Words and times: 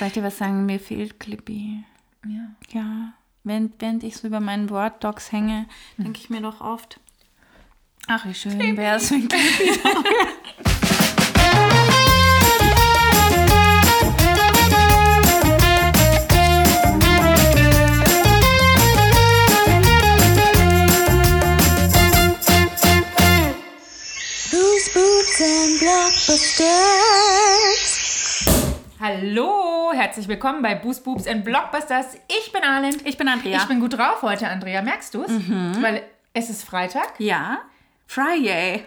Soll 0.00 0.08
ich 0.08 0.14
dir 0.14 0.22
was 0.22 0.38
sagen? 0.38 0.64
Mir 0.64 0.80
fehlt 0.80 1.20
Clippy. 1.20 1.84
Ja. 2.26 2.48
Ja. 2.72 3.12
Während, 3.44 3.74
während 3.82 4.02
ich 4.02 4.16
so 4.16 4.28
über 4.28 4.40
meinen 4.40 4.70
Word-Docs 4.70 5.30
hänge, 5.30 5.66
denke 5.98 6.18
ich 6.18 6.30
mir 6.30 6.40
doch 6.40 6.62
oft, 6.62 6.98
ach, 8.06 8.24
wie 8.24 8.32
schön 8.32 8.78
wäre 8.78 8.96
es, 8.96 9.10
wenn 9.10 9.28
Clippy 9.28 9.78
Boots 24.94 25.40
and 25.40 25.78
Blockbusters. 25.78 27.09
Hallo, 29.02 29.92
herzlich 29.94 30.28
willkommen 30.28 30.60
bei 30.60 30.74
Boost 30.74 31.04
Boobs 31.04 31.26
and 31.26 31.42
Blockbusters. 31.42 32.18
Ich 32.28 32.52
bin 32.52 32.62
Arlen. 32.62 32.94
Ich 33.04 33.16
bin 33.16 33.28
Andrea. 33.28 33.56
Ich 33.56 33.64
bin 33.64 33.80
gut 33.80 33.96
drauf 33.96 34.20
heute, 34.20 34.46
Andrea. 34.46 34.82
Merkst 34.82 35.14
du 35.14 35.22
es? 35.22 35.30
Weil 35.80 36.02
es 36.34 36.50
ist 36.50 36.64
Freitag, 36.64 37.14
Ja. 37.18 37.60
Friday. 38.06 38.84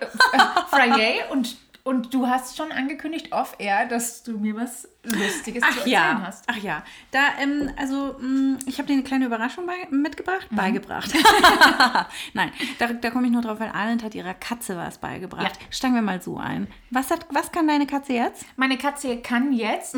Friday, 0.70 1.22
und, 1.32 1.58
und 1.86 2.14
du 2.14 2.28
hast 2.28 2.56
schon 2.56 2.72
angekündigt 2.72 3.34
off-air, 3.34 3.86
dass 3.86 4.24
du 4.24 4.38
mir 4.38 4.56
was 4.56 4.88
Lustiges 5.04 5.62
zu 5.62 5.68
Ach 5.70 5.78
erzählen 5.78 5.92
ja, 5.92 6.22
hast. 6.26 6.46
ach 6.48 6.56
ja. 6.56 6.84
Da, 7.12 7.20
ähm, 7.42 7.70
also, 7.76 8.16
mh, 8.20 8.60
ich 8.66 8.78
habe 8.78 8.88
dir 8.88 8.94
eine 8.94 9.04
kleine 9.04 9.26
Überraschung 9.26 9.66
bei, 9.66 9.74
mitgebracht. 9.90 10.50
Mhm. 10.50 10.56
Beigebracht. 10.56 11.12
Nein, 12.34 12.52
da, 12.80 12.88
da 12.88 13.10
komme 13.10 13.26
ich 13.28 13.34
nur 13.34 13.42
drauf, 13.42 13.60
weil 13.60 13.70
Arlen 13.70 14.02
hat 14.02 14.16
ihrer 14.16 14.34
Katze 14.34 14.78
was 14.78 14.98
beigebracht. 14.98 15.58
Ja. 15.60 15.68
Steigen 15.72 15.96
wir 15.96 16.02
mal 16.02 16.22
so 16.22 16.38
ein. 16.38 16.68
Was, 16.90 17.12
hat, 17.12 17.26
was 17.32 17.52
kann 17.52 17.68
deine 17.68 17.86
Katze 17.86 18.14
jetzt? 18.14 18.46
Meine 18.56 18.78
Katze 18.78 19.18
kann 19.18 19.52
jetzt 19.52 19.98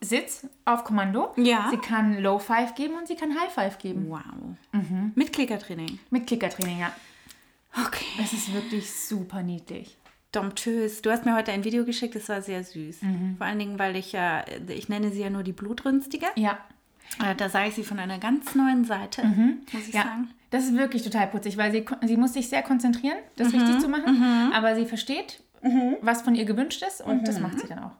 Sitz 0.00 0.46
auf 0.64 0.84
Kommando. 0.84 1.32
Mhm. 1.34 1.44
Ja. 1.44 1.68
Sie 1.70 1.78
kann 1.78 2.22
Low 2.22 2.38
Five 2.38 2.76
geben 2.76 2.94
und 2.94 3.08
sie 3.08 3.16
kann 3.16 3.36
High 3.38 3.52
Five 3.52 3.78
geben. 3.78 4.06
Wow. 4.10 4.22
Mhm. 4.70 5.10
Mit 5.16 5.32
Klickertraining. 5.32 5.98
Mit 6.10 6.28
Klickertraining, 6.28 6.78
ja. 6.78 6.92
Okay. 7.84 8.04
Das 8.16 8.32
ist 8.32 8.54
wirklich 8.54 8.88
super 8.90 9.42
niedlich. 9.42 9.96
Domptös. 10.36 11.02
Du 11.02 11.10
hast 11.10 11.24
mir 11.24 11.34
heute 11.34 11.52
ein 11.52 11.64
Video 11.64 11.84
geschickt, 11.84 12.14
das 12.14 12.28
war 12.28 12.42
sehr 12.42 12.62
süß. 12.62 13.02
Mhm. 13.02 13.36
Vor 13.38 13.46
allen 13.46 13.58
Dingen, 13.58 13.78
weil 13.78 13.96
ich 13.96 14.12
ja, 14.12 14.44
ich 14.68 14.88
nenne 14.88 15.10
sie 15.10 15.20
ja 15.22 15.30
nur 15.30 15.42
die 15.42 15.52
Blutrünstige. 15.52 16.26
Ja. 16.36 16.58
Äh, 17.24 17.34
Da 17.34 17.48
sah 17.48 17.64
ich 17.66 17.74
sie 17.74 17.84
von 17.84 17.98
einer 17.98 18.18
ganz 18.18 18.54
neuen 18.54 18.84
Seite, 18.84 19.24
muss 19.24 19.88
ich 19.88 19.94
Ja, 19.94 20.02
sagen. 20.02 20.30
das 20.50 20.64
ist 20.64 20.76
wirklich 20.76 21.02
total 21.02 21.26
putzig, 21.28 21.56
weil 21.56 21.72
sie, 21.72 21.84
sie 22.06 22.16
muss 22.16 22.34
sich 22.34 22.48
sehr 22.48 22.62
konzentrieren, 22.62 23.16
das 23.36 23.52
Mhm. 23.52 23.60
richtig 23.60 23.80
zu 23.80 23.88
machen, 23.88 24.52
aber 24.52 24.74
sie 24.76 24.84
versteht, 24.86 25.40
was 26.02 26.22
von 26.22 26.34
ihr 26.34 26.44
gewünscht 26.44 26.82
ist 26.86 27.00
und 27.00 27.22
Mhm. 27.22 27.24
das 27.24 27.40
macht 27.40 27.58
sie 27.60 27.66
dann 27.66 27.78
auch. 27.80 27.96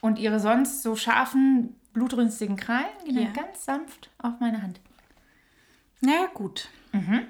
Und 0.00 0.18
ihre 0.18 0.40
sonst 0.40 0.82
so 0.82 0.94
scharfen, 0.94 1.74
blutrünstigen 1.94 2.56
Krallen 2.56 2.84
gehen 3.06 3.18
Ja. 3.18 3.30
ganz 3.32 3.64
sanft 3.64 4.10
auf 4.18 4.34
meine 4.40 4.60
Hand. 4.62 4.80
Naja, 6.00 6.26
gut. 6.34 6.68
Mhm. 6.92 7.22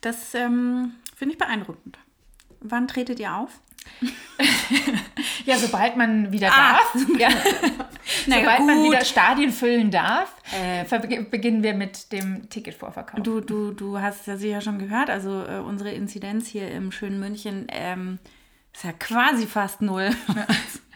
Das 0.00 0.34
ähm, 0.34 0.92
finde 1.16 1.32
ich 1.32 1.38
beeindruckend. 1.38 1.98
Wann 2.62 2.88
tretet 2.88 3.20
ihr 3.20 3.34
auf? 3.34 3.50
Ja, 5.44 5.56
sobald 5.58 5.96
man 5.96 6.30
wieder 6.30 6.50
Ah, 6.52 6.78
darf, 6.78 6.94
ja, 7.18 7.28
sobald 8.26 8.60
man 8.66 8.76
gut. 8.82 8.92
wieder 8.92 9.04
Stadien 9.04 9.50
füllen 9.50 9.90
darf, 9.90 10.32
verbe- 10.88 11.28
beginnen 11.28 11.62
wir 11.64 11.74
mit 11.74 12.12
dem 12.12 12.48
Ticketvorverkauf. 12.48 13.20
Du, 13.22 13.40
du, 13.40 13.72
du 13.72 14.00
hast 14.00 14.26
ja 14.28 14.36
sicher 14.36 14.60
schon 14.60 14.78
gehört, 14.78 15.10
also 15.10 15.44
äh, 15.44 15.58
unsere 15.58 15.90
Inzidenz 15.92 16.46
hier 16.46 16.70
im 16.70 16.92
schönen 16.92 17.18
München 17.18 17.66
ähm, 17.70 18.18
ist 18.72 18.84
ja 18.84 18.92
quasi 18.92 19.46
fast 19.46 19.82
null. 19.82 20.10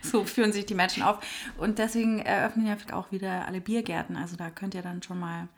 so 0.10 0.24
führen 0.24 0.52
sich 0.52 0.66
die 0.66 0.74
Menschen 0.74 1.02
auf. 1.02 1.18
Und 1.58 1.78
deswegen 1.78 2.20
eröffnen 2.20 2.66
ja 2.66 2.76
auch 2.92 3.10
wieder 3.12 3.46
alle 3.46 3.60
Biergärten. 3.60 4.16
Also 4.16 4.36
da 4.36 4.50
könnt 4.50 4.74
ihr 4.74 4.82
dann 4.82 5.02
schon 5.02 5.18
mal 5.18 5.48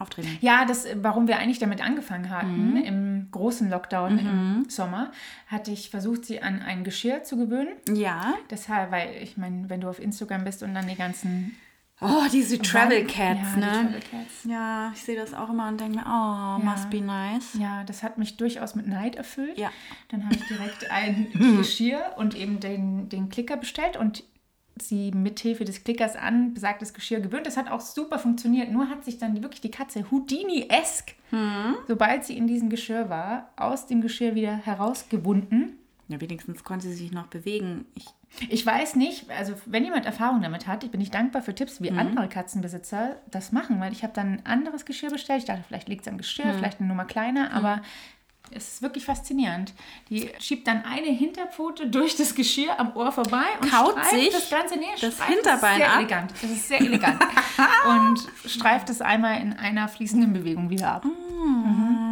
auftreten. 0.00 0.38
Ja, 0.40 0.64
das, 0.64 0.86
warum 0.96 1.28
wir 1.28 1.38
eigentlich 1.38 1.58
damit 1.60 1.84
angefangen 1.84 2.30
hatten, 2.30 2.70
Mhm. 2.70 2.76
im 2.78 3.28
großen 3.30 3.70
Lockdown 3.70 4.18
im 4.18 4.64
Sommer, 4.68 5.12
hatte 5.46 5.70
ich 5.70 5.90
versucht, 5.90 6.24
sie 6.24 6.42
an 6.42 6.62
ein 6.62 6.82
Geschirr 6.84 7.22
zu 7.22 7.36
gewöhnen. 7.36 7.68
Ja. 7.94 8.34
Deshalb, 8.50 8.90
weil 8.90 9.10
ich 9.22 9.36
meine, 9.36 9.68
wenn 9.70 9.80
du 9.80 9.88
auf 9.88 10.00
Instagram 10.00 10.44
bist 10.44 10.62
und 10.64 10.74
dann 10.74 10.88
die 10.88 10.96
ganzen 10.96 11.54
Oh, 12.02 12.24
diese 12.32 12.58
Travel 12.58 13.04
Cats, 13.06 13.40
ja, 13.40 13.54
die 13.54 13.60
ne? 13.60 13.66
Travel 13.72 14.00
Cats. 14.10 14.44
Ja, 14.44 14.90
ich 14.94 15.02
sehe 15.02 15.16
das 15.16 15.32
auch 15.34 15.50
immer 15.50 15.68
und 15.68 15.80
denke 15.80 15.98
mir, 15.98 16.04
oh, 16.06 16.62
must 16.64 16.90
be 16.90 17.00
nice. 17.00 17.54
Ja, 17.58 17.84
das 17.84 18.02
hat 18.02 18.18
mich 18.18 18.36
durchaus 18.36 18.74
mit 18.74 18.86
Neid 18.88 19.16
erfüllt. 19.16 19.56
Ja. 19.58 19.70
Dann 20.10 20.24
habe 20.24 20.34
ich 20.34 20.46
direkt 20.46 20.90
ein 20.90 21.28
Geschirr 21.58 22.14
und 22.16 22.34
eben 22.36 22.60
den, 22.60 23.08
den 23.08 23.28
Klicker 23.28 23.56
bestellt 23.56 23.96
und 23.96 24.24
sie 24.80 25.12
mithilfe 25.12 25.64
des 25.64 25.84
Klickers 25.84 26.16
an 26.16 26.54
besagtes 26.54 26.94
Geschirr 26.94 27.20
gewöhnt. 27.20 27.46
Das 27.46 27.56
hat 27.56 27.70
auch 27.70 27.80
super 27.80 28.18
funktioniert. 28.18 28.70
Nur 28.72 28.88
hat 28.88 29.04
sich 29.04 29.18
dann 29.18 29.40
wirklich 29.42 29.60
die 29.60 29.70
Katze 29.70 30.10
Houdini-esk, 30.10 31.14
Hm. 31.30 31.76
sobald 31.88 32.24
sie 32.24 32.36
in 32.36 32.46
diesem 32.46 32.68
Geschirr 32.68 33.08
war, 33.10 33.50
aus 33.56 33.86
dem 33.86 34.00
Geschirr 34.00 34.34
wieder 34.34 34.56
herausgewunden. 34.56 35.78
Ja, 36.08 36.20
wenigstens 36.20 36.64
konnte 36.64 36.88
sie 36.88 36.94
sich 36.94 37.12
noch 37.12 37.26
bewegen. 37.26 37.86
Ich, 37.94 38.06
Ich 38.48 38.66
weiß 38.66 38.96
nicht, 38.96 39.30
also 39.30 39.54
wenn 39.66 39.84
jemand 39.84 40.06
Erfahrung 40.06 40.42
damit 40.42 40.66
hat, 40.66 40.84
ich 40.84 40.90
bin 40.90 41.00
nicht 41.00 41.14
dankbar 41.14 41.42
für 41.42 41.54
Tipps, 41.54 41.80
wie 41.80 41.90
andere 41.90 42.28
Katzenbesitzer 42.28 43.16
das 43.30 43.52
machen, 43.52 43.80
weil 43.80 43.92
ich 43.92 44.02
habe 44.02 44.12
dann 44.14 44.34
ein 44.38 44.46
anderes 44.46 44.84
Geschirr 44.84 45.10
bestellt. 45.10 45.40
Ich 45.40 45.44
dachte, 45.46 45.62
vielleicht 45.66 45.88
liegt 45.88 46.02
es 46.02 46.08
am 46.08 46.18
Geschirr, 46.18 46.54
vielleicht 46.54 46.80
eine 46.80 46.88
Nummer 46.88 47.04
kleiner, 47.04 47.52
aber 47.52 47.82
es 48.50 48.74
ist 48.74 48.82
wirklich 48.82 49.04
faszinierend. 49.04 49.72
Die 50.10 50.30
schiebt 50.38 50.66
dann 50.66 50.84
eine 50.84 51.06
Hinterpfote 51.08 51.88
durch 51.88 52.16
das 52.16 52.34
Geschirr 52.34 52.78
am 52.78 52.94
Ohr 52.96 53.12
vorbei 53.12 53.44
und 53.60 53.70
Kaut 53.70 54.04
sich 54.06 54.30
das 54.30 54.50
ganze 54.50 54.78
nee, 54.78 54.86
das 55.00 55.14
streift 55.14 55.32
Hinterbein 55.32 55.78
das 55.78 55.78
ist 55.78 55.78
sehr 55.78 55.92
ab. 55.92 55.98
elegant. 55.98 56.32
Das 56.32 56.50
ist 56.50 56.68
sehr 56.68 56.80
elegant. 56.80 57.22
und 57.88 58.50
streift 58.50 58.90
es 58.90 59.00
einmal 59.00 59.40
in 59.40 59.52
einer 59.52 59.88
fließenden 59.88 60.32
Bewegung 60.32 60.70
wieder 60.70 60.92
ab. 60.92 61.04
Mhm. 61.04 62.11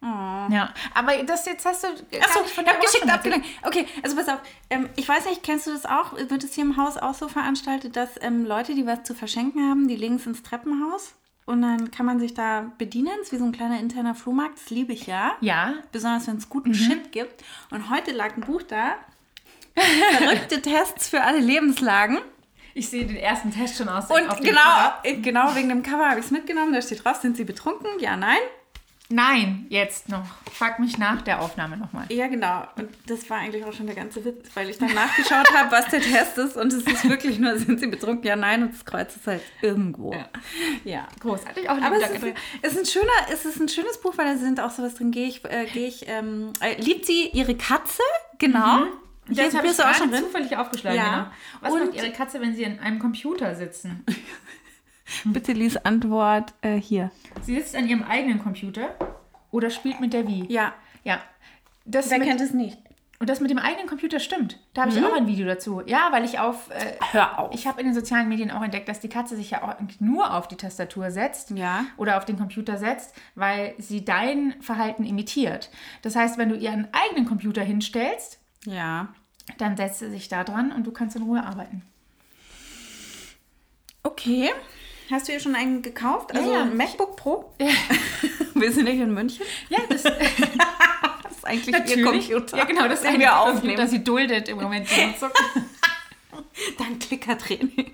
Ja, 0.00 0.72
aber 0.94 1.22
das 1.24 1.44
jetzt 1.44 1.66
hast 1.66 1.82
du 1.84 1.88
Achso, 1.88 2.40
ich 2.46 2.56
habe 2.56 2.78
geschickt 2.80 3.10
abgelenkt. 3.10 3.46
Okay, 3.62 3.86
also 4.02 4.16
pass 4.16 4.28
auf. 4.28 4.38
Ähm, 4.70 4.88
ich 4.96 5.08
weiß 5.08 5.26
nicht, 5.26 5.42
kennst 5.42 5.66
du 5.66 5.72
das 5.72 5.84
auch? 5.86 6.14
Wird 6.16 6.44
es 6.44 6.54
hier 6.54 6.64
im 6.64 6.76
Haus 6.76 6.96
auch 6.96 7.14
so 7.14 7.28
veranstaltet, 7.28 7.96
dass 7.96 8.10
ähm, 8.22 8.46
Leute, 8.46 8.74
die 8.74 8.86
was 8.86 9.02
zu 9.02 9.14
verschenken 9.14 9.68
haben, 9.68 9.88
die 9.88 9.96
legen 9.96 10.14
es 10.16 10.26
ins 10.26 10.42
Treppenhaus 10.42 11.14
und 11.46 11.62
dann 11.62 11.90
kann 11.90 12.06
man 12.06 12.20
sich 12.20 12.32
da 12.32 12.70
bedienen? 12.78 13.12
Es 13.20 13.26
ist 13.28 13.32
wie 13.32 13.38
so 13.38 13.44
ein 13.44 13.52
kleiner 13.52 13.78
interner 13.80 14.14
Flohmarkt. 14.14 14.56
Das 14.58 14.70
liebe 14.70 14.92
ich 14.92 15.06
ja. 15.06 15.32
Ja, 15.40 15.74
Besonders 15.92 16.26
wenn 16.28 16.36
es 16.36 16.48
guten 16.48 16.74
Shit 16.74 17.10
gibt. 17.12 17.42
Und 17.70 17.90
heute 17.90 18.12
lag 18.12 18.36
ein 18.36 18.42
Buch 18.42 18.62
da. 18.62 18.94
Verrückte 20.18 20.62
Tests 20.62 21.08
für 21.08 21.22
alle 21.22 21.38
Lebenslagen. 21.38 22.18
ich 22.74 22.88
sehe 22.88 23.04
den 23.06 23.16
ersten 23.16 23.50
Test 23.52 23.76
schon 23.76 23.88
aus. 23.88 24.10
Und 24.10 24.28
genau, 24.40 24.60
Cover. 24.60 24.98
äh, 25.02 25.16
genau 25.16 25.54
wegen 25.54 25.68
dem 25.68 25.82
Cover 25.82 26.08
habe 26.08 26.20
ich 26.20 26.26
es 26.26 26.30
mitgenommen. 26.30 26.72
Da 26.72 26.80
steht 26.82 27.04
drauf, 27.04 27.16
sind 27.16 27.36
sie 27.36 27.44
betrunken? 27.44 27.88
Ja, 27.98 28.16
nein. 28.16 28.38
Nein, 29.10 29.64
jetzt 29.70 30.10
noch. 30.10 30.26
Frag 30.52 30.78
mich 30.80 30.98
nach 30.98 31.22
der 31.22 31.40
Aufnahme 31.40 31.78
nochmal. 31.78 32.04
Ja, 32.10 32.26
genau. 32.26 32.64
Und 32.76 32.90
das 33.06 33.30
war 33.30 33.38
eigentlich 33.38 33.64
auch 33.64 33.72
schon 33.72 33.86
der 33.86 33.94
ganze 33.96 34.22
Witz, 34.22 34.50
weil 34.54 34.68
ich 34.68 34.76
dann 34.76 34.92
nachgeschaut 34.94 35.50
habe, 35.54 35.70
was 35.72 35.88
der 35.88 36.02
Test 36.02 36.36
ist. 36.36 36.56
Und 36.58 36.72
es 36.74 36.82
ist 36.82 37.08
wirklich 37.08 37.38
nur, 37.38 37.56
sind 37.58 37.80
sie 37.80 37.86
betrunken? 37.86 38.26
Ja, 38.26 38.36
nein. 38.36 38.64
Und 38.64 38.74
das 38.74 38.84
Kreuz 38.84 39.16
ist 39.16 39.26
halt 39.26 39.40
irgendwo. 39.62 40.14
Ja. 40.84 41.08
Großartig. 41.20 41.70
Auch 41.70 41.80
Aber 41.80 41.96
es 41.96 42.10
ist, 42.10 42.22
ist 42.62 42.78
ein 42.78 42.84
schöner, 42.84 43.12
es 43.32 43.46
ist 43.46 43.58
ein 43.58 43.68
schönes 43.70 43.98
Buch, 43.98 44.12
weil 44.18 44.26
da 44.26 44.36
sind 44.36 44.60
auch 44.60 44.70
sowas 44.70 44.94
drin. 44.96 45.10
Gehe 45.10 45.28
ich, 45.28 45.42
äh, 45.46 45.64
gehe 45.72 45.88
ich, 45.88 46.06
ähm, 46.06 46.52
äh, 46.60 46.78
liebt 46.78 47.06
sie 47.06 47.28
ihre 47.28 47.54
Katze? 47.56 48.02
Genau. 48.38 48.82
Hier 49.30 49.44
Das 49.44 49.54
habe 49.54 49.66
ich 49.68 49.78
auch 49.82 49.94
schon 49.94 50.10
drin. 50.10 50.22
zufällig 50.24 50.56
aufgeschlagen. 50.56 50.96
Ja. 50.98 51.10
Genau. 51.10 51.26
Was 51.60 51.72
Und- 51.72 51.86
macht 51.86 51.94
Ihre 51.96 52.12
Katze, 52.12 52.40
wenn 52.40 52.54
Sie 52.54 52.64
an 52.66 52.78
einem 52.78 52.98
Computer 52.98 53.54
sitzen? 53.54 54.04
Bitte 55.24 55.52
lies 55.52 55.76
Antwort 55.76 56.52
äh, 56.62 56.76
hier. 56.80 57.10
Sie 57.42 57.54
sitzt 57.54 57.74
an 57.76 57.88
ihrem 57.88 58.02
eigenen 58.02 58.38
Computer 58.42 58.90
oder 59.50 59.70
spielt 59.70 60.00
mit 60.00 60.12
der 60.12 60.26
Wii. 60.28 60.46
Ja. 60.52 60.74
Ja. 61.04 61.20
Das 61.84 62.10
Wer 62.10 62.18
mit, 62.18 62.28
kennt 62.28 62.40
es 62.40 62.52
nicht? 62.52 62.78
und 63.20 63.28
das 63.28 63.40
mit 63.40 63.50
dem 63.50 63.58
eigenen 63.58 63.88
Computer 63.88 64.20
stimmt. 64.20 64.60
Da 64.74 64.82
habe 64.82 64.92
ich 64.92 65.02
auch 65.04 65.12
ein 65.16 65.26
Video 65.26 65.44
dazu. 65.46 65.82
Ja, 65.86 66.08
weil 66.12 66.24
ich 66.24 66.38
auf. 66.38 66.70
Äh, 66.70 66.92
Hör 67.12 67.38
auf. 67.38 67.54
ich 67.54 67.66
habe 67.66 67.80
in 67.80 67.86
den 67.86 67.94
sozialen 67.94 68.28
Medien 68.28 68.50
auch 68.52 68.62
entdeckt, 68.62 68.88
dass 68.88 69.00
die 69.00 69.08
Katze 69.08 69.34
sich 69.36 69.50
ja 69.50 69.62
auch 69.62 69.74
nur 69.98 70.34
auf 70.34 70.46
die 70.46 70.54
Tastatur 70.56 71.10
setzt 71.10 71.50
Ja. 71.50 71.84
oder 71.96 72.16
auf 72.18 72.24
den 72.26 72.36
Computer 72.38 72.76
setzt, 72.78 73.14
weil 73.34 73.74
sie 73.78 74.04
dein 74.04 74.54
Verhalten 74.60 75.04
imitiert. 75.04 75.70
Das 76.02 76.14
heißt, 76.14 76.38
wenn 76.38 76.48
du 76.50 76.54
ihr 76.56 76.70
einen 76.70 76.88
eigenen 76.92 77.24
Computer 77.24 77.62
hinstellst, 77.62 78.38
Ja. 78.66 79.08
dann 79.56 79.76
setzt 79.76 79.98
sie 80.00 80.10
sich 80.10 80.28
da 80.28 80.44
dran 80.44 80.70
und 80.70 80.86
du 80.86 80.92
kannst 80.92 81.16
in 81.16 81.22
Ruhe 81.22 81.42
arbeiten. 81.42 81.82
Okay. 84.02 84.50
Hast 85.10 85.28
du 85.28 85.32
ihr 85.32 85.40
schon 85.40 85.54
einen 85.54 85.82
gekauft? 85.82 86.34
Also 86.34 86.52
ja. 86.52 86.62
ein 86.62 86.76
MacBook 86.76 87.16
Pro? 87.16 87.52
Wir 88.54 88.72
sind 88.72 88.84
nicht 88.84 89.00
in 89.00 89.14
München. 89.14 89.44
Ja, 89.68 89.78
das 89.88 90.02
Das 90.02 90.12
ist 91.32 91.44
eigentlich 91.46 91.96
ihr 91.96 92.04
Computer. 92.04 92.56
Ja, 92.58 92.64
genau, 92.64 92.88
das 92.88 93.00
ist 93.00 93.04
den 93.12 93.20
wir 93.20 93.28
Computer. 93.28 93.58
aufnehmen. 93.58 93.88
Sie 93.88 94.02
duldet 94.04 94.48
im 94.48 94.58
Moment 94.60 94.88
die 94.90 95.06
Nutzung. 95.06 95.30
Dein 96.78 96.98
Klickertraining. 96.98 97.92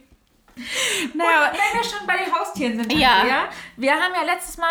Naja, 1.14 1.52
wenn 1.52 1.80
wir 1.80 1.84
schon 1.88 2.06
bei 2.06 2.16
den 2.24 2.34
Haustieren 2.34 2.78
sind, 2.78 2.92
Ja. 2.92 3.16
Andrea, 3.18 3.48
wir 3.76 3.92
haben 3.92 4.14
ja 4.14 4.22
letztes 4.22 4.56
Mal 4.56 4.68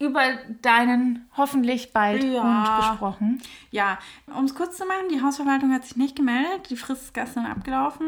über 0.00 0.22
deinen 0.62 1.28
hoffentlich 1.36 1.92
bald 1.92 2.24
Ja. 2.24 2.42
Hund 2.42 2.88
gesprochen. 2.88 3.42
Ja, 3.70 3.98
um 4.34 4.46
es 4.46 4.54
kurz 4.54 4.78
zu 4.78 4.86
machen, 4.86 5.08
die 5.12 5.22
Hausverwaltung 5.22 5.72
hat 5.72 5.84
sich 5.84 5.96
nicht 5.96 6.16
gemeldet. 6.16 6.70
Die 6.70 6.76
Frist 6.76 7.02
ist 7.02 7.14
gestern 7.14 7.44
abgelaufen. 7.44 8.06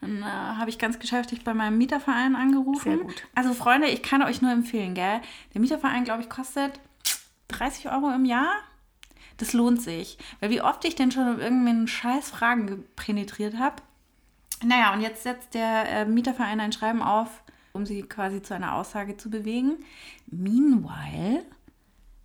Dann 0.00 0.22
äh, 0.22 0.24
habe 0.24 0.70
ich 0.70 0.78
ganz 0.78 1.00
geschäftig 1.00 1.42
bei 1.42 1.52
meinem 1.52 1.78
Mieterverein 1.78 2.36
angerufen. 2.36 2.80
Sehr 2.80 2.98
gut. 2.98 3.26
Also 3.34 3.54
Freunde, 3.54 3.88
ich 3.88 4.04
kann 4.04 4.22
euch 4.22 4.40
nur 4.40 4.52
empfehlen, 4.52 4.94
gell? 4.94 5.20
Der 5.52 5.60
Mieterverein, 5.60 6.04
glaube 6.04 6.22
ich, 6.22 6.30
kostet 6.30 6.78
30 7.48 7.90
Euro 7.90 8.10
im 8.12 8.24
Jahr. 8.24 8.52
Das 9.38 9.52
lohnt 9.52 9.82
sich. 9.82 10.18
Weil 10.38 10.50
wie 10.50 10.62
oft 10.62 10.84
ich 10.84 10.94
denn 10.94 11.10
schon 11.10 11.26
um 11.28 11.40
irgendeinen 11.40 11.88
scheiß 11.88 12.30
Fragen 12.30 12.68
gepenetriert 12.68 13.58
habe. 13.58 13.76
Naja, 14.64 14.92
und 14.92 15.00
jetzt 15.00 15.24
setzt 15.24 15.54
der 15.54 15.88
äh, 15.88 16.04
Mieterverein 16.04 16.60
ein 16.60 16.70
Schreiben 16.70 17.02
auf, 17.02 17.42
um 17.72 17.86
sie 17.86 18.02
quasi 18.02 18.42
zu 18.42 18.54
einer 18.54 18.74
Aussage 18.74 19.16
zu 19.16 19.30
bewegen. 19.30 19.76
Meanwhile 20.26 21.44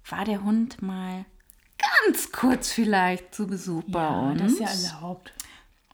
war 0.10 0.26
der 0.26 0.44
Hund 0.44 0.82
mal 0.82 1.26
ganz 2.06 2.32
kurz 2.32 2.72
vielleicht 2.72 3.34
zu 3.34 3.48
Besuch 3.48 3.84
bei 3.88 4.08
uns. 4.08 4.42
das 4.42 4.52
ist 4.54 4.60
ja 4.60 4.92
erlaubt. 4.92 5.34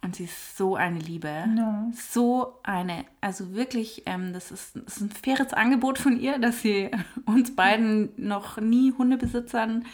Und 0.01 0.17
sie 0.17 0.25
ist 0.25 0.57
so 0.57 0.75
eine 0.75 0.99
Liebe. 0.99 1.45
No. 1.47 1.91
So 1.95 2.59
eine, 2.63 3.05
also 3.21 3.53
wirklich, 3.53 4.03
ähm, 4.05 4.33
das, 4.33 4.51
ist, 4.51 4.75
das 4.75 4.97
ist 4.97 5.01
ein 5.01 5.11
faires 5.11 5.53
Angebot 5.53 5.97
von 5.97 6.19
ihr, 6.19 6.39
dass 6.39 6.61
sie 6.61 6.91
uns 7.25 7.55
beiden 7.55 8.09
noch 8.17 8.57
nie 8.59 8.93
Hundebesitzern 8.97 9.85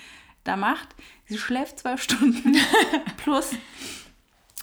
da 0.44 0.56
macht. 0.56 0.96
Sie 1.26 1.38
schläft 1.38 1.80
zwölf 1.80 2.02
Stunden 2.02 2.56
plus 3.18 3.52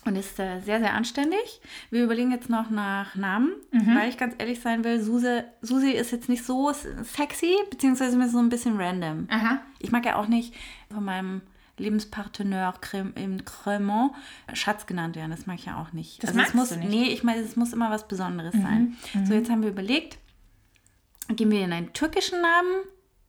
und 0.06 0.16
ist 0.16 0.38
äh, 0.38 0.60
sehr, 0.60 0.80
sehr 0.80 0.94
anständig. 0.94 1.60
Wir 1.90 2.04
überlegen 2.04 2.30
jetzt 2.30 2.48
noch 2.48 2.70
nach 2.70 3.14
Namen, 3.16 3.52
weil 3.72 4.08
ich 4.08 4.16
ganz 4.16 4.34
ehrlich 4.38 4.60
sein 4.60 4.84
will, 4.84 5.00
Suse, 5.00 5.44
Susi 5.60 5.90
ist 5.90 6.12
jetzt 6.12 6.28
nicht 6.28 6.44
so 6.44 6.72
sexy, 6.72 7.54
beziehungsweise 7.70 8.16
mir 8.16 8.28
so 8.28 8.38
ein 8.38 8.48
bisschen 8.48 8.80
random. 8.80 9.26
Aha. 9.30 9.60
Ich 9.80 9.90
mag 9.90 10.06
ja 10.06 10.16
auch 10.16 10.28
nicht 10.28 10.54
von 10.92 11.04
meinem 11.04 11.42
Lebenspartner 11.78 12.74
im 13.16 13.44
Cremant 13.44 14.12
Schatz 14.54 14.86
genannt 14.86 15.16
werden. 15.16 15.30
Das 15.30 15.46
mag 15.46 15.58
ich 15.58 15.66
ja 15.66 15.80
auch 15.80 15.92
nicht. 15.92 16.22
Das 16.22 16.30
es 16.30 16.36
magst 16.36 16.54
muss, 16.54 16.68
du 16.70 16.76
nicht? 16.76 16.88
Nee, 16.88 17.08
ich 17.08 17.22
meine, 17.22 17.40
es 17.42 17.56
muss 17.56 17.72
immer 17.72 17.90
was 17.90 18.08
Besonderes 18.08 18.54
sein. 18.54 18.96
So, 19.24 19.34
jetzt 19.34 19.50
haben 19.50 19.62
wir 19.62 19.70
überlegt, 19.70 20.18
gehen 21.28 21.50
wir 21.50 21.64
in 21.64 21.72
einen 21.72 21.92
türkischen 21.92 22.40
Namen, 22.40 22.70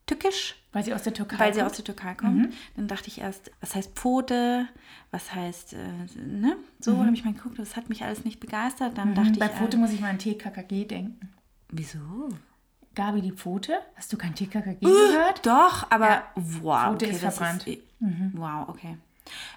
türkisch, 0.08 0.56
Weil 0.74 0.84
sie 0.84 0.94
aus 0.94 1.04
der 1.04 1.14
Türkei 1.14 1.38
weil 1.38 1.54
sie 1.54 1.60
kommt. 1.60 1.72
aus 1.72 1.78
der 1.78 1.86
Türkei 1.86 2.14
kommt. 2.16 2.54
Dann 2.76 2.88
dachte 2.88 3.08
ich 3.10 3.20
erst, 3.22 3.52
was 3.62 3.76
heißt 3.76 3.92
Pfote, 3.96 4.68
was 5.12 5.34
heißt, 5.36 5.74
äh, 5.74 5.78
ne? 6.20 6.56
So 6.80 6.98
habe 7.06 7.14
ich 7.14 7.24
mal 7.24 7.34
geguckt, 7.34 7.60
das 7.60 7.76
hat 7.76 7.90
mich 7.90 8.04
alles 8.04 8.26
nicht 8.26 8.40
begeistert. 8.40 8.98
Dann 8.98 9.14
dachte 9.14 9.38
Bei 9.40 9.46
ich, 9.48 9.52
Pfote 9.52 9.78
äh, 9.78 9.80
muss 9.80 9.92
ich 9.92 10.00
mal 10.02 10.10
an 10.10 10.18
TKKG 10.20 10.86
denken. 10.86 11.30
wieso? 11.70 12.30
Gabi 12.96 13.22
die 13.22 13.32
Pfote? 13.32 13.78
Hast 13.96 14.12
du 14.12 14.18
kein 14.18 14.34
TKKG 14.34 14.80
gehört? 14.80 15.46
Doch, 15.46 15.86
aber 15.92 16.10
Ja. 16.10 16.24
wow. 16.36 16.86
Pfote 16.92 17.06
okay, 17.06 17.14
ist 17.14 17.20
verbrannt. 17.22 17.68
Ist, 17.68 17.80
Wow, 18.34 18.70
okay. 18.70 18.98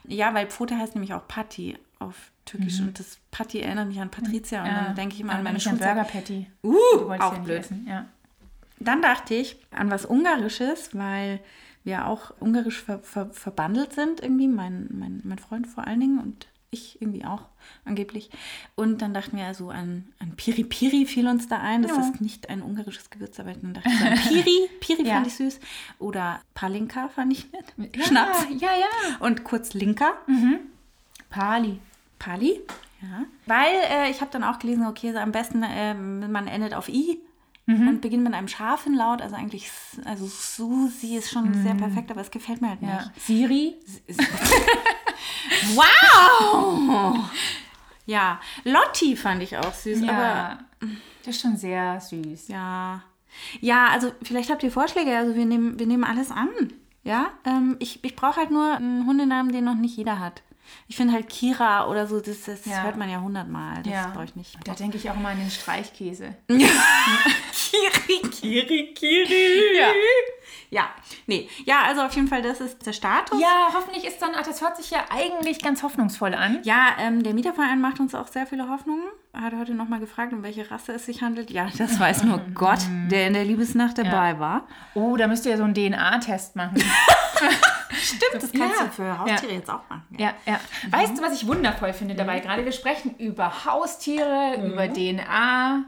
Ja, 0.05 0.35
weil 0.35 0.47
Pfote 0.49 0.76
heißt 0.76 0.94
nämlich 0.94 1.14
auch 1.14 1.26
Patti 1.29 1.79
auf 1.99 2.32
Türkisch 2.44 2.81
und 2.81 2.99
das 2.99 3.19
Patti 3.31 3.61
erinnert 3.61 3.87
mich 3.88 4.00
an 4.00 4.11
Patricia 4.11 4.62
und 4.62 4.69
dann 4.70 4.94
denke 4.97 5.14
ich 5.14 5.20
immer 5.20 5.35
an 5.35 5.43
meine 5.44 5.58
ein 5.58 5.61
Schulzeit. 5.61 5.94
Burger 5.94 6.08
Patty. 6.08 6.47
Uh, 6.64 6.73
auch 7.20 7.35
ja 7.35 7.38
blöd. 7.38 7.69
Ja. 7.87 8.06
Dann 8.81 9.03
dachte 9.03 9.35
ich 9.35 9.56
an 9.71 9.91
was 9.91 10.05
Ungarisches, 10.06 10.91
weil 10.94 11.41
wir 11.85 12.06
auch 12.06 12.32
ungarisch 12.41 12.81
ver 12.82 12.99
ver 13.00 13.31
verbandelt 13.31 13.93
sind 13.93 14.21
irgendwie, 14.23 14.49
mein, 14.49 14.88
mein, 14.93 15.21
mein 15.25 15.38
Freund 15.38 15.67
vor 15.67 15.87
allen 15.87 16.00
Dingen 16.00 16.19
und 16.19 16.47
ich 16.73 17.00
irgendwie 17.03 17.25
auch 17.25 17.43
angeblich. 17.85 18.31
Und 18.77 19.03
dann 19.03 19.12
dachten 19.12 19.37
wir 19.37 19.44
also 19.44 19.71
an, 19.71 20.05
an 20.21 20.37
Piri 20.37 20.62
Piri 20.65 21.05
fiel 21.05 21.27
uns 21.27 21.49
da 21.49 21.59
ein. 21.59 21.82
Das 21.82 21.91
Ja. 21.93 22.00
ist 22.00 22.21
nicht 22.21 22.49
ein 22.49 22.62
ungarisches 22.62 23.11
Gewürz, 23.11 23.41
aber 23.41 23.53
dann 23.55 23.75
dachte 23.75 23.88
ich 23.88 23.99
so 23.99 24.05
an 24.06 24.15
Piri. 24.29 24.69
Piri 24.81 25.06
Ja. 25.06 25.15
fand 25.15 25.26
ich 25.26 25.35
süß. 25.35 25.61
Oder 25.99 26.41
Palinka 26.55 27.09
fand 27.09 27.33
ich 27.33 27.47
nett. 27.53 28.06
Schnaps. 28.06 28.47
Ja, 28.59 28.69
ja. 28.71 29.17
Und 29.26 29.43
kurz 29.44 29.75
Linka. 29.75 30.12
Pali. 31.29 31.79
Pali. 32.19 32.61
Ja. 33.03 33.25
Weil 33.47 33.75
äh, 33.91 34.11
ich 34.11 34.21
habe 34.21 34.31
dann 34.31 34.44
auch 34.44 34.59
gelesen, 34.59 34.87
okay, 34.87 35.12
so 35.12 35.19
am 35.19 35.33
besten 35.33 35.65
ähm, 35.67 36.31
man 36.31 36.47
endet 36.47 36.75
auf 36.75 36.88
I 36.88 37.19
und 37.89 38.01
beginnt 38.01 38.25
mit 38.25 38.35
einem 38.35 38.49
scharfen 38.49 38.95
Laut. 38.95 39.23
Also 39.23 39.37
eigentlich, 39.37 39.71
also 40.05 40.27
Susi 40.27 41.17
ist 41.17 41.31
schon 41.31 41.53
sehr 41.63 41.75
perfekt, 41.75 42.11
aber 42.11 42.21
es 42.21 42.31
gefällt 42.31 42.61
mir 42.61 42.69
halt 42.71 42.83
Ja. 42.83 42.97
nicht. 42.97 43.21
Siri. 43.21 43.75
Wow! 45.75 47.17
Ja, 48.07 48.41
Lotti 48.65 49.17
fand 49.17 49.43
ich 49.43 49.57
auch 49.57 49.73
süß, 49.73 50.03
aber 50.03 50.13
Ja. 50.13 50.59
Das 51.25 51.37
ist 51.37 51.43
schon 51.43 51.57
sehr 51.57 52.01
süß. 52.01 52.49
ja. 52.49 53.03
Ja, 53.61 53.87
also 53.89 54.11
vielleicht 54.23 54.51
habt 54.51 54.63
ihr 54.65 54.73
Vorschläge, 54.73 55.17
also 55.17 55.37
wir 55.37 55.45
nehmen, 55.47 55.79
wir 55.79 55.87
nehmen 55.87 56.03
alles 56.05 56.31
an. 56.33 56.49
Ja, 57.05 57.29
ähm, 57.45 57.77
ich, 57.79 58.03
ich 58.05 58.17
brauche 58.17 58.37
halt 58.41 58.51
nur 58.51 58.75
einen 58.75 59.07
Hundenamen, 59.07 59.53
den 59.53 59.65
noch 59.65 59.77
nicht 59.77 59.97
jeder 59.97 60.19
hat. 60.19 60.43
Ich 60.89 60.97
finde 60.97 61.13
halt 61.15 61.29
Kira 61.29 61.87
oder 61.89 62.07
so, 62.07 62.21
das, 62.21 62.43
das 62.45 62.65
Ja. 62.65 62.83
hört 62.83 62.97
man 62.97 63.09
ja 63.09 63.21
hundertmal. 63.21 63.83
Das 63.83 63.93
Ja. 63.93 64.11
brauche 64.13 64.25
ich 64.25 64.37
nicht. 64.37 64.57
Da 64.65 64.75
denke 64.75 64.97
ich 64.97 65.09
auch 65.11 65.15
immer 65.17 65.29
an 65.31 65.39
den 65.39 65.51
Streichkäse. 65.51 66.35
Kiri, 66.49 68.21
Kiri, 68.31 68.95
Kiri. 68.95 69.77
Ja. 69.79 69.89
Ja, 70.73 70.89
nee. 71.27 71.49
Ja, 71.65 71.83
also 71.87 72.03
auf 72.03 72.13
jeden 72.15 72.29
Fall, 72.29 72.43
das 72.43 72.61
ist 72.61 72.85
der 72.87 72.93
Status. 72.93 73.41
Ja, 73.41 73.71
hoffentlich 73.75 74.05
ist 74.05 74.21
dann, 74.23 74.31
ach, 74.37 74.45
das 74.45 74.61
hört 74.61 74.77
sich 74.77 74.91
ja 74.91 75.05
eigentlich 75.11 75.61
ganz 75.63 75.83
hoffnungsvoll 75.83 76.33
an. 76.35 76.61
Ja, 76.63 76.91
ähm, 77.01 77.23
der 77.25 77.35
Mieterverein 77.35 77.81
macht 77.81 77.99
uns 77.99 78.15
auch 78.15 78.29
sehr 78.29 78.47
viele 78.47 78.69
Hoffnungen. 78.69 79.03
Er 79.33 79.43
hat 79.43 79.53
heute 79.57 79.75
nochmal 79.75 79.99
gefragt, 80.01 80.33
um 80.33 80.43
welche 80.45 80.71
Rasse 80.71 80.93
es 80.93 81.07
sich 81.07 81.23
handelt. 81.23 81.51
Ja, 81.51 81.69
das 81.77 81.99
weiß 81.99 82.23
nur 82.25 82.39
Gott, 82.55 82.81
der 83.11 83.27
in 83.27 83.35
der 83.35 83.45
Liebesnacht 83.45 83.99
dabei 83.99 84.39
war. 84.39 84.67
Oh, 84.95 85.17
da 85.17 85.27
müsst 85.27 85.45
ihr 85.47 85.57
so 85.57 85.65
einen 85.65 85.75
DNA-Test 85.75 86.55
machen. 86.57 86.83
Stimmt, 88.02 88.43
das 88.43 88.52
kannst 88.52 88.76
kannst 88.79 88.99
du 88.99 89.02
für 89.02 89.19
Haustiere 89.19 89.52
jetzt 89.52 89.70
auch 89.70 89.82
machen. 89.88 90.05
Ja, 90.19 90.32
ja. 90.47 90.61
Weißt 90.91 91.17
du, 91.19 91.23
was 91.23 91.35
ich 91.41 91.47
wundervoll 91.47 91.93
finde 91.93 92.14
dabei 92.14 92.41
gerade? 92.41 92.64
Wir 92.64 92.73
sprechen 92.73 93.14
über 93.19 93.64
Haustiere, 93.64 94.56
über 94.64 94.88
DNA 94.93 95.85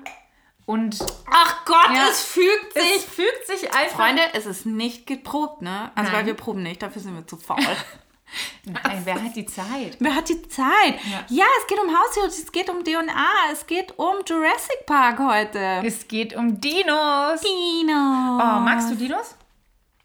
und 0.66 0.98
Ach 1.30 1.64
Gott, 1.64 1.90
Ja. 1.94 2.06
es 2.10 2.22
fügt 2.22 2.72
sich. 2.74 2.96
es 2.96 3.04
fügt 3.04 3.46
sich 3.46 3.74
einfach. 3.74 3.96
Freunde, 4.06 4.22
es 4.34 4.46
ist 4.46 4.66
nicht 4.66 5.06
geprobt, 5.06 5.62
ne? 5.62 5.90
Also, 5.94 6.10
Nein. 6.10 6.20
weil 6.20 6.26
wir 6.26 6.34
proben 6.34 6.62
nicht, 6.62 6.82
dafür 6.82 7.02
sind 7.02 7.14
wir 7.16 7.26
zu 7.26 7.36
faul. 7.36 7.58
Nein, 8.64 9.02
wer 9.04 9.22
hat 9.22 9.36
die 9.36 9.44
Zeit? 9.44 9.96
Wer 9.98 10.14
hat 10.14 10.28
die 10.28 10.40
Zeit? 10.48 10.94
Ja. 11.28 11.44
es 11.60 11.66
geht 11.66 11.78
um 11.78 11.94
Haustiere, 11.94 12.26
es 12.28 12.50
geht 12.52 12.70
um 12.70 12.82
DNA, 12.82 13.26
es 13.52 13.66
geht 13.66 13.98
um 13.98 14.16
Jurassic 14.26 14.86
Park 14.86 15.18
heute. 15.18 15.58
Es 15.84 16.08
geht 16.08 16.34
um 16.34 16.58
Dinos. 16.60 17.40
Dino. 17.42 17.92
Oh, 17.92 18.60
magst 18.60 18.90
du 18.90 18.94
Dinos? 18.94 19.36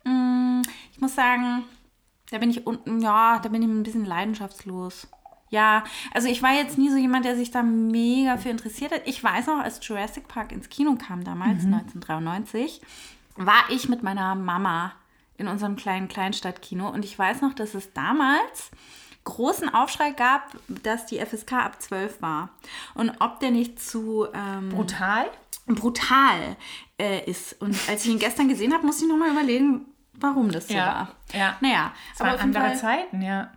Mm, 0.03 0.61
Ich 0.91 0.99
muss 0.99 1.15
sagen, 1.15 1.63
da 2.31 2.37
bin 2.37 2.49
ich 2.49 2.67
unten, 2.67 3.01
ja, 3.01 3.39
da 3.39 3.49
bin 3.49 3.61
ich 3.61 3.67
ein 3.67 3.83
bisschen 3.83 4.05
leidenschaftslos. 4.05 5.07
Ja, 5.49 5.85
also 6.13 6.27
ich 6.27 6.43
war 6.43 6.53
jetzt 6.53 6.77
nie 6.77 6.89
so 6.89 6.97
jemand, 6.97 7.23
der 7.23 7.37
sich 7.37 7.51
da 7.51 7.63
mega 7.63 8.37
für 8.37 8.49
interessiert 8.49 8.91
hat. 8.91 9.01
Ich 9.05 9.23
weiß 9.23 9.47
noch, 9.47 9.59
als 9.59 9.85
Jurassic 9.85 10.27
Park 10.27 10.51
ins 10.51 10.69
Kino 10.69 10.95
kam 10.95 11.23
damals, 11.23 11.63
1993, 11.63 12.81
war 13.37 13.63
ich 13.69 13.87
mit 13.87 14.03
meiner 14.03 14.35
Mama 14.35 14.93
in 15.37 15.47
unserem 15.47 15.77
kleinen 15.77 16.09
Kleinstadtkino 16.09 16.89
und 16.89 17.05
ich 17.05 17.17
weiß 17.17 17.41
noch, 17.41 17.53
dass 17.53 17.75
es 17.75 17.93
damals 17.93 18.71
großen 19.23 19.73
Aufschrei 19.73 20.11
gab, 20.11 20.57
dass 20.67 21.05
die 21.05 21.19
FSK 21.19 21.53
ab 21.53 21.81
12 21.81 22.21
war. 22.21 22.49
Und 22.93 23.11
ob 23.19 23.39
der 23.39 23.51
nicht 23.51 23.79
zu 23.79 24.25
ähm, 24.33 24.69
Brutal? 24.69 25.29
brutal 25.67 26.55
äh, 26.97 27.29
ist. 27.29 27.61
Und 27.61 27.77
als 27.89 28.05
ich 28.05 28.11
ihn 28.11 28.19
gestern 28.19 28.47
gesehen 28.47 28.73
habe, 28.73 28.85
musste 28.85 29.03
ich 29.03 29.11
nochmal 29.11 29.31
überlegen, 29.31 29.85
warum 30.17 30.51
das 30.51 30.67
so 30.67 30.73
Ja, 30.73 30.85
war. 30.85 31.15
ja. 31.39 31.57
Naja, 31.61 31.93
Es 32.13 32.19
waren 32.19 32.29
auf 32.35 32.41
jeden 32.41 32.55
andere 32.55 32.69
Fall- 32.71 32.77
Zeiten, 32.77 33.21
ja. 33.21 33.51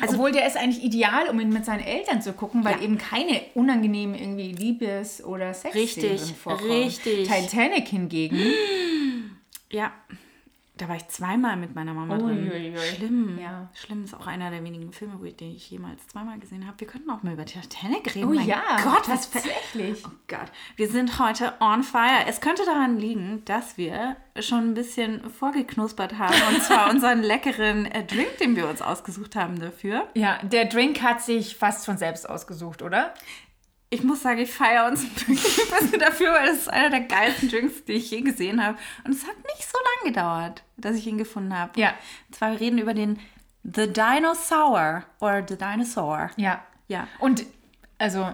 Also- 0.00 0.14
Obwohl 0.14 0.30
der 0.30 0.46
ist 0.46 0.56
eigentlich 0.56 0.84
ideal, 0.84 1.28
um 1.28 1.40
ihn 1.40 1.48
mit 1.48 1.64
seinen 1.64 1.80
Eltern 1.84 2.22
zu 2.22 2.32
gucken, 2.32 2.64
weil 2.64 2.76
Ja. 2.76 2.82
eben 2.82 2.96
keine 2.98 3.40
unangenehmen 3.54 4.14
irgendwie 4.14 4.52
Liebes- 4.52 5.24
oder 5.24 5.52
Sexszenen 5.52 6.10
Richtig, 6.12 6.36
vorkommen. 6.36 6.70
richtig. 6.70 7.28
Titanic 7.28 7.88
hingegen. 7.88 8.40
Ja, 9.70 9.92
da 10.80 10.88
war 10.88 10.96
ich 10.96 11.06
zweimal 11.08 11.56
mit 11.56 11.74
meiner 11.74 11.92
Mama 11.92 12.16
drin. 12.16 12.50
Uiuiui. 12.50 12.76
Schlimm. 12.78 13.38
Ja. 13.38 13.68
Schlimm 13.74 14.04
ist 14.04 14.14
auch 14.14 14.26
einer 14.26 14.50
der 14.50 14.64
wenigen 14.64 14.92
Filme, 14.92 15.14
wo 15.18 15.24
ich- 15.24 15.70
jemals 15.70 16.06
zweimal 16.08 16.38
gesehen 16.38 16.66
habe. 16.66 16.80
Wir 16.80 16.86
könnten 16.86 17.10
auch 17.10 17.22
mal 17.22 17.34
über 17.34 17.44
Titanic 17.44 18.14
reden. 18.14 18.28
Oh 18.28 18.32
mein 18.34 18.46
ja, 18.46 18.62
Gott, 18.82 19.08
was 19.08 19.30
tatsächlich. 19.30 20.02
Oh 20.06 20.10
Gott, 20.28 20.50
wir 20.76 20.88
sind 20.88 21.18
heute 21.18 21.52
on 21.60 21.82
fire. 21.82 22.24
Es 22.26 22.40
könnte 22.40 22.64
daran 22.64 22.96
liegen, 22.98 23.42
dass 23.44 23.76
wir 23.76 24.16
schon 24.38 24.70
ein 24.70 24.74
bisschen 24.74 25.28
vorgeknuspert 25.30 26.18
haben. 26.18 26.34
Und 26.54 26.62
zwar 26.62 26.88
unseren 26.90 27.22
leckeren 27.22 27.86
äh, 27.86 28.04
Drink, 28.04 28.38
den 28.38 28.56
wir 28.56 28.68
uns 28.68 28.80
ausgesucht 28.80 29.36
haben 29.36 29.58
dafür. 29.60 30.08
Ja, 30.14 30.38
der 30.42 30.64
Drink 30.66 31.02
hat 31.02 31.20
sich 31.22 31.56
fast 31.56 31.84
von 31.84 31.98
selbst 31.98 32.28
ausgesucht, 32.28 32.82
oder? 32.82 33.12
Ich 33.92 34.04
muss 34.04 34.22
sagen, 34.22 34.38
ich 34.38 34.52
feiere 34.52 34.86
uns 34.86 35.02
wirklich 35.26 35.58
ein 35.58 35.78
bisschen 35.80 35.98
dafür, 36.00 36.32
weil 36.32 36.48
es 36.48 36.58
ist 36.58 36.68
einer 36.68 36.90
der 36.90 37.00
geilsten 37.00 37.48
Drinks, 37.48 37.84
die 37.84 37.92
ich 37.94 38.10
je 38.10 38.20
gesehen 38.20 38.64
habe. 38.64 38.78
Und 39.04 39.12
es 39.12 39.26
hat 39.26 39.36
nicht 39.36 39.68
so 39.68 39.76
lange 39.78 40.14
gedauert, 40.14 40.62
dass 40.76 40.96
ich 40.96 41.06
ihn 41.06 41.18
gefunden 41.18 41.56
habe. 41.56 41.78
Ja. 41.78 41.94
Und 42.28 42.36
zwar, 42.36 42.52
wir 42.52 42.60
reden 42.60 42.78
über 42.78 42.94
den 42.94 43.18
The 43.64 43.92
Dinosaur 43.92 45.04
oder 45.20 45.44
The 45.46 45.56
Dinosaur. 45.56 46.30
Ja. 46.36 46.64
Ja. 46.88 47.08
Und 47.18 47.44
also 47.98 48.32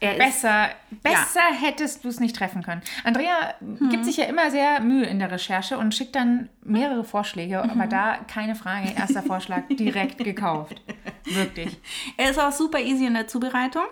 Er 0.00 0.12
ist, 0.12 0.18
Besser, 0.18 0.68
besser 1.02 1.42
hättest 1.60 2.04
du 2.04 2.08
es 2.08 2.20
nicht 2.20 2.36
treffen 2.36 2.62
können. 2.62 2.82
Andrea 3.04 3.54
gibt 3.90 4.04
sich 4.04 4.18
ja 4.18 4.24
immer 4.26 4.50
sehr 4.50 4.80
Mühe 4.80 5.04
in 5.06 5.18
der 5.18 5.30
Recherche 5.30 5.76
und 5.78 5.94
schickt 5.94 6.14
dann 6.14 6.48
mehrere 6.62 7.04
Vorschläge, 7.04 7.62
aber 7.62 7.86
da 7.86 8.18
keine 8.28 8.54
Frage, 8.54 8.92
erster 8.96 9.22
Vorschlag 9.22 9.62
direkt 9.70 10.18
gekauft. 10.18 10.80
Wirklich. 11.24 11.78
er 12.16 12.30
ist 12.30 12.38
auch 12.38 12.52
super 12.52 12.78
easy 12.80 13.06
in 13.06 13.14
der 13.14 13.26
Zubereitung. 13.28 13.84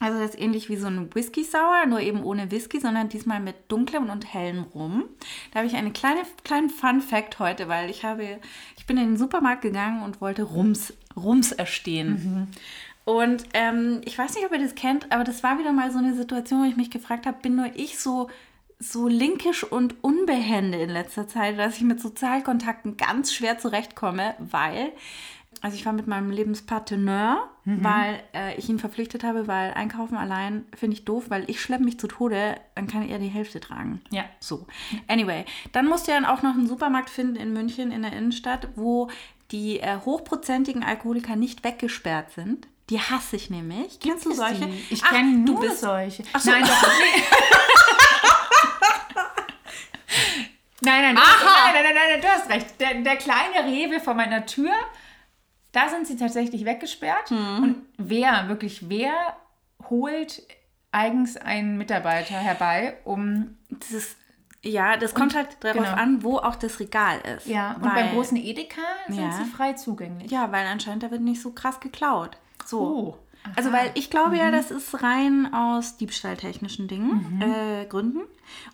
Also 0.00 0.18
das 0.18 0.30
ist 0.30 0.40
ähnlich 0.40 0.70
wie 0.70 0.76
so 0.76 0.86
ein 0.86 1.14
Whisky 1.14 1.44
Sour, 1.44 1.86
nur 1.86 2.00
eben 2.00 2.24
ohne 2.24 2.50
Whisky, 2.50 2.80
sondern 2.80 3.10
diesmal 3.10 3.38
mit 3.38 3.54
dunklem 3.68 4.08
und 4.08 4.32
hellem 4.32 4.64
Rum. 4.74 5.04
Da 5.52 5.58
habe 5.58 5.66
ich 5.68 5.76
einen 5.76 5.92
kleine, 5.92 6.22
kleinen 6.42 6.70
Fun 6.70 7.02
Fact 7.02 7.38
heute, 7.38 7.68
weil 7.68 7.90
ich 7.90 8.02
habe, 8.02 8.40
ich 8.78 8.86
bin 8.86 8.96
in 8.96 9.10
den 9.10 9.16
Supermarkt 9.18 9.60
gegangen 9.60 10.02
und 10.02 10.22
wollte 10.22 10.42
Rums, 10.42 10.94
Rums 11.14 11.52
erstehen. 11.52 12.48
Und 13.04 13.44
ähm, 13.52 14.00
ich 14.04 14.16
weiß 14.16 14.34
nicht, 14.34 14.46
ob 14.46 14.52
ihr 14.52 14.58
das 14.58 14.74
kennt, 14.74 15.12
aber 15.12 15.24
das 15.24 15.42
war 15.42 15.58
wieder 15.58 15.72
mal 15.72 15.90
so 15.90 15.98
eine 15.98 16.14
Situation, 16.14 16.62
wo 16.62 16.64
ich 16.64 16.76
mich 16.76 16.90
gefragt 16.90 17.26
habe, 17.26 17.38
bin 17.42 17.56
nur 17.56 17.70
ich 17.74 17.98
so 17.98 18.28
so 18.82 19.08
linkisch 19.08 19.62
und 19.62 20.02
unbehende 20.02 20.78
in 20.78 20.88
letzter 20.88 21.28
Zeit, 21.28 21.58
dass 21.58 21.76
ich 21.76 21.82
mit 21.82 22.00
Sozialkontakten 22.00 22.96
ganz 22.96 23.34
schwer 23.34 23.58
zurechtkomme, 23.58 24.34
weil 24.38 24.92
also 25.60 25.76
ich 25.76 25.84
war 25.84 25.92
mit 25.92 26.06
meinem 26.06 26.30
Lebenspartner, 26.30 27.50
weil 27.64 28.22
äh, 28.34 28.56
ich 28.56 28.68
ihn 28.68 28.78
verpflichtet 28.78 29.22
habe, 29.24 29.46
weil 29.46 29.72
einkaufen 29.74 30.16
allein 30.16 30.64
finde 30.74 30.96
ich 30.96 31.04
doof, 31.04 31.26
weil 31.28 31.48
ich 31.48 31.60
schleppe 31.60 31.84
mich 31.84 32.00
zu 32.00 32.08
Tode, 32.08 32.56
dann 32.74 32.86
kann 32.86 33.08
er 33.08 33.18
die 33.18 33.28
Hälfte 33.28 33.60
tragen. 33.60 34.00
Ja. 34.10 34.24
So. 34.40 34.66
Anyway, 35.06 35.44
dann 35.72 35.86
musst 35.86 36.08
du 36.08 36.12
ja 36.12 36.18
auch 36.32 36.42
noch 36.42 36.54
einen 36.54 36.66
Supermarkt 36.66 37.10
finden 37.10 37.36
in 37.36 37.52
München 37.52 37.92
in 37.92 38.02
der 38.02 38.12
Innenstadt, 38.12 38.68
wo 38.74 39.10
die 39.52 39.80
äh, 39.80 39.98
hochprozentigen 40.04 40.82
Alkoholiker 40.82 41.36
nicht 41.36 41.62
weggesperrt 41.62 42.32
sind. 42.32 42.66
Die 42.88 42.98
hasse 42.98 43.36
ich 43.36 43.50
nämlich. 43.50 44.00
Kennst 44.00 44.26
du 44.26 44.32
solche? 44.32 44.66
Die? 44.66 44.84
Ich 44.90 45.02
kenne 45.02 45.44
du 45.44 45.52
nur 45.52 45.60
bist 45.60 45.80
solche. 45.80 46.24
Ach 46.32 46.40
so. 46.40 46.50
Nein, 46.50 46.62
doch 46.62 46.88
nicht. 46.98 47.24
Nein, 50.82 51.14
nein, 51.14 51.18
hast, 51.18 51.44
nein, 51.44 51.74
nein, 51.74 51.94
nein, 51.94 52.04
nein, 52.12 52.20
du 52.22 52.28
hast 52.28 52.48
recht. 52.48 52.80
Der, 52.80 52.94
der 52.94 53.16
kleine 53.16 53.66
Rewe 53.66 54.00
vor 54.00 54.14
meiner 54.14 54.46
Tür, 54.46 54.72
da 55.72 55.88
sind 55.88 56.06
sie 56.06 56.16
tatsächlich 56.16 56.64
weggesperrt. 56.64 57.30
Mhm. 57.30 57.62
Und 57.62 57.76
wer, 57.96 58.48
wirklich, 58.48 58.88
wer 58.88 59.12
holt 59.88 60.42
eigens 60.92 61.36
einen 61.36 61.78
Mitarbeiter 61.78 62.34
herbei, 62.34 62.96
um. 63.04 63.56
Das 63.68 63.92
ist, 63.92 64.16
ja, 64.62 64.96
das 64.96 65.14
kommt 65.14 65.34
halt 65.34 65.56
darauf 65.60 65.84
genau. 65.84 65.96
an, 65.96 66.22
wo 66.22 66.38
auch 66.38 66.56
das 66.56 66.80
Regal 66.80 67.20
ist. 67.36 67.46
Ja, 67.46 67.74
und 67.74 67.84
Weil- 67.84 67.94
beim 67.94 68.10
großen 68.12 68.36
Edeka 68.36 68.82
sind 69.08 69.20
Ja. 69.20 69.32
sie 69.32 69.44
frei 69.44 69.74
zugänglich. 69.74 70.30
Ja, 70.30 70.50
weil 70.52 70.66
anscheinend 70.66 71.02
da 71.02 71.10
wird 71.10 71.22
nicht 71.22 71.40
so 71.40 71.52
krass 71.52 71.80
geklaut. 71.80 72.36
So. 72.66 72.80
Oh. 72.80 73.18
Also, 73.56 73.72
weil 73.72 73.90
ich 73.94 74.10
glaube 74.10 74.36
ja, 74.36 74.50
das 74.50 74.70
ist 74.70 75.02
rein 75.02 75.54
aus 75.54 75.96
diebstahltechnischen 75.96 76.88
Dingen, 76.88 77.40
äh, 77.40 77.86
Gründen. 77.86 78.20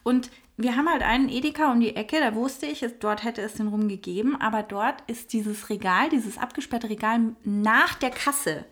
Und 0.02 0.30
wir 0.56 0.76
haben 0.76 0.88
halt 0.88 1.02
einen 1.02 1.28
Edeka 1.28 1.70
um 1.70 1.80
die 1.80 1.94
Ecke, 1.94 2.18
da 2.20 2.34
wusste 2.34 2.66
ich, 2.66 2.84
dort 3.00 3.24
hätte 3.24 3.42
es 3.42 3.54
den 3.54 3.68
rum 3.68 3.88
gegeben, 3.88 4.36
aber 4.40 4.62
dort 4.62 5.02
ist 5.06 5.32
dieses 5.32 5.68
Regal, 5.68 6.08
dieses 6.08 6.38
abgesperrte 6.38 6.88
Regal 6.88 7.20
nach 7.44 7.94
der 7.94 8.10
Kasse. 8.10 8.64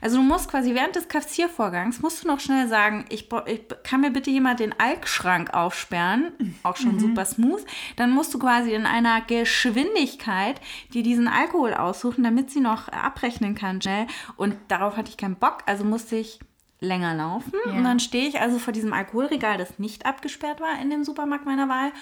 Also 0.00 0.16
du 0.16 0.22
musst 0.22 0.50
quasi 0.50 0.74
während 0.74 0.96
des 0.96 1.06
Kassiervorgangs, 1.08 2.00
musst 2.00 2.24
du 2.24 2.28
noch 2.28 2.40
schnell 2.40 2.66
sagen, 2.68 3.04
ich, 3.10 3.28
ich 3.46 3.60
kann 3.84 4.00
mir 4.00 4.10
bitte 4.10 4.30
jemand 4.30 4.58
den 4.58 4.74
Alkschrank 4.78 5.54
aufsperren, 5.54 6.32
auch 6.64 6.76
schon 6.76 6.98
super 6.98 7.24
smooth. 7.24 7.64
Dann 7.96 8.10
musst 8.10 8.34
du 8.34 8.38
quasi 8.38 8.72
in 8.72 8.86
einer 8.86 9.20
Geschwindigkeit 9.20 10.60
dir 10.92 11.02
diesen 11.02 11.28
Alkohol 11.28 11.74
aussuchen, 11.74 12.24
damit 12.24 12.50
sie 12.50 12.60
noch 12.60 12.88
abrechnen 12.88 13.54
kann 13.54 13.80
schnell. 13.80 14.06
Und 14.36 14.56
darauf 14.68 14.96
hatte 14.96 15.10
ich 15.10 15.16
keinen 15.16 15.36
Bock, 15.36 15.58
also 15.66 15.84
musste 15.84 16.16
ich 16.16 16.40
länger 16.80 17.14
laufen. 17.14 17.52
Ja. 17.66 17.72
Und 17.72 17.84
dann 17.84 18.00
stehe 18.00 18.28
ich 18.28 18.40
also 18.40 18.58
vor 18.58 18.72
diesem 18.72 18.92
Alkoholregal, 18.92 19.58
das 19.58 19.78
nicht 19.78 20.06
abgesperrt 20.06 20.60
war 20.60 20.80
in 20.80 20.90
dem 20.90 21.04
Supermarkt 21.04 21.46
meiner 21.46 21.68
Wahl. 21.68 21.92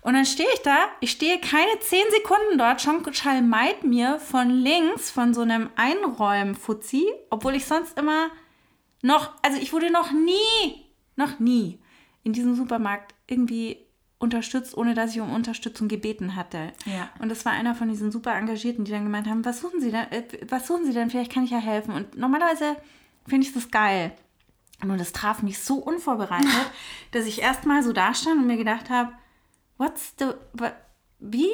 Und 0.00 0.14
dann 0.14 0.26
stehe 0.26 0.48
ich 0.54 0.60
da, 0.62 0.76
ich 1.00 1.10
stehe 1.10 1.40
keine 1.40 1.78
zehn 1.80 2.04
Sekunden 2.10 2.58
dort, 2.58 2.80
schon 2.80 3.02
schalmeit 3.12 3.84
mir 3.84 4.18
von 4.18 4.50
links 4.50 5.10
von 5.10 5.34
so 5.34 5.40
einem 5.40 5.70
Einräum-Fuzzi, 5.76 7.06
obwohl 7.30 7.54
ich 7.54 7.66
sonst 7.66 7.98
immer 7.98 8.28
noch, 9.02 9.32
also 9.42 9.58
ich 9.58 9.72
wurde 9.72 9.90
noch 9.90 10.12
nie, 10.12 10.84
noch 11.16 11.38
nie 11.38 11.78
in 12.22 12.32
diesem 12.32 12.54
Supermarkt 12.54 13.14
irgendwie 13.26 13.78
unterstützt, 14.18 14.76
ohne 14.76 14.94
dass 14.94 15.14
ich 15.14 15.20
um 15.20 15.32
Unterstützung 15.32 15.88
gebeten 15.88 16.34
hatte. 16.34 16.72
Ja. 16.84 17.08
Und 17.20 17.28
das 17.28 17.44
war 17.44 17.52
einer 17.52 17.74
von 17.74 17.88
diesen 17.88 18.10
super 18.10 18.34
Engagierten, 18.34 18.84
die 18.84 18.90
dann 18.90 19.04
gemeint 19.04 19.28
haben, 19.28 19.44
was 19.44 19.60
suchen 19.60 19.80
Sie 19.80 19.92
denn, 19.92 20.10
äh, 20.10 20.24
was 20.48 20.66
suchen 20.66 20.84
Sie 20.84 20.92
denn, 20.92 21.10
vielleicht 21.10 21.32
kann 21.32 21.44
ich 21.44 21.50
ja 21.50 21.58
helfen. 21.58 21.94
Und 21.94 22.16
normalerweise 22.16 22.76
finde 23.28 23.46
ich 23.46 23.54
das 23.54 23.70
geil. 23.70 24.12
Und 24.82 24.98
das 24.98 25.12
traf 25.12 25.42
mich 25.42 25.58
so 25.58 25.76
unvorbereitet, 25.76 26.48
dass 27.10 27.26
ich 27.26 27.42
erstmal 27.42 27.82
so 27.82 27.92
da 27.92 28.14
stand 28.14 28.40
und 28.40 28.46
mir 28.46 28.56
gedacht 28.56 28.90
habe, 28.90 29.12
what's 29.76 30.14
the, 30.18 30.26
wie 31.18 31.50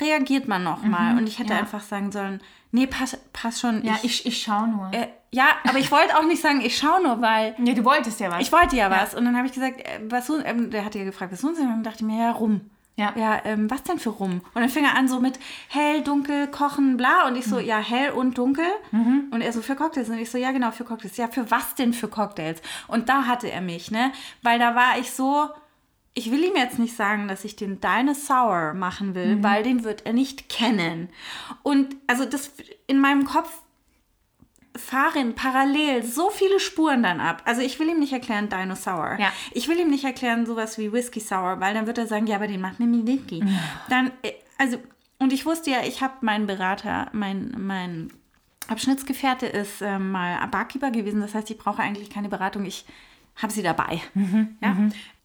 reagiert 0.00 0.48
man 0.48 0.64
nochmal? 0.64 1.16
und 1.16 1.28
ich 1.28 1.38
hätte 1.38 1.52
ja. 1.52 1.58
einfach 1.60 1.82
sagen 1.82 2.10
sollen, 2.10 2.40
nee, 2.72 2.86
pass, 2.86 3.16
pass 3.32 3.60
schon. 3.60 3.84
Ja, 3.84 3.98
ich, 4.02 4.26
ich 4.26 4.42
schaue 4.42 4.68
nur. 4.68 4.92
äh, 4.92 5.08
ja, 5.30 5.46
aber 5.64 5.78
ich 5.78 5.90
wollte 5.90 6.16
auch 6.16 6.24
nicht 6.24 6.42
sagen, 6.42 6.60
ich 6.60 6.76
schaue 6.76 7.02
nur, 7.02 7.20
weil 7.20 7.56
ja, 7.64 7.74
du 7.74 7.84
wolltest 7.84 8.20
ja 8.20 8.30
was. 8.30 8.40
ich 8.40 8.52
wollte 8.52 8.76
ja 8.76 8.90
was. 8.90 9.14
Und 9.14 9.24
dann 9.24 9.36
habe 9.36 9.46
ich 9.46 9.52
gesagt, 9.52 9.80
äh, 9.80 10.00
was 10.08 10.28
ähm, 10.28 10.70
der 10.70 10.84
hat 10.84 10.94
ja 10.94 11.04
gefragt, 11.04 11.32
was 11.32 11.40
suchen 11.40 11.56
Sie? 11.56 11.62
Und 11.62 11.70
dann 11.70 11.82
dachte 11.82 11.98
ich 11.98 12.06
mir, 12.06 12.18
ja, 12.18 12.30
rum. 12.32 12.70
Ja. 12.96 13.12
Ja, 13.16 13.40
ähm, 13.44 13.70
was 13.70 13.82
denn 13.82 13.98
für 13.98 14.10
rum? 14.10 14.40
Und 14.54 14.60
dann 14.60 14.68
fing 14.68 14.84
er 14.84 14.96
an 14.96 15.08
so 15.08 15.18
mit 15.20 15.38
hell, 15.68 16.02
dunkel, 16.02 16.46
kochen, 16.48 16.96
bla. 16.96 17.26
Und 17.26 17.36
ich 17.36 17.44
so, 17.44 17.58
ja, 17.58 17.78
hell 17.78 18.12
und 18.12 18.38
dunkel. 18.38 18.66
Und 19.32 19.40
er 19.40 19.52
so, 19.52 19.62
für 19.62 19.74
Cocktails. 19.74 20.08
Und 20.08 20.18
ich 20.18 20.30
so, 20.30 20.38
ja, 20.38 20.52
genau, 20.52 20.70
für 20.70 20.84
Cocktails. 20.84 21.16
Ja, 21.16 21.26
für 21.28 21.50
was 21.50 21.74
denn 21.74 21.92
für 21.92 22.08
Cocktails? 22.08 22.62
Und 22.86 23.08
da 23.08 23.26
hatte 23.26 23.50
er 23.50 23.60
mich, 23.60 23.90
ne? 23.90 24.12
Weil 24.42 24.60
da 24.60 24.76
war 24.76 24.98
ich 24.98 25.10
so, 25.10 25.48
ich 26.14 26.30
will 26.30 26.44
ihm 26.44 26.54
jetzt 26.54 26.78
nicht 26.78 26.94
sagen, 26.96 27.26
dass 27.26 27.44
ich 27.44 27.56
den 27.56 27.80
Dinosaur 27.80 28.74
machen 28.74 29.16
will, 29.16 29.42
weil 29.42 29.64
den 29.64 29.82
wird 29.82 30.06
er 30.06 30.12
nicht 30.12 30.48
kennen. 30.48 31.08
Und 31.64 31.96
also 32.06 32.24
das 32.24 32.52
in 32.86 33.00
meinem 33.00 33.24
Kopf 33.24 33.50
fahren 34.94 35.34
parallel 35.34 36.04
so 36.04 36.30
viele 36.30 36.60
Spuren 36.60 37.02
dann 37.02 37.18
ab. 37.20 37.42
Also 37.46 37.62
ich 37.62 37.80
will 37.80 37.88
ihm 37.88 37.98
nicht 37.98 38.12
erklären 38.12 38.48
Dinosaur. 38.48 39.16
Ja. 39.18 39.32
Ich 39.50 39.66
will 39.66 39.78
ihm 39.80 39.90
nicht 39.90 40.04
erklären 40.04 40.46
sowas 40.46 40.78
wie 40.78 40.92
Whisky 40.92 41.18
Sour, 41.18 41.58
weil 41.58 41.74
dann 41.74 41.88
wird 41.88 41.98
er 41.98 42.06
sagen, 42.06 42.28
ja, 42.28 42.36
aber 42.36 42.46
den 42.46 42.60
macht 42.60 42.78
nämlich 42.78 43.04
Whisky. 43.04 43.44
Dann, 43.88 44.12
äh, 44.22 44.32
also, 44.56 44.78
und 45.18 45.32
ich 45.32 45.46
wusste 45.46 45.70
ja, 45.70 45.78
ich 45.84 46.00
habe 46.00 46.14
meinen 46.20 46.46
Berater, 46.46 47.08
mein, 47.12 47.56
mein 47.58 48.12
Abschnittsgefährte 48.68 49.46
ist 49.46 49.82
ähm, 49.82 50.12
mal 50.12 50.46
Barkeeper 50.46 50.92
gewesen. 50.92 51.20
Das 51.20 51.34
heißt, 51.34 51.50
ich 51.50 51.58
brauche 51.58 51.82
eigentlich 51.82 52.08
keine 52.08 52.28
Beratung. 52.28 52.64
Ich 52.64 52.84
habe 53.34 53.52
sie 53.52 53.62
dabei. 53.62 54.00
Ja? 54.60 54.76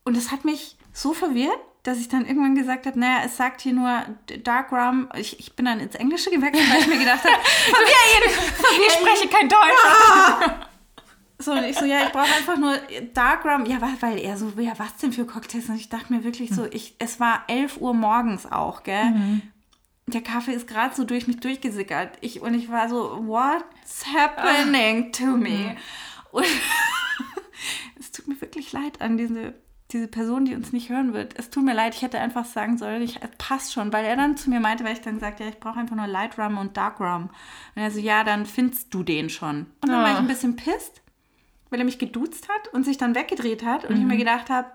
Und 0.04 0.18
es 0.18 0.32
hat 0.32 0.46
mich 0.46 0.78
so 0.94 1.14
verwirrt, 1.14 1.60
dass 1.84 2.00
ich 2.00 2.10
dann 2.10 2.26
irgendwann 2.26 2.56
gesagt 2.56 2.86
habe, 2.86 3.00
naja, 3.00 3.22
es 3.26 3.38
sagt 3.38 3.62
hier 3.62 3.74
nur 3.74 4.04
Dark 4.44 4.72
Rum. 4.72 5.10
Ich, 5.16 5.40
ich 5.40 5.56
bin 5.56 5.66
dann 5.66 5.80
ins 5.80 5.96
Englische 5.96 6.30
gewechselt, 6.30 6.70
weil 6.70 6.82
ich 6.82 6.88
mir 6.88 7.00
gedacht 7.00 7.24
habe, 7.24 7.36
ich 8.86 8.94
spreche 8.94 9.28
kein 9.30 9.48
Deutsch. 9.48 10.66
So, 11.42 11.54
und 11.54 11.64
ich 11.64 11.78
so, 11.78 11.86
ja, 11.86 12.04
ich 12.06 12.12
brauche 12.12 12.36
einfach 12.36 12.58
nur 12.58 12.78
Dark 13.14 13.46
Rum. 13.46 13.66
Ja, 13.66 13.78
weil, 14.02 14.20
er 14.20 14.38
so, 14.38 14.52
ja, 14.58 14.74
was 14.78 14.98
denn 14.98 15.14
für 15.14 15.26
Cocktails? 15.26 15.70
Und 15.70 15.78
ich 15.78 15.88
dachte 15.88 16.12
mir 16.12 16.26
wirklich 16.26 16.50
so, 16.50 16.66
ich, 16.70 16.96
es 17.00 17.22
war 17.22 17.44
11 17.48 17.78
Uhr 17.78 17.94
morgens 17.94 18.46
auch, 18.46 18.84
gell? 18.84 19.14
Der 20.08 20.22
Kaffee 20.22 20.54
ist 20.54 20.68
gerade 20.68 20.94
so 20.94 21.06
durch 21.06 21.28
mich 21.28 21.40
durchgesickert. 21.40 22.18
Ich, 22.20 22.42
und 22.42 22.56
ich 22.56 22.70
war 22.70 22.90
so, 22.90 23.26
what's 23.26 24.06
happening 24.14 25.14
to 25.14 25.38
me? 25.38 25.78
Und 26.32 26.46
es 28.00 28.12
tut 28.12 28.28
mir 28.28 28.40
wirklich 28.42 28.74
leid 28.74 29.02
an 29.02 29.18
diese, 29.18 29.54
diese 29.92 30.08
Person, 30.08 30.46
die 30.46 30.54
uns 30.56 30.72
nicht 30.72 30.90
hören 30.90 31.14
wird. 31.14 31.34
Es 31.38 31.50
tut 31.50 31.64
mir 31.64 31.74
leid, 31.74 31.96
ich 31.96 32.02
hätte 32.04 32.20
einfach 32.20 32.46
sagen 32.46 32.78
sollen, 32.78 33.02
ich, 33.02 33.18
es 33.24 33.30
passt 33.38 33.74
schon, 33.74 33.92
weil 33.92 34.06
er 34.06 34.16
dann 34.16 34.38
zu 34.38 34.50
mir 34.50 34.60
meinte, 34.60 34.84
weil 34.84 34.94
ich 34.94 35.02
dann 35.02 35.16
gesagt 35.16 35.40
ja, 35.40 35.48
ich 35.48 35.60
brauche 35.60 35.80
einfach 35.80 35.96
nur 35.96 36.06
Light 36.08 36.38
Rum 36.38 36.58
und 36.58 36.78
Dark 36.78 37.00
Rum. 37.00 37.30
Und 37.76 37.82
er 37.82 37.90
so, 37.92 38.00
ja, 38.00 38.24
dann 38.24 38.46
findest 38.46 38.94
du 38.94 39.02
den 39.04 39.30
schon. 39.30 39.66
Und 39.82 39.90
dann 39.90 40.02
war 40.04 40.12
ich 40.12 40.16
Ah. 40.16 40.20
ein 40.20 40.28
bisschen 40.28 40.56
pisst 40.56 41.02
weil 41.72 41.78
er 41.78 41.86
mich 41.86 42.00
geduzt 42.00 42.50
hat 42.50 42.74
und 42.74 42.84
sich 42.84 42.98
dann 42.98 43.14
weggedreht 43.14 43.64
hat 43.64 43.86
und 43.86 43.96
ich 43.96 44.04
mir 44.04 44.18
gedacht 44.18 44.50
habe, 44.50 44.72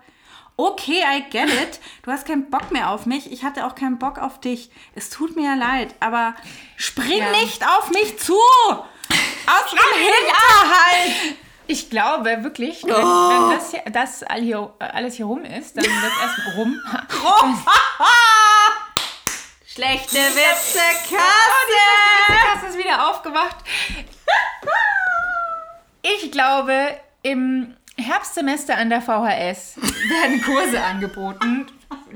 okay, 0.55 1.01
I 1.05 1.23
get 1.29 1.49
it. 1.49 1.81
Du 2.03 2.11
hast 2.11 2.25
keinen 2.25 2.49
Bock 2.49 2.71
mehr 2.71 2.89
auf 2.89 3.05
mich. 3.05 3.33
Ich 3.33 3.43
hatte 3.43 3.65
auch 3.65 3.75
keinen 3.75 3.97
Bock 3.99 4.17
auf 4.17 4.39
dich. 4.39 4.69
Es 4.93 5.09
tut 5.09 5.35
mir 5.35 5.43
ja 5.43 5.55
leid, 5.55 5.93
aber 5.99 6.35
spring 6.77 7.17
Ja. 7.19 7.31
nicht 7.31 7.67
auf 7.67 7.91
mich 7.91 8.17
zu. 8.17 8.31
Aus 9.11 9.71
dem 9.71 9.99
Hinterhalt. 9.99 11.35
Ich 11.67 11.89
glaube 11.89 12.43
wirklich, 12.43 12.83
wenn, 12.83 12.93
Oh. 12.93 13.29
wenn 13.49 13.57
das, 13.57 13.71
hier, 13.71 13.81
das 13.91 14.23
all 14.23 14.41
hier, 14.41 14.71
alles 14.79 15.15
hier 15.15 15.25
rum 15.25 15.43
ist, 15.43 15.75
dann 15.77 15.85
wird 15.85 16.13
erst 16.21 16.57
rum. 16.57 16.79
Schlechte 19.65 20.17
Witze, 20.17 20.79
Kasse. 21.09 22.53
Hast 22.53 22.69
es 22.69 22.77
wieder 22.77 23.09
aufgemacht. 23.09 23.57
Ich 26.01 26.31
glaube, 26.31 26.97
im 27.23 27.75
Herbstsemester 27.97 28.77
an 28.77 28.89
der 28.89 29.01
VHS 29.01 29.77
werden 29.77 30.41
Kurse 30.43 30.81
angeboten. 30.81 31.65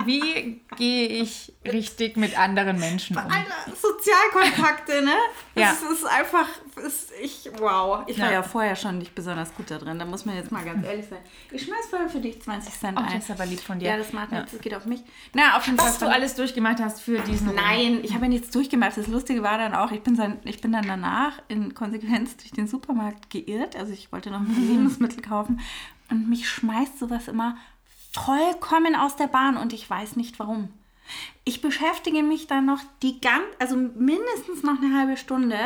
Wie 0.05 0.61
gehe 0.77 1.07
ich 1.07 1.53
richtig 1.65 2.15
mit 2.17 2.37
anderen 2.39 2.79
Menschen 2.79 3.17
um? 3.17 3.23
Alter, 3.23 3.75
Sozialkontakte, 3.75 5.03
ne? 5.03 5.13
Ja. 5.55 5.71
Es 5.71 5.81
ist 5.81 6.05
einfach, 6.05 6.47
es, 6.85 7.07
ich, 7.21 7.49
wow. 7.59 8.03
Ich 8.07 8.17
war 8.19 8.27
Ja. 8.27 8.31
ja. 8.33 8.43
vorher 8.43 8.75
schon 8.75 8.97
nicht 8.97 9.13
besonders 9.15 9.53
gut 9.55 9.69
da 9.71 9.77
drin, 9.77 9.99
da 9.99 10.05
muss 10.05 10.25
man 10.25 10.35
jetzt 10.35 10.51
mal 10.51 10.63
ganz 10.63 10.85
ehrlich 10.85 11.05
sein. 11.09 11.19
Ich 11.51 11.63
schmeiß 11.65 11.87
vorher 11.89 12.09
für 12.09 12.19
dich 12.19 12.41
20 12.41 12.73
Cent 12.79 12.97
Ach, 12.97 13.07
ein. 13.07 13.15
das 13.15 13.25
ist 13.25 13.31
aber 13.31 13.45
lieb 13.45 13.59
von 13.59 13.79
dir. 13.79 13.89
Ja, 13.89 13.97
das 13.97 14.13
macht 14.13 14.31
Ja. 14.31 14.37
nichts, 14.39 14.51
das 14.53 14.61
geht 14.61 14.73
auf 14.75 14.85
mich. 14.85 15.01
Na, 15.33 15.57
auf 15.57 15.65
jeden 15.65 15.77
Fall. 15.77 15.87
Was 15.87 15.97
du 15.99 16.07
alles 16.09 16.35
durchgemacht 16.35 16.79
hast 16.79 17.01
für 17.01 17.19
diesen 17.19 17.53
Nein, 17.55 17.99
ich 18.03 18.13
habe 18.13 18.23
ja 18.25 18.29
nichts 18.29 18.49
durchgemacht. 18.51 18.97
Das 18.97 19.07
Lustige 19.07 19.43
war 19.43 19.57
dann 19.57 19.73
auch, 19.75 19.91
ich 19.91 20.01
bin 20.01 20.15
dann, 20.15 20.39
ich 20.45 20.61
bin 20.61 20.71
dann 20.71 20.87
danach 20.87 21.33
in 21.47 21.73
Konsequenz 21.73 22.37
durch 22.37 22.51
den 22.51 22.67
Supermarkt 22.67 23.29
geirrt. 23.29 23.75
Also 23.75 23.91
ich 23.93 24.11
wollte 24.11 24.31
noch 24.31 24.39
ein 24.39 24.67
Lebensmittel 24.69 25.21
kaufen 25.21 25.59
und 26.09 26.29
mich 26.29 26.47
schmeißt 26.49 26.97
sowas 26.99 27.27
immer 27.27 27.57
vollkommen 28.11 28.95
aus 28.95 29.15
der 29.15 29.27
Bahn 29.27 29.57
und 29.57 29.73
ich 29.73 29.89
weiß 29.89 30.15
nicht 30.15 30.39
warum. 30.39 30.69
Ich 31.43 31.61
beschäftige 31.61 32.21
mich 32.21 32.45
dann 32.45 32.67
noch 32.67 32.79
die 33.01 33.19
ganz, 33.19 33.43
also 33.57 33.75
mindestens 33.75 34.61
noch 34.61 34.77
eine 34.79 34.95
halbe 34.95 35.17
Stunde 35.17 35.57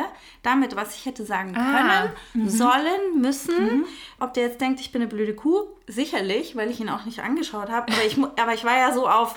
damit, 0.42 0.78
was 0.78 0.96
ich 0.96 1.06
hätte 1.06 1.26
sagen 1.26 1.54
Ah, 1.58 2.12
können, 2.34 2.50
sollen, 2.50 3.20
müssen. 3.20 3.84
Ob 4.22 4.34
der 4.34 4.44
jetzt 4.48 4.62
denkt, 4.62 4.80
ich 4.80 4.94
bin 4.94 5.02
eine 5.02 5.10
blöde 5.10 5.36
Kuh, 5.36 5.64
sicherlich, 5.86 6.56
weil 6.56 6.70
ich 6.72 6.80
ihn 6.80 6.88
auch 6.90 7.04
nicht 7.04 7.20
angeschaut 7.20 7.70
habe. 7.70 7.92
Aber 7.92 8.06
ich, 8.06 8.18
aber 8.18 8.54
ich 8.54 8.64
war 8.64 8.78
ja 8.78 8.94
so 8.94 9.10
auf, 9.10 9.36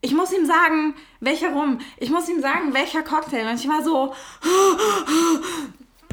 ich 0.00 0.14
muss 0.14 0.32
ihm 0.32 0.46
sagen, 0.46 0.94
welcher 1.20 1.52
rum. 1.52 1.78
Ich 1.98 2.08
muss 2.10 2.30
ihm 2.30 2.40
sagen, 2.40 2.72
welcher 2.72 3.02
Cocktail. 3.02 3.46
Und 3.50 3.60
ich 3.60 3.68
war 3.68 3.82
so, 3.82 4.14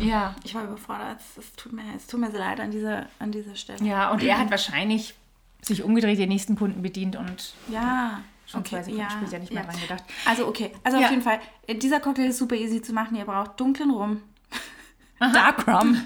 Ja. 0.01 0.35
ich 0.43 0.53
war 0.53 0.63
überfordert. 0.65 1.19
Es, 1.37 1.53
tut, 1.53 1.71
mir, 1.73 1.83
es 1.95 2.07
tut 2.07 2.19
mir 2.19 2.31
so 2.31 2.37
leid 2.37 2.59
an 2.59 2.71
dieser, 2.71 3.05
an 3.19 3.31
dieser 3.31 3.55
Stelle. 3.55 3.83
Ja, 3.85 4.11
und 4.11 4.21
er 4.21 4.37
hat 4.37 4.51
wahrscheinlich 4.51 5.15
sich 5.61 5.83
umgedreht, 5.83 6.17
den 6.19 6.29
nächsten 6.29 6.55
Kunden 6.55 6.81
bedient 6.81 7.15
und 7.15 7.53
Ja. 7.67 8.21
schon 8.47 8.65
zwei 8.65 8.81
Sekunden 8.83 9.09
später 9.09 9.39
nicht 9.39 9.53
mehr 9.53 9.63
dran 9.63 9.79
gedacht. 9.79 10.03
Also 10.25 10.47
okay, 10.47 10.71
also 10.83 10.97
Ja. 10.97 11.05
auf 11.05 11.11
jeden 11.11 11.21
Fall, 11.23 11.39
äh, 11.67 11.75
dieser 11.75 11.99
Cocktail 11.99 12.27
ist 12.29 12.37
super 12.37 12.55
easy 12.55 12.81
zu 12.81 12.93
machen. 12.93 13.15
Ihr 13.15 13.25
braucht 13.25 13.59
dunklen 13.59 13.91
Rum, 13.91 14.21
Dark 15.19 15.67
Rum, 15.67 16.01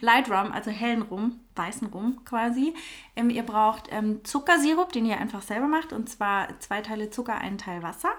Light 0.00 0.30
Rum, 0.30 0.52
also 0.52 0.70
hellen 0.70 1.02
Rum, 1.02 1.40
weißen 1.54 1.88
Rum 1.88 2.24
quasi. 2.24 2.74
Ähm, 3.16 3.30
ihr 3.30 3.42
braucht 3.44 3.84
ähm, 3.90 4.24
Zuckersirup, 4.24 4.92
den 4.92 5.06
ihr 5.06 5.18
einfach 5.18 5.42
selber 5.42 5.68
macht, 5.68 5.92
und 5.92 6.08
zwar 6.08 6.58
zwei 6.60 6.80
Teile 6.82 7.10
Zucker, 7.10 7.36
einen 7.38 7.58
Teil 7.58 7.82
Wasser. 7.82 8.10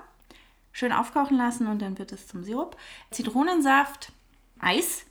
Schön 0.72 0.92
aufkochen 0.94 1.36
lassen 1.38 1.68
und 1.68 1.82
dann 1.82 1.98
wird 1.98 2.12
es 2.12 2.28
zum 2.28 2.44
Sirup. 2.44 2.78
Zitronensaft, 3.12 4.12
Eis, 4.60 5.06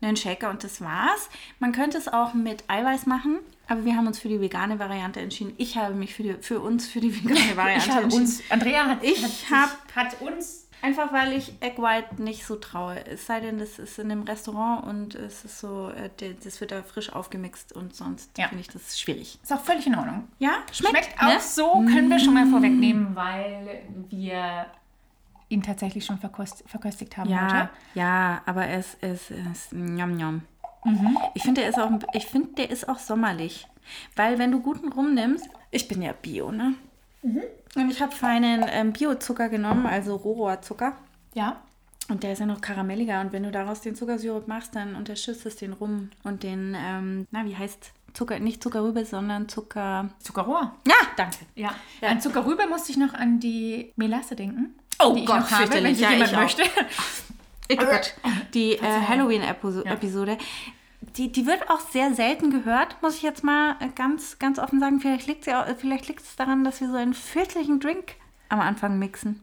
einen 0.00 0.16
Shaker 0.16 0.50
und 0.50 0.62
das 0.62 0.80
war's. 0.80 1.28
Man 1.58 1.72
könnte 1.72 1.98
es 1.98 2.08
auch 2.08 2.34
mit 2.34 2.62
Eiweiß 2.68 3.06
machen, 3.06 3.38
aber 3.68 3.84
wir 3.84 3.94
haben 3.96 4.06
uns 4.06 4.18
für 4.18 4.28
die 4.28 4.40
vegane 4.40 4.78
Variante 4.78 5.20
entschieden. 5.20 5.52
Ich 5.58 5.76
habe 5.76 5.94
mich 5.94 6.14
für, 6.14 6.22
die, 6.22 6.34
für 6.40 6.60
uns 6.60 6.88
für 6.88 7.00
die 7.00 7.14
vegane 7.24 7.56
Variante 7.56 7.90
entschieden. 7.90 8.22
uns, 8.22 8.42
Andrea 8.50 8.86
hat, 8.86 9.02
Ich 9.04 9.22
hat, 9.22 9.30
sich- 9.30 9.50
hab- 9.50 9.96
hat 9.96 10.20
uns 10.20 10.64
Einfach 10.80 11.12
weil 11.12 11.32
ich 11.32 11.54
Egg 11.60 11.82
White 11.82 12.22
nicht 12.22 12.46
so 12.46 12.54
traue. 12.54 13.04
Es 13.04 13.26
sei 13.26 13.40
denn, 13.40 13.58
das 13.58 13.80
ist 13.80 13.98
in 13.98 14.12
einem 14.12 14.22
Restaurant 14.22 14.86
und 14.86 15.16
es 15.16 15.44
ist 15.44 15.58
so, 15.58 15.90
äh, 15.90 16.08
das 16.44 16.60
wird 16.60 16.70
da 16.70 16.84
frisch 16.84 17.12
aufgemixt 17.12 17.72
und 17.72 17.96
sonst 17.96 18.30
Ja. 18.38 18.46
finde 18.46 18.60
ich 18.60 18.68
das 18.68 18.96
schwierig. 18.96 19.40
Ist 19.42 19.52
auch 19.52 19.60
völlig 19.64 19.88
in 19.88 19.96
Ordnung. 19.96 20.28
Ja, 20.38 20.58
Schmeckt, 20.70 21.20
ne? 21.20 21.36
auch 21.36 21.40
so, 21.40 21.72
können 21.92 22.08
wir 22.08 22.20
schon 22.20 22.32
mal 22.34 22.46
vorwegnehmen, 22.46 23.16
weil 23.16 23.82
wir 24.08 24.66
ihn 25.48 25.64
tatsächlich 25.64 26.04
schon 26.04 26.18
verkost, 26.18 26.62
verköstigt 26.68 27.16
haben 27.16 27.28
Ja, 27.28 27.46
heute. 27.52 27.68
ja, 27.94 28.42
aber 28.46 28.68
es 28.68 28.94
ist, 29.00 29.32
es, 29.32 29.72
njam, 29.72 30.12
njam. 30.14 30.42
Mhm. 30.84 31.18
Ich 31.34 31.42
finde, 31.42 31.62
der 31.62 31.70
ist 31.70 31.78
auch, 31.78 31.90
ich 32.12 32.26
finde, 32.26 32.48
der 32.54 32.70
ist 32.70 32.88
auch 32.88 32.98
sommerlich. 32.98 33.66
Weil 34.16 34.38
wenn 34.38 34.52
du 34.52 34.60
guten 34.60 34.92
Rum 34.92 35.14
nimmst, 35.14 35.48
ich 35.70 35.88
bin 35.88 36.02
ja 36.02 36.12
Bio, 36.12 36.52
ne? 36.52 36.74
Mhm. 37.22 37.42
Und 37.74 37.90
ich 37.90 38.00
habe 38.00 38.12
feinen 38.14 38.64
ähm, 38.68 38.92
Biozucker 38.92 39.48
genommen, 39.48 39.86
also 39.86 40.16
Rohrzucker. 40.16 40.94
Ja. 41.34 41.56
Und 42.08 42.22
der 42.22 42.32
ist 42.32 42.38
ja 42.38 42.46
noch 42.46 42.60
karamelliger. 42.60 43.20
Und 43.20 43.32
wenn 43.32 43.42
du 43.42 43.50
daraus 43.50 43.82
den 43.82 43.94
Zuckersirup 43.94 44.48
machst, 44.48 44.74
dann 44.74 44.94
unterstützt 44.96 45.44
es 45.44 45.56
den 45.56 45.74
Rum 45.74 46.10
und 46.22 46.42
den, 46.42 46.74
ähm, 46.78 47.26
na, 47.30 47.44
wie 47.44 47.56
heißt 47.56 47.92
Zucker? 48.14 48.38
Nicht 48.38 48.62
Zuckerrübe, 48.62 49.04
sondern 49.04 49.48
Zucker. 49.48 50.08
Zuckerrohr. 50.20 50.74
Ja, 50.86 50.94
danke. 51.16 51.38
Ja. 51.54 51.74
Ja. 52.00 52.08
An 52.08 52.20
Zuckerrübe 52.20 52.66
musste 52.66 52.92
ich 52.92 52.98
noch 52.98 53.12
an 53.14 53.40
die 53.40 53.92
Melasse 53.96 54.34
denken. 54.34 54.74
Oh 55.00 55.12
die 55.12 55.20
ich 55.20 55.26
Gott, 55.26 55.40
noch 55.40 55.50
habe, 55.50 55.70
wenn 55.70 55.94
sie 55.94 56.02
Ja, 56.02 56.10
jemand 56.12 56.30
ich 56.30 56.36
möchte. 56.36 56.62
Oh 57.72 57.76
Gott. 57.76 58.14
Die 58.54 58.72
äh, 58.72 58.80
Halloween-Episode. 59.08 60.38
Die, 61.16 61.30
die 61.30 61.46
wird 61.46 61.70
auch 61.70 61.80
sehr 61.80 62.12
selten 62.14 62.50
gehört, 62.50 62.96
muss 63.02 63.16
ich 63.16 63.22
jetzt 63.22 63.44
mal 63.44 63.76
äh, 63.80 63.88
ganz, 63.94 64.38
ganz 64.38 64.58
offen 64.58 64.80
sagen. 64.80 65.00
Vielleicht 65.00 65.26
liegt 65.26 65.44
sie 65.44 65.54
auch, 65.54 65.64
vielleicht 65.78 66.08
liegt 66.08 66.22
es 66.22 66.36
daran, 66.36 66.64
dass 66.64 66.80
wir 66.80 66.88
so 66.88 66.96
einen 66.96 67.14
fürchterlichen 67.14 67.80
Drink 67.80 68.14
am 68.48 68.60
Anfang 68.60 68.98
mixen. 68.98 69.40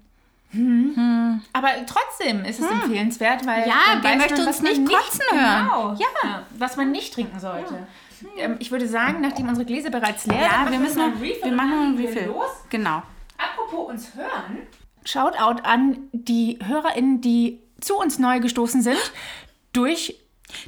Aber 1.54 1.68
trotzdem 1.86 2.46
ist 2.46 2.60
es 2.62 2.70
empfehlenswert, 2.70 3.46
weil 3.46 3.64
Hm. 3.64 3.70
Ja, 3.70 3.76
dann 3.94 4.04
wer 4.04 4.12
weiß 4.12 4.18
möchte 4.18 4.38
man, 4.38 4.48
uns 4.48 4.62
nicht 4.62 4.86
kotzen 4.88 5.22
hören? 5.32 5.66
Genau, 5.66 5.94
Ja. 5.94 6.08
ja. 6.24 6.44
Was 6.58 6.78
man 6.78 6.92
nicht 6.92 7.14
trinken 7.14 7.40
sollte. 7.40 7.88
Ähm, 8.38 8.56
ich 8.60 8.72
würde 8.72 8.88
sagen, 8.88 9.20
nachdem 9.22 9.50
unsere 9.50 9.66
Gläser 9.66 9.90
bereits 9.90 10.26
leer 10.26 10.40
Ja, 10.42 10.50
sind, 10.50 10.52
wir 10.52 10.64
machen 10.72 10.82
müssen 10.82 10.98
noch, 10.98 11.06
einen 11.06 11.18
Refill 11.18 11.44
wir 11.44 11.52
machen 11.52 11.70
noch 11.72 11.82
einen 11.82 11.98
wir 11.98 12.10
Refill. 12.10 12.26
Los. 12.28 12.50
Genau. 12.70 13.04
Apropos 13.38 13.90
uns 13.90 14.16
hören. 14.16 14.60
Shoutout 15.04 15.62
an 15.64 15.98
die 16.14 16.58
HörerInnen, 16.64 17.20
die 17.22 17.60
zu 17.82 17.98
uns 17.98 18.20
neu 18.20 18.40
gestoßen 18.40 18.82
sind. 18.82 19.00
Durch 19.74 20.16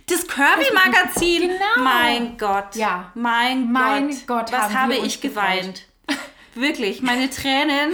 Das 0.07 0.27
Kirby-Magazin. 0.27 1.41
Genau. 1.49 1.83
Mein 1.83 2.37
Gott. 2.37 2.75
Ja. 2.75 3.11
Mein, 3.15 3.71
Mein 3.71 4.09
Gott. 4.09 4.27
Gott, 4.27 4.51
Was 4.51 4.73
habe 4.73 4.95
ich 4.95 5.21
geweint. 5.21 5.83
Wirklich, 6.55 7.01
meine 7.01 7.29
Tränen. 7.29 7.93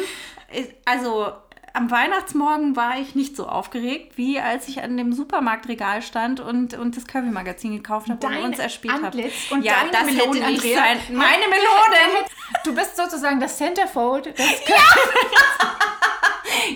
Also 0.86 1.34
am 1.74 1.90
Weihnachtsmorgen 1.90 2.76
war 2.76 3.00
ich 3.00 3.16
nicht 3.16 3.36
so 3.36 3.48
aufgeregt, 3.48 4.16
wie 4.16 4.40
als 4.40 4.68
ich 4.68 4.84
an 4.84 4.96
dem 4.96 5.12
Supermarktregal 5.12 6.04
stand 6.04 6.40
und, 6.40 6.76
und 6.76 6.96
das 6.96 7.08
Kirby-Magazin 7.08 7.76
gekauft 7.76 8.10
habe 8.10 8.26
und 8.26 8.34
Dein 8.34 8.44
uns 8.44 8.60
erspielt 8.60 9.02
habe. 9.02 9.32
Und 9.50 9.64
ja, 9.64 9.78
deine 9.80 9.92
das 9.92 10.06
Melonen, 10.06 10.42
hätte 10.44 10.52
nicht 10.52 10.76
sein. 10.76 11.00
Meine 11.10 11.48
Melonen. 11.48 12.26
Du 12.64 12.76
bist 12.76 12.96
sozusagen 12.96 13.40
das 13.40 13.58
Centerfold. 13.58 14.38
Das 14.38 14.48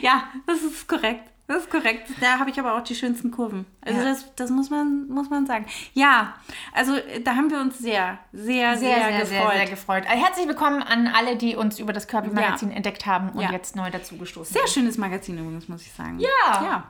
Ja, 0.01 0.23
das 0.47 0.61
ist 0.63 0.87
korrekt. 0.87 1.29
Das 1.47 1.63
ist 1.63 1.69
korrekt. 1.69 2.09
Da 2.19 2.39
habe 2.39 2.49
ich 2.49 2.59
aber 2.59 2.75
auch 2.75 2.81
die 2.83 2.93
schönsten 2.93 3.31
Kurven. 3.31 3.65
Also 3.81 3.99
Ja. 3.99 4.05
das, 4.05 4.35
das 4.35 4.49
muss, 4.49 4.69
man, 4.69 5.07
muss 5.07 5.29
man 5.29 5.45
sagen. 5.45 5.65
Ja, 5.93 6.33
also 6.73 6.95
äh, 6.95 7.21
da 7.21 7.35
haben 7.35 7.49
wir 7.49 7.61
uns 7.61 7.77
sehr, 7.79 8.19
sehr, 8.33 8.77
sehr, 8.77 9.19
gefreut. 9.21 9.69
gefreut. 9.69 10.03
Also 10.09 10.21
Herzlich 10.25 10.45
willkommen 10.47 10.83
an 10.83 11.07
alle, 11.07 11.37
die 11.37 11.55
uns 11.55 11.79
über 11.79 11.93
das 11.93 12.07
Kirby-Magazin 12.07 12.69
entdeckt 12.71 13.05
haben 13.05 13.29
und 13.29 13.41
Ja. 13.43 13.51
jetzt 13.51 13.77
neu 13.77 13.89
dazugestoßen 13.89 14.53
Sehr 14.53 14.67
schönes 14.67 14.97
Magazin 14.97 15.37
übrigens, 15.37 15.69
muss 15.69 15.83
ich 15.83 15.93
sagen. 15.93 16.19
Ja. 16.19 16.29
Ja. 16.51 16.83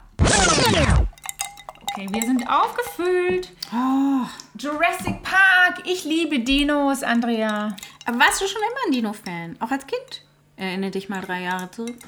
Okay, 1.93 2.07
wir 2.11 2.21
sind 2.23 2.49
aufgefüllt. 2.49 3.51
Oh. 3.71 4.25
Jurassic 4.57 5.21
Park. 5.21 5.83
Ich 5.85 6.03
liebe 6.03 6.39
Dinos, 6.39 7.03
Andrea. 7.03 7.75
Aber 8.05 8.19
warst 8.19 8.41
du 8.41 8.47
schon 8.47 8.61
immer 8.61 8.87
ein 8.87 8.91
Dino-Fan? 8.91 9.57
Auch 9.59 9.69
als 9.69 9.85
Kind? 9.85 10.23
Erinnere 10.55 10.89
dich 10.91 11.09
mal 11.09 11.21
drei 11.21 11.41
Jahre 11.43 11.69
zurück. 11.69 11.95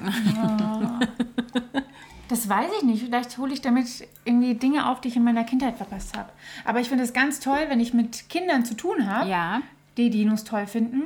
Das 2.30 2.48
weiß 2.48 2.70
ich 2.78 2.82
nicht. 2.84 3.02
Vielleicht 3.04 3.36
hole 3.38 3.52
ich 3.52 3.60
damit 3.60 3.86
irgendwie 4.24 4.54
Dinge 4.54 4.88
auf, 4.88 5.00
die 5.00 5.08
ich 5.08 5.16
in 5.16 5.24
meiner 5.24 5.44
Kindheit 5.44 5.76
verpasst 5.76 6.16
habe. 6.16 6.30
Aber 6.64 6.80
ich 6.80 6.88
finde 6.88 7.04
es 7.04 7.12
ganz 7.12 7.40
toll, 7.40 7.58
wenn 7.68 7.80
ich 7.80 7.92
mit 7.92 8.28
Kindern 8.30 8.64
zu 8.64 8.74
tun 8.74 9.06
habe, 9.10 9.28
Ja. 9.28 9.60
die 9.96 10.10
Dinos 10.10 10.44
toll 10.44 10.66
finden. 10.66 11.02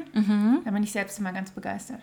Dann 0.64 0.74
bin 0.74 0.82
ich 0.82 0.92
selbst 0.92 1.18
immer 1.18 1.32
ganz 1.32 1.50
begeistert. 1.50 2.00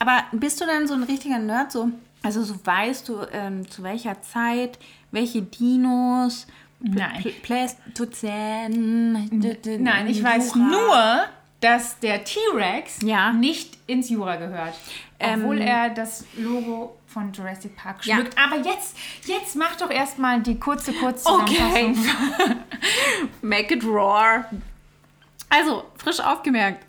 Aber 0.00 0.24
bist 0.32 0.60
du 0.60 0.66
dann 0.66 0.88
so 0.88 0.94
ein 0.94 1.04
richtiger 1.04 1.38
Nerd? 1.38 1.70
So, 1.70 1.90
also 2.24 2.42
so 2.42 2.54
weißt 2.64 3.08
du, 3.08 3.20
ähm, 3.32 3.70
zu 3.70 3.82
welcher 3.84 4.20
Zeit, 4.22 4.78
welche 5.12 5.40
Dinos, 5.42 6.46
Nein. 6.80 7.22
Pl- 7.22 7.40
Pleistozän, 7.42 9.28
d- 9.40 9.54
d- 9.54 9.78
Nein, 9.78 10.06
ich 10.08 10.22
weiß 10.22 10.54
nur, 10.56 11.24
dass 11.60 11.98
der 12.00 12.24
T-Rex 12.24 12.98
Ja. 13.02 13.32
nicht 13.32 13.78
ins 13.86 14.10
Jura 14.10 14.36
gehört. 14.36 14.74
Obwohl 15.18 15.60
er 15.60 15.90
das 15.90 16.24
Logo 16.36 16.96
von 17.14 17.32
Jurassic 17.32 17.74
Park 17.76 18.04
Ja. 18.04 18.16
schmückt. 18.16 18.36
Aber 18.36 18.56
jetzt, 18.56 18.96
jetzt 19.24 19.56
mach 19.56 19.76
doch 19.76 19.88
erstmal 19.90 20.42
die 20.42 20.58
kurze, 20.58 20.92
kurze 20.92 21.26
Okay. 21.30 21.94
Zusammenfassung. 21.94 22.56
Make 23.42 23.74
it 23.74 23.84
roar. 23.84 24.44
Also, 25.48 25.84
frisch 25.96 26.20
aufgemerkt, 26.20 26.84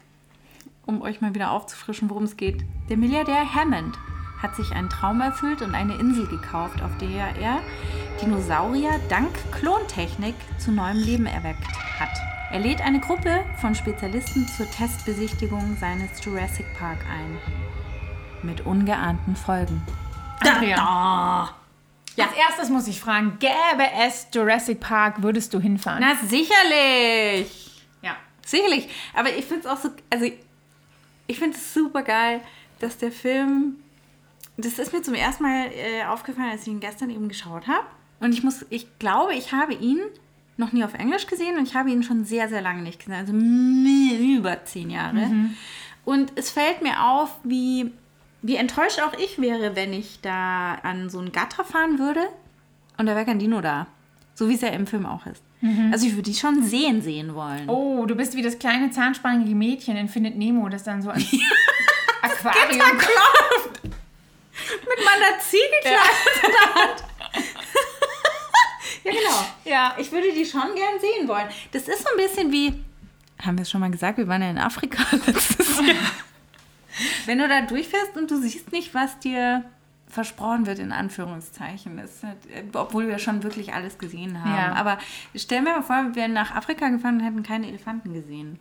um 0.88 1.02
euch 1.02 1.22
mal 1.22 1.34
wieder 1.36 1.52
aufzufrischen, 1.52 2.10
worum 2.10 2.24
es 2.24 2.36
geht. 2.36 2.64
Der 2.90 2.98
Milliardär 2.98 3.54
Hammond 3.54 3.96
hat 4.42 4.56
sich 4.56 4.72
einen 4.72 4.90
Traum 4.90 5.22
erfüllt 5.22 5.62
und 5.62 5.76
eine 5.76 5.96
Insel 5.96 6.28
gekauft, 6.28 6.82
auf 6.82 6.92
der 6.98 7.36
er 7.40 7.62
Dinosaurier 8.22 9.00
dank 9.10 9.30
Klontechnik 9.54 10.36
zu 10.58 10.72
neuem 10.72 10.98
Leben 10.98 11.26
erweckt 11.26 11.66
hat. 12.00 12.10
Er 12.52 12.60
lädt 12.60 12.82
eine 12.82 13.00
Gruppe 13.00 13.44
von 13.62 13.76
Spezialisten 13.76 14.48
zur 14.48 14.70
Testbesichtigung 14.72 15.78
seines 15.80 16.24
Jurassic 16.24 16.66
Park 16.78 17.00
ein. 17.12 17.38
Mit 18.44 18.66
ungeahnten 18.66 19.36
Folgen. 19.36 19.82
Andrea. 20.39 21.54
Als 22.17 22.34
erstes 22.34 22.69
muss 22.69 22.88
ich 22.88 23.00
fragen, 23.00 23.38
gäbe 23.39 23.89
es 24.00 24.28
Jurassic 24.34 24.80
Park, 24.80 25.21
würdest 25.21 25.54
du 25.54 25.60
hinfahren? 25.60 26.02
Na, 26.02 26.15
sicherlich! 26.15 27.84
ja. 28.02 28.15
Sicherlich, 28.45 28.88
aber 29.13 29.36
ich 29.36 29.45
finde 29.45 29.62
es 29.62 29.65
auch 29.67 29.78
so, 29.78 29.89
also 30.10 30.26
ich 31.28 31.39
finde 31.39 31.58
es 31.58 31.74
super 31.74 32.04
geil, 32.04 32.41
dass 32.80 32.98
der 32.98 33.12
Film, 33.12 33.78
das 34.58 34.80
ist 34.80 34.93
mir 34.93 35.02
zum 35.02 35.15
ersten 35.15 35.43
Mal 35.43 35.71
äh, 35.74 36.06
aufgefallen, 36.06 36.52
als 36.52 36.62
ich 36.62 36.67
ihn 36.69 36.80
gestern 36.80 37.10
eben 37.10 37.28
geschaut 37.28 37.67
habe. 37.67 37.86
Und 38.19 38.34
ich 38.34 38.43
muss, 38.43 38.65
ich 38.69 38.88
glaube, 39.00 39.34
ich 39.34 39.52
habe 39.52 39.74
ihn 39.74 40.00
noch 40.58 40.71
nie 40.71 40.84
auf 40.84 40.93
Englisch 40.93 41.28
gesehen 41.28 41.58
und 41.58 41.67
ich 41.67 41.76
habe 41.76 41.91
ihn 41.91 42.04
schon 42.04 42.24
sehr, 42.24 42.48
sehr 42.48 42.62
lange 42.62 42.82
nicht 42.82 43.00
gesehen, 43.00 43.15
also 43.15 43.34
über 43.34 44.63
zehn 44.63 44.89
Jahre. 44.89 45.30
Und 46.06 46.32
es 46.36 46.50
fällt 46.50 46.82
mir 46.82 47.04
auf, 47.04 47.36
wie, 47.43 47.91
wie 48.47 48.55
enttäuscht 48.58 48.99
auch 48.99 49.13
ich 49.17 49.39
wäre, 49.41 49.75
wenn 49.75 49.93
ich 49.93 50.19
da 50.21 50.75
an 50.84 51.10
so 51.10 51.19
ein 51.19 51.31
Gatter 51.31 51.63
fahren 51.63 51.99
würde 51.99 52.21
und 52.97 53.05
da 53.08 53.15
wäre 53.15 53.25
kein 53.25 53.39
Dino 53.39 53.62
da. 53.62 53.88
So 54.34 54.49
wie 54.49 54.55
es 54.55 54.62
ja 54.62 54.67
im 54.69 54.86
Film 54.86 55.05
auch 55.05 55.25
ist. 55.25 55.41
Also 55.91 56.05
ich 56.05 56.12
würde 56.13 56.29
die 56.29 56.36
schon 56.36 56.62
sehen 56.63 57.01
sehen 57.01 57.34
wollen. 57.34 57.67
Oh, 57.69 58.05
du 58.05 58.13
bist 58.15 58.36
wie 58.36 58.43
das 58.43 58.60
kleine 58.60 58.91
zahnspangige 58.91 59.55
Mädchen 59.55 59.95
in 59.97 60.08
Findet 60.10 60.36
Nemo, 60.38 60.69
das 60.69 60.84
dann 60.84 61.01
so 61.01 61.10
ans 61.10 61.25
Aquarium 62.21 62.97
Mit 64.62 65.05
meiner 65.05 65.39
Ziegelkleid 65.39 65.97
in 66.43 66.51
der 66.51 66.75
Hand. 66.84 67.03
ja, 69.05 69.12
genau. 69.12 69.45
Ja. 69.63 69.95
Ich 69.97 70.12
würde 70.12 70.31
die 70.34 70.45
schon 70.45 70.75
gern 70.75 70.99
sehen 70.99 71.27
wollen. 71.27 71.47
Das 71.71 71.88
ist 71.88 72.03
so 72.03 72.10
ein 72.12 72.17
bisschen 72.17 72.51
wie, 72.51 72.73
haben 73.43 73.58
wir 73.58 73.63
es 73.63 73.71
schon 73.71 73.81
mal 73.81 73.89
gesagt, 73.89 74.17
wir 74.19 74.27
waren 74.27 74.41
ja 74.43 74.49
in 74.51 74.60
Afrika 74.60 75.03
letztes 75.25 75.77
Jahr. 75.79 75.95
Wenn 77.25 77.38
du 77.39 77.47
da 77.47 77.62
durchfährst 77.62 78.15
und 78.17 78.29
du 78.31 78.38
siehst 78.41 78.71
nicht, 78.71 78.93
was 78.93 79.19
dir 79.19 79.63
versprochen 80.08 80.65
wird, 80.65 80.79
in 80.79 80.91
Anführungszeichen. 80.91 81.97
Das 81.97 82.12
ist 82.12 82.23
äh, 82.23 82.63
obwohl 82.73 83.08
wir 83.08 83.19
schon 83.19 83.43
wirklich 83.43 83.73
alles 83.73 83.97
gesehen 83.97 84.41
haben. 84.43 84.51
Ja. 84.55 84.73
Aber 84.73 84.97
stell 85.36 85.62
mir 85.62 85.71
mal 85.77 85.81
vor, 85.81 86.03
wir 86.05 86.15
wären 86.15 86.34
nach 86.34 86.55
Afrika 86.55 86.88
gefahren 86.89 87.15
und 87.17 87.23
hätten 87.25 87.43
keine 87.43 87.67
Elefanten 87.67 88.13
gesehen. 88.13 88.60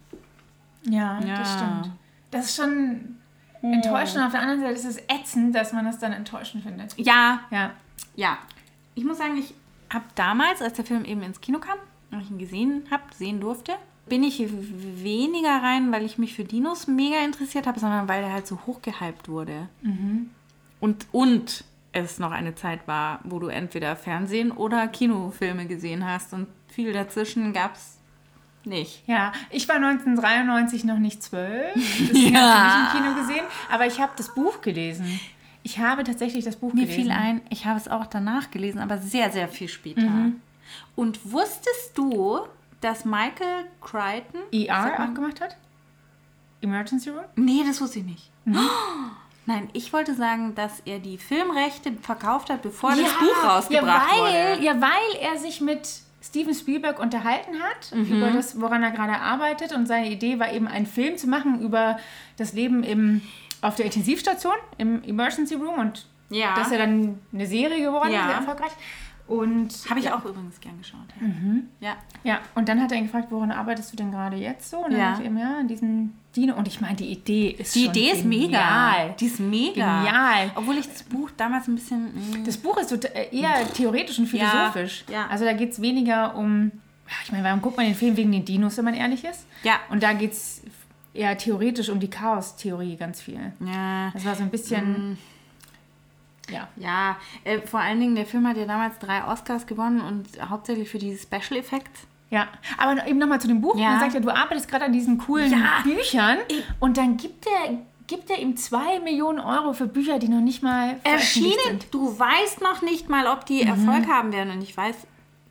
Ja, 0.83 1.21
Ja. 1.21 1.39
das 1.39 1.53
stimmt. 1.55 1.91
Das 2.31 2.45
ist 2.47 2.57
schon 2.57 3.17
enttäuschend. 3.63 4.25
Auf 4.25 4.33
der 4.33 4.41
anderen 4.41 4.61
Seite 4.63 4.75
ist 4.75 4.85
es 4.85 4.99
ätzend, 5.09 5.55
dass 5.55 5.73
man 5.73 5.85
das 5.85 5.99
dann 5.99 6.13
enttäuschend 6.13 6.65
findet. 6.65 6.95
Ja, 6.99 7.41
Ja. 7.51 7.71
Ja, 8.17 8.39
ich 8.95 9.05
muss 9.05 9.19
sagen, 9.19 9.37
ich 9.37 9.55
habe 9.93 10.05
damals, 10.15 10.61
als 10.63 10.73
der 10.75 10.85
Film 10.85 11.05
eben 11.05 11.23
ins 11.23 11.41
Kino 11.41 11.59
kam 11.59 11.79
und 12.11 12.21
ich 12.21 12.31
ihn 12.31 12.39
gesehen 12.39 12.83
habe, 12.91 13.03
sehen 13.17 13.41
durfte, 13.41 13.73
bin 14.07 14.23
ich 14.23 14.45
weniger 14.49 15.63
rein, 15.63 15.91
weil 15.93 16.05
ich 16.05 16.19
mich 16.19 16.35
für 16.35 16.45
Dinos 16.45 16.87
mega 16.87 17.25
interessiert 17.25 17.67
habe, 17.67 17.81
sondern 17.81 18.09
weil 18.09 18.23
er 18.23 18.33
halt 18.33 18.47
so 18.47 18.59
hoch 18.67 18.83
gehypt 18.83 19.29
wurde. 19.29 19.69
Und, 20.81 21.07
und 21.13 21.65
es 21.93 22.19
noch 22.19 22.31
eine 22.33 22.55
Zeit 22.55 22.87
war, 22.87 23.21
wo 23.25 23.39
du 23.39 23.47
entweder 23.49 23.97
Fernsehen 23.97 24.51
oder 24.51 24.89
Kinofilme 24.89 25.67
gesehen 25.67 26.05
hast 26.07 26.33
und 26.35 26.49
viel 26.69 26.93
dazwischen 26.93 27.53
gab 27.53 27.75
es 27.77 27.99
nicht. 28.65 29.03
Ja, 29.07 29.33
ich 29.51 29.69
war 29.69 29.77
1993 29.77 30.85
noch 30.85 30.99
nicht 30.99 31.23
zwölf, 31.23 31.73
deswegen 31.75 32.35
Ja. 32.35 32.41
habe 32.41 32.67
ich 32.67 32.75
nicht 32.75 32.95
im 32.95 33.15
Kino 33.15 33.27
gesehen, 33.27 33.45
aber 33.71 33.87
ich 33.87 34.01
habe 34.01 34.13
das 34.17 34.35
Buch 34.35 34.61
gelesen. 34.61 35.21
Ich 35.63 35.79
habe 35.79 36.05
tatsächlich 36.05 36.45
das 36.45 36.57
Buch 36.57 36.73
Mir 36.75 36.83
gelesen. 36.87 37.03
fiel 37.05 37.11
ein, 37.11 37.41
ich 37.49 37.65
habe 37.67 37.79
es 37.79 37.89
auch 37.89 38.07
danach 38.07 38.51
gelesen, 38.51 38.81
aber 38.81 38.99
sehr, 38.99 39.31
sehr 39.31 39.49
viel 39.49 39.69
später. 39.69 40.31
Und 40.97 41.31
wusstest 41.33 41.93
du, 41.97 42.41
dass 42.81 43.05
Michael 43.05 43.67
Crichton 43.81 44.41
ER 44.53 44.95
auch 45.09 45.15
gemacht 45.15 45.41
hat? 45.41 45.57
Emergency 46.61 47.11
Room? 47.11 47.25
Nee, 47.37 47.63
das 47.67 47.81
wusste 47.81 47.99
ich 48.01 48.05
nicht. 48.05 48.31
Nein, 49.47 49.69
ich 49.75 49.93
wollte 49.93 50.15
sagen, 50.15 50.55
dass 50.55 50.81
er 50.87 50.99
die 50.99 51.19
Filmrechte 51.19 51.93
verkauft 52.01 52.49
hat, 52.49 52.63
bevor 52.63 52.91
das 52.91 53.13
Buch 53.15 53.45
rausgebracht 53.45 54.09
ja, 54.17 54.23
weil, 54.23 54.55
wurde. 54.57 54.65
Ja, 54.65 54.81
weil 54.81 55.21
er 55.21 55.39
sich 55.39 55.61
mit 55.61 55.87
Steven 56.23 56.55
Spielberg 56.55 56.99
unterhalten 56.99 57.61
hat 57.63 57.93
Mhm. 57.95 58.17
über 58.17 58.31
das, 58.31 58.59
woran 58.59 58.83
er 58.83 58.91
gerade 58.93 59.19
arbeitet. 59.21 59.73
Und 59.75 59.87
seine 59.87 60.11
Idee 60.11 60.39
war 60.39 60.51
eben, 60.51 60.67
einen 60.67 60.87
Film 60.87 61.19
zu 61.19 61.27
machen 61.27 61.61
über 61.61 61.99
das 62.39 62.55
Leben 62.55 62.83
im, 62.83 63.21
auf 63.61 63.75
der 63.77 63.85
Intensivstation, 63.85 64.55
im 64.79 65.03
Emergency 65.05 65.55
Room. 65.57 65.79
Und 65.79 66.07
Ja. 66.31 66.55
das 66.55 66.69
ist 66.69 66.73
ja 66.73 66.79
dann 66.79 67.19
eine 67.35 67.47
Serie 67.47 67.83
geworden, 67.85 68.13
Ja. 68.13 68.27
sehr 68.29 68.37
erfolgreich. 68.37 68.73
Und 69.27 69.73
Habe 69.89 70.01
ich 70.01 70.05
ja, 70.07 70.17
auch 70.19 70.25
übrigens 70.27 70.61
gern 70.61 70.77
geschaut. 70.77 71.01
Mhm. 71.19 71.69
Ja. 71.81 71.97
ja. 72.25 72.35
Ja, 72.35 72.39
und 72.55 72.69
dann 72.69 72.83
hat 72.83 72.93
er 72.93 72.99
ihn 72.99 73.05
gefragt, 73.05 73.29
woran 73.31 73.51
arbeitest 73.51 73.91
du 73.93 73.97
denn 73.97 74.11
gerade 74.11 74.37
jetzt 74.37 74.69
so? 74.71 74.79
Und 74.85 74.91
dann 74.93 75.01
Ja. 75.01 75.19
er 75.19 75.25
eben, 75.25 75.39
ja, 75.39 75.59
an 75.61 75.69
diesen 75.69 76.13
Dino. 76.37 76.55
Und 76.55 76.69
ich 76.69 76.81
meine, 76.81 76.97
die 76.97 77.11
Idee 77.13 77.51
ist 77.59 77.75
Die 77.75 77.87
Idee 77.87 78.11
ist 78.11 78.25
mega. 78.25 79.09
Die 79.19 79.27
ist 79.27 79.41
mega. 79.41 80.03
Genial. 80.05 80.51
Obwohl 80.57 80.77
ich 80.77 80.87
das 80.89 81.03
Buch 81.05 81.31
damals 81.37 81.69
ein 81.69 81.75
bisschen. 81.75 82.05
mm, 82.41 82.45
Das 82.45 82.57
Buch 82.59 82.77
ist 82.79 82.91
so, 82.91 82.97
äh, 82.97 83.35
eher 83.35 83.67
theoretisch 83.73 84.19
und 84.19 84.27
philosophisch. 84.27 85.05
ja. 85.11 85.27
Also 85.29 85.45
da 85.47 85.53
geht 85.55 85.73
es 85.73 85.81
weniger 85.81 86.35
um, 86.37 86.71
ja, 87.07 87.15
ich 87.25 87.33
meine, 87.33 87.45
warum 87.45 87.63
guckt 87.63 87.77
man 87.79 87.87
den 87.87 87.95
Film 87.95 88.17
wegen 88.19 88.33
den 88.33 88.45
Dinos, 88.45 88.77
wenn 88.77 88.85
man 88.85 88.95
ehrlich 88.95 89.25
ist? 89.25 89.47
Ja. 89.63 89.75
Und 89.91 90.03
da 90.03 90.13
geht 90.13 90.33
es 90.33 90.63
eher 91.15 91.39
theoretisch 91.39 91.89
um 91.89 91.99
die 92.01 92.11
Chaos-Theorie 92.11 92.97
ganz 92.97 93.23
viel. 93.23 93.53
Ja. 93.61 94.11
Das 94.13 94.25
war 94.27 94.35
so 94.35 94.43
ein 94.43 94.51
bisschen, 94.51 95.13
Mm. 95.13 95.19
Ja. 96.51 96.69
Ja, 96.77 97.17
äh, 97.45 97.61
vor 97.61 97.81
allen 97.81 98.01
Dingen, 98.01 98.15
der 98.15 98.27
Film 98.27 98.47
hat 98.47 98.57
ja 98.57 98.67
damals 98.67 98.99
drei 98.99 99.25
Oscars 99.27 99.67
gewonnen 99.67 100.01
und 100.01 100.27
hauptsächlich 100.49 100.89
für 100.91 100.99
die 100.99 101.17
Special 101.17 101.59
Effects. 101.59 102.07
Ja, 102.31 102.49
aber 102.79 103.07
eben 103.07 103.19
nochmal 103.19 103.41
zu 103.41 103.49
dem 103.49 103.61
Buch. 103.61 103.77
Ja. 103.77 103.91
Man 103.91 104.01
sagt 104.01 104.15
ja, 104.15 104.21
du 104.21 104.31
arbeitest 104.31 104.69
gerade 104.69 104.87
an 104.87 104.93
diesen 104.93 105.19
coolen 105.19 105.53
Ja. 105.53 105.81
Büchern 105.85 106.39
und 106.81 106.97
dann 106.97 107.17
gibt 107.17 107.47
er, 107.47 107.79
gibt 108.07 108.29
er 108.31 108.39
ihm 108.41 108.57
zwei 108.57 108.99
Millionen 109.01 109.39
Euro 109.39 109.73
für 109.73 109.87
Bücher, 109.87 110.19
die 110.19 110.29
noch 110.29 110.41
nicht 110.41 110.63
mal 110.63 110.97
Erschienen. 111.05 111.53
sind. 111.69 111.87
Du 111.93 112.19
weißt 112.19 112.61
noch 112.61 112.83
nicht 112.83 113.09
mal, 113.09 113.27
ob 113.29 113.47
die 113.47 113.63
Erfolg 113.63 114.09
haben 114.09 114.33
werden. 114.33 114.51
Und 114.53 114.63
ich 114.63 114.77
weiß 114.77 114.97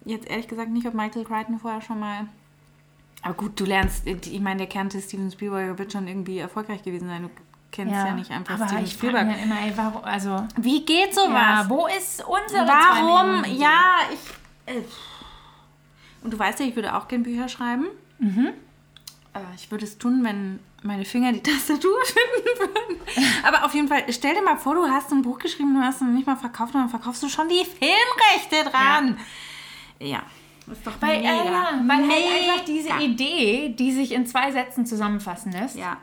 jetzt 0.06 0.30
ehrlich 0.30 0.48
gesagt 0.48 0.72
nicht, 0.72 0.86
ob 0.86 0.94
Michael 0.94 1.24
Crichton 1.24 1.60
vorher 1.60 1.82
schon 1.82 2.00
mal. 2.00 2.28
Aber 3.22 3.36
gut, 3.36 3.58
du 3.60 3.64
lernst, 3.66 4.06
ich 4.06 4.40
meine, 4.42 4.58
der 4.58 4.68
kannte 4.68 5.00
Steven 5.02 5.32
Spielberg, 5.32 5.80
wird 5.80 5.94
schon 5.94 6.08
irgendwie 6.08 6.40
erfolgreich 6.40 6.84
gewesen 6.84 7.08
sein. 7.08 7.22
Du 7.24 7.30
kennst 7.74 7.94
ja, 7.94 8.14
nicht 8.14 8.32
einfach 8.32 8.54
aber 8.56 8.68
Steven 8.68 8.84
ich 8.86 8.92
Spielberg. 8.94 9.28
mich 9.28 9.36
dann 9.36 9.44
immer, 9.46 9.60
ey, 9.62 9.74
warum, 9.76 10.04
also, 10.06 10.46
Wie 10.58 10.86
geht 10.86 11.14
sowas? 11.14 11.30
ja, 11.34 11.66
wo 11.68 11.88
ist 11.88 12.24
unsere 12.24 12.66
Warum? 12.68 13.44
Ja, 13.58 13.80
ich. 14.14 14.74
Äh, 14.74 14.82
und 16.24 16.32
du 16.32 16.40
weißt 16.40 16.62
ja, 16.62 16.66
ich 16.66 16.76
würde 16.76 16.96
auch 16.96 17.08
gerne 17.10 17.24
Bücher 17.26 17.50
schreiben. 17.50 17.88
Äh, 18.22 19.40
ich 19.56 19.70
würde 19.72 19.84
es 19.86 19.98
tun, 19.98 20.24
wenn 20.24 20.60
meine 20.84 21.04
Finger 21.06 21.34
die 21.34 21.42
Tastatur 21.44 21.98
finden 22.06 22.60
würden. 22.60 23.02
Aber 23.46 23.66
auf 23.66 23.74
jeden 23.74 23.88
Fall, 23.88 24.04
stell 24.10 24.36
dir 24.36 24.42
mal 24.42 24.58
vor, 24.58 24.76
du 24.76 24.86
hast 24.88 25.12
ein 25.12 25.22
Buch 25.22 25.40
geschrieben, 25.40 25.74
du 25.74 25.82
hast 25.82 25.96
es 25.96 26.02
noch 26.02 26.08
nicht 26.10 26.28
mal 26.28 26.36
verkauft 26.38 26.76
und 26.76 26.82
dann 26.82 26.90
verkaufst 26.90 27.24
du 27.24 27.30
schon 27.30 27.50
die 27.50 27.66
Filmrechte 27.66 28.70
dran. 28.70 29.18
Ja. 30.00 30.24
Ist 30.72 30.88
doch 30.88 30.94
Weil, 31.02 31.18
mega. 31.18 31.30
ja, 31.34 31.44
ja, 31.44 31.74
weil 31.86 31.98
halt 31.98 32.08
Mega. 32.08 32.54
einfach 32.54 32.66
diese 32.66 32.90
Idee, 33.04 33.70
die 33.78 33.92
sich 33.92 34.14
in 34.14 34.26
zwei 34.26 34.50
Sätzen 34.52 34.86
zusammenfassen 34.86 35.52
lässt, 35.52 35.76
Ja, 35.76 35.98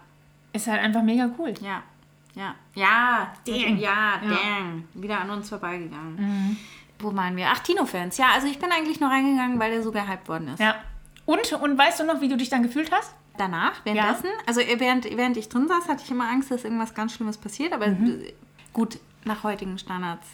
ist 0.53 0.67
halt 0.67 0.81
einfach 0.81 1.03
mega 1.03 1.31
cool. 1.39 1.55
ja, 1.61 1.83
ja. 2.35 2.55
Ja, 2.75 3.33
dang, 3.47 3.77
ja, 3.79 3.79
Ja. 3.79 4.21
dang. 4.23 4.85
Wieder 4.95 5.21
an 5.21 5.31
uns 5.31 5.49
vorbeigegangen. 5.49 6.57
Wo 7.01 7.15
waren 7.15 7.37
wir? 7.37 7.49
Ach, 7.51 7.59
Tino-Fans. 7.61 8.19
Ja, 8.19 8.29
also 8.35 8.47
ich 8.47 8.59
bin 8.59 8.71
eigentlich 8.71 9.01
nur 9.01 9.11
reingegangen, 9.11 9.59
weil 9.59 9.71
der 9.73 9.83
so 9.83 9.91
gehypt 9.91 10.29
worden 10.29 10.49
ist. 10.49 10.61
Ja. 10.61 10.77
Und, 11.27 11.53
und 11.53 11.79
weißt 11.79 12.01
du 12.01 12.05
noch, 12.05 12.21
wie 12.21 12.29
du 12.29 12.37
dich 12.37 12.49
dann 12.49 12.63
gefühlt 12.63 12.91
hast? 12.93 13.15
danach, 13.39 13.73
währenddessen, 13.85 14.27
also 14.47 14.61
während, 14.61 15.05
während 15.17 15.35
ich 15.39 15.49
drin 15.49 15.67
saß, 15.67 15.89
hatte 15.89 16.03
ich 16.05 16.11
immer 16.11 16.29
Angst, 16.29 16.51
dass 16.51 16.65
irgendwas 16.65 16.93
ganz 16.95 17.15
Schlimmes 17.15 17.39
passiert. 17.39 17.73
Aber 17.73 17.87
äh, 17.87 18.35
gut, 18.75 18.99
nach 19.25 19.45
heutigen 19.45 19.79
Standards 19.79 20.27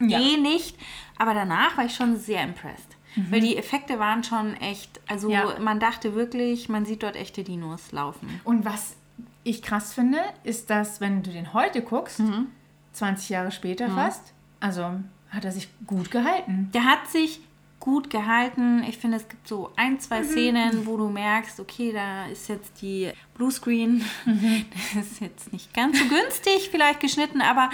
Ja. 0.00 0.18
eh 0.18 0.38
nicht. 0.38 0.74
Aber 1.18 1.34
danach 1.34 1.76
war 1.76 1.84
ich 1.84 1.94
schon 1.94 2.16
sehr 2.16 2.42
impressed. 2.42 2.96
Weil 3.30 3.40
die 3.42 3.56
Effekte 3.58 3.98
waren 3.98 4.24
schon 4.24 4.54
echt, 4.54 4.98
also 5.08 5.28
Ja. 5.30 5.58
man 5.60 5.78
dachte 5.78 6.14
wirklich, 6.14 6.70
man 6.70 6.86
sieht 6.86 7.02
dort 7.02 7.16
echte 7.16 7.44
Dinos 7.44 7.92
laufen. 7.92 8.40
Und 8.44 8.64
was 8.64 8.96
ich 9.44 9.62
krass 9.62 9.92
finde, 9.92 10.18
ist, 10.42 10.70
dass 10.70 11.00
wenn 11.00 11.22
du 11.22 11.30
den 11.30 11.52
heute 11.52 11.82
guckst, 11.82 12.20
Mhm. 12.20 12.48
20 12.92 13.28
Jahre 13.28 13.50
später 13.50 13.90
fast, 13.90 14.32
also 14.60 15.00
hat 15.30 15.44
er 15.44 15.52
sich 15.52 15.68
gut 15.86 16.10
gehalten. 16.10 16.70
Der 16.72 16.84
hat 16.84 17.08
sich 17.08 17.40
gut 17.80 18.08
gehalten. 18.08 18.82
Ich 18.88 18.96
finde, 18.98 19.16
es 19.18 19.28
gibt 19.28 19.46
so 19.48 19.70
ein, 19.76 19.98
zwei 20.00 20.20
Mhm. 20.20 20.24
Szenen, 20.24 20.86
wo 20.86 20.96
du 20.96 21.08
merkst, 21.10 21.58
okay, 21.60 21.92
da 21.92 22.26
ist 22.26 22.48
jetzt 22.48 22.80
die 22.80 23.10
Bluescreen. 23.34 24.02
Mhm. 24.24 24.64
Das 24.94 25.06
ist 25.06 25.20
jetzt 25.20 25.52
nicht 25.52 25.74
ganz 25.74 25.98
so 25.98 26.04
günstig 26.06 26.68
vielleicht 26.70 27.00
geschnitten, 27.00 27.42
aber 27.42 27.68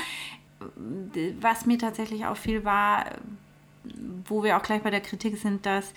äh, 1.14 1.32
was 1.40 1.66
mir 1.66 1.78
tatsächlich 1.78 2.24
auffiel, 2.26 2.64
war, 2.64 3.04
wo 4.26 4.42
wir 4.42 4.56
auch 4.56 4.62
gleich 4.62 4.82
bei 4.82 4.90
der 4.90 5.00
Kritik 5.00 5.36
sind, 5.38 5.64
dass 5.66 5.92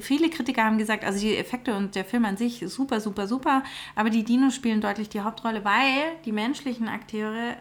viele 0.00 0.30
Kritiker 0.30 0.64
haben 0.64 0.78
gesagt, 0.78 1.04
also 1.04 1.20
die 1.20 1.36
Effekte 1.36 1.76
und 1.76 1.94
der 1.94 2.04
Film 2.04 2.24
an 2.24 2.36
sich 2.36 2.62
ist 2.62 2.74
super, 2.74 3.00
super, 3.00 3.26
super, 3.26 3.62
aber 3.94 4.10
die 4.10 4.24
Dinos 4.24 4.54
spielen 4.54 4.80
deutlich 4.80 5.08
die 5.08 5.20
Hauptrolle, 5.20 5.64
weil 5.64 6.16
die 6.24 6.32
menschlichen 6.32 6.88
Akteure 6.88 7.56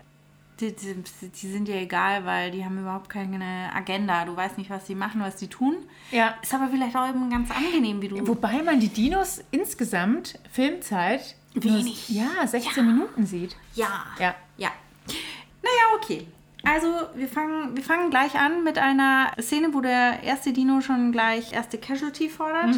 die, 0.60 0.74
die, 0.76 0.96
die 1.30 1.48
sind 1.52 1.68
dir 1.68 1.76
egal, 1.76 2.26
weil 2.26 2.50
die 2.50 2.66
haben 2.66 2.80
überhaupt 2.80 3.10
keine 3.10 3.70
Agenda. 3.76 4.26
Du 4.26 4.36
weißt 4.36 4.58
nicht, 4.58 4.72
was 4.72 4.88
sie 4.88 4.96
machen, 4.96 5.22
was 5.22 5.40
sie 5.40 5.48
tun. 5.48 5.76
Ja. 6.10 6.36
Ist 6.42 6.52
aber 6.52 6.68
vielleicht 6.70 6.96
auch 6.96 7.08
eben 7.08 7.30
ganz 7.30 7.52
angenehm, 7.52 8.02
wie 8.02 8.08
du. 8.08 8.28
Wobei 8.28 8.64
man 8.64 8.80
die 8.80 8.90
Dinos 8.90 9.44
insgesamt, 9.52 10.40
Filmzeit, 10.52 11.36
Wenig. 11.54 12.10
Ja, 12.10 12.46
16 12.46 12.86
Minuten 12.86 13.26
sieht. 13.26 13.56
ja. 13.74 14.06
Ja. 14.20 14.36
Ja. 14.58 14.72
Naja, 15.62 15.96
okay. 15.96 16.28
Also, 16.64 16.88
wir 17.16 17.28
fangen, 17.28 17.76
wir 17.76 17.84
fangen 17.84 18.10
gleich 18.10 18.36
an 18.36 18.64
mit 18.64 18.78
einer 18.78 19.32
Szene, 19.40 19.74
wo 19.74 19.82
der 19.82 20.22
erste 20.24 20.52
Dino 20.54 20.82
schon 20.82 21.12
gleich 21.12 21.54
erste 21.54 21.78
Casualty 21.78 22.30
fordert. 22.30 22.76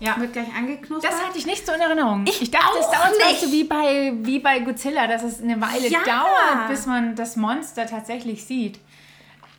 Ja. 0.00 0.18
Wird 0.18 0.32
gleich 0.32 0.48
angeknuspert. 0.56 1.12
Das 1.12 1.22
hatte 1.26 1.36
ich 1.38 1.44
nicht 1.46 1.66
so 1.66 1.72
in 1.72 1.80
Erinnerung. 1.80 2.24
Ich 2.26 2.50
dachte, 2.50 2.78
es 2.78 2.86
dauert 2.86 3.08
nicht. 3.10 3.16
vielleicht 3.20 3.40
so 3.42 3.52
wie 3.52 3.64
bei, 3.64 4.12
wie 4.22 4.38
bei 4.38 4.60
Godzilla, 4.60 5.06
dass 5.06 5.22
es 5.24 5.42
eine 5.42 5.60
Weile 5.60 5.88
Ja. 5.88 5.98
dauert, 6.04 6.68
bis 6.68 6.86
man 6.86 7.14
das 7.16 7.36
Monster 7.36 7.86
tatsächlich 7.86 8.44
sieht. 8.44 8.78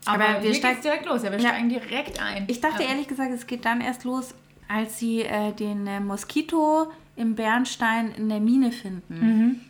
Aber, 0.05 0.23
Aber 0.23 0.33
wir 0.41 0.43
wir 0.49 0.51
steig- 0.55 0.57
steigen 0.79 0.81
direkt 0.81 1.05
los. 1.05 1.21
Ja, 1.23 1.31
wir 1.31 1.39
Ja. 1.39 1.49
steigen 1.49 1.69
direkt 1.69 2.19
ein. 2.21 2.45
Ich 2.47 2.59
dachte 2.59 2.81
Ja. 2.83 2.89
ehrlich 2.89 3.07
gesagt, 3.07 3.31
es 3.31 3.45
geht 3.45 3.65
dann 3.65 3.81
erst 3.81 4.03
los, 4.03 4.33
als 4.67 4.97
sie 4.97 5.21
äh, 5.21 5.51
den 5.51 5.85
äh, 5.85 5.99
Moskito 5.99 6.91
im 7.15 7.35
Bernstein 7.35 8.11
in 8.17 8.27
der 8.29 8.39
Mine 8.39 8.71
finden. 8.71 9.69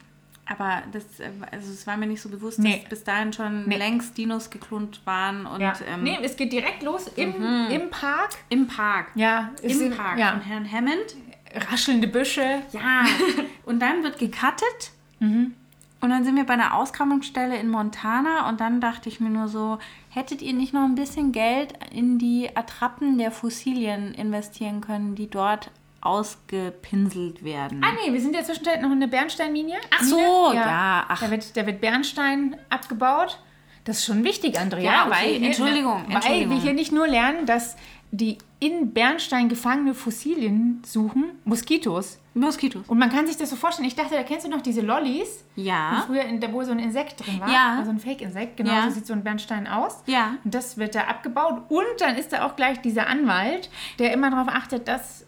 Aber 0.52 0.82
das, 0.92 1.20
äh, 1.20 1.30
also 1.52 1.72
es 1.72 1.88
war 1.88 1.96
mir 1.96 2.08
nicht 2.08 2.22
so 2.22 2.28
bewusst, 2.30 2.60
Nee. 2.60 2.80
dass 2.82 2.90
bis 2.90 3.04
dahin 3.06 3.32
schon 3.32 3.68
Nee. 3.68 3.78
längst 3.78 4.18
Dinos 4.18 4.50
geklont 4.50 5.02
waren 5.06 5.46
und 5.46 5.62
Ja. 5.62 5.74
ähm, 5.88 6.04
nee, 6.04 6.18
es 6.22 6.36
geht 6.36 6.52
direkt 6.52 6.84
los 6.84 7.08
im, 7.16 7.34
im 7.70 7.90
Park. 7.90 8.32
im 8.50 8.68
Park. 8.68 9.08
Ja, 9.16 9.52
Im 9.62 9.70
sind- 9.78 9.96
Park 9.98 10.20
Ja, 10.20 10.32
von 10.32 10.42
Herrn 10.42 10.70
Hammond. 10.72 11.16
raschelnde 11.72 12.08
Büsche. 12.08 12.62
Ja. 12.74 13.06
und 13.66 13.80
dann 13.82 14.04
wird 14.04 14.20
gecuttet. 14.20 14.92
Und 15.20 16.10
dann 16.10 16.24
sind 16.24 16.36
wir 16.36 16.46
bei 16.46 16.54
einer 16.54 16.74
Ausgrabungsstelle 16.76 17.58
in 17.60 17.70
Montana 17.70 18.50
und 18.50 18.60
dann 18.60 18.82
dachte 18.82 19.08
ich 19.08 19.20
mir 19.20 19.30
nur 19.30 19.48
so, 19.48 19.78
hättet 20.10 20.42
ihr 20.42 20.54
nicht 20.54 20.74
noch 20.74 20.84
ein 20.84 20.96
bisschen 20.96 21.32
Geld 21.32 21.74
in 21.94 22.18
die 22.18 22.50
Attrappen 22.56 23.18
der 23.20 23.30
Fossilien 23.32 24.14
investieren 24.16 24.82
können, 24.82 25.14
die 25.14 25.30
dort 25.30 25.70
ausgepinselt 26.02 27.44
werden? 27.44 27.82
Ah 27.84 27.92
nee, 28.06 28.12
wir 28.14 28.22
sind 28.22 28.36
ja 28.36 28.44
zwischenzeitlich 28.44 28.84
noch 28.84 28.92
in 28.92 29.00
der 29.00 29.08
Bernsteinmine. 29.08 29.74
Ach 29.96 30.04
so, 30.04 30.16
Mine. 30.50 30.56
ja, 30.62 31.06
ach. 31.08 31.22
Da 31.22 31.32
wird, 31.32 31.56
da 31.58 31.66
wird 31.66 31.82
Bernstein 31.82 32.56
abgebaut. 32.70 33.40
Das 33.84 33.98
ist 34.00 34.06
schon 34.06 34.24
wichtig, 34.24 34.60
Andrea. 34.60 34.84
Ja, 34.84 35.08
okay, 35.08 35.16
weil, 35.40 35.44
Entschuldigung, 35.44 36.04
Weil 36.08 36.16
Entschuldigung. 36.16 36.52
wir 36.52 36.62
hier 36.62 36.74
nicht 36.74 36.92
nur 36.92 37.08
lernen, 37.08 37.46
dass 37.48 37.76
die 38.12 38.38
in 38.60 38.94
Bernstein 38.94 39.50
gefangene 39.50 39.94
Fossilien 39.96 40.84
suchen, 40.86 41.32
Moskitos. 41.46 42.20
Moskitos. 42.34 42.88
Und 42.88 42.98
man 43.00 43.10
kann 43.10 43.26
sich 43.26 43.38
das 43.38 43.50
so 43.50 43.56
vorstellen. 43.56 43.88
Ich 43.88 43.96
dachte, 43.96 44.14
da 44.16 44.24
kennst 44.24 44.46
du 44.46 44.50
noch 44.52 44.62
diese 44.62 44.82
Lollis, 44.82 45.44
Ja. 45.56 46.04
früher 46.06 46.22
in, 46.24 46.40
da 46.40 46.52
wo 46.54 46.64
so 46.64 46.72
ein 46.72 46.80
Insekt 46.80 47.26
drin 47.26 47.40
war. 47.40 47.50
Ja. 47.52 47.78
Also 47.80 47.90
ein 47.92 48.00
Fake-Insekt. 48.00 48.58
Genau 48.58 48.72
Ja. 48.72 48.84
so 48.84 48.92
sieht 48.92 49.08
so 49.08 49.14
ein 49.14 49.24
Bernstein 49.24 49.68
aus. 49.68 50.04
Ja. 50.06 50.36
Und 50.44 50.54
das 50.54 50.78
wird 50.78 50.94
da 50.94 51.06
abgebaut. 51.06 51.64
Und 51.70 51.86
dann 52.00 52.16
ist 52.16 52.32
da 52.34 52.46
auch 52.46 52.56
gleich 52.56 52.80
dieser 52.82 53.08
Anwalt, 53.08 53.70
der 53.98 54.14
immer 54.14 54.30
darauf 54.30 54.48
achtet, 54.50 54.88
dass. 54.88 55.26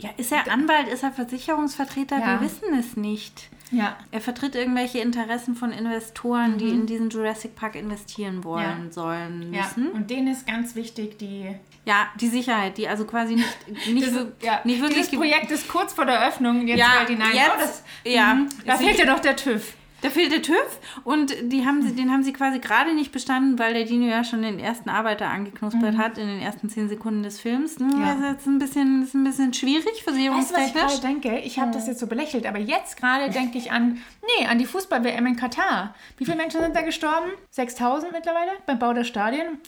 Ja, 0.00 0.10
ist 0.16 0.30
er 0.32 0.50
Anwalt, 0.50 0.88
ist 0.88 1.02
er 1.02 1.10
Versicherungsvertreter? 1.12 2.18
Ja. 2.18 2.40
Wir 2.40 2.42
wissen 2.46 2.78
es 2.78 2.96
nicht. 2.96 3.48
Ja. 3.70 3.96
Er 4.12 4.20
vertritt 4.22 4.54
irgendwelche 4.54 4.98
Interessen 5.00 5.54
von 5.54 5.72
Investoren, 5.72 6.56
die 6.56 6.70
in 6.70 6.86
diesen 6.86 7.10
Jurassic 7.10 7.54
Park 7.54 7.74
investieren 7.74 8.42
wollen, 8.44 8.86
Ja. 8.86 8.92
sollen, 8.92 9.52
Ja, 9.52 9.62
müssen. 9.62 9.88
und 9.90 10.08
denen 10.08 10.28
ist 10.28 10.46
ganz 10.46 10.74
wichtig, 10.74 11.18
die. 11.18 11.54
Ja, 11.84 12.08
die 12.20 12.28
Sicherheit, 12.28 12.78
die 12.78 12.88
also 12.88 13.04
quasi 13.04 13.34
nicht, 13.34 13.48
nicht, 13.92 14.06
Das, 14.06 14.26
ja, 14.42 14.60
nicht 14.64 14.80
wirklich. 14.80 15.06
dieses 15.08 15.18
Projekt 15.18 15.50
ist 15.50 15.68
kurz 15.68 15.92
vor 15.92 16.06
der 16.06 16.26
Öffnung. 16.28 16.66
Jetzt 16.66 16.78
Ja, 16.78 16.86
fällt 16.96 17.08
hinein. 17.10 17.34
jetzt- 17.34 17.50
oh, 17.56 17.60
das, 17.60 17.82
ja. 18.04 18.34
mhm. 18.34 18.48
Da 18.64 18.76
fehlt 18.76 18.98
ja 18.98 19.04
noch 19.04 19.20
der 19.20 19.36
TÜV. 19.36 19.74
Da 20.00 20.10
fehlt 20.10 20.30
der 20.30 20.42
TÜV 20.42 20.78
und 21.02 21.34
die 21.50 21.66
haben 21.66 21.82
sie, 21.82 21.92
den 21.92 22.12
haben 22.12 22.22
sie 22.22 22.32
quasi 22.32 22.60
gerade 22.60 22.94
nicht 22.94 23.10
bestanden, 23.10 23.58
weil 23.58 23.74
der 23.74 23.84
Dino 23.84 24.06
ja 24.06 24.22
schon 24.22 24.42
den 24.42 24.60
ersten 24.60 24.88
Arbeiter 24.90 25.28
angeknuspert 25.28 25.96
hat 25.96 26.18
in 26.18 26.28
den 26.28 26.40
ersten 26.40 26.68
zehn 26.70 26.88
Sekunden 26.88 27.24
des 27.24 27.40
Films. 27.40 27.78
Hm, 27.80 27.90
Ja. 28.00 28.14
Das 28.14 28.18
ist 28.20 28.24
jetzt 28.30 28.46
ein 28.46 28.58
bisschen, 28.60 29.02
ist 29.02 29.14
ein 29.14 29.24
bisschen 29.24 29.52
schwierig, 29.54 30.06
Weißt 30.06 30.50
du, 30.50 30.54
was 30.54 30.66
ich 30.68 30.72
gerade 30.74 31.00
denke? 31.00 31.38
Ich 31.40 31.58
habe 31.58 31.72
das 31.72 31.88
jetzt 31.88 31.98
so 31.98 32.06
belächelt, 32.06 32.46
aber 32.46 32.58
jetzt 32.58 32.96
gerade 32.96 33.28
denke 33.30 33.58
ich 33.58 33.72
an, 33.72 33.98
nee, 34.38 34.46
an 34.46 34.58
die 34.58 34.66
Fußball-WM 34.66 35.26
in 35.26 35.34
Katar. 35.36 35.94
Wie 36.16 36.24
viele 36.24 36.36
Menschen 36.36 36.60
sind 36.60 36.76
da 36.76 36.82
gestorben? 36.82 37.30
6000 37.50 38.12
mittlerweile 38.12 38.52
beim 38.66 38.78
Bau 38.78 38.92
der 38.92 39.04
Stadien? 39.04 39.58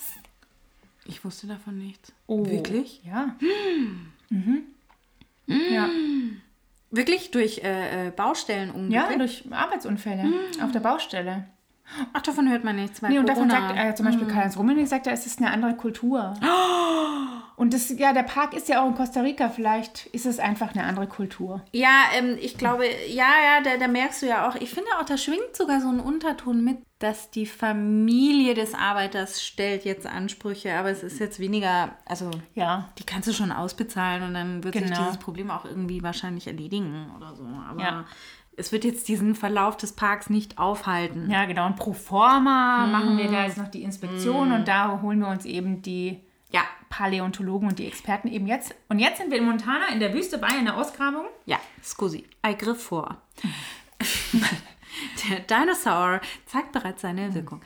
Ich 1.07 1.25
wusste 1.25 1.49
davon 1.49 1.77
nichts. 1.77 2.12
Oh. 2.29 2.47
Wirklich? 2.47 3.01
Ja. 3.05 3.35
Mhm. 4.29 4.62
Ja. 5.47 5.88
Wirklich 6.90 7.31
durch 7.31 7.62
äh, 7.62 8.09
äh, 8.09 8.11
Baustellenunglücke? 8.11 8.94
ja, 8.94 9.16
durch 9.16 9.44
Arbeitsunfälle 9.50 10.24
auf 10.62 10.72
der 10.72 10.81
Baustelle. 10.81 11.46
Ach, 12.12 12.22
davon 12.22 12.48
hört 12.50 12.62
man 12.62 12.76
nichts. 12.76 13.03
Nee, 13.03 13.18
und 13.18 13.29
davon 13.29 13.50
sagt 13.50 13.76
äh, 13.76 13.94
zum 13.94 14.07
Beispiel 14.07 14.26
Karl-Heinz 14.26 14.57
Rummenigge, 14.57 14.87
sagt 14.87 15.07
er, 15.07 15.12
es 15.12 15.26
ist 15.26 15.40
eine 15.40 15.50
andere 15.50 15.74
Kultur. 15.74 16.35
Und 17.61 17.75
das, 17.75 17.90
ja, 17.99 18.14
der 18.14 18.23
Park 18.23 18.55
ist 18.55 18.70
ja 18.70 18.83
auch 18.83 18.88
in 18.88 18.94
Costa 18.94 19.20
Rica, 19.20 19.51
vielleicht 19.51 20.07
ist 20.07 20.25
es 20.25 20.38
einfach 20.38 20.75
eine 20.75 20.83
andere 20.85 21.07
Kultur. 21.07 21.61
Ja, 21.73 22.05
ähm, 22.16 22.38
ich 22.40 22.57
glaube, 22.57 22.85
ja, 23.09 23.27
ja, 23.44 23.61
da, 23.62 23.77
da 23.77 23.87
merkst 23.87 24.23
du 24.23 24.27
ja 24.29 24.49
auch, 24.49 24.55
ich 24.55 24.70
finde 24.70 24.88
auch, 24.99 25.05
da 25.05 25.18
schwingt 25.18 25.55
sogar 25.55 25.83
so 25.83 25.88
ein 25.88 26.01
Unterton 26.01 26.64
mit, 26.64 26.79
dass 27.01 27.31
die 27.31 27.44
Familie 27.44 28.55
des 28.55 28.75
Arbeiters 28.75 29.42
stellt 29.44 29.85
jetzt 29.85 30.07
Ansprüche, 30.07 30.73
aber 30.75 30.88
es 30.90 31.03
ist 31.03 31.18
jetzt 31.20 31.38
weniger, 31.38 31.90
also 32.07 32.31
Ja. 32.55 32.88
die 32.99 33.05
kannst 33.05 33.29
du 33.29 33.33
schon 33.35 33.53
ausbezahlen 33.53 34.23
und 34.23 34.33
dann 34.33 34.64
wird 34.64 34.75
sich 34.75 34.85
Genau. 34.85 34.99
dieses 35.05 35.18
Problem 35.18 35.51
auch 35.51 35.66
irgendwie 35.66 36.03
wahrscheinlich 36.03 36.46
erledigen 36.46 37.11
oder 37.16 37.35
so. 37.35 37.44
Aber 37.68 37.83
Ja. 37.83 38.05
es 38.57 38.73
wird 38.73 38.85
jetzt 38.87 39.07
diesen 39.09 39.35
Verlauf 39.35 39.77
des 39.77 39.92
Parks 39.92 40.31
nicht 40.31 40.59
aufhalten. 40.59 41.31
Ja, 41.31 41.44
genau. 41.44 41.66
Und 41.66 41.77
pro 41.77 41.92
forma 41.92 42.87
machen 42.87 43.18
wir 43.18 43.31
da 43.31 43.44
jetzt 43.44 43.59
noch 43.59 43.68
die 43.68 43.83
Inspektion 43.83 44.53
und 44.53 44.66
da 44.66 45.01
holen 45.03 45.18
wir 45.20 45.29
uns 45.29 45.44
eben 45.44 45.83
die 45.83 46.20
Ja, 46.53 46.63
Paläontologen 46.89 47.69
und 47.69 47.79
die 47.79 47.87
Experten 47.87 48.29
eben 48.29 48.47
jetzt. 48.47 48.75
Und 48.89 48.99
jetzt 48.99 49.19
sind 49.19 49.31
wir 49.31 49.39
in 49.39 49.45
Montana 49.45 49.89
in 49.93 50.01
der 50.01 50.13
Wüste 50.13 50.39
bei 50.39 50.49
einer 50.49 50.77
Ausgrabung. 50.77 51.27
ja, 51.47 51.61
scusi, 51.83 52.27
I 52.47 52.57
griff 52.57 52.83
vor. 52.83 53.21
Der 55.29 55.41
Dinosaur 55.41 56.21
zeigt 56.47 56.73
bereits 56.73 57.03
seine 57.03 57.33
Wirkung. 57.33 57.63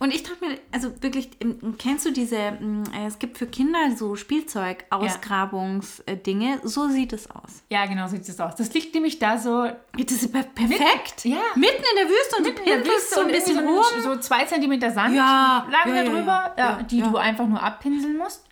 Und 0.00 0.12
ich 0.14 0.22
dachte 0.22 0.42
mir, 0.44 0.58
also 0.72 0.90
wirklich, 1.02 1.30
ähm, 1.40 1.74
kennst 1.78 2.06
du 2.06 2.10
diese, 2.10 2.36
ähm, 2.36 2.82
äh, 2.94 3.06
es 3.06 3.18
gibt 3.18 3.36
für 3.38 3.46
Kinder 3.46 3.78
so 3.94 4.16
Spielzeug-Ausgrabungsdinge, 4.16 6.60
so 6.64 6.88
sieht 6.88 7.12
es 7.12 7.30
aus. 7.30 7.62
Ja, 7.68 7.84
genau, 7.86 8.06
so 8.06 8.12
sieht 8.16 8.26
es 8.28 8.40
aus. 8.40 8.56
Das 8.56 8.72
liegt 8.72 8.94
nämlich 8.94 9.18
da 9.18 9.36
so 9.38 9.68
Das 9.92 10.10
ist 10.10 10.32
per- 10.32 10.42
perfekt. 10.44 11.24
ja. 11.24 11.36
Mitten 11.54 11.82
in 11.82 11.96
der 11.96 12.08
Wüste 12.08 12.36
und 12.38 12.46
in 12.46 12.54
du 12.82 12.90
Wüste 12.90 13.14
so 13.14 13.20
ein 13.20 13.28
bisschen 13.28 13.56
irgendwie 13.58 13.76
rum. 13.76 13.84
so, 14.02 14.14
so 14.14 14.20
zwei 14.20 14.44
Zentimeter 14.46 14.90
Sand 14.90 15.14
Ja, 15.14 15.66
lagen 15.70 15.94
ja, 15.94 15.96
da 15.96 16.02
ja, 16.02 16.10
drüber, 16.10 16.54
ja, 16.56 16.78
ja, 16.78 16.82
die 16.82 16.98
ja. 16.98 17.08
du 17.08 17.16
einfach 17.18 17.46
nur 17.46 17.62
abpinseln 17.62 18.16
musst. 18.16 18.44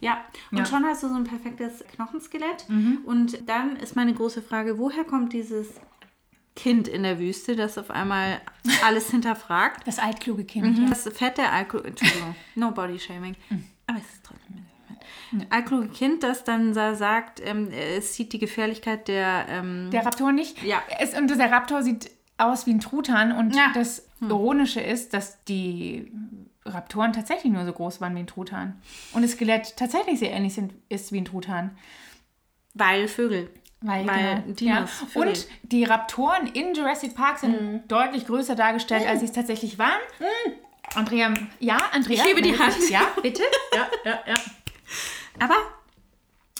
Ja, 0.00 0.18
und 0.52 0.58
Ja. 0.58 0.66
schon 0.66 0.84
hast 0.84 1.02
du 1.02 1.08
so 1.08 1.14
ein 1.14 1.24
perfektes 1.24 1.82
Knochenskelett. 1.94 2.66
Und 3.04 3.48
dann 3.48 3.76
ist 3.76 3.96
meine 3.96 4.14
große 4.14 4.42
Frage, 4.42 4.78
woher 4.78 5.04
kommt 5.04 5.32
dieses 5.32 5.68
Kind 6.56 6.88
in 6.88 7.02
der 7.04 7.18
Wüste, 7.20 7.54
das 7.54 7.78
auf 7.78 7.90
einmal 7.90 8.40
alles 8.84 9.10
hinterfragt? 9.10 9.86
Das 9.86 9.98
altkluge 10.00 10.44
Kind. 10.44 10.90
Das 10.90 11.04
fette 11.14 11.48
Alkohol, 11.50 11.86
Entschuldigung, 11.86 12.34
no 12.56 12.70
body 12.72 12.98
shaming. 12.98 13.36
Aber 13.86 13.98
es 13.98 14.04
ist 14.14 14.24
trotzdem 14.24 14.64
ein 15.32 15.46
altkluge 15.50 15.88
Kind, 15.88 16.22
das 16.22 16.44
dann 16.44 16.72
sa- 16.72 16.94
sagt, 16.94 17.40
ähm, 17.44 17.68
es 17.70 18.14
sieht 18.14 18.32
die 18.32 18.38
Gefährlichkeit 18.38 19.06
der, 19.08 19.46
ähm, 19.48 19.90
Der 19.92 20.04
Raptor 20.06 20.32
nicht. 20.32 20.62
Ja. 20.62 20.82
Es, 20.98 21.16
und 21.16 21.28
der 21.28 21.50
Raptor 21.50 21.82
sieht 21.82 22.10
aus 22.38 22.66
wie 22.66 22.70
ein 22.72 22.80
Truthahn. 22.80 23.32
Und 23.32 23.54
Ja. 23.54 23.70
das 23.74 24.06
Ironische 24.20 24.80
ist, 24.80 25.12
dass 25.14 25.42
die 25.44 26.10
Raptoren 26.64 27.12
tatsächlich 27.12 27.52
nur 27.52 27.64
so 27.66 27.72
groß 27.72 28.00
waren 28.00 28.14
wie 28.14 28.20
ein 28.20 28.26
Truthahn. 28.26 28.80
Und 29.12 29.22
das 29.22 29.32
Skelett 29.32 29.76
tatsächlich 29.76 30.18
sehr 30.18 30.30
ähnlich 30.32 30.54
sind, 30.54 30.72
ist 30.88 31.12
wie 31.12 31.20
ein 31.20 31.24
Truthahn. 31.26 31.76
weil 32.78 33.08
Vögel. 33.08 33.48
Weil, 33.86 34.06
Weil 34.06 34.42
genau, 34.42 34.54
Dinos, 34.54 34.90
ja. 35.14 35.20
Und 35.22 35.46
die 35.62 35.84
Raptoren 35.84 36.46
in 36.48 36.74
Jurassic 36.74 37.14
Park 37.14 37.38
sind 37.38 37.82
deutlich 37.88 38.26
größer 38.26 38.54
dargestellt, 38.56 39.06
als 39.06 39.20
sie 39.20 39.26
es 39.26 39.32
tatsächlich 39.32 39.78
waren. 39.78 40.00
Andrea, 40.94 41.32
ja, 41.60 41.78
Andrea. 41.92 42.16
Ich 42.16 42.24
hebe 42.28 42.42
die. 42.42 42.58
Hand. 42.58 42.74
Ja, 42.90 43.02
bitte. 43.22 43.42
Ja, 43.74 43.86
ja, 44.04 44.18
ja. 44.26 44.34
Aber 45.38 45.56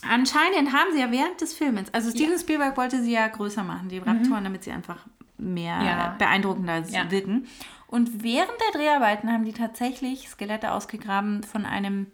anscheinend 0.08 0.72
haben 0.72 0.92
sie 0.92 1.00
ja 1.00 1.10
während 1.10 1.40
des 1.40 1.54
Films, 1.54 1.88
also 1.92 2.10
Steven 2.10 2.38
Spielberg 2.38 2.76
wollte 2.76 3.02
sie 3.02 3.12
ja 3.12 3.26
größer 3.28 3.62
machen, 3.62 3.88
die 3.88 3.98
Raptoren, 3.98 4.44
damit 4.44 4.64
sie 4.64 4.70
einfach 4.72 4.98
mehr 5.38 5.80
Ja. 5.82 6.14
beeindruckender 6.18 6.78
Ja. 6.88 7.10
wirken. 7.10 7.48
Und 7.88 8.22
während 8.22 8.52
der 8.60 8.80
Dreharbeiten 8.80 9.32
haben 9.32 9.44
die 9.44 9.52
tatsächlich 9.52 10.28
Skelette 10.28 10.72
ausgegraben 10.72 11.42
von 11.42 11.64
einem 11.64 12.06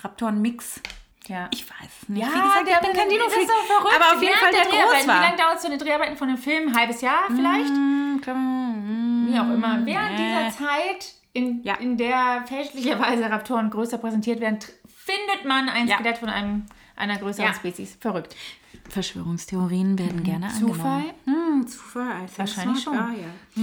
Raptoren-Mix. 0.00 0.80
Ja. 1.28 1.48
Ich 1.52 1.68
weiß 1.68 2.08
nicht. 2.08 2.20
Ja, 2.22 2.28
Wie 2.28 2.32
gesagt, 2.32 2.68
ich 2.68 2.88
bin 2.88 2.96
kein 2.96 3.08
verrückt. 3.08 3.94
Aber 3.96 4.16
auf 4.16 4.22
jeden 4.22 4.34
Fall, 4.34 4.52
Während 4.52 4.54
der 4.54 4.64
Dreharbeiten. 4.64 4.92
groß 4.92 5.04
Wie 5.04 5.08
war. 5.08 5.20
lange 5.20 5.36
dauert 5.36 5.60
so 5.60 5.68
eine 5.68 5.78
Dreharbeiten 5.78 6.16
von 6.16 6.28
einem 6.28 6.38
Film? 6.38 6.68
Ein 6.68 6.76
halbes 6.76 7.00
Jahr 7.00 7.24
vielleicht? 7.28 7.68
Hm, 7.68 8.20
klar, 8.22 8.34
hm, 8.36 9.28
Wie 9.30 9.38
auch 9.38 9.54
immer. 9.54 9.86
Während 9.86 10.10
nee. 10.18 10.24
dieser 10.28 10.50
Zeit, 10.66 11.14
in, 11.32 11.62
Ja. 11.62 11.74
in 11.74 11.96
der 11.96 12.44
fälschlicherweise 12.46 13.30
Raptoren 13.30 13.70
größer 13.70 13.98
präsentiert 13.98 14.40
werden, 14.40 14.58
findet 14.94 15.44
man 15.46 15.68
ein 15.68 15.88
Ja. 15.88 15.96
Skelett 15.96 16.18
von 16.18 16.28
einem, 16.28 16.66
einer 16.96 17.18
größeren 17.18 17.46
Ja. 17.50 17.54
Spezies. 17.54 17.96
Verrückt. 18.00 18.34
Verschwörungstheorien 18.88 19.98
werden 19.98 20.22
gerne 20.24 20.48
Zufall? 20.48 21.04
angenommen. 21.26 21.60
Hm, 21.60 21.66
Zufall. 21.68 22.04
I 22.04 22.26
think 22.26 22.38
Wahrscheinlich 22.38 22.82
schon. 22.82 22.94
Ja, 22.94 23.10
ja. 23.10 23.62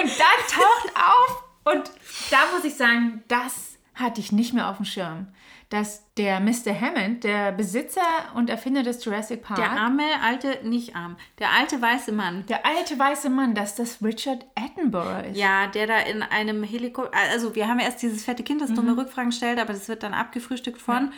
Und 0.00 0.10
dann 0.18 0.48
taucht 0.50 0.96
auf 0.96 1.44
und 1.64 1.90
da 2.30 2.38
muss 2.54 2.64
ich 2.64 2.74
sagen, 2.74 3.22
das 3.28 3.78
hatte 3.94 4.20
ich 4.20 4.32
nicht 4.32 4.52
mehr 4.52 4.68
auf 4.68 4.76
dem 4.78 4.84
Schirm, 4.86 5.28
dass 5.72 6.12
der 6.16 6.40
Mr. 6.40 6.78
Hammond, 6.78 7.24
der 7.24 7.50
Besitzer 7.52 8.02
und 8.34 8.50
Erfinder 8.50 8.82
des 8.82 9.02
Jurassic 9.04 9.42
Park, 9.42 9.56
Der 9.58 9.70
arme, 9.70 10.02
alte, 10.22 10.58
nicht 10.68 10.94
arm, 10.94 11.16
der 11.38 11.50
alte 11.50 11.80
weiße 11.80 12.12
Mann, 12.12 12.44
der 12.46 12.66
alte 12.66 12.98
weiße 12.98 13.30
Mann, 13.30 13.54
dass 13.54 13.74
das 13.74 14.02
Richard 14.02 14.44
Attenborough 14.54 15.30
ist. 15.30 15.36
Ja, 15.38 15.66
der 15.68 15.86
da 15.86 15.98
in 16.00 16.22
einem 16.22 16.62
Helikopter. 16.62 17.16
Also, 17.32 17.54
wir 17.54 17.68
haben 17.68 17.78
erst 17.78 18.02
dieses 18.02 18.24
fette 18.24 18.42
Kind, 18.42 18.60
das 18.60 18.70
Mhm. 18.70 18.74
dumme 18.76 18.96
Rückfragen 18.98 19.32
stellt, 19.32 19.58
aber 19.58 19.72
das 19.72 19.88
wird 19.88 20.02
dann 20.02 20.12
abgefrühstückt 20.14 20.80
von 20.82 21.12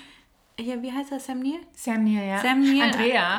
hier, 0.57 0.83
wie 0.83 0.93
heißt 0.93 1.11
er, 1.11 1.19
Sam 1.19 1.41
Neill? 1.41 1.59
Sam 1.73 2.05
Neill, 2.05 2.29
ja. 2.29 2.39
Sam 2.39 2.61
Neill. 2.63 2.83
Andrea, 2.83 3.39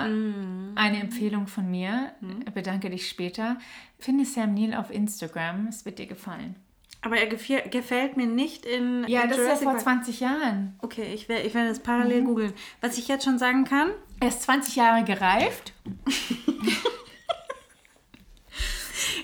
eine 0.75 0.99
Empfehlung 0.99 1.47
von 1.47 1.71
mir. 1.71 2.12
Bedanke 2.54 2.89
dich 2.89 3.08
später. 3.08 3.58
Finde 3.99 4.25
Sam 4.25 4.54
Neill 4.54 4.73
auf 4.75 4.91
Instagram. 4.91 5.67
Es 5.67 5.86
wird 5.86 5.97
dir 5.99 6.08
gefallen. 6.08 6.58
Aber 7.06 7.18
er 7.18 7.28
gefiel, 7.28 7.62
gefällt 7.70 8.18
mir 8.18 8.26
nicht 8.26 8.65
in 8.65 9.06
Ja, 9.08 9.22
in 9.22 9.30
das 9.30 9.38
ist 9.38 9.44
ja 9.44 9.50
Jurassic 9.50 9.63
vor 9.63 9.74
Park. 9.74 9.84
20 9.84 10.20
Jahren. 10.22 10.76
Okay, 10.82 11.13
ich 11.13 11.30
werde 11.30 11.46
ich 11.46 11.54
werd 11.54 11.70
das 11.70 11.80
parallel 11.80 12.24
googeln. 12.24 12.52
Was 12.82 12.98
ich 12.98 13.08
jetzt 13.08 13.24
schon 13.24 13.38
sagen 13.38 13.63
kann, 13.63 13.91
Er 14.22 14.30
ist 14.30 14.41
20 14.41 14.76
Jahre 14.76 15.04
gereift. 15.04 15.74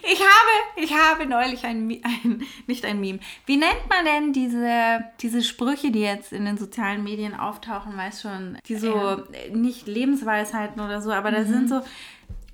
ich 0.04 0.20
habe, 0.20 0.52
ich 0.76 0.94
habe 0.94 1.26
neulich 1.26 1.64
ein, 1.64 1.90
ein, 2.04 2.44
nicht 2.68 2.86
ein 2.86 3.00
Meme. 3.00 3.18
Wie 3.48 3.58
nennt 3.58 3.90
man 3.90 4.06
denn 4.06 4.32
diese, 4.32 5.04
diese 5.20 5.42
Sprüche, 5.42 5.90
die 5.90 6.02
jetzt 6.02 6.34
in 6.34 6.46
den 6.46 6.60
sozialen 6.60 7.04
Medien 7.04 7.34
auftauchen, 7.34 7.98
weißt 7.98 8.22
schon, 8.22 8.60
die 8.68 8.76
so, 8.76 9.24
äh, 9.34 9.50
nicht 9.52 9.88
Lebensweisheiten 9.88 10.80
oder 10.84 11.02
so, 11.02 11.12
aber 11.12 11.32
da 11.32 11.46
sind 11.46 11.68
so, 11.68 11.82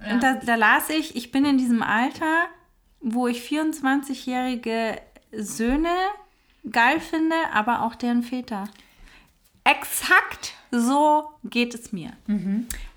und 0.10 0.24
da, 0.24 0.36
da 0.36 0.56
las 0.56 0.90
ich, 0.90 1.18
ich 1.18 1.32
bin 1.32 1.44
in 1.44 1.58
diesem 1.58 1.84
Alter, 1.84 2.46
wo 3.02 3.28
ich 3.28 3.42
24-jährige 3.42 5.00
Söhne 5.32 5.94
geil 6.72 7.00
finde, 7.00 7.36
aber 7.54 7.84
auch 7.84 7.96
deren 7.96 8.24
Väter. 8.24 8.66
Exakt 9.64 10.54
so 10.72 11.30
geht 11.44 11.74
es 11.74 11.92
mir. 11.92 12.12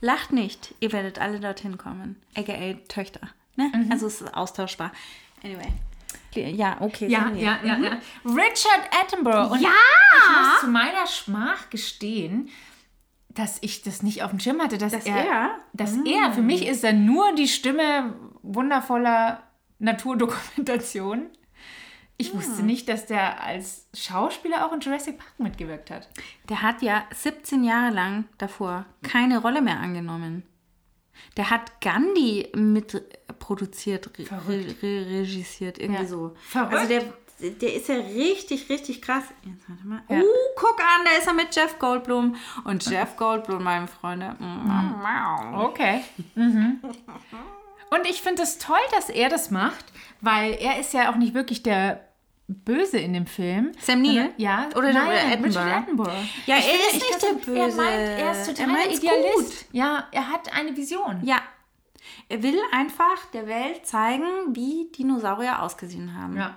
Lacht 0.00 0.32
nicht, 0.32 0.74
ihr 0.80 0.92
werdet 0.92 1.20
alle 1.20 1.40
dorthin 1.40 1.78
kommen. 1.78 2.20
AKA 2.36 2.74
Töchter. 2.88 3.20
Ne? 3.56 3.70
Also 3.90 4.06
es 4.06 4.20
ist 4.20 4.34
austauschbar. 4.34 4.92
Anyway. 5.42 5.68
Ja, 6.34 6.76
okay. 6.80 7.08
Ja, 7.08 7.30
ja, 7.30 7.58
ja, 7.64 7.76
ja. 7.78 7.98
Richard 8.24 8.88
Attenborough. 9.02 9.52
Und 9.52 9.60
Ja! 9.60 9.70
Ich 10.16 10.36
muss 10.36 10.60
zu 10.60 10.68
meiner 10.68 11.06
Schmach 11.06 11.70
gestehen, 11.70 12.48
dass 13.28 13.58
ich 13.62 13.82
das 13.82 14.02
nicht 14.02 14.22
auf 14.22 14.30
dem 14.30 14.40
Schirm 14.40 14.60
hatte, 14.60 14.78
dass, 14.78 14.92
Dass 14.92 15.06
er, 15.06 15.24
er? 15.24 15.50
dass 15.72 15.96
er, 16.04 16.32
für 16.32 16.42
mich 16.42 16.66
ist 16.66 16.84
er 16.84 16.92
nur 16.92 17.34
die 17.34 17.48
Stimme 17.48 18.14
wundervoller 18.42 19.42
Naturdokumentation. 19.78 21.30
Ich 22.20 22.34
wusste 22.34 22.62
nicht, 22.62 22.86
dass 22.90 23.06
der 23.06 23.42
als 23.42 23.86
Schauspieler 23.94 24.66
auch 24.66 24.72
in 24.74 24.80
Jurassic 24.80 25.16
Park 25.16 25.32
mitgewirkt 25.38 25.90
hat. 25.90 26.06
Der 26.50 26.60
hat 26.60 26.82
ja 26.82 27.04
17 27.14 27.64
Jahre 27.64 27.94
lang 27.94 28.26
davor 28.36 28.84
keine 29.02 29.38
Rolle 29.40 29.62
mehr 29.62 29.80
angenommen. 29.80 30.42
Der 31.38 31.48
hat 31.48 31.80
Gandhi 31.80 32.50
mit 32.54 33.02
produziert, 33.38 34.10
re 34.18 34.74
re 34.82 35.06
regisiert, 35.06 35.78
irgendwie 35.78 36.02
Ja. 36.02 36.08
so. 36.08 36.36
Verrückt. 36.46 36.74
Also 36.74 36.88
der, 36.88 37.50
der 37.52 37.74
ist 37.74 37.88
ja 37.88 37.94
richtig, 37.94 38.68
richtig 38.68 39.00
krass. 39.00 39.24
Jetzt 39.42 39.66
warte 39.66 39.86
mal. 39.86 40.02
Ja. 40.10 40.20
Uh, 40.20 40.24
guck 40.56 40.78
an, 40.78 41.06
da 41.06 41.18
ist 41.18 41.26
er 41.26 41.32
mit 41.32 41.56
Jeff 41.56 41.78
Goldblum. 41.78 42.36
Und 42.64 42.84
Jeff 42.84 43.16
Goldblum, 43.16 43.62
meine 43.62 43.88
Freunde. 43.88 44.36
Okay. 45.56 46.04
Mhm. 46.34 46.80
Und 47.90 48.06
ich 48.08 48.20
finde 48.22 48.42
es 48.42 48.58
toll, 48.58 48.76
dass 48.92 49.08
er 49.08 49.30
das 49.30 49.50
macht, 49.50 49.84
weil 50.20 50.52
er 50.52 50.78
ist 50.78 50.92
ja 50.92 51.10
auch 51.10 51.16
nicht 51.16 51.32
wirklich 51.34 51.62
der 51.62 52.04
Böse 52.54 52.98
in 52.98 53.12
dem 53.12 53.26
Film. 53.26 53.72
Sam 53.80 54.02
Neill? 54.02 54.30
Ja. 54.36 54.68
Oder 54.76 54.92
Nein, 54.92 55.08
Attenborough? 55.32 55.44
Richard 55.46 55.72
Attenborough. 55.82 56.24
Ja, 56.46 56.56
Ich 56.58 56.66
er 56.68 56.74
ist 56.74 56.86
ich 56.88 56.94
nicht 56.94 57.22
der 57.22 57.28
Er, 57.30 57.34
Böse. 57.66 57.76
meint, 57.76 57.90
er 57.92 58.32
ist 58.32 58.48
Er 58.48 58.54
total 58.54 58.66
meint's 58.72 58.98
Idealist. 58.98 59.34
gut. 59.36 59.66
Ja, 59.72 60.08
er 60.12 60.28
hat 60.30 60.52
eine 60.56 60.76
Vision. 60.76 61.20
Ja. 61.22 61.40
Er 62.28 62.42
will 62.42 62.58
einfach 62.72 63.26
der 63.32 63.46
Welt 63.46 63.86
zeigen, 63.86 64.24
wie 64.48 64.90
Dinosaurier 64.96 65.62
ausgesehen 65.62 66.16
haben. 66.20 66.36
Ja. 66.36 66.56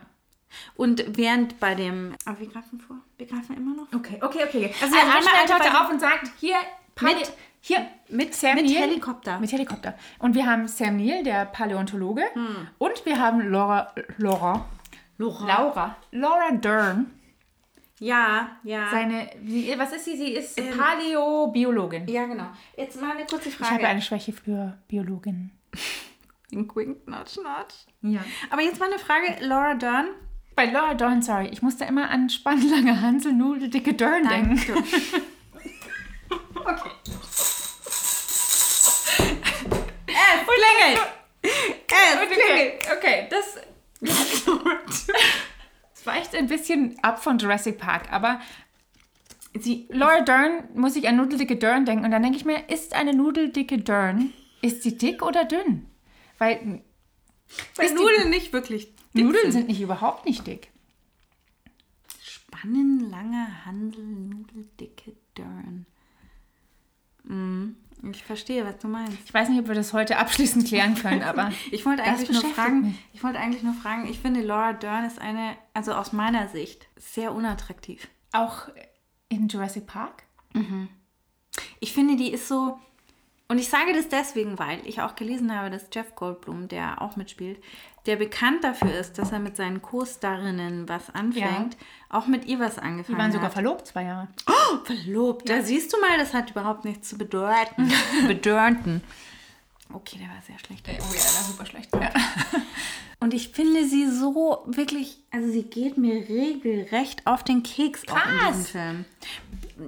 Und 0.76 1.04
während 1.18 1.60
bei 1.60 1.74
dem. 1.76 2.14
Aber 2.26 2.40
wir 2.40 2.48
greifen 2.48 2.80
vor. 2.80 2.98
Wir 3.18 3.26
greifen 3.26 3.56
immer 3.58 3.76
noch. 3.76 3.88
Okay, 3.94 4.20
okay, 4.22 4.44
okay. 4.48 4.74
Also 4.82 4.86
Also, 4.86 4.96
der 4.96 5.04
also 5.04 5.10
eine 5.10 5.18
Richard 5.20 5.40
Alte 5.40 5.52
taucht 5.64 5.74
bei- 5.74 5.80
auf 5.80 5.90
und 5.92 6.00
sagt, 6.00 6.32
hier, 6.40 6.56
Mit- 7.02 7.34
hier, 7.60 7.88
mit- 8.10 8.36
Sam 8.36 8.56
mit 8.56 8.66
Neill. 8.66 8.76
Helikopter. 8.76 9.40
Mit 9.40 9.52
Helikopter. 9.52 9.96
Und 10.20 10.36
wir 10.36 10.46
haben 10.46 10.68
Sam 10.68 10.98
Neill, 10.98 11.24
der 11.24 11.46
Paläontologe. 11.46 12.24
Hm. 12.34 12.68
Und 12.78 13.04
wir 13.06 13.20
haben 13.20 13.50
Laura, 13.50 13.92
Laura, 14.18 14.66
Laura, 15.18 15.96
Laura 16.12 16.52
Dern. 16.52 17.12
Ja, 18.00 18.58
ja. 18.64 18.90
Seine, 18.92 19.30
was 19.78 19.94
ist 19.94 20.06
sie? 20.06 20.18
Sie 20.18 20.34
ist 20.34 20.60
Paläobiologin. 20.78 22.08
ja, 22.08 22.26
genau. 22.26 22.48
Jetzt 22.76 23.00
mal 23.00 23.12
eine 23.12 23.26
kurze 23.26 23.50
Ich 23.50 23.56
Frage. 23.56 23.76
habe 23.76 23.88
eine 23.88 24.02
Schwäche 24.02 24.34
für 24.34 24.78
Biologinnen. 24.88 25.52
Wink, 26.52 26.76
wink, 26.76 27.08
nudge, 27.08 27.40
nudge. 27.42 27.76
Ja. 28.02 28.20
Aber 28.52 28.62
jetzt 28.62 28.80
mal 28.80 28.90
eine 28.90 29.00
Frage. 29.00 29.38
Laura 29.46 29.74
Dern. 29.76 30.08
Bei 30.56 30.66
Laura 30.66 30.94
Dern, 30.94 31.22
sorry, 31.24 31.48
ich 31.48 31.64
musste 31.64 31.84
immer 31.86 32.12
an 32.12 32.30
spannlange 32.30 33.02
Hansel, 33.02 33.34
Nudel, 33.34 33.70
dicke 33.72 33.96
Dern 33.96 34.28
denken. 34.30 34.54
Es 34.54 34.66
klingelt. 40.46 41.00
Es 41.42 41.52
Okay, 42.24 42.80
okay, 42.98 43.28
das, 43.30 43.58
das 44.04 46.06
weicht 46.06 46.36
ein 46.36 46.48
bisschen 46.48 46.98
ab 47.02 47.24
von 47.24 47.38
Jurassic 47.38 47.78
Park, 47.78 48.12
aber 48.12 48.40
sie, 49.60 49.88
Laura 49.90 50.22
Dern 50.22 50.70
muss 50.76 50.96
ich 50.96 51.08
an 51.08 51.16
nudeldicke 51.18 51.56
Dern 51.58 51.86
denken 51.86 52.06
und 52.06 52.12
dann 52.12 52.24
denke 52.24 52.38
ich 52.38 52.46
mir, 52.46 52.70
ist 52.70 52.94
eine 52.94 53.14
nudeldicke 53.14 53.78
Dern, 53.80 54.34
ist 54.62 54.84
sie 54.84 54.98
dick 54.98 55.22
oder 55.24 55.46
dünn? 55.46 55.88
Weil 56.38 56.82
Weil 57.76 57.86
Ist 57.86 57.92
die- 57.92 57.96
Nudeln 57.96 58.30
nicht 58.30 58.54
wirklich 58.54 58.94
dick 59.16 59.26
Nudeln 59.26 59.52
sind 59.52 59.68
nicht 59.68 59.82
überhaupt 59.82 60.26
nicht 60.26 60.46
dick. 60.48 60.70
Spannenlange 62.22 63.66
Handel, 63.66 64.04
Nudeldicke 64.04 65.14
Dern. 65.38 65.86
Mm, 67.26 67.76
ich 68.12 68.24
verstehe, 68.24 68.66
was 68.66 68.78
du 68.80 68.88
meinst. 68.88 69.18
Ich 69.26 69.34
weiß 69.34 69.50
nicht, 69.50 69.60
ob 69.60 69.68
wir 69.68 69.76
das 69.76 69.94
heute 69.94 70.18
abschließend 70.18 70.68
klären 70.68 70.96
können, 70.96 71.24
aber 71.24 71.52
Ich 71.72 71.86
wollte 71.86 72.04
eigentlich 72.04 72.30
nur 72.32 72.44
fragen, 72.54 72.82
mich. 72.82 72.96
ich 73.14 73.24
wollte 73.24 73.40
eigentlich 73.40 73.64
nur 73.64 73.74
fragen, 73.74 74.08
ich 74.08 74.20
finde 74.20 74.42
Laura 74.42 74.74
Dern 74.74 75.06
ist 75.06 75.20
eine, 75.20 75.56
also 75.74 75.94
aus 75.94 76.12
meiner 76.14 76.48
Sicht, 76.50 76.88
sehr 76.98 77.34
unattraktiv. 77.34 78.08
auch 78.32 78.68
in 79.30 79.48
Jurassic 79.48 79.88
Park. 79.88 80.24
Ich 81.80 81.94
finde, 81.94 82.16
die 82.16 82.32
ist 82.32 82.48
so, 82.48 82.78
und 83.48 83.58
ich 83.58 83.68
sage 83.70 83.94
das 83.94 84.10
deswegen, 84.10 84.60
weil 84.60 84.80
ich 84.86 85.02
auch 85.02 85.16
gelesen 85.16 85.56
habe, 85.56 85.70
dass 85.72 85.90
Jeff 85.92 86.14
Goldblum, 86.16 86.68
der 86.68 87.02
auch 87.02 87.16
mitspielt, 87.16 87.64
der 88.06 88.18
bekannt 88.18 88.64
dafür 88.64 88.94
ist, 88.94 89.18
dass 89.18 89.32
er 89.32 89.40
mit 89.40 89.56
seinen 89.56 89.82
Co-Starinnen 89.82 90.90
was 90.90 91.10
anfängt, 91.10 91.78
auch 92.10 92.28
mit 92.28 92.46
ihr 92.46 92.60
was 92.60 92.78
angefangen 92.78 93.16
Die 93.18 93.22
waren 93.22 93.32
sogar 93.32 93.46
hat. 93.48 93.54
verlobt, 93.54 93.88
zwei 93.88 94.04
Jahre. 94.04 94.28
Verlobt. 94.84 95.48
Da 95.50 95.62
siehst 95.62 95.94
du 95.94 96.00
mal, 96.02 96.18
das 96.18 96.34
hat 96.34 96.52
überhaupt 96.52 96.84
nichts 96.86 97.10
zu 97.10 97.18
bedeuten. 97.18 97.92
bedeuten. 98.28 99.02
Okay, 99.94 100.18
der 100.20 100.28
war 100.30 100.42
sehr 100.46 100.58
schlecht. 100.60 100.86
Oh 100.88 100.92
ja, 100.92 101.14
das 101.14 101.36
war 101.38 101.44
super 101.44 101.66
schlecht. 101.66 101.90
Ja. 101.94 102.10
Und 103.20 103.34
ich 103.34 103.50
finde 103.50 103.86
sie 103.88 104.10
so 104.10 104.64
wirklich, 104.66 105.20
also 105.32 105.50
sie 105.50 105.64
geht 105.64 105.98
mir 105.98 106.28
regelrecht 106.28 107.26
auf 107.26 107.44
den 107.44 107.64
Keks 107.64 108.02
auch 108.10 108.16
in 108.16 108.22
Krass. 108.22 108.48
diesem 108.58 108.66
Film. 108.66 109.06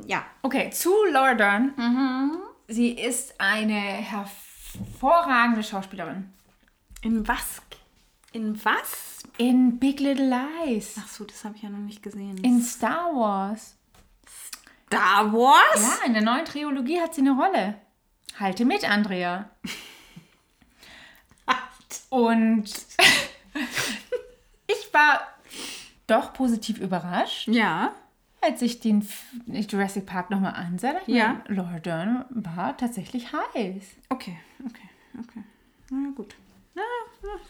Ja. 0.08 0.25
Okay, 0.41 0.69
zu 0.69 0.93
Laura 1.12 1.34
Dern. 1.34 1.73
Sie 2.67 2.91
ist 2.91 3.39
eine 3.41 3.73
hervorragende 3.73 5.63
Schauspielerin. 5.63 6.32
In 7.01 7.28
was? 7.28 7.62
In 8.36 8.60
was? 8.65 9.24
In 9.38 9.80
Big 9.80 10.02
Little 10.02 10.28
Lies. 10.28 10.95
Ach 11.00 11.08
so, 11.08 11.24
das 11.24 11.45
habe 11.45 11.56
ich 11.56 11.62
ja 11.63 11.69
noch 11.69 11.80
nicht 11.80 12.04
gesehen. 12.04 12.38
In 12.43 12.62
Star 12.62 13.15
Wars. 13.15 13.78
Star 14.88 15.32
Wars? 15.32 16.00
Ja, 16.02 16.06
in 16.06 16.12
der 16.13 16.21
neuen 16.21 16.43
Trilogie 16.43 17.00
hat 17.00 17.15
sie 17.15 17.21
eine 17.21 17.32
Rolle. 17.32 17.76
Halte 18.38 18.65
mit, 18.65 18.84
Andrea. 18.89 19.50
Und 22.10 22.65
ich 24.67 24.93
war 24.93 25.21
doch 26.08 26.34
positiv 26.34 26.80
überrascht, 26.80 27.48
Ja. 27.48 27.93
als 28.41 28.62
ich 28.62 28.80
den 28.82 29.08
Jurassic 29.48 30.06
Park 30.06 30.30
nochmal 30.30 30.54
ansah. 30.56 30.91
dachte 30.93 31.10
ich 31.12 31.17
Ja. 31.17 31.41
mir, 31.48 31.56
Laura 31.56 31.80
Dern 31.80 32.26
war 32.30 32.76
tatsächlich 32.78 33.32
heiß. 33.32 33.84
Okay, 34.10 34.38
okay, 34.65 34.89
okay. 35.21 35.43
Na 35.89 36.10
gut. 36.15 36.36
Na, 36.74 36.82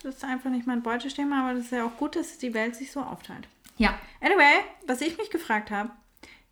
das 0.03 0.15
ist 0.15 0.23
einfach 0.23 0.49
nicht 0.49 0.67
mein 0.67 0.83
Beutethema, 0.83 1.43
aber 1.43 1.53
das 1.55 1.65
ist 1.65 1.71
ja 1.71 1.85
auch 1.85 1.97
gut, 1.97 2.15
dass 2.15 2.37
die 2.37 2.53
Welt 2.53 2.75
sich 2.75 2.91
so 2.91 3.01
aufteilt. 3.01 3.47
Ja. 3.77 3.99
Anyway, 4.21 4.63
was 4.87 5.01
ich 5.01 5.17
mich 5.17 5.29
gefragt 5.29 5.71
habe, 5.71 5.91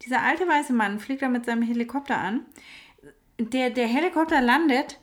dieser 0.02 0.22
alte 0.22 0.48
weiße 0.48 0.74
Mann 0.74 1.00
fliegt 1.00 1.22
da 1.22 1.30
mit 1.30 1.46
seinem 1.46 1.62
Helikopter 1.62 2.18
an. 2.18 2.46
Der, 3.40 3.70
der 3.70 3.88
Helikopter 3.88 4.42
landet 4.42 5.00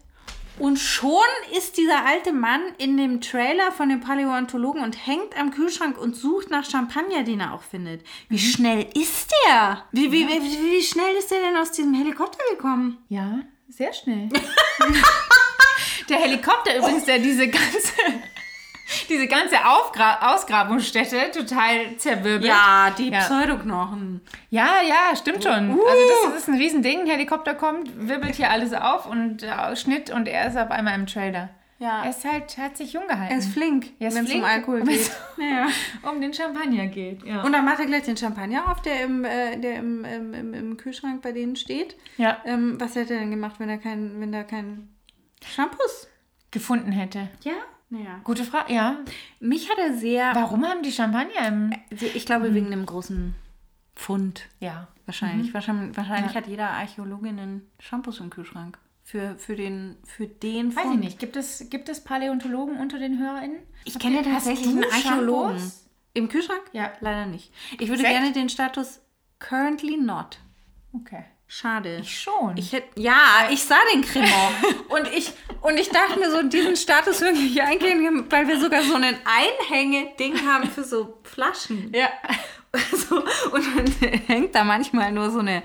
und 0.58 0.78
schon 0.78 1.14
ist 1.56 1.78
dieser 1.78 2.04
alte 2.04 2.32
Mann 2.32 2.60
in 2.76 2.98
dem 2.98 3.22
Trailer 3.22 3.72
von 3.72 3.88
dem 3.88 4.00
Paläontologen 4.00 4.82
und 4.82 5.06
hängt 5.06 5.38
am 5.38 5.52
Kühlschrank 5.52 5.96
und 5.96 6.14
sucht 6.14 6.50
nach 6.50 6.68
Champagner, 6.68 7.22
den 7.22 7.40
er 7.40 7.54
auch 7.54 7.62
findet. 7.62 8.04
Wie 8.28 8.38
schnell 8.38 8.86
ist 8.94 9.32
der? 9.46 9.84
Wie, 9.90 10.12
wie, 10.12 10.28
wie, 10.28 10.40
wie 10.40 10.82
schnell 10.82 11.16
ist 11.16 11.30
der 11.30 11.40
denn 11.40 11.56
aus 11.56 11.72
diesem 11.72 11.94
Helikopter 11.94 12.42
gekommen? 12.50 12.98
Ja, 13.08 13.40
sehr 13.68 13.92
schnell. 13.94 14.28
der 16.10 16.18
Helikopter 16.18 16.76
übrigens, 16.76 17.04
der 17.04 17.18
diese 17.18 17.48
ganze, 17.48 17.92
diese 19.08 19.26
ganze 19.26 19.56
Aufgra 19.64 20.34
Ausgrabungsstätte 20.34 21.30
total 21.32 21.96
zerwirbelt. 21.96 22.44
Ja, 22.44 22.90
die 22.96 23.10
Ja. 23.10 23.20
Pseudoknochen. 23.20 24.20
Ja, 24.50 24.80
ja, 24.86 25.14
stimmt 25.16 25.42
schon. 25.44 25.70
Also 25.70 25.80
das, 25.84 26.32
das 26.32 26.42
ist 26.42 26.48
ein 26.48 26.54
Riesending. 26.56 27.00
Ein 27.02 27.06
Helikopter 27.06 27.54
kommt, 27.54 28.08
wirbelt 28.08 28.34
hier 28.34 28.50
alles 28.50 28.72
auf 28.72 29.06
und 29.06 29.42
äh, 29.42 29.76
Schnitt 29.76 30.10
und 30.10 30.26
er 30.28 30.48
ist 30.48 30.56
auf 30.56 30.70
einmal 30.70 30.94
im 30.96 31.06
Trailer. 31.06 31.50
Ja. 31.78 32.02
Er 32.04 32.10
ist 32.10 32.30
halt, 32.30 32.58
hat 32.58 32.76
sich 32.76 32.92
jung 32.92 33.06
gehalten. 33.08 33.32
Er 33.32 33.38
ist 33.38 33.52
flink, 33.54 33.86
wenn 33.98 34.14
es 34.26 34.34
um. 34.34 34.44
Alkohol 34.44 34.82
geht. 34.82 35.10
ja. 35.38 35.66
um 36.10 36.20
den 36.20 36.34
Champagner 36.34 36.88
geht. 36.88 37.24
Ja. 37.24 37.40
Und 37.42 37.52
dann 37.52 37.64
macht 37.64 37.78
er 37.78 37.86
gleich 37.86 38.02
den 38.02 38.18
Champagner 38.18 38.70
auf, 38.70 38.82
der 38.82 39.02
im, 39.02 39.24
äh, 39.24 39.56
der 39.56 39.76
im, 39.76 40.04
im, 40.04 40.34
im, 40.34 40.52
im 40.52 40.76
Kühlschrank 40.76 41.22
bei 41.22 41.32
denen 41.32 41.56
steht. 41.56 41.96
ja. 42.18 42.36
Ähm, 42.44 42.78
was 42.78 42.96
hätte 42.96 43.14
er 43.14 43.20
denn 43.20 43.30
gemacht, 43.30 43.54
wenn 43.60 43.70
er 43.70 43.78
kein, 43.78 44.20
wenn 44.20 44.30
da 44.30 44.42
kein 44.42 44.88
Shampoos? 45.44 46.08
Gefunden 46.50 46.92
hätte. 46.92 47.28
Ja. 47.42 47.52
Naja. 47.90 48.20
Gute 48.24 48.44
Frage. 48.44 48.72
Ja. 48.72 48.98
Mich 49.40 49.68
hat 49.70 49.78
er 49.78 49.94
sehr. 49.96 50.32
Warum 50.34 50.64
haben 50.64 50.82
die 50.82 50.92
Champagner 50.92 51.48
im. 51.48 51.72
Ich 51.90 52.24
glaube, 52.26 52.54
wegen 52.54 52.66
einem 52.66 52.86
großen 52.86 53.34
Fund. 53.96 54.46
Ja. 54.60 54.88
Wahrscheinlich. 55.06 55.52
Wahrscheinlich, 55.52 55.96
wahrscheinlich 55.96 56.32
Ja. 56.32 56.36
hat 56.40 56.46
jeder 56.46 56.70
Archäologe 56.70 57.28
einen 57.28 57.68
Shampoos 57.80 58.20
im 58.20 58.30
Kühlschrank. 58.30 58.78
Für, 59.02 59.36
für 59.38 59.56
den, 59.56 59.96
für 60.04 60.28
den 60.28 60.74
Weiß 60.76 60.84
Fund. 60.84 60.94
ich 60.96 61.00
nicht. 61.00 61.18
Gibt 61.18 61.34
es, 61.34 61.68
gibt 61.68 61.88
es 61.88 62.04
Paläontologen 62.04 62.76
unter 62.78 62.98
den 63.00 63.18
HörerInnen? 63.18 63.58
Ich 63.84 63.94
Habt 63.94 64.04
kenne 64.04 64.22
tatsächlich 64.22 64.68
einen 64.68 64.84
Archäologen. 64.84 65.58
Shampoos? 65.58 65.86
Im 66.14 66.28
Kühlschrank? 66.28 66.62
Ja. 66.72 66.92
Leider 67.00 67.26
nicht. 67.26 67.52
Ich 67.80 67.88
würde 67.88 68.04
Echt? 68.04 68.12
gerne 68.12 68.32
den 68.32 68.48
Status 68.48 69.00
currently 69.40 69.96
not. 69.96 70.38
Okay. 70.92 71.24
Schade. 71.52 71.98
Ich 72.00 72.20
schon. 72.20 72.56
Ich 72.56 72.72
hätte, 72.72 73.00
ja, 73.00 73.48
ich 73.50 73.64
sah 73.64 73.74
den 73.92 74.02
Cremant 74.02 74.30
und 74.88 75.08
ich 75.12 75.32
und 75.62 75.76
ich 75.76 75.88
dachte 75.90 76.16
mir 76.20 76.30
so, 76.30 76.44
diesen 76.44 76.76
Status 76.76 77.20
wirklich 77.20 77.60
eingehen, 77.60 78.24
weil 78.30 78.46
wir 78.46 78.60
sogar 78.60 78.84
so 78.84 78.94
ein 78.94 79.02
Einhänge-Ding 79.02 80.46
haben 80.46 80.70
für 80.70 80.84
so 80.84 81.18
Flaschen. 81.24 81.92
ja. 81.92 82.08
So, 82.92 83.16
und 83.16 83.64
dann 83.76 84.10
hängt 84.28 84.54
da 84.54 84.62
manchmal 84.62 85.10
nur 85.10 85.32
so 85.32 85.40
eine, 85.40 85.64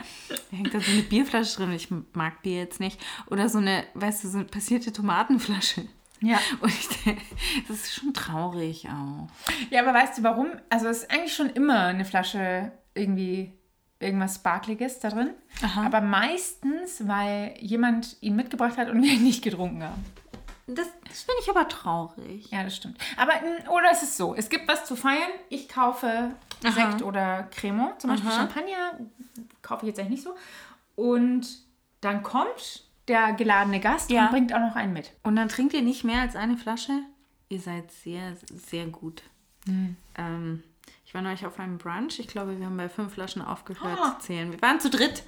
hängt 0.49 0.73
da 0.73 0.79
so 0.79 0.89
eine 0.91 1.03
Bierflasche 1.03 1.57
drin. 1.57 1.71
Ich 1.73 1.89
mag 2.13 2.41
Bier 2.41 2.61
jetzt 2.61 2.79
nicht. 2.79 2.99
Oder 3.29 3.47
so 3.47 3.59
eine, 3.59 3.83
weißt 3.93 4.23
du, 4.23 4.29
so 4.29 4.39
eine 4.39 4.47
passierte 4.47 4.91
Tomatenflasche. 4.91 5.87
Ja. 6.21 6.39
Und 6.61 6.69
ich 6.69 6.87
denke, 7.03 7.21
das 7.67 7.77
ist 7.77 7.93
schon 7.93 8.11
traurig 8.15 8.87
auch. 8.89 9.29
Ja, 9.69 9.83
aber 9.83 9.93
weißt 9.93 10.17
du 10.17 10.23
warum? 10.23 10.47
Also 10.71 10.87
es 10.87 11.03
ist 11.03 11.11
eigentlich 11.11 11.35
schon 11.35 11.51
immer 11.51 11.85
eine 11.85 12.05
Flasche 12.05 12.71
irgendwie 12.95 13.53
irgendwas 14.05 14.35
Sparkliges 14.35 14.99
da 14.99 15.09
drin. 15.09 15.31
Aber 15.75 16.01
meistens, 16.01 17.07
weil 17.07 17.55
jemand 17.59 18.17
ihn 18.21 18.35
mitgebracht 18.35 18.77
hat 18.77 18.89
und 18.89 19.01
wir 19.01 19.11
ihn 19.11 19.23
nicht 19.23 19.43
getrunken 19.43 19.83
haben. 19.83 20.05
Das, 20.67 20.87
das 21.07 21.21
finde 21.21 21.41
ich 21.43 21.49
aber 21.49 21.67
traurig. 21.67 22.49
Ja, 22.49 22.63
das 22.63 22.75
stimmt. 22.75 22.97
Aber, 23.17 23.33
mm, 23.33 23.69
oder 23.69 23.89
es 23.91 24.01
ist 24.01 24.17
so, 24.17 24.33
es 24.35 24.49
gibt 24.49 24.67
was 24.67 24.85
zu 24.85 24.95
feiern. 24.95 25.29
Ich 25.49 25.69
kaufe 25.69 26.31
Sekt 26.61 27.03
oder 27.03 27.43
Cremant, 27.51 28.01
zum 28.01 28.09
Beispiel 28.09 28.31
Champagner, 28.31 28.99
kaufe 29.61 29.85
ich 29.85 29.89
jetzt 29.89 29.99
eigentlich 29.99 30.11
nicht 30.11 30.23
so. 30.23 30.35
Und 30.95 31.47
dann 32.01 32.23
kommt 32.23 32.83
der 33.07 33.33
geladene 33.33 33.79
Gast 33.79 34.09
Ja. 34.09 34.23
und 34.25 34.31
bringt 34.31 34.53
auch 34.53 34.59
noch 34.59 34.75
einen 34.75 34.93
mit. 34.93 35.11
Und 35.21 35.35
dann 35.35 35.49
trinkt 35.49 35.73
ihr 35.73 35.83
nicht 35.83 36.03
mehr 36.03 36.21
als 36.21 36.35
eine 36.35 36.57
Flasche? 36.57 36.93
Ihr 37.49 37.59
seid 37.59 37.91
sehr, 37.91 38.35
sehr 38.49 38.87
gut. 38.87 39.21
Hm. 39.67 39.95
Ähm, 40.17 40.63
war 41.15 41.21
neulich 41.23 41.45
auf 41.47 41.59
einem 41.59 41.79
Brunch. 41.79 42.19
Ich 42.19 42.27
glaube, 42.27 42.59
wir 42.59 42.65
haben 42.67 42.77
bei 42.77 42.89
fünf 42.89 43.13
Flaschen 43.13 43.41
aufgehört 43.41 43.97
Ah. 43.99 44.19
zu 44.19 44.27
zählen. 44.27 44.51
Wir 44.51 44.61
waren 44.61 44.79
zu 44.79 44.89
dritt, 44.91 45.23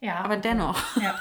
Ja, 0.00 0.16
aber 0.16 0.36
dennoch. 0.36 0.78
ja. 0.96 1.14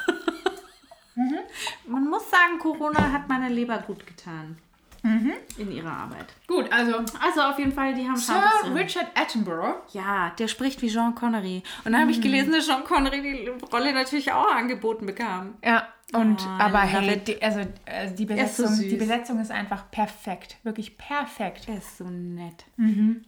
Man 1.88 2.08
muss 2.10 2.30
sagen, 2.30 2.60
Corona 2.60 3.12
hat 3.12 3.28
meiner 3.30 3.50
Leber 3.50 3.78
gut 3.80 4.06
getan. 4.06 4.58
Mhm. 5.04 5.34
In 5.58 5.72
ihrer 5.72 5.92
Arbeit. 5.92 6.28
Gut, 6.48 6.72
also 6.72 6.98
Also 6.98 7.42
auf 7.42 7.58
jeden 7.60 7.72
Fall, 7.72 7.94
die 7.94 8.06
haben 8.08 8.16
Sir 8.16 8.34
Shampoos 8.34 8.62
drin. 8.62 8.74
Richard 8.74 9.08
Attenborough. 9.16 9.76
Ja, 9.94 10.32
der 10.38 10.48
spricht 10.48 10.82
wie 10.82 10.90
Jean 10.90 11.16
Connery. 11.16 11.64
Und 11.86 11.92
dann 11.94 12.02
habe 12.02 12.12
ich 12.12 12.22
gelesen, 12.22 12.52
dass 12.52 12.66
Jean 12.66 12.84
Connery 12.84 13.22
die 13.22 13.48
Rolle 13.72 13.94
natürlich 13.94 14.32
auch 14.32 14.52
angeboten 14.54 15.06
bekam. 15.06 15.56
Ja, 15.64 15.88
und 16.14 16.40
Oh, 16.42 16.50
aber 16.64 16.80
hey, 16.80 17.18
die, 17.20 17.42
also 17.42 17.60
äh, 17.86 18.10
die 18.14 18.24
so 18.24 18.28
Besetzung, 18.28 18.68
süß. 18.68 18.88
die 18.88 18.96
Besetzung 18.96 19.40
ist 19.42 19.52
einfach 19.52 19.92
perfekt, 19.92 20.58
wirklich 20.64 20.98
perfekt. 20.98 21.68
Er 21.68 21.78
ist 21.80 21.98
so 21.98 22.06
nett. 22.06 22.64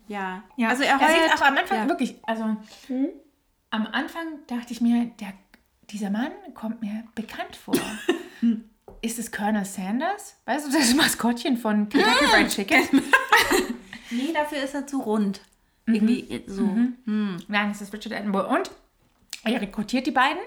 Ja. 0.07 0.43
Ja, 0.55 0.69
Also 0.69 0.83
er 0.83 0.99
er 0.99 1.09
sieht 1.09 1.33
auch 1.41 1.45
am 1.45 1.57
Anfang 1.57 1.77
ja. 1.77 1.87
wirklich, 1.89 2.15
also 2.23 2.43
am 3.71 3.85
Anfang 3.87 4.27
dachte 4.47 4.71
ich 4.71 4.79
mir, 4.81 5.11
der, 5.19 5.33
dieser 5.89 6.09
Mann 6.09 6.31
kommt 6.53 6.81
mir 6.81 7.03
bekannt 7.15 7.55
vor. 7.55 7.75
ist 9.01 9.19
es 9.19 9.31
Colonel 9.31 9.65
Sanders? 9.65 10.35
Weißt 10.45 10.67
du, 10.67 10.71
das 10.77 10.93
Maskottchen 10.93 11.57
von 11.57 11.89
Kentucky 11.89 12.25
Fried 12.25 12.49
Chicken? 12.49 13.01
Nee, 14.11 14.33
dafür 14.33 14.57
ist 14.63 14.73
er 14.73 14.87
zu 14.87 15.01
rund. 15.01 15.41
Mhm. 15.85 15.93
Irgendwie 15.93 16.43
so. 16.47 16.67
Nein, 17.05 17.69
es 17.71 17.79
ist 17.81 17.93
Richard 17.93 18.13
Attenborough. 18.15 18.49
Und 18.55 18.71
er 19.43 19.61
rekrutiert 19.61 20.07
die 20.07 20.11
beiden, 20.11 20.39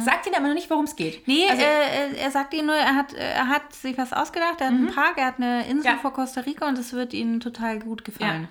sagt 0.00 0.26
ihnen 0.26 0.36
aber 0.36 0.48
noch 0.48 0.54
nicht, 0.54 0.70
worum 0.70 0.84
es 0.86 0.96
geht. 0.96 1.28
Nee, 1.28 1.46
Also- 1.50 1.62
äh, 1.62 2.16
er 2.18 2.30
sagt 2.30 2.54
ihnen 2.54 2.66
nur, 2.66 2.74
er 2.76 2.96
hat, 2.96 3.12
er 3.12 3.46
hat 3.48 3.74
sich 3.74 3.98
was 3.98 4.12
ausgedacht. 4.14 4.60
Er 4.60 4.68
hat 4.68 4.72
einen 4.72 4.86
Park, 4.88 5.18
er 5.18 5.26
hat 5.26 5.36
eine 5.36 5.66
Insel 5.68 5.92
Ja. 5.92 5.98
vor 5.98 6.14
Costa 6.14 6.40
Rica 6.40 6.66
und 6.66 6.78
es 6.78 6.94
wird 6.94 7.12
ihnen 7.12 7.40
total 7.40 7.78
gut 7.78 8.04
gefallen. 8.06 8.48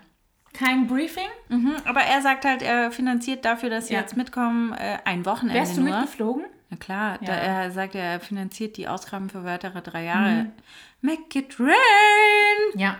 Kein 0.53 0.85
Briefing. 0.87 1.27
Mhm, 1.49 1.75
aber 1.85 2.01
er 2.01 2.21
sagt 2.21 2.45
halt, 2.45 2.61
er 2.61 2.91
finanziert 2.91 3.45
dafür, 3.45 3.69
dass 3.71 3.87
sie 3.87 3.95
Ja. 3.95 4.01
jetzt 4.01 4.15
mitkommen, 4.17 4.71
äh, 4.73 4.99
ein 5.05 5.25
Wochenende 5.25 5.59
Wärst 5.59 5.77
du 5.77 5.81
nur. 5.81 5.95
mitgeflogen? 5.97 6.45
Na 6.69 6.77
klar, 6.77 7.17
da 7.21 7.33
Ja. 7.33 7.39
er 7.63 7.71
sagt, 7.71 7.95
er 7.95 8.19
finanziert 8.19 8.77
die 8.77 8.87
Ausgaben 8.87 9.29
für 9.29 9.43
weitere 9.43 9.81
drei 9.81 10.03
Jahre. 10.03 10.29
Mhm. 10.43 10.51
Make 11.01 11.39
it 11.39 11.59
rain! 11.59 12.79
Ja. 12.79 12.97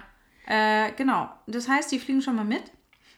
Äh, 0.47 0.91
genau. 0.93 1.29
Das 1.47 1.67
heißt, 1.69 1.91
die 1.91 1.99
fliegen 1.99 2.21
schon 2.21 2.35
mal 2.35 2.45
mit. 2.45 2.63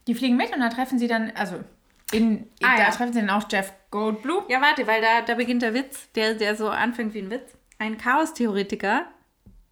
Die 0.07 0.15
fliegen 0.15 0.35
mit 0.35 0.53
und 0.53 0.59
da 0.59 0.69
treffen 0.69 0.99
sie 0.99 1.07
dann, 1.07 1.31
also 1.35 1.63
in, 2.11 2.47
Ah, 2.63 2.75
da 2.75 2.83
ja. 2.83 2.89
treffen 2.89 3.13
sie 3.13 3.19
dann 3.21 3.29
auch 3.29 3.45
Jeff 3.49 3.71
Goldblum. 3.91 4.43
Ja, 4.49 4.59
warte, 4.61 4.85
weil 4.87 5.01
da, 5.01 5.21
da 5.21 5.35
beginnt 5.35 5.61
der 5.61 5.73
Witz, 5.73 6.11
der, 6.13 6.33
der 6.33 6.55
so 6.55 6.69
anfängt 6.69 7.13
wie 7.13 7.19
ein 7.21 7.29
Witz. 7.31 7.53
Ein 7.79 7.97
Chaos-Theoretiker, 7.97 9.05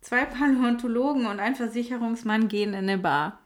zwei 0.02 0.24
Paläontologen 0.26 1.26
und 1.26 1.40
ein 1.40 1.56
Versicherungsmann 1.56 2.48
gehen 2.48 2.70
in 2.74 2.88
eine 2.90 2.98
Bar. 2.98 3.40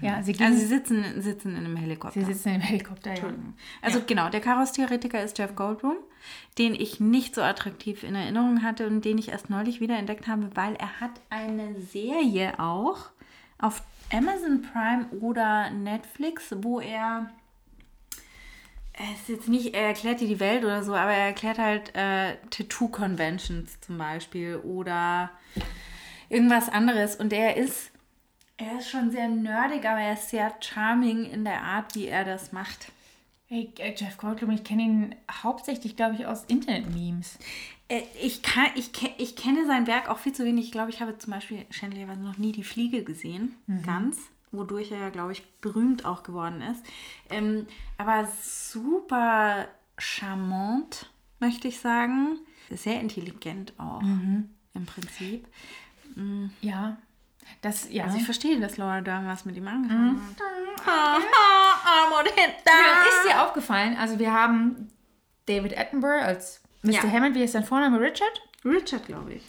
Ja, 0.00 0.22
sie 0.22 0.32
gehen, 0.34 0.46
Also 0.46 0.58
sie 0.58 0.66
sitzen, 0.66 1.22
sitzen 1.22 1.56
in 1.56 1.64
einem 1.64 1.76
Helikopter. 1.76 2.20
sie 2.20 2.32
sitzen 2.32 2.56
im 2.56 2.60
Helikopter. 2.60 3.14
Ja. 3.14 3.22
Also 3.80 4.02
genau, 4.06 4.28
der 4.28 4.40
Chaos-Theoretiker 4.40 5.22
ist 5.22 5.38
Jeff 5.38 5.54
Goldblum, 5.56 5.96
den 6.58 6.74
ich 6.74 7.00
nicht 7.00 7.34
so 7.34 7.42
attraktiv 7.42 8.02
in 8.02 8.14
Erinnerung 8.14 8.62
hatte 8.62 8.86
und 8.86 9.04
den 9.04 9.16
ich 9.18 9.30
erst 9.30 9.48
neulich 9.50 9.80
wieder 9.80 9.96
entdeckt 9.96 10.26
habe, 10.26 10.50
weil 10.54 10.74
er 10.76 11.00
hat 11.00 11.12
eine 11.30 11.80
Serie 11.80 12.58
auch 12.58 13.10
auf 13.58 13.82
Amazon 14.12 14.62
Prime 14.62 15.06
oder 15.20 15.70
Netflix, 15.70 16.54
wo 16.58 16.80
er 16.80 17.30
er 18.96 19.12
ist 19.12 19.28
jetzt 19.28 19.48
nicht, 19.48 19.74
er 19.74 19.88
erklärt 19.88 20.20
dir 20.20 20.28
die 20.28 20.38
Welt 20.38 20.64
oder 20.64 20.84
so, 20.84 20.94
aber 20.94 21.10
er 21.12 21.26
erklärt 21.26 21.58
halt 21.58 21.92
äh, 21.96 22.36
Tattoo-Conventions 22.50 23.80
zum 23.80 23.98
Beispiel 23.98 24.56
oder 24.58 25.30
irgendwas 26.28 26.68
anderes. 26.68 27.16
Und 27.16 27.32
er 27.32 27.56
ist, 27.56 27.90
er 28.64 28.78
ist 28.78 28.88
schon 28.90 29.10
sehr 29.10 29.28
nerdig, 29.28 29.84
aber 29.84 30.00
er 30.00 30.14
ist 30.14 30.30
sehr 30.30 30.54
charming 30.60 31.24
in 31.30 31.44
der 31.44 31.62
Art, 31.62 31.94
wie 31.94 32.06
er 32.06 32.24
das 32.24 32.52
macht. 32.52 32.90
Hey, 33.46 33.70
äh, 33.78 33.94
Jeff 33.94 34.16
Goldblum, 34.16 34.50
ich 34.50 34.64
kenne 34.64 34.82
ihn 34.82 35.14
hauptsächlich, 35.42 35.96
glaube 35.96 36.14
ich, 36.14 36.26
aus 36.26 36.44
Internet-Memes. 36.44 37.38
Äh, 37.88 38.02
Ich, 38.22 38.42
kann, 38.42 38.68
ich, 38.74 38.90
ich 39.18 39.36
kenne 39.36 39.66
sein 39.66 39.86
Werk 39.86 40.08
auch 40.08 40.18
viel 40.18 40.32
zu 40.32 40.44
wenig. 40.44 40.66
Ich 40.66 40.72
glaube, 40.72 40.90
ich 40.90 41.00
habe 41.00 41.18
zum 41.18 41.32
Beispiel 41.32 41.66
schändlicherweise 41.70 42.22
noch 42.22 42.38
nie 42.38 42.52
die 42.52 42.64
Fliege 42.64 43.04
gesehen. 43.04 43.54
Ganz. 43.84 44.18
Wodurch 44.50 44.92
er 44.92 44.98
ja, 44.98 45.08
glaube 45.10 45.32
ich, 45.32 45.44
berühmt 45.60 46.04
auch 46.04 46.22
geworden 46.22 46.62
ist. 46.62 46.82
Ähm, 47.28 47.66
aber 47.98 48.28
super 48.42 49.68
charmant, 49.98 51.10
möchte 51.40 51.68
ich 51.68 51.80
sagen. 51.80 52.38
Sehr 52.70 53.00
intelligent 53.00 53.74
auch, 53.78 54.00
im 54.00 54.86
Prinzip. 54.86 55.46
Ja. 56.60 56.96
Das, 57.60 57.90
ja. 57.90 58.04
Also 58.04 58.18
ich 58.18 58.24
verstehe, 58.24 58.60
dass 58.60 58.76
Laura 58.76 59.02
was 59.26 59.44
mit 59.44 59.56
ihm 59.56 59.66
angefangen 59.68 60.20
hat. 60.20 61.16
Und 61.16 61.24
Dann 62.64 63.08
ist 63.08 63.28
dir 63.28 63.42
aufgefallen, 63.42 63.96
also 63.96 64.18
wir 64.18 64.32
haben 64.32 64.88
David 65.46 65.76
Attenborough 65.78 66.22
als 66.22 66.62
Mr. 66.82 66.90
Ja. 66.92 67.02
Hammond, 67.10 67.34
wie 67.34 67.42
ist 67.42 67.52
sein 67.52 67.64
Vorname? 67.64 67.98
Richard? 68.00 68.42
Richard, 68.64 69.06
glaube 69.06 69.34
ich. 69.34 69.42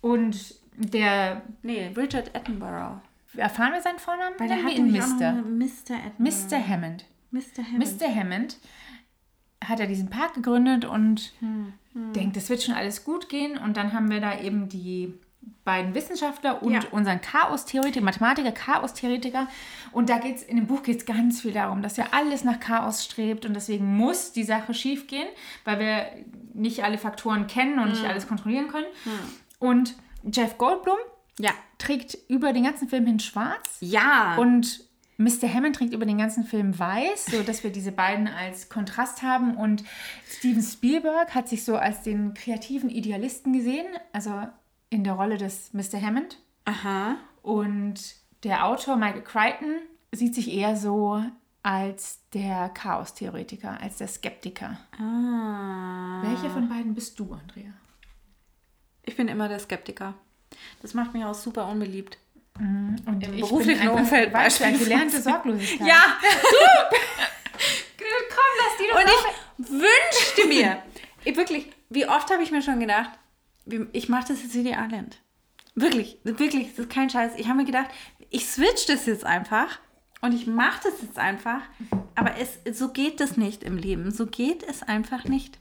Und 0.00 0.54
der, 0.76 1.42
Nee, 1.62 1.92
Richard 1.96 2.34
Attenborough. 2.34 3.00
erfahren 3.36 3.72
wir 3.72 3.80
seinen 3.82 3.98
Vornamen? 3.98 4.34
Weil 4.38 4.48
der 4.48 4.62
hat 4.62 4.72
ihn 4.72 4.90
Mr. 4.92 5.32
Mr. 6.18 6.68
Hammond. 6.68 7.04
Mr. 7.30 7.64
Hammond. 7.64 8.00
Mr. 8.00 8.14
Hammond 8.14 8.56
hat 9.64 9.80
er 9.80 9.86
diesen 9.86 10.10
Park 10.10 10.34
gegründet 10.34 10.84
und 10.84 11.32
denkt, 12.14 12.36
es 12.36 12.48
wird 12.48 12.62
schon 12.62 12.74
alles 12.74 13.04
gut 13.04 13.28
gehen. 13.28 13.58
Und 13.58 13.76
dann 13.76 13.92
haben 13.92 14.10
wir 14.10 14.20
da 14.20 14.38
eben 14.38 14.68
die 14.68 15.14
beiden 15.64 15.94
Wissenschaftler 15.94 16.62
und 16.62 16.72
Ja. 16.72 16.80
unseren 16.92 17.20
Chaos-Theoretiker, 17.20 18.04
Mathematiker, 18.04 18.52
Chaos-Theoretiker. 18.52 19.48
Und 19.92 20.08
da 20.08 20.18
geht 20.18 20.36
es, 20.36 20.42
in 20.42 20.56
dem 20.56 20.66
Buch 20.66 20.82
geht 20.82 20.98
es 20.98 21.06
ganz 21.06 21.40
viel 21.40 21.52
darum, 21.52 21.82
dass 21.82 21.96
ja 21.96 22.06
alles 22.12 22.44
nach 22.44 22.60
Chaos 22.60 23.04
strebt 23.04 23.44
und 23.46 23.54
deswegen 23.54 23.96
muss 23.96 24.32
die 24.32 24.44
Sache 24.44 24.74
schief 24.74 25.06
gehen, 25.08 25.26
weil 25.64 25.78
wir 25.80 26.06
nicht 26.54 26.84
alle 26.84 26.98
Faktoren 26.98 27.46
kennen 27.46 27.78
und 27.78 27.90
nicht 27.90 28.04
alles 28.04 28.28
kontrollieren 28.28 28.68
können. 28.68 28.86
Und 29.58 29.94
Jeff 30.32 30.56
Goldblum 30.58 30.98
Ja. 31.38 31.50
trägt 31.78 32.16
über 32.28 32.52
den 32.52 32.64
ganzen 32.64 32.88
Film 32.88 33.06
hin 33.06 33.20
schwarz. 33.20 33.76
Ja. 33.80 34.36
Und 34.36 34.84
Mr. 35.18 35.52
Hammond 35.52 35.76
trägt 35.76 35.94
über 35.94 36.04
den 36.04 36.18
ganzen 36.18 36.44
Film 36.44 36.78
weiß, 36.78 37.26
so 37.26 37.42
dass 37.42 37.64
wir 37.64 37.70
diese 37.72 37.90
beiden 37.90 38.28
als 38.28 38.68
Kontrast 38.68 39.22
haben. 39.22 39.56
Und 39.56 39.82
Steven 40.28 40.62
Spielberg 40.62 41.34
hat 41.34 41.48
sich 41.48 41.64
so 41.64 41.76
als 41.76 42.02
den 42.02 42.34
kreativen 42.34 42.90
Idealisten 42.90 43.52
gesehen, 43.54 43.86
also 44.12 44.42
in 44.90 45.04
der 45.04 45.14
Rolle 45.14 45.36
des 45.38 45.72
Mr. 45.72 46.00
Hammond. 46.00 46.38
Aha. 46.64 47.16
Und 47.42 48.00
der 48.44 48.66
Autor 48.66 48.96
Michael 48.96 49.22
Crichton 49.22 49.76
sieht 50.12 50.34
sich 50.34 50.52
eher 50.52 50.76
so 50.76 51.22
als 51.62 52.20
der 52.32 52.68
Chaos-Theoretiker, 52.68 53.80
als 53.80 53.96
der 53.98 54.08
Skeptiker. 54.08 54.78
Ah. 54.98 56.22
Welche 56.22 56.50
von 56.50 56.68
beiden 56.68 56.94
bist 56.94 57.18
du, 57.18 57.32
Andrea? 57.32 57.72
Ich 59.02 59.16
bin 59.16 59.28
immer 59.28 59.48
der 59.48 59.58
Skeptiker. 59.58 60.14
Das 60.82 60.94
macht 60.94 61.12
mich 61.12 61.24
auch 61.24 61.34
super 61.34 61.66
unbeliebt. 61.68 62.18
Und 62.58 63.20
Im 63.22 63.36
beruflichen 63.40 63.88
Umfeld 63.88 64.28
du, 64.28 64.32
beispielsweise. 64.32 64.84
gelernte 64.84 65.20
Sorglosigkeit. 65.20 65.86
Ja, 65.86 66.16
komm, 67.98 68.52
lass 68.58 68.76
die 68.78 68.86
doch 68.90 69.00
und 69.00 69.10
ich 69.10 69.70
wünschte 69.70 70.48
mir, 70.48 70.82
ich 71.24 71.36
wirklich, 71.36 71.70
wie 71.90 72.06
oft 72.06 72.30
habe 72.30 72.42
ich 72.42 72.50
mir 72.50 72.62
schon 72.62 72.80
gedacht, 72.80 73.10
ich 73.92 74.08
mache 74.08 74.28
das 74.28 74.42
jetzt 74.42 74.54
wie 74.54 74.62
die 74.62 74.70
Island. 74.70 75.20
Wirklich, 75.74 76.18
wirklich, 76.24 76.70
das 76.70 76.86
ist 76.86 76.90
kein 76.90 77.10
Scheiß. 77.10 77.32
Ich 77.36 77.48
habe 77.48 77.58
mir 77.58 77.64
gedacht, 77.64 77.90
ich 78.30 78.46
switch 78.46 78.86
das 78.86 79.06
jetzt 79.06 79.24
einfach 79.24 79.78
und 80.22 80.32
ich 80.32 80.46
mache 80.46 80.80
das 80.84 81.02
jetzt 81.02 81.18
einfach. 81.18 81.60
Aber 82.14 82.32
es, 82.38 82.58
so 82.78 82.88
geht 82.88 83.20
das 83.20 83.36
nicht 83.36 83.62
im 83.62 83.76
Leben. 83.76 84.10
So 84.10 84.26
geht 84.26 84.62
es 84.62 84.82
einfach 84.82 85.24
nicht. 85.24 85.58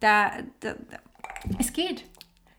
Da, 0.00 0.32
da, 0.60 0.74
da 0.74 0.98
Es 1.58 1.72
geht. 1.72 2.04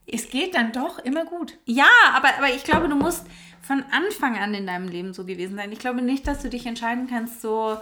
Es 0.05 0.29
geht 0.29 0.55
dann 0.55 0.71
doch 0.73 0.99
immer 0.99 1.25
gut. 1.25 1.57
Ja, 1.65 1.89
aber, 2.13 2.37
aber 2.37 2.49
ich 2.53 2.63
glaube, 2.63 2.87
du 2.87 2.95
musst 2.95 3.25
von 3.61 3.83
Anfang 3.91 4.37
an 4.37 4.53
in 4.53 4.67
deinem 4.67 4.87
Leben 4.87 5.13
so 5.13 5.25
gewesen 5.25 5.55
sein. 5.55 5.71
Ich 5.71 5.79
glaube 5.79 6.01
nicht, 6.01 6.27
dass 6.27 6.41
du 6.41 6.49
dich 6.49 6.65
entscheiden 6.65 7.07
kannst, 7.07 7.41
so. 7.41 7.79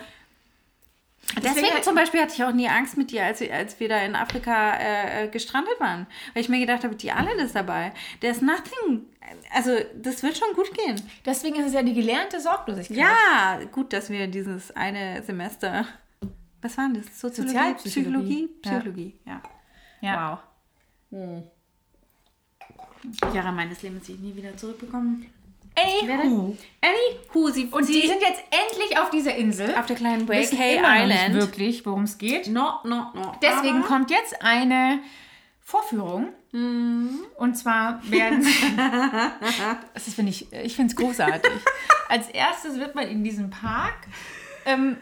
Deswegen 1.35 1.55
Deswegen- 1.65 1.83
zum 1.83 1.95
Beispiel 1.95 2.21
hatte 2.21 2.33
ich 2.33 2.43
auch 2.43 2.51
nie 2.51 2.67
Angst 2.67 2.97
mit 2.97 3.11
dir, 3.11 3.23
als, 3.25 3.39
wir- 3.39 3.53
als 3.53 3.79
wir 3.79 3.87
da 3.87 3.99
in 4.01 4.15
Afrika 4.15 4.73
äh, 4.77 5.25
äh, 5.25 5.27
gestrandet 5.27 5.79
waren. 5.79 6.07
Weil 6.33 6.41
ich 6.41 6.49
mir 6.49 6.59
gedacht 6.59 6.83
habe, 6.83 6.95
die 6.95 7.11
alle 7.11 7.31
ist 7.33 7.55
dabei. 7.55 7.91
There's 8.21 8.41
nothing. 8.41 9.05
Also, 9.53 9.77
das 9.95 10.23
wird 10.23 10.37
schon 10.37 10.53
gut 10.55 10.73
gehen. 10.73 10.99
Deswegen 11.25 11.55
ist 11.57 11.67
es 11.67 11.73
ja 11.73 11.83
die 11.83 11.93
gelernte 11.93 12.39
Sorglosigkeit. 12.39 12.97
Ja, 12.97 13.59
gut, 13.71 13.93
dass 13.93 14.09
wir 14.09 14.27
dieses 14.27 14.71
eine 14.75 15.21
Semester. 15.21 15.85
Was 16.61 16.77
waren 16.77 16.95
das? 16.95 17.05
Soziologie, 17.19 17.53
Sozialpsychologie. 17.55 18.47
Psychologie? 18.47 18.59
Psychologie, 18.61 19.19
ja. 19.25 19.41
Ja. 20.01 20.39
Wow. 21.11 21.33
Jahre 23.33 23.51
meines 23.51 23.81
Lebens, 23.81 24.05
die 24.07 24.13
ich 24.13 24.19
nie 24.19 24.35
wieder 24.35 24.55
zurückbekommen 24.57 25.25
Anywho. 25.81 26.57
Anywho, 26.81 27.49
sie, 27.49 27.65
Und 27.65 27.83
sie 27.85 28.01
die 28.01 28.07
sind 28.07 28.21
jetzt 28.21 28.41
endlich 28.51 28.97
auf 28.99 29.09
dieser 29.09 29.35
Insel. 29.35 29.73
auf 29.75 29.85
der 29.85 29.95
kleinen 29.95 30.21
immer 30.21 30.31
noch 30.31 31.05
Island. 31.05 31.33
nicht 31.33 31.33
wirklich, 31.33 31.85
worum 31.85 32.03
es 32.03 32.17
geht. 32.17 32.47
No, 32.47 32.79
no, 32.83 33.07
no. 33.13 33.33
Deswegen 33.41 33.79
Aber- 33.79 33.87
kommt 33.87 34.11
jetzt 34.11 34.41
eine 34.43 34.99
Vorführung. 35.61 36.29
Und 36.51 37.55
zwar 37.57 38.01
werden. 38.09 38.43
das 39.93 40.07
ist, 40.07 40.15
finde 40.15 40.31
ich, 40.31 40.51
ich 40.51 40.75
finde 40.75 40.91
es 40.91 40.95
großartig. 40.95 41.51
Als 42.09 42.27
erstes 42.29 42.79
wird 42.79 42.95
man 42.95 43.07
in 43.07 43.23
diesem 43.23 43.51
Park 43.51 44.07
ähm, 44.65 44.97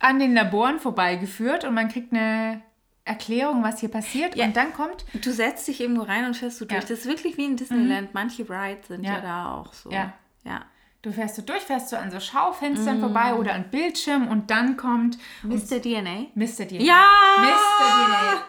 an 0.00 0.18
den 0.18 0.34
Laboren 0.34 0.80
vorbeigeführt 0.80 1.64
und 1.64 1.74
man 1.74 1.88
kriegt 1.88 2.12
eine 2.12 2.62
Erklärung, 3.08 3.62
was 3.62 3.80
hier 3.80 3.88
passiert. 3.88 4.36
Ja. 4.36 4.44
Und 4.44 4.56
dann 4.56 4.72
kommt. 4.72 5.04
Du 5.14 5.32
setzt 5.32 5.66
dich 5.66 5.80
irgendwo 5.80 6.02
rein 6.02 6.24
und 6.24 6.36
fährst 6.36 6.60
du 6.60 6.66
durch. 6.66 6.80
Ja. 6.80 6.84
Mhm. 6.84 6.88
Das 6.88 6.98
ist 7.00 7.06
wirklich 7.06 7.36
wie 7.36 7.44
in 7.44 7.56
Disneyland. 7.56 8.14
Manche 8.14 8.48
Rides 8.48 8.88
sind 8.88 9.04
ja. 9.04 9.14
Ja. 9.14 9.20
da 9.20 9.54
auch 9.54 9.72
so. 9.72 9.90
Ja. 9.90 10.12
ja. 10.44 10.64
Du 11.02 11.12
fährst 11.12 11.36
so 11.36 11.42
durch, 11.42 11.60
fährst 11.60 11.90
so 11.90 11.96
an 11.96 12.10
so 12.10 12.18
Schaufenstern 12.18 12.98
vorbei 12.98 13.34
oder 13.34 13.54
an 13.54 13.70
Bildschirmen 13.70 14.28
und 14.28 14.50
dann 14.50 14.76
kommt 14.76 15.16
Mr. 15.44 15.80
DNA. 15.80 16.26
Mr. 16.34 16.66
DNA. 16.66 16.82
Ja! 16.82 17.04
Mr. 17.38 17.86
DNA. 18.04 18.44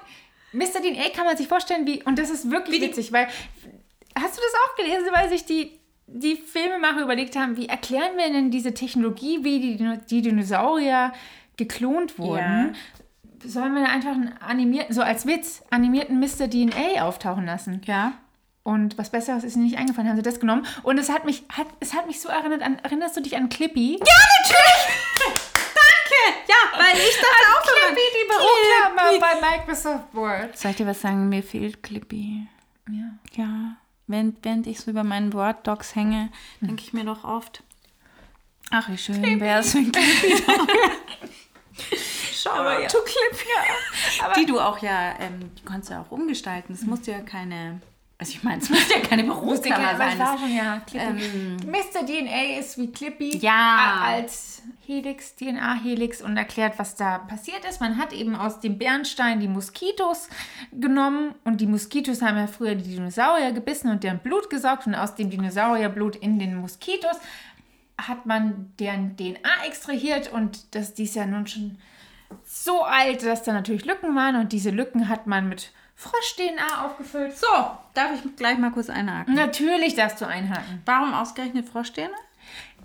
Mr. 0.52 0.82
DNA 0.82 1.10
kann 1.16 1.26
man 1.26 1.38
sich 1.38 1.48
vorstellen, 1.48 1.86
wie, 1.86 2.02
und 2.04 2.18
das 2.18 2.32
ist 2.32 2.50
wirklich 2.50 2.82
Wie 2.82 2.88
witzig, 2.88 3.14
weil, 3.14 3.28
hast 3.28 4.38
du 4.38 4.42
das 4.42 4.54
auch 4.66 4.76
gelesen, 4.76 5.08
weil 5.14 5.30
sich 5.30 5.46
die, 5.46 5.80
die 6.08 6.38
Filmemacher 6.38 7.04
überlegt 7.04 7.36
haben, 7.36 7.56
wie 7.56 7.68
erklären 7.68 8.18
wir 8.18 8.28
denn 8.34 8.50
diese 8.50 8.74
Technologie, 8.74 9.44
wie 9.44 9.60
die, 9.60 10.00
die 10.10 10.22
Dinosaurier 10.24 11.14
geklont 11.56 12.18
wurden? 12.18 12.76
Sollen 13.46 13.76
wir 13.76 13.88
einfach 13.88 14.12
einen 14.12 14.38
animierten, 14.40 14.94
so 14.94 15.02
als 15.02 15.26
Witz, 15.26 15.64
animierten 15.70 16.20
Mr. 16.20 16.50
DNA 16.50 17.04
auftauchen 17.04 17.46
lassen? 17.46 17.82
Ja. 17.86 18.14
Und 18.64 18.98
was 18.98 19.10
Besseres 19.10 19.44
ist 19.44 19.56
ihnen 19.56 19.66
nicht 19.66 19.78
eingefallen, 19.78 20.10
haben 20.10 20.18
sie 20.18 20.22
das 20.22 20.40
genommen. 20.40 20.66
Und 20.84 20.98
es 20.98 21.10
hat 21.10 21.26
mich, 21.26 21.44
hat, 21.50 21.68
es 21.80 21.94
hat 21.94 22.08
mich 22.08 22.22
so 22.22 22.30
erinnert 22.30 22.62
an, 22.62 22.78
erinnerst 22.80 23.18
du 23.18 23.22
dich 23.22 23.36
an 23.36 23.50
Clippy? 23.50 23.98
Ja, 24.00 24.06
Danke! 25.18 26.40
Ja, 26.48 26.56
weil 26.78 26.98
ich 26.98 27.16
dachte 27.16 27.48
auch 27.58 27.66
daran. 27.66 27.96
Clippy, 27.96 28.02
die 28.14 28.28
Büroklammer 28.28 29.20
bei 29.20 29.58
Microsoft 29.58 30.14
Word. 30.14 30.58
Soll 30.58 30.72
ich 30.72 30.78
dir 30.78 30.88
was 30.88 31.02
sagen? 31.02 31.30
Mir 31.30 31.42
fehlt 31.42 31.82
Clippy. 31.82 32.48
Ja. 32.90 33.12
Ja. 33.36 33.78
Wenn, 34.08 34.36
während 34.42 34.68
ich 34.68 34.80
so 34.80 34.92
über 34.92 35.04
meinen 35.04 35.34
Word-Docs 35.34 35.96
hänge, 35.96 36.30
denke 36.62 36.84
ich 36.84 36.94
mir 36.94 37.06
doch 37.06 37.24
oft, 37.24 37.64
ach, 38.72 38.90
wie 38.90 38.98
schön 38.98 39.40
wäre 39.40 39.60
es, 39.60 39.76
wenn 39.76 39.92
Clippy 39.92 40.44
da 40.46 40.54
Aber 42.48 42.82
ja. 42.82 42.88
to 42.88 42.98
Clippy. 43.00 43.50
Die 44.40 44.46
du 44.46 44.60
auch 44.60 44.80
ja, 44.80 45.16
ähm, 45.20 45.52
die 45.58 45.64
konntest 45.64 45.90
du 45.90 45.94
ja 45.96 46.02
auch 46.02 46.12
umgestalten. 46.12 46.74
Es 46.74 46.84
musste 46.84 47.12
ja 47.12 47.20
keine, 47.22 47.82
also 48.18 48.32
ich 48.32 48.44
meine, 48.44 48.62
es 48.62 48.70
musste 48.70 48.94
ja 48.96 49.00
keine 49.02 49.24
Büroklammer 49.24 49.98
sein. 49.98 50.20
war 50.20 50.32
Das- 50.34 50.40
schon, 50.40 50.56
ja. 50.56 50.82
Ähm, 50.94 51.58
Mr. 51.66 52.06
DNA 52.06 52.60
ist 52.60 52.78
wie 52.78 52.92
Clippy 52.92 53.38
Ja. 53.38 54.02
als 54.06 54.62
Helix, 54.86 55.36
DNA-Helix 55.36 56.22
und 56.22 56.36
erklärt, 56.36 56.80
was 56.80 56.96
da 56.96 57.20
passiert 57.20 57.64
ist. 57.66 57.80
Man 57.80 57.98
hat 57.98 58.12
eben 58.12 58.36
aus 58.36 58.60
dem 58.60 58.78
Bernstein 58.80 59.40
die 59.40 59.48
Moskitos 59.48 60.30
genommen 60.72 61.36
und 61.44 61.62
die 61.62 61.68
Moskitos 61.68 62.22
haben 62.22 62.38
ja 62.38 62.48
früher 62.48 62.76
die 62.76 62.96
Dinosaurier 62.96 63.52
gebissen 63.52 63.90
und 63.92 64.04
deren 64.04 64.20
Blut 64.20 64.50
gesaugt 64.50 64.88
und 64.88 64.96
aus 64.96 65.16
dem 65.16 65.30
Dinosaurierblut 65.30 66.16
in 66.16 66.40
den 66.40 66.56
Moskitos 66.56 67.18
hat 68.02 68.26
man 68.26 68.74
deren 68.80 69.16
DNA 69.18 69.66
extrahiert 69.68 70.32
und 70.32 70.74
das 70.74 70.94
die 70.94 71.04
ist 71.04 71.16
ja 71.16 71.26
nun 71.26 71.46
schon 71.48 71.78
so 72.46 72.84
alt, 72.84 73.24
dass 73.24 73.44
da 73.44 73.54
natürlich 73.54 73.86
Lücken 73.86 74.16
waren 74.16 74.36
und 74.36 74.52
diese 74.52 74.70
Lücken 74.70 75.10
hat 75.10 75.28
man 75.28 75.50
mit 75.50 75.72
Frosch-DNA 75.96 76.86
aufgefüllt. 76.86 77.38
so, 77.38 77.48
darf 77.94 78.12
ich 78.16 78.36
gleich 78.36 78.58
mal 78.58 78.72
kurz 78.72 78.90
einhaken? 78.90 79.34
Natürlich 79.36 79.96
darfst 79.96 80.22
du 80.22 80.26
einhaken. 80.28 80.82
Warum 80.86 81.14
ausgerechnet 81.14 81.68
Froschsterne? 81.68 82.14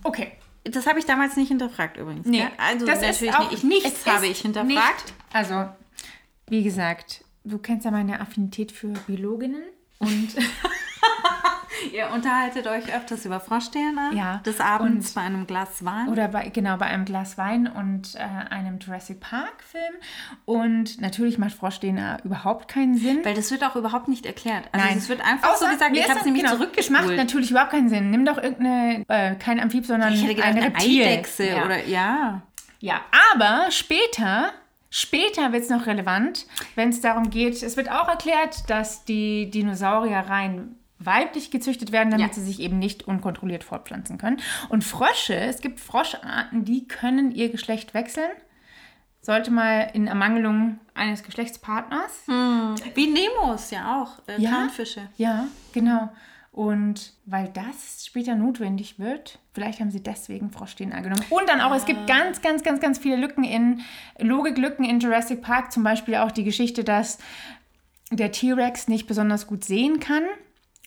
Okay, 0.02 0.32
Das 0.64 0.86
habe 0.86 0.98
ich 0.98 1.04
damals 1.06 1.36
nicht 1.36 1.48
hinterfragt 1.48 1.96
übrigens. 1.96 2.26
Nee, 2.26 2.38
gell? 2.38 2.50
also 2.58 2.86
das 2.86 2.96
ist 3.02 3.06
natürlich 3.22 3.34
auch- 3.34 3.50
nicht. 3.50 3.52
Ich, 3.52 3.64
nichts 3.64 4.06
habe 4.06 4.26
ich 4.26 4.40
hinterfragt. 4.40 4.68
Nicht, 5.04 5.14
also, 5.32 5.68
wie 6.48 6.62
gesagt, 6.62 7.24
du 7.44 7.58
kennst 7.58 7.84
ja 7.84 7.90
meine 7.90 8.20
Affinität 8.20 8.72
für 8.72 8.88
Biologinnen 9.06 9.62
und 10.04 10.28
Ihr 11.92 12.08
unterhaltet 12.12 12.66
euch 12.66 12.92
öfters 12.94 13.24
über 13.26 13.40
Froschsterne. 13.40 14.10
Ja, 14.14 14.38
Des 14.46 14.60
Abends 14.60 15.12
bei 15.12 15.20
einem 15.20 15.46
Glas 15.46 15.84
Wein. 15.84 16.08
oder 16.08 16.28
bei 16.28 16.48
genau 16.48 16.76
bei 16.76 16.86
einem 16.86 17.04
Glas 17.04 17.36
Wein 17.36 17.66
und 17.66 18.14
äh, 18.14 18.20
einem 18.20 18.78
Jurassic 18.78 19.20
Park 19.20 19.62
Film 19.62 19.94
und 20.44 21.00
natürlich 21.00 21.36
macht 21.38 21.52
Frosch-DNA 21.52 22.18
überhaupt 22.24 22.68
keinen 22.68 22.96
Sinn. 22.96 23.20
Weil 23.24 23.34
das 23.34 23.50
wird 23.50 23.64
auch 23.64 23.76
überhaupt 23.76 24.08
nicht 24.08 24.24
erklärt. 24.24 24.64
Also 24.72 24.86
Nein. 24.86 24.98
es 24.98 25.08
wird 25.08 25.20
einfach 25.20 25.56
so 25.56 25.66
Außer- 25.66 25.72
gesagt, 25.72 25.92
mir 25.92 26.00
ich 26.00 26.08
habe 26.08 26.20
es 26.20 26.24
nämlich 26.24 26.42
genau, 26.44 26.56
zurückgespult. 26.56 27.00
Es 27.00 27.06
macht 27.06 27.16
natürlich 27.16 27.50
überhaupt 27.50 27.72
keinen 27.72 27.88
Sinn. 27.88 28.10
Nimm 28.10 28.24
doch 28.24 28.38
irgendeine, 28.38 29.04
äh, 29.08 29.34
kein 29.34 29.60
Amphib, 29.60 29.84
sondern 29.84 30.14
ich 30.14 30.22
hätte 30.22 30.34
gedacht, 30.36 30.50
ein 30.50 30.56
eine 30.56 30.66
Reptil. 30.66 31.04
Eidechse 31.04 31.48
ja. 31.50 31.64
oder 31.64 31.84
ja. 31.86 32.42
Ja, 32.80 33.00
aber 33.34 33.70
später, 33.70 34.52
später 34.96 35.52
wird 35.52 35.64
es 35.64 35.70
noch 35.70 35.86
relevant, 35.86 36.46
wenn 36.76 36.90
es 36.90 37.00
darum 37.00 37.30
geht, 37.30 37.60
es 37.62 37.76
wird 37.76 37.90
auch 37.90 38.06
erklärt, 38.08 38.70
dass 38.70 39.04
die 39.04 39.50
Dinosaurier 39.50 40.18
rein 40.20 40.76
weiblich 41.00 41.50
gezüchtet 41.50 41.90
werden, 41.90 42.10
damit 42.12 42.28
Ja. 42.28 42.32
sie 42.34 42.44
sich 42.44 42.60
eben 42.60 42.78
nicht 42.78 43.02
unkontrolliert 43.08 43.64
fortpflanzen 43.64 44.16
können. 44.18 44.40
Und 44.68 44.84
Frösche, 44.84 45.34
es 45.34 45.60
gibt 45.60 45.80
Froscharten, 45.80 46.64
die 46.64 46.86
können 46.86 47.32
ihr 47.32 47.50
Geschlecht 47.50 47.92
wechseln. 47.92 48.30
Sollte 49.20 49.50
mal 49.50 49.90
in 49.94 50.06
Ermangelung 50.06 50.78
eines 50.94 51.22
Geschlechtspartners. 51.24 52.26
Wie 52.94 53.06
Nemos 53.08 53.70
ja 53.70 54.00
auch. 54.02 54.18
Äh, 54.28 54.40
Ja? 54.40 54.50
Clownfische. 54.50 55.08
Ja, 55.16 55.46
genau. 55.72 56.10
Und 56.54 57.14
weil 57.26 57.48
das 57.48 58.06
später 58.06 58.36
notwendig 58.36 59.00
wird, 59.00 59.40
vielleicht 59.54 59.80
haben 59.80 59.90
sie 59.90 60.00
deswegen 60.00 60.52
Frosch-DNA 60.52 61.00
genommen. 61.00 61.24
Und 61.30 61.48
dann 61.48 61.60
auch, 61.60 61.74
es 61.74 61.84
gibt 61.84 62.06
ganz, 62.06 62.42
ganz, 62.42 62.62
ganz, 62.62 62.78
ganz 62.80 62.96
viele 62.98 63.16
Lücken 63.16 63.42
in, 63.42 63.80
Logiklücken 64.20 64.84
in 64.84 65.00
Jurassic 65.00 65.42
Park. 65.42 65.72
Zum 65.72 65.82
Beispiel 65.82 66.14
auch 66.14 66.30
die 66.30 66.44
Geschichte, 66.44 66.84
dass 66.84 67.18
der 68.12 68.30
T-Rex 68.30 68.86
nicht 68.86 69.08
besonders 69.08 69.48
gut 69.48 69.64
sehen 69.64 69.98
kann. 69.98 70.22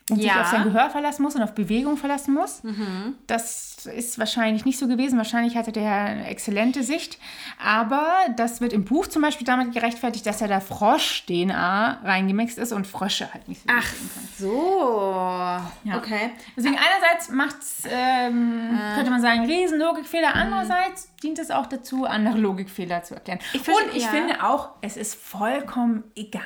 und 0.09 0.15
sich 0.21 0.27
Ja. 0.27 0.39
auf 0.39 0.47
sein 0.47 0.63
Gehör 0.63 0.89
verlassen 0.89 1.23
muss 1.23 1.35
und 1.35 1.41
auf 1.43 1.53
Bewegung 1.53 1.97
verlassen 1.97 2.33
muss. 2.33 2.63
Mhm. 2.63 3.15
Das 3.27 3.75
ist 3.87 4.19
wahrscheinlich 4.19 4.65
nicht 4.65 4.77
so 4.77 4.87
gewesen. 4.87 5.17
Wahrscheinlich 5.17 5.55
hatte 5.57 5.71
der 5.71 5.91
eine 5.91 6.27
exzellente 6.27 6.83
Sicht. 6.83 7.17
Aber 7.63 8.07
das 8.35 8.61
wird 8.61 8.73
im 8.73 8.85
Buch 8.85 9.07
zum 9.07 9.21
Beispiel 9.21 9.45
damit 9.45 9.73
gerechtfertigt, 9.73 10.25
dass 10.25 10.39
ja 10.39 10.47
da 10.47 10.59
Frosch-DNA 10.59 12.01
reingemixt 12.03 12.57
ist 12.57 12.71
und 12.71 12.85
Frösche 12.87 13.33
halt 13.33 13.47
nicht 13.47 13.61
so 13.61 13.67
können. 13.67 14.19
So. 14.37 15.95
Okay. 15.95 16.31
Deswegen 16.55 16.77
einerseits 16.77 17.29
macht 17.29 17.57
es, 17.61 17.83
ähm, 17.89 18.77
könnte 18.95 19.09
man 19.11 19.21
sagen, 19.21 19.45
riesen 19.45 19.79
Logikfehler. 19.79 20.35
Andererseits 20.35 21.09
dient 21.23 21.39
es 21.39 21.51
auch 21.51 21.65
dazu, 21.67 22.05
andere 22.05 22.37
Logikfehler 22.37 23.03
zu 23.03 23.15
erklären. 23.15 23.39
Ich 23.53 23.61
verstehe- 23.61 23.85
Und 23.89 23.95
ich 23.95 24.03
ja. 24.03 24.09
finde 24.09 24.43
auch, 24.43 24.69
es 24.81 24.97
ist 24.97 25.15
vollkommen 25.15 26.03
egal, 26.15 26.43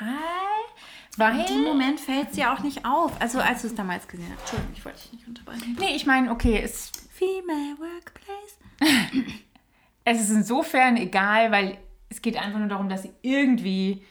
weil... 1.17 1.45
Im 1.51 1.63
Moment 1.63 1.99
fällt 1.99 2.31
es 2.31 2.37
ja 2.37 2.53
auch 2.53 2.59
nicht 2.59 2.85
auf. 2.85 3.11
Also 3.19 3.39
als 3.39 3.61
du 3.61 3.67
es 3.67 3.75
damals 3.75 4.07
gesehen 4.07 4.27
hast. 4.33 4.41
Entschuldigung, 4.41 4.73
ich 4.75 4.85
wollte 4.85 4.99
dich 5.01 5.11
nicht 5.13 5.27
unterbrechen. 5.27 5.77
Nee, 5.79 5.95
ich 5.95 6.05
meine, 6.05 6.31
okay, 6.31 6.61
es, 6.63 6.91
Female 7.21 7.77
Workplace. 7.77 8.57
es 10.05 10.21
ist 10.21 10.31
insofern 10.31 10.97
egal, 10.97 11.51
weil 11.51 11.77
es 12.09 12.21
geht 12.23 12.35
einfach 12.35 12.57
nur 12.57 12.67
darum, 12.67 12.89
dass 12.89 13.03
sie 13.03 13.11
irgendwie 13.21 14.03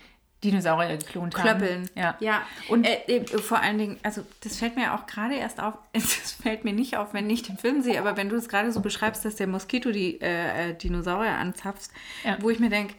Dinosaurier 0.44 0.96
geklont 0.96 1.36
haben. 1.36 1.58
Klöppeln. 1.58 1.90
Ja. 1.96 2.16
ja. 2.20 2.42
Und- 2.68 2.84
äh, 2.84 3.16
äh, 3.16 3.38
vor 3.38 3.60
allen 3.60 3.78
Dingen, 3.78 3.98
also 4.04 4.22
das 4.42 4.58
fällt 4.58 4.76
mir 4.76 4.94
auch 4.94 5.06
gerade 5.06 5.34
erst 5.34 5.60
auf, 5.60 5.74
es 5.92 6.32
fällt 6.32 6.64
mir 6.64 6.72
nicht 6.72 6.96
auf, 6.96 7.12
wenn 7.12 7.28
ich 7.28 7.42
den 7.42 7.58
Film 7.58 7.82
sehe, 7.82 7.98
aber 7.98 8.16
wenn 8.16 8.28
du 8.28 8.36
es 8.36 8.48
gerade 8.48 8.70
so 8.70 8.80
beschreibst, 8.80 9.24
dass 9.24 9.34
der 9.36 9.48
Moskito 9.48 9.90
die 9.90 10.20
äh, 10.20 10.70
äh, 10.70 10.74
Dinosaurier 10.74 11.32
anzapft, 11.32 11.90
Ja. 12.24 12.38
wo 12.40 12.48
ich 12.48 12.60
mir 12.60 12.70
denke, 12.70 12.94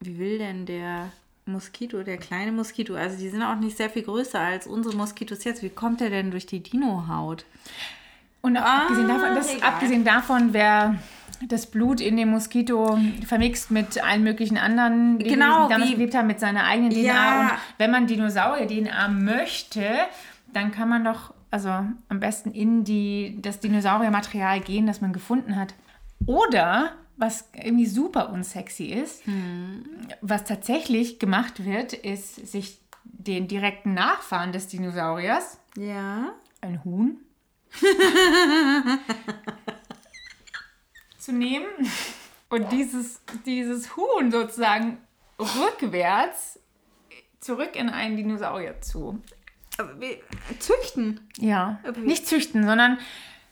wie 0.00 0.18
will 0.18 0.38
denn 0.38 0.64
der 0.66 1.12
Moskito, 1.46 2.02
der 2.02 2.16
kleine 2.16 2.50
Moskito, 2.52 2.94
also 2.94 3.18
die 3.18 3.28
sind 3.28 3.42
auch 3.42 3.56
nicht 3.56 3.76
sehr 3.76 3.90
viel 3.90 4.02
größer 4.02 4.40
als 4.40 4.66
unsere 4.66 4.96
Moskitos 4.96 5.44
jetzt, 5.44 5.62
wie 5.62 5.68
kommt 5.68 6.00
der 6.00 6.08
denn 6.08 6.30
durch 6.30 6.46
die 6.46 6.60
Dino-Haut? 6.62 7.44
Und 8.44 8.56
abgesehen, 8.58 9.08
davon, 9.08 9.34
das, 9.34 9.62
Ah, 9.62 9.68
abgesehen 9.68 10.04
davon, 10.04 10.52
wer 10.52 10.96
das 11.48 11.66
Blut 11.70 12.00
in 12.00 12.16
dem 12.16 12.30
Moskito 12.30 12.98
vermixt 13.26 13.70
mit 13.70 14.02
allen 14.04 14.22
möglichen 14.22 14.56
anderen, 14.58 15.18
die 15.18 15.24
Genau, 15.30 15.68
damals 15.68 15.90
wie- 15.90 15.94
gelebt 15.94 16.14
haben, 16.14 16.26
mit 16.26 16.40
seiner 16.40 16.64
eigenen 16.64 16.90
DNA. 16.90 17.02
Ja. 17.02 17.40
Und 17.40 17.50
wenn 17.78 17.90
man 17.90 18.06
Dinosaurier-DNA 18.06 19.08
möchte, 19.08 19.82
dann 20.52 20.72
kann 20.72 20.88
man 20.88 21.04
doch 21.04 21.32
also 21.50 21.68
am 21.68 22.20
besten 22.20 22.50
in 22.50 22.82
die, 22.84 23.38
das 23.40 23.60
Dinosauriermaterial 23.60 24.58
gehen, 24.60 24.86
das 24.86 25.00
man 25.00 25.12
gefunden 25.12 25.54
hat. 25.56 25.72
Oder, 26.26 26.90
was 27.16 27.48
irgendwie 27.54 27.86
super 27.86 28.30
unsexy 28.32 28.86
ist, 28.86 29.24
Hm. 29.26 29.84
was 30.20 30.44
tatsächlich 30.44 31.18
gemacht 31.20 31.64
wird, 31.64 31.92
ist 31.92 32.46
sich 32.50 32.80
den 33.04 33.46
direkten 33.48 33.94
Nachfahren 33.94 34.50
des 34.52 34.66
Dinosauriers, 34.66 35.58
Ja. 35.78 36.30
ein 36.60 36.82
Huhn, 36.84 37.18
zu 41.18 41.32
nehmen 41.32 41.66
und 42.48 42.70
dieses, 42.72 43.20
dieses 43.46 43.96
Huhn 43.96 44.30
sozusagen 44.30 44.98
rückwärts 45.38 46.60
zurück 47.40 47.76
in 47.76 47.88
einen 47.88 48.16
Dinosaurier 48.16 48.80
zu. 48.80 49.20
Züchten. 50.60 51.28
Ja, 51.38 51.80
nicht 51.96 52.26
züchten, 52.28 52.64
sondern 52.64 52.98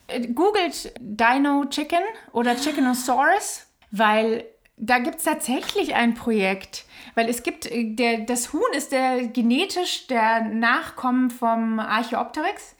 äh, 0.07 0.29
googelt 0.29 0.95
Dino 1.01 1.65
Chicken 1.69 2.05
oder 2.33 2.55
Chickenosaurus, 2.57 3.67
weil 3.91 4.45
da 4.77 4.99
gibt 4.99 5.17
es 5.17 5.25
tatsächlich 5.25 5.95
ein 5.95 6.15
Projekt. 6.15 6.85
Weil 7.15 7.29
es 7.29 7.43
gibt, 7.43 7.67
äh, 7.67 7.95
der, 7.95 8.21
das 8.21 8.53
Huhn 8.53 8.73
ist 8.77 8.93
der 8.93 9.27
genetisch 9.27 10.07
der 10.07 10.43
Nachkommen 10.45 11.31
vom 11.31 11.79
Archaeopteryx. 11.79 12.77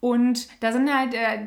Und 0.00 0.48
da 0.62 0.72
sind 0.72 0.92
halt, 0.92 1.12
äh, 1.14 1.46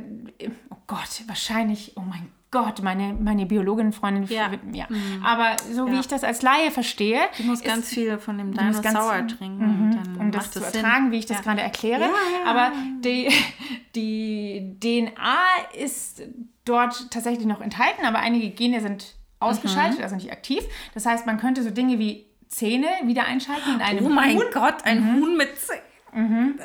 oh 0.69 0.75
Gott, 0.87 1.23
wahrscheinlich, 1.27 1.93
oh 1.95 2.01
mein 2.01 2.31
Gott, 2.51 2.83
meine, 2.83 3.13
meine 3.19 3.47
Biologin-Freundin. 3.47 4.25
Ja. 4.25 4.51
ja. 4.73 4.85
Aber 5.23 5.55
so 5.71 5.87
wie 5.87 5.93
Ja. 5.95 5.99
ich 6.01 6.07
das 6.07 6.23
als 6.23 6.43
Laie 6.43 6.69
verstehe, 6.69 7.19
Du 7.37 7.43
musst 7.45 7.63
ist- 7.63 7.67
ganz 7.67 7.89
viel 7.89 8.19
von 8.19 8.37
dem 8.37 8.51
Dinosaur 8.53 9.25
trinken. 9.27 9.89
Mhm. 10.13 10.19
um 10.21 10.31
das 10.31 10.43
macht 10.43 10.53
zu 10.53 10.59
Sinn. 10.59 10.83
ertragen, 10.83 11.11
wie 11.11 11.17
ich 11.17 11.25
das 11.25 11.37
Ja. 11.37 11.43
gerade 11.43 11.61
erkläre. 11.61 12.09
Aber 12.45 12.71
die, 13.03 13.27
die 13.95 14.77
DNA 14.79 15.35
ist 15.83 16.21
dort 16.65 17.09
tatsächlich 17.11 17.47
noch 17.47 17.59
enthalten, 17.61 18.05
aber 18.05 18.19
einige 18.19 18.49
Gene 18.51 18.81
sind 18.81 19.15
ausgeschaltet, 19.39 19.97
Mhm. 19.97 20.03
also 20.03 20.15
nicht 20.15 20.31
aktiv. 20.31 20.63
Das 20.93 21.05
heißt, 21.07 21.25
man 21.25 21.37
könnte 21.37 21.63
so 21.63 21.69
Dinge 21.71 21.97
wie 21.99 22.27
Zähne 22.47 22.85
wieder 23.05 23.25
einschalten 23.25 23.73
in 23.75 23.81
einem 23.81 24.05
Oh 24.05 24.09
mein 24.09 24.37
Huhn. 24.37 24.43
Gott, 24.53 24.85
ein 24.85 25.15
Huhn 25.15 25.35
mit 25.37 25.57
Zähnen. 25.59 25.81
Ich 26.13 26.19
liebe 26.19 26.27
Mhm. 26.27 26.59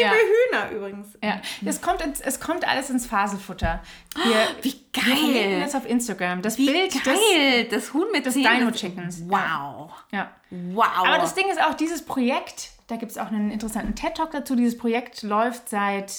Ja. 0.00 0.12
Hühner 0.12 0.70
übrigens. 0.76 1.18
Ja, 1.22 1.40
es 1.64 1.80
kommt, 1.80 2.00
ins, 2.02 2.20
es 2.20 2.38
kommt 2.40 2.66
alles 2.66 2.90
ins 2.90 3.06
Faselfutter. 3.06 3.82
Wir, 4.14 4.24
Wie 4.62 4.74
Wir 4.92 5.02
verlinken 5.02 5.32
geil. 5.50 5.60
das 5.60 5.74
auf 5.74 5.88
Instagram. 5.88 6.42
Das 6.42 6.58
Wie 6.58 6.66
Bild 6.66 6.94
des, 6.94 7.02
geil. 7.02 7.64
Das 7.70 7.92
Huhn 7.92 8.06
mit 8.12 8.26
des 8.26 8.34
Zähnen. 8.34 8.58
Dino-Chickens. 8.58 9.22
Wow. 9.26 9.90
Ja. 10.12 10.30
Wow. 10.50 10.86
Aber 10.96 11.18
das 11.18 11.34
Ding 11.34 11.48
ist 11.50 11.60
auch, 11.60 11.74
dieses 11.74 12.04
Projekt, 12.04 12.70
da 12.86 12.96
gibt 12.96 13.10
es 13.12 13.18
auch 13.18 13.28
einen 13.28 13.50
interessanten 13.50 13.94
TED-Talk 13.94 14.30
dazu. 14.30 14.54
Dieses 14.54 14.78
Projekt 14.78 15.22
läuft 15.22 15.68
seit, 15.68 16.12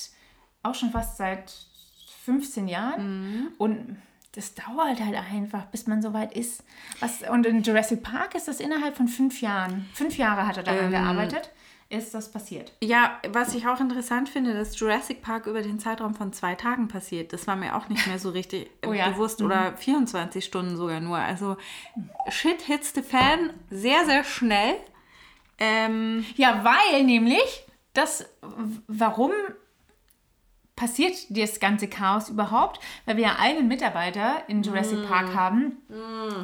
auch 0.64 0.76
schon 0.76 0.92
fast 0.92 1.18
seit 1.18 1.54
15 2.26 2.68
Jahren. 2.68 3.54
Und 3.58 3.98
das 4.36 4.54
dauert 4.54 5.00
halt 5.04 5.16
einfach, 5.16 5.66
bis 5.66 5.88
man 5.88 6.02
so 6.02 6.14
weit 6.14 6.34
ist. 6.34 6.64
Was, 7.00 7.22
und 7.30 7.46
in 7.48 7.64
Jurassic 7.64 8.04
Park 8.04 8.36
ist 8.36 8.48
das 8.48 8.60
innerhalb 8.60 8.96
von 8.96 9.08
fünf 9.08 9.42
Jahren. 9.42 9.90
Fünf 9.94 10.18
Jahre 10.18 10.46
hat 10.46 10.58
er 10.58 10.64
daran 10.64 10.92
gearbeitet. 10.92 11.50
Ist 11.92 12.14
das 12.14 12.32
passiert? 12.32 12.72
Ja, 12.84 13.20
was 13.30 13.56
ich 13.56 13.68
auch 13.68 13.80
interessant 13.80 14.30
finde, 14.30 14.54
dass 14.54 14.80
Jurassic 14.80 15.24
Park 15.24 15.48
über 15.48 15.64
den 15.64 15.80
Zeitraum 15.80 16.14
von 16.14 16.32
zwei 16.34 16.54
Tagen 16.54 16.88
passiert. 16.88 17.34
Das 17.34 17.48
war 17.48 17.56
mir 17.56 17.76
auch 17.76 17.90
nicht 17.90 18.06
mehr 18.06 18.20
so 18.20 18.30
richtig 18.30 18.70
Oh 18.88 18.94
ja. 18.94 19.10
bewusst. 19.10 19.42
Oder 19.42 19.76
24 19.76 20.46
Stunden 20.46 20.78
sogar 20.78 21.00
nur. 21.00 21.18
Also 21.18 21.58
Shit 22.30 22.62
hits 22.62 22.94
the 22.94 23.02
fan 23.02 23.50
sehr, 23.72 24.06
sehr 24.06 24.24
schnell. 24.24 24.76
Ähm, 25.58 26.26
Ja, 26.36 26.64
weil 26.64 27.04
nämlich 27.06 27.64
das, 27.94 28.24
warum 28.88 29.32
passiert 30.76 31.16
das 31.30 31.60
ganze 31.60 31.88
Chaos 31.88 32.30
überhaupt? 32.30 32.80
Weil 33.06 33.18
wir 33.18 33.24
ja 33.24 33.36
einen 33.40 33.68
Mitarbeiter 33.68 34.44
in 34.48 34.62
Jurassic 34.62 35.08
Park 35.08 35.34
haben, 35.34 35.78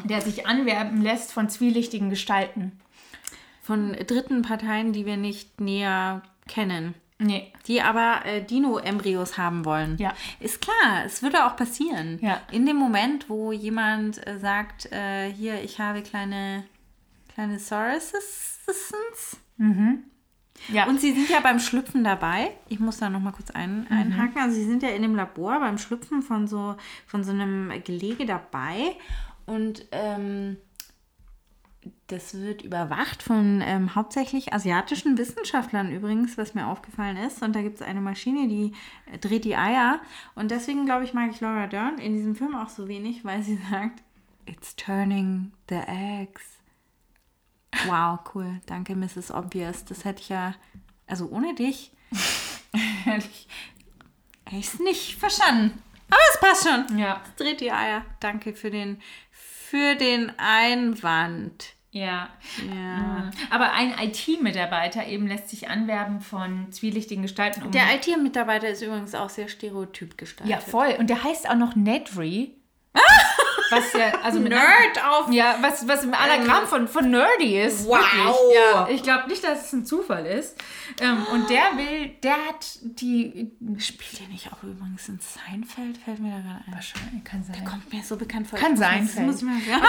der 0.05 0.21
sich 0.21 0.47
anwerben 0.47 1.01
lässt 1.03 1.31
von 1.31 1.49
zwielichtigen 1.49 2.09
Gestalten. 2.09 2.79
Von 3.65 3.93
dritten 3.93 4.43
Parteien, 4.43 4.93
die 4.93 5.07
wir 5.07 5.17
nicht 5.17 5.59
näher 5.59 6.21
kennen. 6.47 6.93
Nee. 7.17 7.51
Die 7.65 7.81
aber 7.81 8.23
äh, 8.23 8.43
Dino-Embryos 8.43 9.39
haben 9.39 9.65
wollen. 9.65 9.97
Ja. 9.97 10.13
Ist 10.39 10.61
klar, 10.61 11.03
es 11.03 11.23
würde 11.23 11.47
auch 11.47 11.55
passieren. 11.55 12.19
Ja. 12.21 12.41
In 12.51 12.67
dem 12.67 12.75
Moment, 12.75 13.27
wo 13.27 13.51
jemand 13.51 14.25
äh, 14.27 14.37
sagt, 14.37 14.91
äh, 14.91 15.31
hier, 15.31 15.63
ich 15.63 15.79
habe 15.79 16.03
kleine, 16.03 16.65
kleine 17.33 17.57
Sauruses. 17.57 18.59
Ja. 20.71 20.85
Und 20.85 21.01
sie 21.01 21.13
sind 21.13 21.29
ja 21.29 21.39
beim 21.39 21.59
Schlüpfen 21.59 22.03
dabei. 22.03 22.51
Ich 22.69 22.79
muss 22.79 22.97
da 22.97 23.09
noch 23.09 23.19
mal 23.19 23.31
kurz 23.31 23.49
ein, 23.49 23.87
einhaken. 23.89 24.41
Also 24.41 24.55
sie 24.55 24.65
sind 24.65 24.83
ja 24.83 24.89
in 24.89 25.01
dem 25.01 25.15
Labor 25.15 25.59
beim 25.59 25.79
Schlüpfen 25.79 26.21
von 26.21 26.47
so, 26.47 26.75
von 27.07 27.23
so 27.23 27.31
einem 27.31 27.71
Gelege 27.83 28.27
dabei. 28.27 28.95
Und 29.47 29.85
ähm, 29.91 30.57
das 32.07 32.35
wird 32.35 32.61
überwacht 32.61 33.23
von 33.23 33.61
ähm, 33.65 33.95
hauptsächlich 33.95 34.53
asiatischen 34.53 35.17
Wissenschaftlern 35.17 35.91
übrigens, 35.91 36.37
was 36.37 36.53
mir 36.53 36.67
aufgefallen 36.67 37.17
ist. 37.17 37.41
Und 37.41 37.55
da 37.55 37.61
gibt 37.61 37.75
es 37.75 37.81
eine 37.81 38.01
Maschine, 38.01 38.47
die 38.47 38.73
äh, 39.11 39.17
dreht 39.17 39.45
die 39.45 39.55
Eier. 39.55 39.99
Und 40.35 40.51
deswegen, 40.51 40.85
glaube 40.85 41.03
ich, 41.03 41.13
mag 41.13 41.31
ich 41.31 41.41
Laura 41.41 41.67
Dern 41.67 41.97
in 41.97 42.13
diesem 42.13 42.35
Film 42.35 42.55
auch 42.55 42.69
so 42.69 42.87
wenig, 42.87 43.25
weil 43.25 43.41
sie 43.43 43.59
sagt, 43.71 44.03
It's 44.45 44.75
turning 44.75 45.51
the 45.69 45.81
eggs. 45.87 46.43
Wow, 47.87 48.19
cool. 48.33 48.61
Danke, 48.67 48.95
Mrs. 48.95 49.31
Obvious. 49.31 49.85
Das 49.85 50.05
hätte 50.05 50.21
ich 50.21 50.29
ja, 50.29 50.53
also 51.07 51.27
ohne 51.29 51.55
dich, 51.55 51.91
hätte 53.03 53.27
ich 53.27 53.47
es 54.51 54.79
nicht 54.79 55.15
verstanden. 55.15 55.81
Aber 56.09 56.21
es 56.31 56.39
passt 56.39 56.67
schon. 56.67 56.97
ja. 56.97 57.21
Es 57.25 57.35
dreht 57.35 57.61
die 57.61 57.71
Eier. 57.71 58.05
Danke 58.19 58.53
für 58.53 58.69
den, 58.69 59.01
für 59.31 59.95
den 59.95 60.31
Einwand. 60.37 61.74
Ja. 61.95 62.27
Ja. 62.69 63.31
Aber 63.49 63.71
ein 63.71 63.93
IT-Mitarbeiter 63.97 65.07
eben 65.07 65.27
lässt 65.27 65.47
sich 65.47 65.69
anwerben 65.69 66.19
von 66.19 66.69
zwielichtigen 66.69 67.21
Gestalten. 67.21 67.63
Um 67.63 67.71
Der 67.71 67.83
IT-Mitarbeiter 67.95 68.67
ist 68.67 68.81
übrigens 68.81 69.15
auch 69.15 69.29
sehr 69.29 69.47
stereotyp 69.47 70.17
gestaltet. 70.17 70.51
ja, 70.51 70.59
voll. 70.59 70.93
Und 70.99 71.09
der 71.09 71.23
heißt 71.23 71.49
auch 71.49 71.55
noch 71.55 71.73
Nedry. 71.77 72.53
Was 73.69 73.93
ja, 73.93 74.13
also 74.23 74.39
mit 74.39 74.49
Nerd 74.49 75.03
auf. 75.05 75.31
Ja, 75.31 75.57
was, 75.61 75.87
was 75.87 76.03
im 76.03 76.13
Anagramm 76.13 76.67
von, 76.67 76.87
von 76.87 77.09
Nerdy 77.09 77.61
ist. 77.61 77.85
Wow. 77.85 77.99
Wirklich. 77.99 78.55
Ja, 78.55 78.87
ich 78.89 79.03
glaube 79.03 79.27
nicht, 79.27 79.43
dass 79.43 79.65
es 79.65 79.73
ein 79.73 79.85
Zufall 79.85 80.25
ist. 80.25 80.57
Ähm, 81.01 81.25
und 81.33 81.49
der 81.49 81.77
will, 81.77 82.09
der 82.23 82.33
hat 82.33 82.79
die. 82.81 83.51
Spielt 83.79 84.19
der 84.19 84.27
nicht 84.27 84.51
auch 84.51 84.63
übrigens 84.63 85.09
in 85.09 85.19
Seinfeld? 85.19 85.97
Fällt 85.97 86.19
mir 86.19 86.31
da 86.31 86.41
gerade 86.41 86.63
ein. 86.67 86.73
Wahrscheinlich, 86.73 87.23
kann 87.23 87.43
sein. 87.43 87.65
Kommt 87.65 87.91
mir 87.91 88.03
so 88.03 88.15
bekannt 88.15 88.47
vor. 88.47 88.59
Kann 88.59 88.77
sein, 88.77 89.09
Das 89.13 89.23
muss 89.23 89.37
ich 89.37 89.43
mal, 89.43 89.57
ja. 89.67 89.81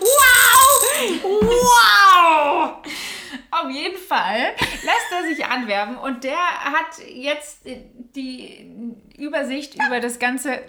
wow! 0.00 0.42
Wow! 1.22 2.82
Auf 3.50 3.70
jeden 3.70 3.98
Fall 3.98 4.54
lässt 4.58 5.12
er 5.12 5.28
sich 5.28 5.44
anwerben 5.44 5.96
und 5.96 6.24
der 6.24 6.36
hat 6.36 6.98
jetzt 7.06 7.60
die 7.64 8.95
Übersicht 9.18 9.74
über 9.74 10.00
das 10.00 10.18
ganze 10.18 10.60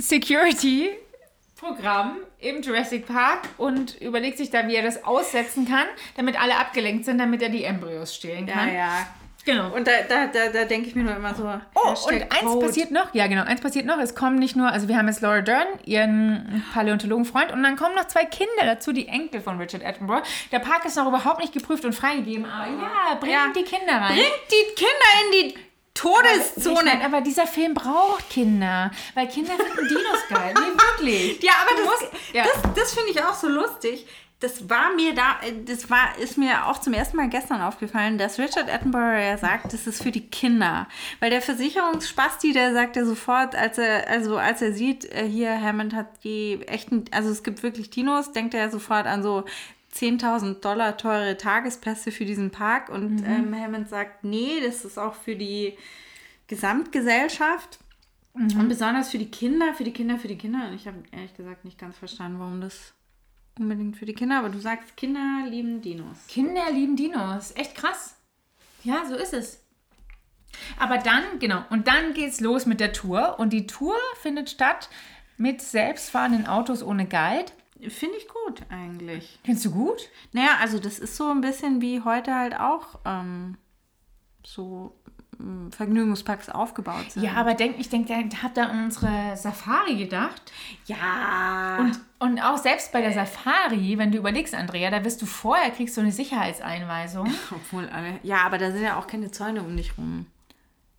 Security-Programm 0.00 2.16
im 2.40 2.62
Jurassic 2.62 3.06
Park 3.06 3.40
und 3.58 4.00
überlegt 4.00 4.38
sich 4.38 4.48
da, 4.50 4.66
wie 4.68 4.74
er 4.74 4.82
das 4.82 5.04
aussetzen 5.04 5.68
kann, 5.68 5.84
damit 6.16 6.40
alle 6.40 6.56
abgelenkt 6.56 7.04
sind, 7.04 7.18
damit 7.18 7.42
er 7.42 7.50
die 7.50 7.64
Embryos 7.64 8.14
stehlen 8.14 8.46
kann. 8.46 8.72
ja. 8.74 9.06
Genau. 9.44 9.74
Und 9.74 9.88
da, 9.88 9.90
da, 10.08 10.28
da, 10.28 10.50
da 10.52 10.64
denke 10.66 10.86
ich 10.86 10.94
mir 10.94 11.02
nur 11.02 11.16
immer 11.16 11.34
so. 11.34 11.42
Oh, 11.74 11.90
Hashtag 11.90 12.12
und 12.12 12.22
eins 12.30 12.42
Code. 12.44 12.64
passiert 12.66 12.92
noch. 12.92 13.12
Ja, 13.12 13.26
genau. 13.26 13.42
Eins 13.42 13.60
passiert 13.60 13.86
noch. 13.86 13.98
Es 13.98 14.14
kommen 14.14 14.38
nicht 14.38 14.54
nur, 14.54 14.70
also 14.70 14.86
wir 14.86 14.96
haben 14.96 15.08
jetzt 15.08 15.20
Laura 15.20 15.40
Dern, 15.40 15.66
ihren 15.84 16.62
Paläontologenfreund, 16.72 17.50
und 17.50 17.60
dann 17.64 17.74
kommen 17.74 17.96
noch 17.96 18.06
zwei 18.06 18.24
Kinder 18.24 18.62
dazu, 18.64 18.92
die 18.92 19.08
Enkel 19.08 19.40
von 19.40 19.58
Richard 19.58 19.84
Attenborough. 19.84 20.22
Der 20.52 20.60
Park 20.60 20.84
ist 20.84 20.96
noch 20.96 21.08
überhaupt 21.08 21.40
nicht 21.40 21.52
geprüft 21.52 21.84
und 21.84 21.92
freigegeben, 21.92 22.44
aber 22.44 22.70
ja, 22.70 23.14
bringt 23.18 23.32
Ja. 23.32 23.52
die 23.56 23.64
Kinder 23.64 23.94
rein. 23.94 24.14
Bringt 24.14 24.30
die 24.48 24.74
Kinder 24.76 25.10
in 25.24 25.32
die 25.50 25.54
Todeszone. 25.94 26.84
mein, 26.84 27.02
aber 27.02 27.20
dieser 27.20 27.46
Film 27.46 27.74
braucht 27.74 28.28
Kinder, 28.30 28.90
weil 29.14 29.28
Kinder 29.28 29.52
finden 29.54 29.88
Dinos 29.88 30.18
geil. 30.28 30.54
Nee, 30.54 30.60
wirklich. 30.98 31.42
Ja, 31.42 31.52
aber 31.62 31.76
Du 31.76 31.84
das, 31.88 32.00
musst- 32.00 32.34
ja. 32.34 32.44
das, 32.44 32.74
das 32.74 32.94
finde 32.94 33.10
ich 33.10 33.22
auch 33.22 33.34
so 33.34 33.48
lustig. 33.48 34.06
Das 34.40 34.68
war 34.68 34.92
mir 34.96 35.14
da, 35.14 35.36
das 35.66 35.88
war, 35.88 36.18
ist 36.18 36.36
mir 36.36 36.66
auch 36.66 36.80
zum 36.80 36.94
ersten 36.94 37.16
Mal 37.16 37.28
gestern 37.28 37.62
aufgefallen, 37.62 38.18
dass 38.18 38.40
Richard 38.40 38.68
Attenborough 38.68 39.16
ja 39.22 39.38
sagt, 39.38 39.72
das 39.72 39.86
ist 39.86 40.02
für 40.02 40.10
die 40.10 40.26
Kinder. 40.28 40.88
Weil 41.20 41.30
der 41.30 41.40
Versicherungsspasti, 41.40 42.52
der 42.52 42.72
sagt 42.72 42.96
ja 42.96 43.04
sofort, 43.04 43.54
als 43.54 43.78
er, 43.78 44.08
also 44.08 44.38
als 44.38 44.60
er 44.60 44.72
sieht, 44.72 45.04
äh, 45.04 45.24
hier, 45.28 45.60
Hammond 45.60 45.94
hat 45.94 46.08
die 46.24 46.60
echten, 46.66 47.04
also 47.12 47.30
es 47.30 47.44
gibt 47.44 47.62
wirklich 47.62 47.90
Dinos, 47.90 48.32
denkt 48.32 48.54
er 48.54 48.64
ja 48.64 48.70
sofort 48.70 49.06
an 49.06 49.22
so 49.22 49.44
10.000 49.94 50.60
Dollar 50.60 50.96
teure 50.96 51.36
Tagespässe 51.36 52.12
für 52.12 52.24
diesen 52.24 52.50
Park. 52.50 52.88
Und 52.88 53.24
ähm, 53.26 53.54
Hammond 53.54 53.88
sagt, 53.88 54.24
nee, 54.24 54.60
das 54.64 54.84
ist 54.84 54.98
auch 54.98 55.14
für 55.14 55.36
die 55.36 55.76
Gesamtgesellschaft. 56.46 57.78
Und 58.34 58.68
besonders 58.68 59.10
für 59.10 59.18
die 59.18 59.30
Kinder, 59.30 59.74
für 59.74 59.84
die 59.84 59.92
Kinder, 59.92 60.18
für 60.18 60.28
die 60.28 60.38
Kinder. 60.38 60.68
Und 60.68 60.74
ich 60.74 60.86
habe 60.86 61.02
ehrlich 61.12 61.36
gesagt 61.36 61.64
nicht 61.64 61.78
ganz 61.78 61.98
verstanden, 61.98 62.38
warum 62.38 62.62
das 62.62 62.94
unbedingt 63.58 63.96
für 63.96 64.06
die 64.06 64.14
Kinder, 64.14 64.38
aber 64.38 64.48
du 64.48 64.58
sagst, 64.58 64.96
Kinder 64.96 65.44
lieben 65.46 65.82
Dinos. 65.82 66.26
Kinder 66.28 66.70
lieben 66.72 66.96
Dinos. 66.96 67.52
Echt 67.56 67.74
krass. 67.74 68.16
Ja, 68.82 69.04
so 69.06 69.14
ist 69.14 69.34
es. 69.34 69.60
Aber 70.78 70.98
dann, 70.98 71.38
genau, 71.38 71.64
und 71.70 71.86
dann 71.88 72.14
geht's 72.14 72.40
los 72.40 72.66
mit 72.66 72.80
der 72.80 72.92
Tour. 72.92 73.38
Und 73.38 73.52
die 73.52 73.66
Tour 73.66 73.96
findet 74.20 74.50
statt 74.50 74.88
mit 75.36 75.60
selbstfahrenden 75.60 76.46
Autos 76.46 76.82
ohne 76.82 77.06
Guide. 77.06 77.52
Finde 77.88 78.16
ich 78.16 78.28
gut 78.28 78.62
eigentlich. 78.68 79.38
Findest 79.44 79.66
du 79.66 79.70
gut? 79.72 80.08
Naja, 80.32 80.58
also 80.60 80.78
das 80.78 80.98
ist 80.98 81.16
so 81.16 81.30
ein 81.30 81.40
bisschen 81.40 81.80
wie 81.80 82.02
heute 82.02 82.34
halt 82.34 82.58
auch 82.58 83.00
ähm, 83.04 83.56
so 84.44 84.94
ähm, 85.40 85.72
Vergnügungsparks 85.72 86.48
aufgebaut 86.48 87.10
sind. 87.10 87.24
Ja, 87.24 87.34
aber 87.34 87.54
denk, 87.54 87.78
ich 87.78 87.88
denke, 87.88 88.08
der 88.28 88.42
hat 88.42 88.56
da 88.56 88.64
an 88.66 88.84
unsere 88.84 89.36
Safari 89.36 89.96
gedacht. 89.96 90.52
ja. 90.86 91.78
Und, 91.80 92.00
und 92.18 92.40
auch 92.40 92.58
selbst 92.58 92.92
bei 92.92 93.00
der 93.00 93.12
Safari, 93.12 93.98
wenn 93.98 94.12
du 94.12 94.18
überlegst, 94.18 94.54
Andrea, 94.54 94.90
da 94.90 95.04
wirst 95.04 95.20
du 95.22 95.26
vorher, 95.26 95.70
kriegst 95.70 95.96
du 95.96 96.00
eine 96.00 96.12
Sicherheitseinweisung. 96.12 97.26
obwohl 97.50 97.88
alle. 97.88 98.20
Ja, 98.22 98.38
aber 98.44 98.58
da 98.58 98.70
sind 98.70 98.82
ja 98.82 98.98
auch 98.98 99.06
keine 99.06 99.30
Zäune 99.30 99.62
um 99.62 99.76
dich 99.76 99.96
rum. 99.98 100.26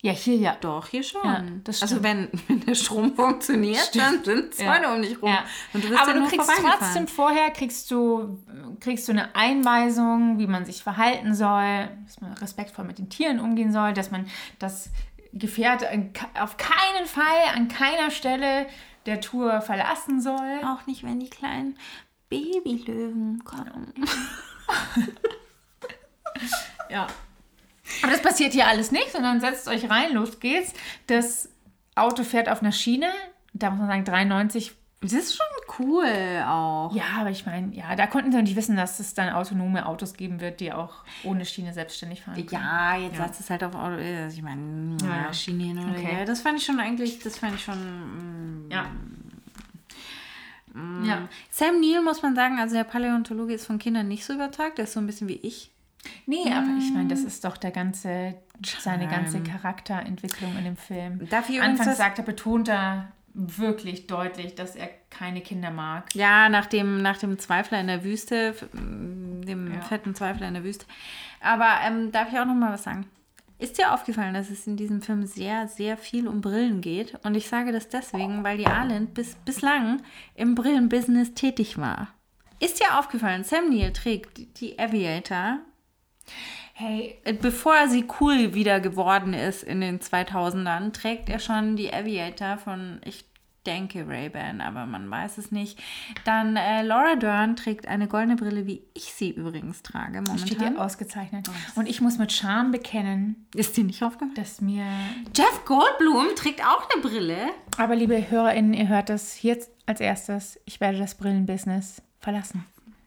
Ja, 0.03 0.11
hier 0.11 0.35
ja. 0.35 0.57
Doch, 0.59 0.89
hier 0.89 1.01
schon. 1.01 1.23
Ja, 1.23 1.41
also 1.65 1.85
stimmt. 1.85 2.03
wenn, 2.03 2.27
wenn 2.49 2.59
der 2.59 2.75
Strom 2.75 3.15
funktioniert, 3.15 3.95
dann 3.95 4.21
sind 4.21 4.53
Zäune 4.53 4.93
um 4.93 5.01
dich 5.01 5.21
rum. 5.21 5.29
Ja. 5.29 5.45
Du 5.71 5.79
Aber 5.97 6.13
ja 6.13 6.19
du 6.19 6.27
kriegst 6.27 6.51
trotzdem 6.61 7.07
vorher 7.07 7.51
kriegst 7.51 7.89
du, 7.89 8.37
kriegst 8.81 9.07
du 9.07 9.13
eine 9.13 9.33
Einweisung, 9.33 10.39
wie 10.39 10.47
man 10.47 10.65
sich 10.65 10.83
verhalten 10.83 11.33
soll, 11.33 11.87
dass 12.05 12.19
man 12.19 12.33
respektvoll 12.33 12.83
mit 12.83 12.99
den 12.99 13.09
Tieren 13.09 13.39
umgehen 13.39 13.71
soll, 13.71 13.93
dass 13.93 14.11
man 14.11 14.27
das 14.59 14.89
Gefährt 15.31 15.83
auf 16.37 16.57
keinen 16.57 17.07
Fall 17.07 17.55
an 17.55 17.69
keiner 17.69 18.11
Stelle 18.11 18.67
der 19.05 19.21
Tour 19.21 19.61
verlassen 19.61 20.19
soll. 20.21 20.59
Auch 20.65 20.85
nicht, 20.85 21.03
wenn 21.03 21.21
die 21.21 21.29
kleinen 21.29 21.77
Babylöwen 22.29 23.41
kommen. 23.45 23.93
Ja. 26.89 27.07
Aber 28.01 28.11
das 28.11 28.21
passiert 28.21 28.53
hier 28.53 28.67
alles 28.67 28.91
nicht, 28.91 29.11
sondern 29.11 29.39
setzt 29.39 29.67
euch 29.67 29.89
rein, 29.89 30.13
los 30.13 30.39
geht's. 30.39 30.73
Das 31.07 31.49
Auto 31.95 32.23
fährt 32.23 32.49
auf 32.49 32.61
einer 32.61 32.71
Schiene, 32.71 33.07
da 33.53 33.69
muss 33.69 33.79
man 33.79 33.87
sagen 33.89 34.03
93 34.05 34.71
Das 35.01 35.13
ist 35.13 35.35
schon 35.35 35.45
cool 35.79 36.05
auch. 36.47 36.95
Ja, 36.95 37.03
aber 37.19 37.29
ich 37.29 37.45
meine, 37.45 37.73
ja, 37.75 37.95
da 37.95 38.07
konnten 38.07 38.31
sie 38.31 38.41
nicht 38.41 38.55
wissen, 38.55 38.75
dass 38.75 38.99
es 38.99 39.13
dann 39.13 39.29
autonome 39.33 39.85
Autos 39.85 40.13
geben 40.13 40.39
wird, 40.41 40.59
die 40.59 40.71
auch 40.73 41.03
ohne 41.23 41.45
Schiene 41.45 41.73
selbstständig 41.73 42.21
fahren 42.21 42.35
können. 42.35 42.49
Ja, 42.63 42.95
jetzt 42.97 43.17
setzt 43.17 43.39
es 43.41 43.49
halt 43.49 43.63
auf 43.63 43.75
Auto. 43.75 43.95
Also 43.95 44.37
ich 44.37 44.41
meine, 44.43 44.97
Ja, 45.01 45.07
ja, 45.07 45.21
ja. 45.25 45.33
Schiene 45.33 45.63
hin 45.65 45.77
oder 45.79 45.97
Okay. 45.99 46.25
Das 46.25 46.41
fand 46.41 46.57
ich 46.57 46.65
schon 46.65 46.79
eigentlich, 46.79 47.19
das 47.19 47.37
fand 47.37 47.55
ich 47.55 47.63
schon. 47.63 48.67
mm, 48.67 48.71
Ja. 48.71 48.85
Ja. 51.03 51.27
Sam 51.51 51.79
Neill 51.81 52.01
muss 52.01 52.23
man 52.23 52.33
sagen, 52.35 52.57
also 52.59 52.73
der 52.75 52.83
Paläontologe 52.83 53.53
ist 53.53 53.67
von 53.67 53.77
Kindern 53.77 54.07
nicht 54.07 54.25
so 54.25 54.33
überzeugt. 54.33 54.79
Der 54.79 54.85
ist 54.85 54.93
so 54.93 54.99
ein 54.99 55.05
bisschen 55.05 55.27
wie 55.27 55.33
ich. 55.43 55.69
Nee, 56.25 56.51
aber 56.51 56.67
ich 56.79 56.91
meine, 56.93 57.07
das 57.07 57.21
ist 57.21 57.43
doch 57.45 57.57
der 57.57 57.71
ganze, 57.71 58.35
seine 58.79 59.07
ganze 59.07 59.41
Charakterentwicklung 59.41 60.57
in 60.57 60.65
dem 60.65 60.77
Film. 60.77 61.27
Darf 61.29 61.49
ich 61.49 61.61
Anfangs 61.61 61.97
sagt 61.97 62.17
er, 62.19 62.25
betont 62.25 62.67
er 62.69 63.11
wirklich 63.33 64.05
deutlich, 64.07 64.53
dass 64.55 64.75
er 64.75 64.89
keine 65.09 65.41
Kinder 65.41 65.71
mag. 65.71 66.13
Ja, 66.13 66.49
nach 66.49 66.67
dem, 66.67 67.01
nach 67.01 67.17
dem 67.17 67.39
Zweifler 67.39 67.79
in 67.81 67.87
der 67.87 68.03
Wüste, 68.03 68.49
f- 68.49 68.67
m, 68.73 69.41
dem 69.45 69.73
Ja. 69.73 69.81
fetten 69.81 70.13
Zweifler 70.13 70.47
in 70.49 70.53
der 70.53 70.63
Wüste. 70.63 70.85
Aber 71.41 71.67
ähm, 71.85 72.11
darf 72.11 72.31
ich 72.31 72.37
auch 72.39 72.45
noch 72.45 72.53
mal 72.53 72.71
was 72.73 72.83
sagen? 72.83 73.05
Ist 73.57 73.77
dir 73.79 73.93
aufgefallen, 73.93 74.33
dass 74.33 74.49
es 74.49 74.67
in 74.67 74.75
diesem 74.77 75.01
Film 75.01 75.25
sehr, 75.25 75.67
sehr 75.67 75.97
viel 75.97 76.27
um 76.27 76.41
Brillen 76.41 76.81
geht? 76.81 77.17
Und 77.23 77.33
ich 77.35 77.47
sage 77.47 77.71
das 77.71 77.87
deswegen, 77.87 78.43
weil 78.43 78.57
die 78.57 78.67
Arlen 78.67 79.07
bis, 79.07 79.35
bislang 79.35 80.01
im 80.35 80.53
Brillenbusiness 80.53 81.33
tätig 81.33 81.77
war. 81.77 82.09
Ist 82.59 82.79
dir 82.81 82.99
aufgefallen, 82.99 83.43
Sam 83.43 83.69
Neill 83.69 83.93
trägt 83.93 84.59
die 84.59 84.77
Aviator, 84.77 85.59
Hey, 86.75 87.19
bevor 87.41 87.87
sie 87.87 88.05
cool 88.19 88.53
wieder 88.55 88.79
geworden 88.79 89.33
ist 89.33 89.63
in 89.63 89.79
den 89.81 89.99
2000ern, 89.99 90.91
trägt 90.91 91.29
er 91.29 91.39
schon 91.39 91.75
die 91.75 91.93
Aviator 91.93 92.57
von, 92.57 92.99
ich 93.05 93.25
denke 93.67 94.05
Ray-Ban, 94.07 94.59
aber 94.59 94.85
man 94.87 95.09
weiß 95.09 95.37
es 95.37 95.51
nicht. 95.51 95.79
Dann 96.25 96.57
äh, 96.57 96.81
Laura 96.81 97.15
Dern 97.15 97.55
trägt 97.55 97.87
eine 97.87 98.07
goldene 98.07 98.35
Brille, 98.35 98.65
wie 98.65 98.81
ich 98.93 99.13
sie 99.13 99.29
übrigens 99.31 99.83
trage 99.83 100.21
steht 100.37 100.59
dir 100.59 100.65
momentan. 100.65 100.77
ausgezeichnet. 100.77 101.47
Und 101.75 101.87
ich 101.87 102.01
muss 102.01 102.17
mit 102.17 102.33
Scham 102.33 102.71
bekennen, 102.71 103.45
Ist 103.55 103.77
dir 103.77 103.83
nicht 103.85 104.03
aufgefallen? 104.03 104.33
dass 104.35 104.59
mir. 104.59 104.83
Jeff 105.35 105.63
Goldblum 105.65 106.25
trägt 106.35 106.65
auch 106.65 106.89
eine 106.91 107.01
Brille. 107.03 107.37
Aber 107.77 107.95
liebe 107.95 108.29
HörerInnen, 108.31 108.73
ihr 108.73 108.87
hört 108.89 109.09
das 109.09 109.43
jetzt 109.43 109.69
als 109.85 110.01
erstes. 110.01 110.59
Ich 110.65 110.81
werde 110.81 110.97
das 110.97 111.15
Brillenbusiness 111.15 112.01
verlassen. 112.19 112.65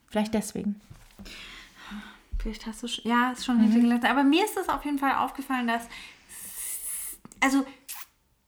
Vielleicht 0.09 0.33
deswegen. 0.33 0.81
Vielleicht 2.47 2.65
hast 2.67 2.81
du 2.85 2.87
schon, 2.87 3.11
ja, 3.11 3.33
ist 3.33 3.45
schon 3.45 3.59
hinter 3.59 3.81
gelassen. 3.81 4.07
Aber 4.07 4.23
mir 4.23 4.45
ist 4.45 4.57
es 4.57 4.69
auf 4.69 4.85
jeden 4.85 5.01
Fall 5.01 5.17
aufgefallen, 5.17 5.67
dass 5.67 5.83
also 7.41 7.67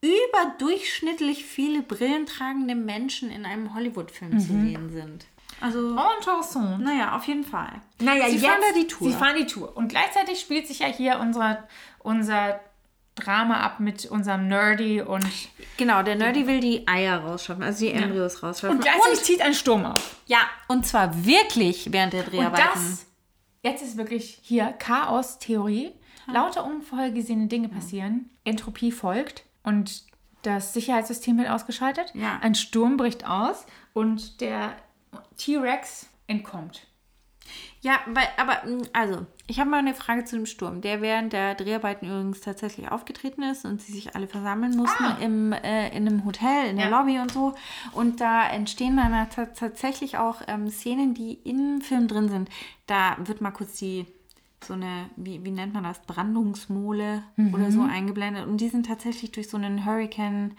überdurchschnittlich 0.01 1.45
viele 1.45 1.83
brillentragende 1.83 2.77
Menschen 2.77 3.29
in 3.29 3.45
einem 3.45 3.75
Hollywood-Film 3.75 4.39
zu 4.39 4.47
sehen 4.47 4.91
sind. 4.93 5.27
Also, 5.61 5.97
Interessant. 6.17 6.85
naja, 6.85 7.17
auf 7.17 7.25
jeden 7.25 7.43
Fall. 7.43 7.73
Naja, 8.01 8.27
Sie 8.29 8.37
jetzt, 8.37 8.47
fahren 8.47 8.61
da 8.73 8.79
die 8.81 8.87
Tour. 8.87 9.11
Sie 9.11 9.17
fahren 9.17 9.35
die 9.37 9.47
Tour. 9.47 9.77
Und 9.77 9.89
gleichzeitig 9.89 10.39
spielt 10.39 10.69
sich 10.69 10.79
ja 10.79 10.87
hier 10.87 11.19
unser, 11.19 11.67
unser 11.99 12.61
Drama 13.17 13.59
ab 13.63 13.81
mit 13.81 14.07
unserem 14.07 14.47
Nerdy 14.47 15.03
und, 15.03 15.27
Genau, 15.77 16.05
der 16.05 16.15
Nerdy 16.15 16.47
will 16.47 16.61
die 16.61 16.87
Eier 16.87 17.19
rausschaffen, 17.19 17.65
also 17.65 17.85
die 17.85 17.91
Embryos 17.91 18.41
rausschaffen. 18.45 18.77
und 18.77 18.83
gleichzeitig 18.85 19.23
zieht 19.25 19.43
ein 19.43 19.55
Sturm 19.55 19.85
auf. 19.87 20.15
ja, 20.27 20.39
und 20.69 20.87
zwar 20.87 21.25
wirklich 21.27 21.91
während 21.93 22.13
der 22.13 22.25
Und 22.27 22.33
Dreharbeiten. 22.33 22.69
das, 22.75 23.07
jetzt 23.63 23.83
ist 23.83 23.97
wirklich 23.97 24.41
hier 24.43 24.73
Chaos-Theorie. 24.73 25.93
Lauter 26.27 26.65
unvorhergesehene 26.65 27.47
Dinge 27.47 27.69
passieren. 27.69 28.29
Entropie 28.45 28.93
folgt 28.93 29.45
und 29.63 30.05
das 30.43 30.75
Sicherheitssystem 30.75 31.39
wird 31.39 31.49
ausgeschaltet. 31.49 32.13
Ja. 32.15 32.39
Ein 32.41 32.55
Sturm 32.55 32.97
bricht 32.97 33.27
aus 33.27 33.67
und 33.95 34.41
der 34.41 34.77
T-Rex 35.37 36.09
entkommt. 36.27 36.88
Ja, 37.81 38.01
weil, 38.07 38.27
aber, 38.37 38.67
mh, 38.69 38.87
also, 38.93 39.25
ich 39.47 39.61
habe 39.61 39.71
mal 39.71 39.79
eine 39.79 39.95
Frage 39.95 40.25
zu 40.25 40.37
dem 40.37 40.47
Sturm, 40.47 40.81
der 40.81 41.01
während 41.01 41.33
der 41.33 41.55
Dreharbeiten 41.55 42.07
übrigens 42.09 42.41
tatsächlich 42.41 42.91
aufgetreten 42.91 43.43
ist 43.45 43.65
und 43.65 43.81
sie 43.81 43.93
sich 43.93 44.17
alle 44.17 44.27
versammeln 44.27 44.77
mussten 44.77 45.05
im, 45.23 45.53
äh, 45.53 45.89
in 45.97 46.07
einem 46.07 46.25
Hotel, 46.25 46.71
in 46.71 46.77
der 46.77 46.91
Ja. 46.91 46.99
Lobby 46.99 47.19
und 47.21 47.31
so. 47.31 47.55
Und 47.93 48.21
da 48.21 48.49
entstehen 48.49 48.97
dann 48.97 49.13
ta- 49.31 49.47
tatsächlich 49.47 50.19
auch 50.19 50.43
ähm, 50.49 50.69
Szenen, 50.71 51.15
die 51.15 51.35
im 51.45 51.81
Film 51.81 52.09
drin 52.09 52.29
sind. 52.29 52.49
Da 52.87 53.17
wird 53.25 53.41
mal 53.41 53.53
kurz 53.53 53.77
die, 53.79 54.07
so 54.65 54.75
eine, 54.75 55.09
wie, 55.17 55.45
wie 55.45 55.53
nennt 55.53 55.73
man 55.73 55.85
das, 55.85 56.01
Brandungsmole 56.03 57.23
oder 57.53 57.71
so 57.71 57.83
eingeblendet. 57.83 58.47
Und 58.47 58.61
die 58.61 58.69
sind 58.69 58.87
tatsächlich 58.87 59.31
durch 59.31 59.49
so 59.49 59.57
einen 59.57 59.87
Hurricane, 59.87 60.57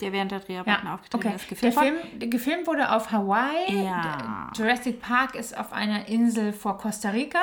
der 0.00 0.12
während 0.12 0.30
der 0.30 0.40
Dreharbeiten 0.40 0.88
aufgetreten 0.88 1.26
okay. 1.26 1.36
ist, 1.36 1.42
Der 1.44 1.48
gefilmt 1.56 1.76
worden. 1.76 1.98
Film, 1.98 2.18
der 2.20 2.28
gefilmt 2.28 2.66
wurde 2.66 2.92
auf 2.92 3.10
Hawaii. 3.10 3.84
Ja. 3.84 4.50
Der 4.56 4.64
Jurassic 4.64 5.00
Park 5.00 5.34
ist 5.34 5.56
auf 5.56 5.72
einer 5.72 6.06
Insel 6.08 6.52
vor 6.52 6.78
Costa 6.78 7.10
Rica. 7.10 7.40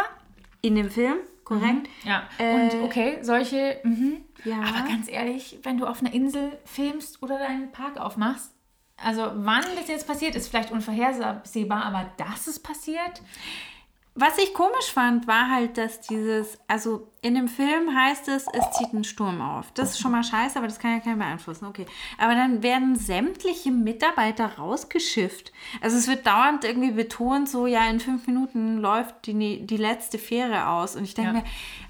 In 0.61 0.75
dem 0.75 0.89
Film, 0.89 1.17
korrekt. 1.43 1.87
Ja, 2.03 2.23
Äh, 2.37 2.55
und 2.55 2.83
okay, 2.83 3.19
solche, 3.21 3.79
mhm. 3.83 4.21
Ja. 4.43 4.57
aber 4.59 4.87
ganz 4.87 5.09
ehrlich, 5.09 5.59
wenn 5.63 5.77
du 5.77 5.85
auf 5.85 6.01
einer 6.01 6.13
Insel 6.13 6.57
filmst 6.65 7.21
oder 7.21 7.37
deinen 7.37 7.71
Park 7.71 7.97
aufmachst, 7.97 8.51
also 8.97 9.31
wann 9.35 9.63
das 9.75 9.87
jetzt 9.87 10.07
passiert, 10.07 10.35
ist 10.35 10.47
vielleicht 10.47 10.71
unvorhersehbar, 10.71 11.85
aber 11.85 12.09
dass 12.17 12.47
es 12.47 12.59
passiert, 12.59 13.21
Was 14.17 14.37
ich 14.37 14.53
komisch 14.53 14.93
fand, 14.93 15.27
war 15.27 15.49
halt, 15.49 15.77
dass 15.77 15.99
dieses, 15.99 16.57
also 16.69 17.11
in 17.21 17.35
dem 17.35 17.49
Film 17.49 17.93
heißt 17.93 18.29
es, 18.29 18.45
es 18.53 18.71
zieht 18.77 18.93
einen 18.93 19.03
Sturm 19.03 19.41
auf. 19.41 19.71
Das 19.73 19.89
ist 19.89 19.99
schon 19.99 20.11
mal 20.13 20.23
scheiße, 20.23 20.57
aber 20.57 20.67
das 20.67 20.79
kann 20.79 20.93
ja 20.93 20.99
keiner 20.99 21.17
beeinflussen. 21.17 21.65
Okay. 21.65 21.85
Aber 22.17 22.33
dann 22.33 22.63
werden 22.63 22.95
sämtliche 22.95 23.71
Mitarbeiter 23.71 24.57
rausgeschifft. 24.57 25.51
Also 25.81 25.97
es 25.97 26.07
wird 26.07 26.25
dauernd 26.25 26.63
irgendwie 26.63 26.91
betont, 26.91 27.49
so 27.49 27.67
ja, 27.67 27.89
in 27.89 27.99
fünf 27.99 28.25
Minuten 28.25 28.77
läuft 28.77 29.25
die, 29.25 29.65
die 29.65 29.77
letzte 29.77 30.17
Fähre 30.17 30.67
aus. 30.69 30.95
Und 30.95 31.03
ich 31.03 31.13
denke 31.13 31.33
Ja. 31.33 31.37
mir, 31.41 31.43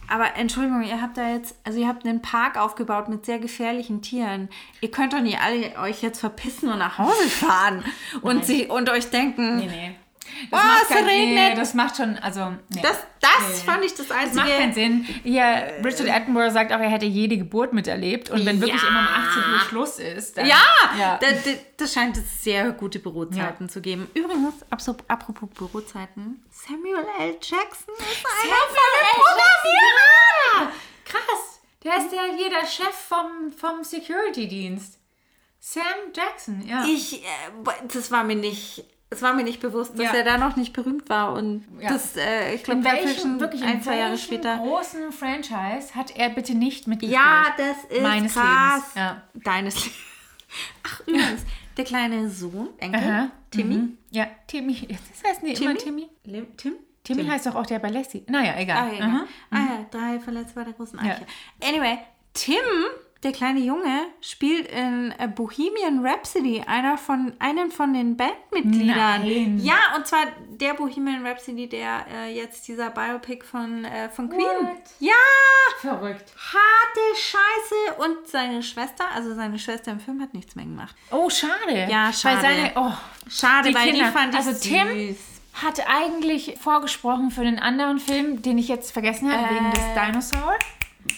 aber 0.07 0.35
Entschuldigung, 0.35 0.81
ihr 0.81 1.01
habt 1.01 1.17
da 1.17 1.29
jetzt, 1.29 1.59
also 1.63 1.79
ihr 1.79 1.87
habt 1.87 2.07
einen 2.07 2.23
Park 2.23 2.57
aufgebaut 2.57 3.07
mit 3.07 3.25
sehr 3.27 3.37
gefährlichen 3.37 4.01
Tieren. 4.01 4.49
Ihr 4.81 4.89
könnt 4.89 5.13
doch 5.13 5.21
nicht 5.21 5.39
alle 5.39 5.77
euch 5.79 6.01
jetzt 6.01 6.21
verpissen 6.21 6.71
und 6.71 6.79
nach 6.79 6.97
Hause 6.97 7.29
fahren 7.29 7.83
und, 8.21 8.45
sie, 8.45 8.65
und 8.65 8.89
euch 8.89 9.11
denken, 9.11 9.57
nee, 9.57 9.67
nee. 9.67 9.95
Oh, 10.51 10.55
macht 10.55 10.83
es 10.83 10.87
kein- 10.89 11.05
regnet. 11.05 11.49
Nee, 11.49 11.55
das 11.55 11.73
macht 11.73 11.97
schon, 11.97 12.17
also, 12.17 12.51
nee. 12.69 12.81
das, 12.81 12.97
das 13.21 13.31
Nee. 13.49 13.55
fand 13.65 13.85
ich 13.85 13.93
das 13.93 14.07
Das 14.07 14.17
Einzige. 14.17 14.39
macht 14.41 14.49
keinen 14.57 14.73
Sinn. 14.73 15.03
Hier, 15.23 15.71
Richard 15.83 16.09
Attenborough 16.09 16.51
sagt 16.51 16.71
auch, 16.73 16.79
er 16.79 16.89
hätte 16.89 17.05
jede 17.05 17.37
Geburt 17.37 17.73
miterlebt. 17.73 18.29
Und 18.29 18.45
wenn 18.45 18.59
wirklich 18.61 18.81
Ja. 18.81 18.87
immer 18.89 18.99
um 18.99 19.07
18 19.07 19.53
Uhr 19.53 19.59
Schluss 19.69 19.99
ist, 19.99 20.37
dann... 20.37 20.45
Ja, 20.45 20.61
Ja. 20.99 21.17
Da, 21.17 21.31
da, 21.31 21.51
das 21.77 21.93
scheint 21.93 22.17
es 22.17 22.43
sehr 22.43 22.71
gute 22.71 22.99
Bürozeiten 22.99 23.69
zu 23.69 23.81
geben. 23.81 24.09
Übrigens, 24.13 24.55
apropos 24.69 25.49
Bürozeiten, 25.49 26.43
Samuel 26.51 27.05
L. 27.19 27.37
Jackson 27.41 27.93
ist 27.97 28.25
einer 28.25 28.55
von 28.67 29.35
den 29.63 30.67
Ja, 30.67 30.71
krass. 31.05 31.59
Der 31.83 31.97
ist 31.97 32.11
ja 32.11 32.21
hier 32.35 32.49
der 32.49 32.65
Chef 32.65 32.95
vom, 32.95 33.51
vom 33.55 33.83
Security-Dienst. 33.83 34.99
Sam 35.59 35.83
Jackson, 36.15 36.63
ja. 36.67 36.83
Ich, 36.85 37.23
äh, 37.23 37.27
das 37.93 38.11
war 38.11 38.23
mir 38.23 38.35
nicht, 38.35 38.83
es 39.09 39.21
war 39.21 39.33
mir 39.33 39.43
nicht 39.43 39.61
bewusst, 39.61 39.93
dass 39.97 40.05
Ja. 40.07 40.13
er 40.13 40.23
da 40.23 40.37
noch 40.37 40.55
nicht 40.55 40.73
berühmt 40.73 41.09
war 41.09 41.33
und 41.33 41.63
Ja. 41.79 41.89
das, 41.93 42.15
äh, 42.17 42.55
ich 42.55 42.63
glaube, 42.63 42.79
in 42.79 43.39
wirklich 43.39 43.63
ein, 43.63 43.75
in 43.75 43.81
zwei 43.83 43.97
Jahre 43.97 44.17
später. 44.17 44.57
großen 44.57 45.11
Franchise 45.11 45.93
hat 45.95 46.15
er 46.15 46.29
bitte 46.29 46.53
nicht 46.55 46.87
mitgespielt? 46.87 47.21
Ja, 47.21 47.53
das 47.57 47.83
ist 47.89 48.01
Meines 48.01 48.33
krass. 48.33 48.73
Lebens, 48.73 48.95
ja. 48.95 49.21
Deines 49.35 49.75
Lebens. 49.75 49.95
Ach, 50.83 50.99
übrigens, 51.07 51.41
der 51.77 51.85
kleine 51.85 52.29
Sohn, 52.29 52.69
Enkel, 52.77 53.01
Aha. 53.03 53.31
Timmy. 53.51 53.75
Mhm. 53.75 53.97
Ja, 54.11 54.27
Timmy. 54.47 54.87
Das 54.87 55.29
heißt 55.31 55.43
nicht 55.43 55.61
immer 55.61 55.75
Timmy. 55.75 56.07
Lim- 56.25 56.55
Tim? 56.57 56.73
Timmy 57.03 57.25
heißt 57.25 57.45
doch 57.45 57.55
auch 57.55 57.65
der 57.67 57.77
bei 57.79 57.89
Lassie. 57.89 58.23
Naja, 58.27 58.53
Ah 58.55 58.59
egal. 58.59 58.91
Aha. 59.01 59.25
ah, 59.51 59.55
ja 59.57 59.85
drei 59.91 60.19
verletzt 60.19 60.55
bei 60.55 60.63
der 60.63 60.73
großen. 60.73 60.97
Eiche. 60.97 61.25
Anyway, 61.63 61.99
Tim, 62.33 62.55
der 63.25 63.33
kleine 63.33 63.59
Junge, 63.59 64.05
spielt 64.21 64.67
in 64.67 65.13
äh, 65.17 65.27
Bohemian 65.27 66.05
Rhapsody, 66.05 66.63
einer 66.65 66.97
von, 66.97 67.33
einen 67.39 67.71
von 67.71 67.93
den 67.93 68.15
Bandmitgliedern. 68.15 69.21
Nein. 69.23 69.59
Ja, 69.61 69.75
und 69.95 70.07
zwar 70.07 70.27
der 70.49 70.75
Bohemian 70.75 71.25
Rhapsody, 71.25 71.67
der 71.67 72.05
äh, 72.13 72.33
jetzt 72.33 72.67
dieser 72.67 72.89
Biopic 72.91 73.43
von, 73.43 73.83
äh, 73.83 74.09
von 74.09 74.29
Queen. 74.29 74.39
What? 74.41 74.77
Ja, 74.99 75.11
Verrückt. 75.81 76.31
harte 76.37 77.19
Scheiße. 77.19 78.01
Und 78.07 78.27
seine 78.27 78.63
Schwester, 78.63 79.05
also 79.13 79.33
seine 79.35 79.59
Schwester 79.59 79.91
im 79.91 79.99
Film 79.99 80.21
hat 80.21 80.33
nichts 80.33 80.55
mehr 80.55 80.65
gemacht. 80.65 80.95
Oh, 81.11 81.29
schade. 81.29 81.87
Ja, 81.89 82.13
schade. 82.13 82.35
Weil 82.37 82.41
seine, 82.41 82.71
oh, 82.75 82.93
Schade, 83.29 83.69
die 83.69 83.75
weil 83.75 83.89
Kinder. 83.91 84.05
die 84.05 84.11
fand 84.11 84.33
ich 84.33 84.39
also 84.39 84.51
süß. 84.51 84.61
Tim 84.61 85.17
hat 85.63 85.81
eigentlich 85.89 86.57
vorgesprochen 86.61 87.31
für 87.31 87.43
den 87.43 87.59
anderen 87.59 87.99
Film, 87.99 88.41
den 88.41 88.57
ich 88.57 88.67
jetzt 88.67 88.91
vergessen 88.91 89.31
habe, 89.31 89.53
wegen 89.55 89.71
des 89.71 89.79
Äh. 89.83 90.05
Dinosaur. 90.07 90.53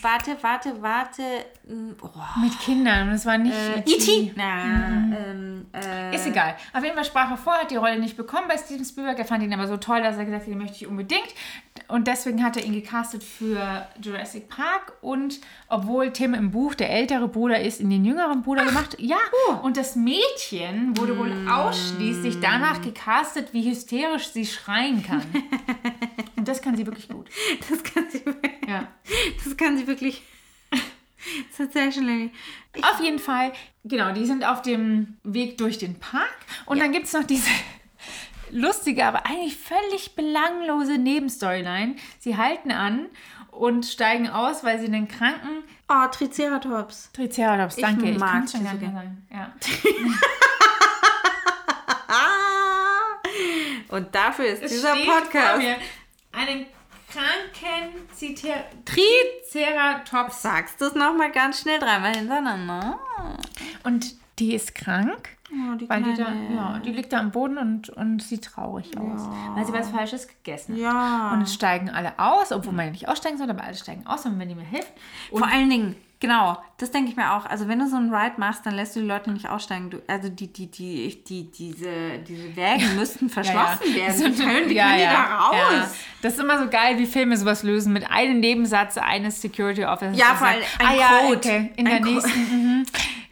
Warte, 0.01 0.37
warte, 0.41 0.81
warte. 0.81 1.23
Mm, 1.67 1.91
Oh. 2.01 2.09
Mit 2.41 2.57
Kindern. 2.59 3.09
Es 3.09 3.25
war 3.25 3.37
nicht 3.37 3.53
Äh, 3.53 3.79
E.T. 3.79 3.91
E.T. 3.91 4.33
Na, 4.35 4.63
ähm, 5.17 5.65
äh, 5.73 6.15
Ist 6.15 6.25
egal. 6.27 6.55
Auf 6.73 6.81
jeden 6.83 6.95
Fall 6.95 7.03
sprach 7.05 7.29
er 7.31 7.37
vor, 7.37 7.53
hat 7.53 7.71
die 7.71 7.75
Rolle 7.75 7.99
nicht 7.99 8.15
bekommen 8.15 8.47
bei 8.47 8.57
Steven 8.57 8.85
Spielberg. 8.85 9.19
Er 9.19 9.25
fand 9.25 9.43
ihn 9.43 9.53
aber 9.53 9.67
so 9.67 9.75
toll, 9.77 10.01
dass 10.01 10.17
er 10.17 10.25
gesagt 10.25 10.43
hat, 10.45 10.51
den 10.51 10.57
möchte 10.59 10.75
ich 10.77 10.87
unbedingt. 10.87 11.27
Und 11.89 12.07
deswegen 12.07 12.43
hat 12.43 12.55
er 12.57 12.63
ihn 12.63 12.73
gecastet 12.73 13.23
für 13.23 13.85
Jurassic 14.01 14.47
Park. 14.49 14.93
Und 15.01 15.39
obwohl 15.67 16.11
Tim 16.13 16.33
im 16.33 16.51
Buch 16.51 16.73
der 16.75 16.89
ältere 16.89 17.27
Bruder 17.27 17.59
ist, 17.59 17.81
in 17.81 17.89
den 17.89 18.05
jüngeren 18.05 18.43
Bruder 18.43 18.63
gemacht. 18.65 18.95
Ja, 18.99 19.17
und 19.63 19.75
das 19.77 19.95
Mädchen 19.95 20.97
wurde 20.97 21.17
wohl 21.17 21.31
ausschließlich 21.49 22.39
danach 22.39 22.81
gecastet, 22.81 23.53
wie 23.53 23.69
hysterisch 23.69 24.29
sie 24.29 24.45
schreien 24.45 25.03
kann. 25.03 25.21
und 26.37 26.47
das 26.47 26.61
kann 26.61 26.77
sie 26.77 26.85
wirklich 26.85 27.09
gut. 27.09 27.27
Das 27.69 27.83
kann 27.83 28.05
sie, 28.09 28.21
Ja. 28.67 28.87
das 29.43 29.57
kann 29.57 29.77
sie 29.77 29.85
wirklich. 29.87 30.21
Tatsächlich. 31.57 32.31
Auf 32.81 32.99
jeden 33.01 33.19
Fall, 33.19 33.53
genau, 33.83 34.13
die 34.13 34.25
sind 34.25 34.43
auf 34.45 34.61
dem 34.61 35.17
Weg 35.23 35.57
durch 35.57 35.77
den 35.77 35.99
Park. 35.99 36.35
Und 36.65 36.79
dann 36.79 36.91
gibt 36.91 37.05
es 37.07 37.13
noch 37.13 37.23
diese 37.23 37.49
lustige, 38.51 39.05
aber 39.05 39.25
eigentlich 39.25 39.57
völlig 39.57 40.15
belanglose 40.15 40.97
Nebenstoryline. 40.97 41.95
Sie 42.19 42.37
halten 42.37 42.71
an 42.71 43.07
und 43.51 43.85
steigen 43.85 44.29
aus, 44.29 44.63
weil 44.63 44.79
sie 44.79 44.85
einen 44.85 45.07
kranken 45.07 45.63
Oh, 45.89 46.05
Triceratops. 46.11 47.11
Triceratops, 47.13 47.77
danke, 47.77 48.09
ich 48.11 48.19
mag 48.19 48.31
kann 48.33 48.43
es 48.43 48.51
schon 48.51 48.63
gar 48.65 48.73
nicht 48.73 48.91
sagen. 48.91 49.25
Ja. 49.31 49.53
Und 53.89 54.13
dafür 54.13 54.45
ist 54.45 54.63
Es 54.63 54.71
dieser 54.71 54.93
steht 54.95 55.05
vor 55.05 55.21
Podcast. 55.21 55.57
mir 55.59 55.77
einen 56.33 56.65
kranken 57.17 58.07
Citer 58.15 58.65
Tri 58.85 59.01
Triceratops. 59.51 60.41
Sagst 60.41 60.79
du 60.81 60.85
es 60.85 60.95
nochmal 60.95 61.31
ganz 61.31 61.61
schnell 61.61 61.79
dreimal 61.79 62.15
hintereinander? 62.15 62.99
Und 63.83 64.15
die 64.37 64.53
ist 64.53 64.75
krank. 64.75 65.29
Oh, 65.49 65.75
die 65.75 65.89
Weil 65.89 66.03
die 66.03 66.13
da, 66.13 66.33
ja, 66.53 66.79
die 66.79 66.91
liegt 66.91 67.13
da 67.13 67.19
am 67.19 67.31
Boden 67.31 67.57
und, 67.57 67.89
und 67.89 68.21
sieht 68.21 68.43
traurig 68.43 68.97
aus. 68.97 69.21
Weil 69.55 69.65
sie 69.65 69.73
was 69.73 69.89
Falsches 69.89 70.27
gegessen 70.27 70.73
hat. 70.73 70.81
Ja. 70.81 71.31
Und 71.33 71.43
es 71.43 71.53
steigen 71.53 71.89
alle 71.89 72.19
aus, 72.19 72.51
obwohl 72.51 72.73
man 72.73 72.87
ja 72.87 72.91
nicht 72.91 73.07
aussteigen 73.07 73.37
soll, 73.37 73.49
aber 73.49 73.63
alle 73.63 73.75
steigen 73.75 74.05
aus, 74.05 74.25
und 74.25 74.37
wenn 74.39 74.49
die 74.49 74.55
mir 74.55 74.65
hilft. 74.65 74.91
Und 75.31 75.39
Vor 75.39 75.47
allen 75.47 75.69
Dingen, 75.69 75.95
genau, 76.19 76.57
das 76.77 76.91
denke 76.91 77.09
ich 77.09 77.15
mir 77.15 77.33
auch. 77.33 77.45
Also 77.45 77.67
wenn 77.67 77.79
du 77.79 77.87
so 77.87 77.95
einen 77.95 78.13
Ride 78.13 78.35
machst, 78.37 78.65
dann 78.65 78.75
lässt 78.75 78.95
du 78.95 79.01
die 79.01 79.05
Leute 79.05 79.31
nicht 79.31 79.49
aussteigen. 79.49 79.89
Du, 79.89 80.01
also 80.07 80.29
die, 80.29 80.51
die, 80.51 80.67
die, 80.67 81.23
die, 81.23 81.51
diese, 81.51 82.19
diese 82.19 82.55
Wägen 82.55 82.95
müssten 82.95 83.29
verschlossen 83.29 83.93
werden. 83.95 84.15
Wie 84.17 84.43
können, 84.43 84.69
wie 84.69 84.75
können 84.75 84.97
die 84.97 85.03
da 85.03 85.37
raus? 85.37 85.55
Ja. 85.55 85.87
Das 86.21 86.33
ist 86.33 86.39
immer 86.39 86.59
so 86.59 86.69
geil, 86.69 86.97
wie 86.97 87.05
Filme 87.05 87.37
sowas 87.37 87.63
lösen 87.63 87.93
mit 87.93 88.09
einem 88.09 88.39
Nebensatz 88.39 88.97
eines 88.97 89.41
Security 89.41 89.85
Officers. 89.85 90.17
Ja, 90.17 90.35
sagt, 90.35 90.57
ein 90.79 90.87
ah, 90.87 90.93
ja, 90.95 91.09
Code. 91.21 91.37
okay, 91.37 91.71
in 91.75 91.87
Ein 91.87 92.03
der 92.03 92.11
nächsten, 92.13 92.39
mhm. 92.39 92.85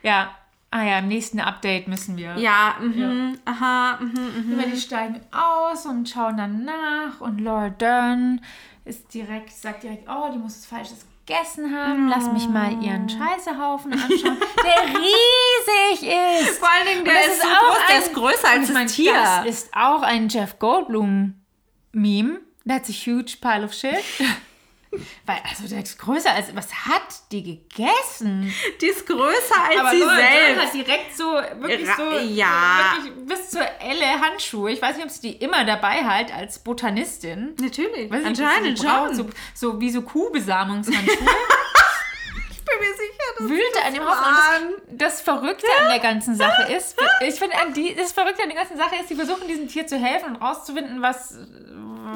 ja, 0.03 0.31
ah 0.71 0.83
ja, 0.83 0.99
im 0.99 1.07
nächsten 1.07 1.39
Update 1.39 1.87
müssen 1.87 2.17
wir. 2.17 2.35
Ja, 2.37 2.75
mhm, 2.79 3.37
aha, 3.45 3.99
mhm, 3.99 4.45
mhm. 4.45 4.51
Über 4.53 4.63
die 4.63 4.79
steigen 4.79 5.21
aus 5.31 5.85
und 5.85 6.09
schauen 6.09 6.37
dann 6.37 6.65
nach 6.65 7.21
und 7.21 7.39
Laura 7.39 7.69
Dern 7.69 8.41
ist 8.85 9.13
direkt, 9.13 9.51
sagt 9.51 9.83
direkt, 9.83 10.07
oh, 10.07 10.29
die 10.31 10.37
muss 10.37 10.57
was 10.57 10.65
Falsches 10.67 11.05
gegessen 11.25 11.75
haben. 11.75 12.07
Lass 12.07 12.31
mich 12.31 12.47
mal 12.47 12.71
ihren 12.83 13.09
Scheißehaufen 13.09 13.93
anschauen, 13.93 14.37
der 14.63 14.95
riesig 14.99 16.09
ist. 16.47 16.59
Vor 16.59 16.69
allen 16.69 16.87
Dingen, 16.87 17.05
der 17.05 17.13
das 17.13 17.27
ist, 17.27 17.33
ist 17.33 17.41
so 17.41 17.47
auch 17.47 17.59
groß, 17.59 17.77
der 17.87 17.95
ein- 17.95 18.01
ist 18.01 18.13
größer 18.13 18.49
als 18.49 18.61
ich 18.61 18.67
das 18.67 18.73
mein, 18.73 18.87
Tier. 18.87 19.13
Das 19.13 19.45
ist 19.45 19.69
auch 19.75 20.01
ein 20.01 20.29
Jeff 20.29 20.59
Goldblum-Meme. 20.59 22.39
That's 22.67 22.89
a 22.89 22.93
huge 22.93 23.37
pile 23.41 23.63
of 23.65 23.73
shit. 23.73 23.95
Weil, 25.25 25.37
also 25.49 25.67
der 25.67 25.81
ist 25.83 25.97
größer 25.99 26.31
als, 26.31 26.55
was 26.55 26.73
hat 26.73 27.01
die 27.31 27.43
gegessen? 27.43 28.53
die 28.81 28.85
ist 28.87 29.05
größer 29.07 29.63
als 29.69 29.79
Aber 29.79 29.91
sie 29.91 29.99
Dern 29.99 30.15
selbst. 30.17 30.61
hat 30.65 30.73
direkt 30.73 31.17
so, 31.17 31.23
wirklich 31.59 31.89
Ra- 31.89 31.95
so, 31.97 32.17
ja. 32.19 32.93
wirklich 33.03 33.27
bis 33.27 33.49
zur 33.51 33.61
Elle 33.79 34.19
Handschuhe. 34.21 34.71
Ich 34.71 34.81
weiß 34.81 34.95
nicht, 34.97 35.05
ob 35.05 35.11
sie 35.11 35.31
die 35.31 35.35
immer 35.43 35.63
dabei 35.65 36.03
hat 36.03 36.33
als 36.33 36.59
Botanistin. 36.59 37.55
Natürlich, 37.59 38.09
Weiß 38.11 38.23
nicht, 38.23 38.39
anscheinend 38.41 38.79
braucht, 38.81 39.15
schon. 39.15 39.15
So, 39.15 39.29
so 39.71 39.79
wie 39.81 39.89
so 39.89 40.01
Kuhbesamungshandschuhe. 40.01 41.17
ich 42.75 42.79
bin 42.79 42.89
mir 42.89 42.95
sicher, 42.95 43.23
dass 43.39 43.49
wühlte 43.49 43.83
an 43.85 43.93
dem 43.93 44.05
Haus. 44.05 44.17
Und 44.17 44.97
das, 44.99 45.15
das 45.15 45.21
Verrückte 45.21 45.67
an 45.81 45.89
der 45.89 45.99
ganzen 45.99 46.35
Sache 46.35 46.71
ist, 46.77 46.95
ich 47.21 47.35
finde, 47.35 47.55
die, 47.75 47.95
das 47.95 48.11
Verrückte 48.11 48.43
an 48.43 48.49
der 48.49 48.57
ganzen 48.57 48.77
Sache 48.77 48.95
ist, 48.95 49.09
sie 49.09 49.15
versuchen 49.15 49.47
diesem 49.47 49.67
Tier 49.67 49.87
zu 49.87 49.97
helfen 49.97 50.35
und 50.35 50.41
rauszufinden, 50.41 51.01
was, 51.01 51.35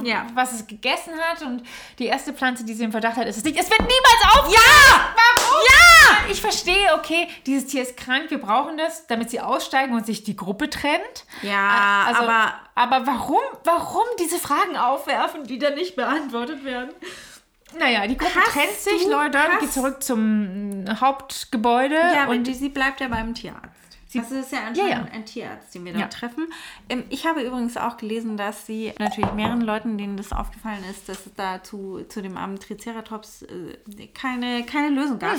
Ja. 0.04 0.26
was 0.34 0.54
es 0.54 0.68
gegessen 0.68 1.14
hat. 1.20 1.42
Und 1.42 1.64
die 1.98 2.06
erste 2.06 2.34
Pflanze, 2.34 2.64
die 2.66 2.74
sie 2.74 2.84
im 2.84 2.92
Verdacht 2.92 3.18
hat, 3.18 3.28
ist 3.28 3.38
es 3.38 3.44
nicht. 3.44 3.60
Es 3.60 3.70
wird 3.70 3.82
niemals 3.82 4.36
auf. 4.36 4.52
Ja! 4.54 5.14
Warum? 5.16 5.62
Ja! 5.66 6.32
Ich 6.32 6.42
verstehe, 6.42 6.94
okay, 6.96 7.28
dieses 7.46 7.70
Tier 7.70 7.82
ist 7.82 7.98
krank, 7.98 8.26
wir 8.30 8.40
brauchen 8.40 8.78
das, 8.78 9.08
damit 9.08 9.30
sie 9.32 9.40
aussteigen 9.42 9.96
und 9.96 10.06
sich 10.06 10.24
die 10.24 10.36
Gruppe 10.36 10.70
trennt. 10.70 11.26
Ja, 11.42 12.06
Also, 12.08 12.22
aber 12.24 12.54
aber 12.76 13.06
warum, 13.06 13.42
warum 13.66 14.04
diese 14.20 14.40
Fragen 14.40 14.78
aufwerfen, 14.78 15.44
die 15.44 15.60
dann 15.60 15.74
nicht 15.76 15.96
beantwortet 15.98 16.64
werden? 16.64 16.92
Naja, 17.78 18.08
die 18.08 18.18
Gruppe 18.18 18.36
Hast 18.36 18.54
trennt 18.54 18.72
sich, 18.72 19.08
hast- 19.14 19.60
geht 19.60 19.72
zurück 19.74 20.02
zum 20.02 20.86
Hauptgebäude 21.00 21.96
ja, 21.96 22.28
und 22.28 22.46
die, 22.48 22.54
sie 22.54 22.70
bleibt 22.70 23.00
ja 23.02 23.08
beim 23.08 23.34
Tierarzt. 23.34 23.76
Sie, 24.08 24.18
das 24.18 24.32
ist 24.32 24.52
ja 24.52 24.60
anscheinend 24.68 24.78
Ja, 24.92 24.98
ja. 25.06 25.08
ein 25.14 25.24
Tierarzt, 25.24 25.76
den 25.76 25.86
wir 25.86 25.94
da 25.94 26.00
Ja. 26.00 26.08
treffen. 26.08 26.48
Ähm, 26.90 27.04
ich 27.10 27.28
habe 27.28 27.42
übrigens 27.44 27.78
auch 27.78 27.98
gelesen, 27.98 28.38
dass 28.38 28.66
sie 28.66 28.92
natürlich 28.98 29.32
mehreren 29.34 29.62
Leuten, 29.62 30.00
denen 30.00 30.18
das 30.18 30.32
aufgefallen 30.34 30.84
ist, 30.90 31.08
dass 31.08 31.28
es 31.28 31.34
da 31.36 31.62
zu, 31.62 32.02
zu 32.10 32.24
dem 32.24 32.36
armen 32.36 32.58
Triceratops 32.60 33.44
äh, 33.44 34.08
keine, 34.16 34.64
keine 34.64 34.90
Lösung 34.90 35.20
gab. 35.20 35.36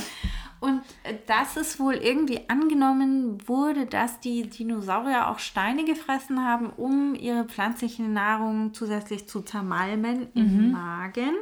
Und 0.60 0.82
äh, 1.02 1.14
dass 1.26 1.56
es 1.56 1.80
wohl 1.80 1.94
irgendwie 1.94 2.48
angenommen 2.48 3.38
wurde, 3.48 3.86
dass 3.86 4.20
die 4.20 4.48
Dinosaurier 4.48 5.26
auch 5.30 5.40
Steine 5.40 5.84
gefressen 5.84 6.44
haben, 6.44 6.70
um 6.70 7.16
ihre 7.16 7.46
pflanzliche 7.46 8.04
Nahrung 8.04 8.72
zusätzlich 8.72 9.26
zu 9.26 9.40
zermalmen 9.42 10.28
im 10.34 10.70
Magen. 10.70 11.34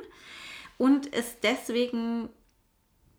Und 0.79 1.13
es 1.13 1.41
deswegen 1.41 2.31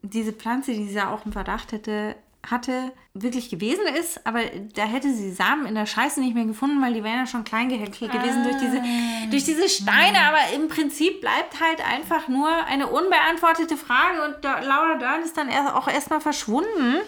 diese 0.01 0.33
Pflanze, 0.33 0.73
die 0.73 0.87
sie 0.87 0.95
ja 0.95 1.13
auch 1.13 1.25
im 1.25 1.33
Verdacht 1.33 1.71
hätte, 1.71 2.15
hatte, 2.49 2.93
wirklich 3.13 3.49
gewesen 3.49 3.85
ist, 3.99 4.25
aber 4.25 4.39
da 4.73 4.83
hätte 4.83 5.13
sie 5.13 5.31
Samen 5.31 5.65
in 5.65 5.75
der 5.75 5.85
Scheiße 5.85 6.21
nicht 6.21 6.35
mehr 6.35 6.45
gefunden, 6.45 6.81
weil 6.81 6.93
die 6.93 7.03
wären 7.03 7.19
ja 7.19 7.27
schon 7.27 7.43
klein 7.43 7.67
gehäckselt 7.67 8.13
gewesen 8.13 8.43
durch 8.43 8.55
diese, 8.57 8.81
durch 9.29 9.43
diese 9.43 9.67
Steine. 9.67 10.19
Aber 10.19 10.55
im 10.55 10.69
Prinzip 10.69 11.19
bleibt 11.19 11.59
halt 11.59 11.85
einfach 11.85 12.29
nur 12.29 12.47
eine 12.47 12.87
unbeantwortete 12.87 13.75
Frage 13.75 14.23
und 14.23 14.43
Laura 14.43 14.95
Dern 14.95 15.21
ist 15.21 15.35
dann 15.35 15.49
auch 15.49 15.89
erstmal 15.89 16.21
verschwunden 16.21 17.01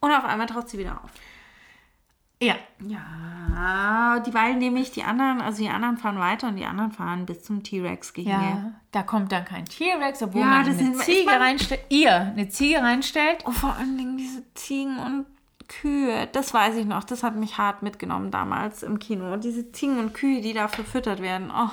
und 0.00 0.10
auf 0.10 0.24
einmal 0.24 0.48
taucht 0.48 0.68
sie 0.68 0.78
wieder 0.78 1.00
auf. 1.02 1.10
Ja. 2.42 2.56
Ja, 2.86 4.18
dieweil 4.20 4.56
nehme 4.56 4.78
ich 4.80 4.90
die 4.90 5.02
anderen, 5.02 5.40
also 5.40 5.62
die 5.62 5.70
anderen 5.70 5.96
fahren 5.96 6.18
weiter 6.18 6.48
und 6.48 6.56
die 6.56 6.66
anderen 6.66 6.92
fahren 6.92 7.24
bis 7.24 7.42
zum 7.42 7.62
T-Rex-Gehege. 7.62 8.30
Ja, 8.30 8.72
da 8.92 9.02
kommt 9.02 9.32
dann 9.32 9.46
kein 9.46 9.64
T-Rex, 9.64 10.22
obwohl 10.22 10.42
Ja, 10.42 10.46
man 10.48 10.66
das 10.66 10.78
eine 10.78 10.92
Ziege 10.98 11.30
reinstellt. 11.30 11.80
Ihr 11.88 12.14
eine 12.14 12.50
Ziege 12.50 12.82
reinstellt. 12.82 13.46
Und 13.46 13.54
vor 13.54 13.74
allen 13.74 13.96
Dingen 13.96 14.18
diese 14.18 14.42
Ziegen 14.52 14.98
und 14.98 15.24
Kühe, 15.68 16.28
das 16.32 16.52
weiß 16.52 16.76
ich 16.76 16.84
noch, 16.84 17.04
das 17.04 17.22
hat 17.22 17.36
mich 17.36 17.56
hart 17.56 17.82
mitgenommen 17.82 18.30
damals 18.30 18.82
im 18.82 18.98
Kino. 18.98 19.38
Diese 19.38 19.72
Ziegen 19.72 19.98
und 19.98 20.12
Kühe, 20.12 20.42
die 20.42 20.52
da 20.52 20.68
verfüttert 20.68 21.22
werden. 21.22 21.50
Oh, 21.50 21.70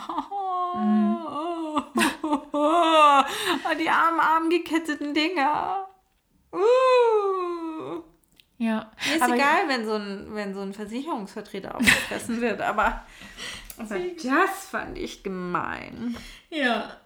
die 3.79 3.89
armen, 3.89 4.19
armen 4.19 4.49
geketteten 4.49 5.13
Dinger. 5.13 5.87
Uh. 6.53 8.01
Ja. 8.63 8.91
Mir 9.07 9.15
ist 9.15 9.21
Aber- 9.21 9.35
egal, 9.35 9.67
wenn 9.67 9.85
so 9.85 9.93
ein, 9.95 10.27
wenn 10.33 10.53
so 10.53 10.61
ein 10.61 10.73
Versicherungsvertreter 10.73 11.75
aufgefressen 11.75 12.39
wird, 12.41 12.61
aber, 12.61 13.03
aber 13.77 13.95
das 14.23 14.65
fand 14.69 14.97
ich 14.97 15.21
gemein. 15.23 16.15
Ja. 16.49 16.97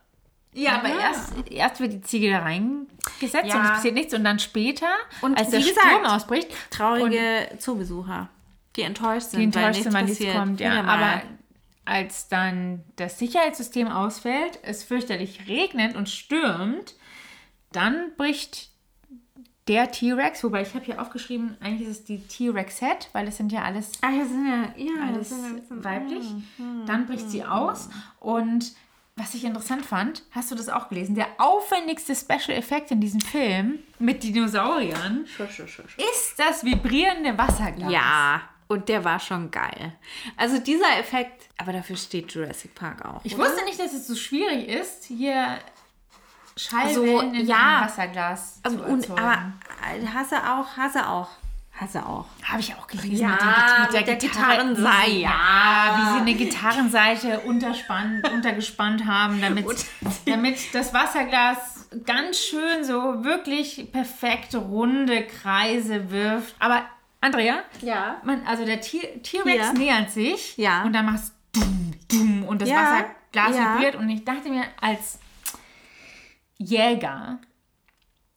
Ja, 0.54 0.78
aber 0.80 0.90
Ja. 0.90 1.00
erst, 1.00 1.34
erst 1.50 1.80
wird 1.82 1.94
die 1.94 2.02
Ziege 2.02 2.30
da 2.32 2.40
reingesetzt 2.40 3.34
Ja. 3.46 3.56
und 3.56 3.64
es 3.66 3.70
passiert 3.72 3.94
nichts 3.96 4.14
und 4.14 4.24
dann 4.24 4.40
später, 4.40 4.88
Und 5.22 5.38
als 5.38 5.50
der 5.50 5.60
gesagt, 5.60 5.80
Sturm 5.88 6.06
ausbricht, 6.06 6.52
Traurige 6.70 7.50
Zoobesucher, 7.60 8.30
die 8.76 8.82
enttäuscht 8.84 9.30
sind, 9.30 9.40
die 9.40 9.44
enttäuscht 9.46 9.78
weil 9.78 9.84
sind, 9.84 9.94
weil 9.94 10.04
nichts 10.06 10.20
passiert. 10.20 10.36
kommt. 10.38 10.60
Ja. 10.60 10.84
Aber 10.84 11.22
als 11.86 12.28
dann 12.28 12.84
das 12.98 13.18
Sicherheitssystem 13.20 13.88
ausfällt, 13.88 14.60
es 14.64 14.84
fürchterlich 14.84 15.48
regnet 15.48 15.96
und 15.96 16.10
stürmt, 16.10 16.96
dann 17.72 18.12
bricht 18.18 18.70
der 19.68 19.92
T-Rex, 19.92 20.44
wobei 20.44 20.62
ich 20.62 20.74
habe 20.74 20.86
hier 20.86 21.02
aufgeschrieben, 21.02 21.58
eigentlich 21.62 21.88
ist 21.90 22.00
es 22.00 22.04
die 22.06 22.20
T-Rex-Head, 22.26 23.10
weil 23.14 23.28
es 23.28 23.38
sind 23.38 23.52
ja 23.52 23.64
alles 23.64 23.92
Ah, 24.02 24.10
hier 24.10 24.26
sind 24.26 24.48
ja, 24.48 24.74
ja, 24.78 25.08
alles 25.08 25.30
sind 25.30 25.42
ja 25.42 25.48
ein 25.50 25.56
bisschen- 25.60 25.84
weiblich. 25.84 26.26
Dann 26.86 27.06
bricht 27.08 27.30
sie 27.30 27.44
aus 27.44 27.90
und 28.20 28.74
was 29.20 29.34
ich 29.34 29.44
interessant 29.46 29.84
fand, 29.84 30.22
hast 30.32 30.52
du 30.52 30.56
das 30.56 30.70
auch 30.70 30.90
gelesen? 30.90 31.16
Der 31.16 31.26
aufwendigste 31.40 32.16
Special 32.16 32.56
Effekt 32.56 32.92
in 32.92 33.02
diesem 33.02 33.20
Film 33.20 33.80
mit 33.98 34.22
Dinosauriern 34.24 35.26
Schuss, 35.26 35.52
schuss, 35.54 35.72
schuss. 35.72 35.86
ist 35.98 36.38
das 36.38 36.64
vibrierende 36.64 37.36
Wasserglas. 37.36 37.92
Ja, 37.92 38.42
und 38.68 38.90
der 38.90 39.04
war 39.04 39.20
schon 39.20 39.50
geil. 39.50 39.94
Also 40.36 40.60
dieser 40.60 41.00
Effekt, 41.00 41.50
aber 41.58 41.74
dafür 41.74 41.96
steht 41.98 42.32
Jurassic 42.32 42.76
Park 42.76 43.06
auch. 43.06 43.22
Ich 43.24 43.34
oder? 43.36 43.46
wusste 43.46 43.66
nicht, 43.66 43.80
dass 43.80 43.94
es 43.94 44.06
so 44.06 44.16
schwierig 44.16 44.68
ist, 44.68 45.06
hier 45.06 45.58
Schallwellen 46.58 47.08
Also, 47.16 47.20
in 47.40 47.46
ja. 47.48 47.56
einem 47.78 47.86
Wasserglas 47.86 48.62
zu 48.64 48.84
und, 48.84 49.10
aber 49.12 49.52
hasse 50.14 50.38
auch, 50.38 50.76
hasse 50.78 51.08
auch, 51.08 51.30
hasse 51.80 52.06
auch. 52.06 52.26
Habe 52.44 52.60
ich 52.60 52.74
auch 52.76 52.88
gelesen. 52.88 53.18
Ja, 53.18 53.30
mit, 53.32 53.94
den, 53.94 54.00
mit 54.00 54.08
der 54.08 54.18
Gitarre- 54.18 54.50
Gitarrenseite. 54.58 55.12
Ja, 55.12 55.96
wie 55.98 56.14
sie 56.14 56.20
eine 56.22 56.34
Gitarrenseite 56.34 57.40
unterspannt, 57.42 58.28
untergespannt 58.34 59.06
haben, 59.06 59.40
damit, 59.42 59.66
damit 60.26 60.74
das 60.74 60.94
Wasserglas 60.94 61.88
ganz 62.06 62.40
schön 62.40 62.84
so 62.84 63.24
wirklich 63.24 63.92
perfekt 63.92 64.56
runde 64.56 65.24
Kreise 65.28 66.10
wirft. 66.12 66.56
Aber 66.60 66.84
Andrea, 67.22 67.60
Ja. 67.82 68.18
man, 68.24 68.46
also 68.46 68.66
der 68.66 68.82
T-Rex 68.82 69.24
Ja. 69.46 69.74
nähert 69.74 70.12
sich 70.12 70.58
Ja. 70.58 70.84
und 70.84 70.94
dann 70.94 71.06
machst 71.06 71.34
dumm, 71.54 71.94
dumm 72.10 72.44
und 72.44 72.62
das 72.62 72.70
Ja. 72.70 72.76
Wasserglas 73.34 73.58
vibriert 73.76 73.96
und 73.96 74.10
ich 74.10 74.24
dachte 74.26 74.50
mir 74.50 74.64
als 74.82 75.20
Jäger 76.58 77.40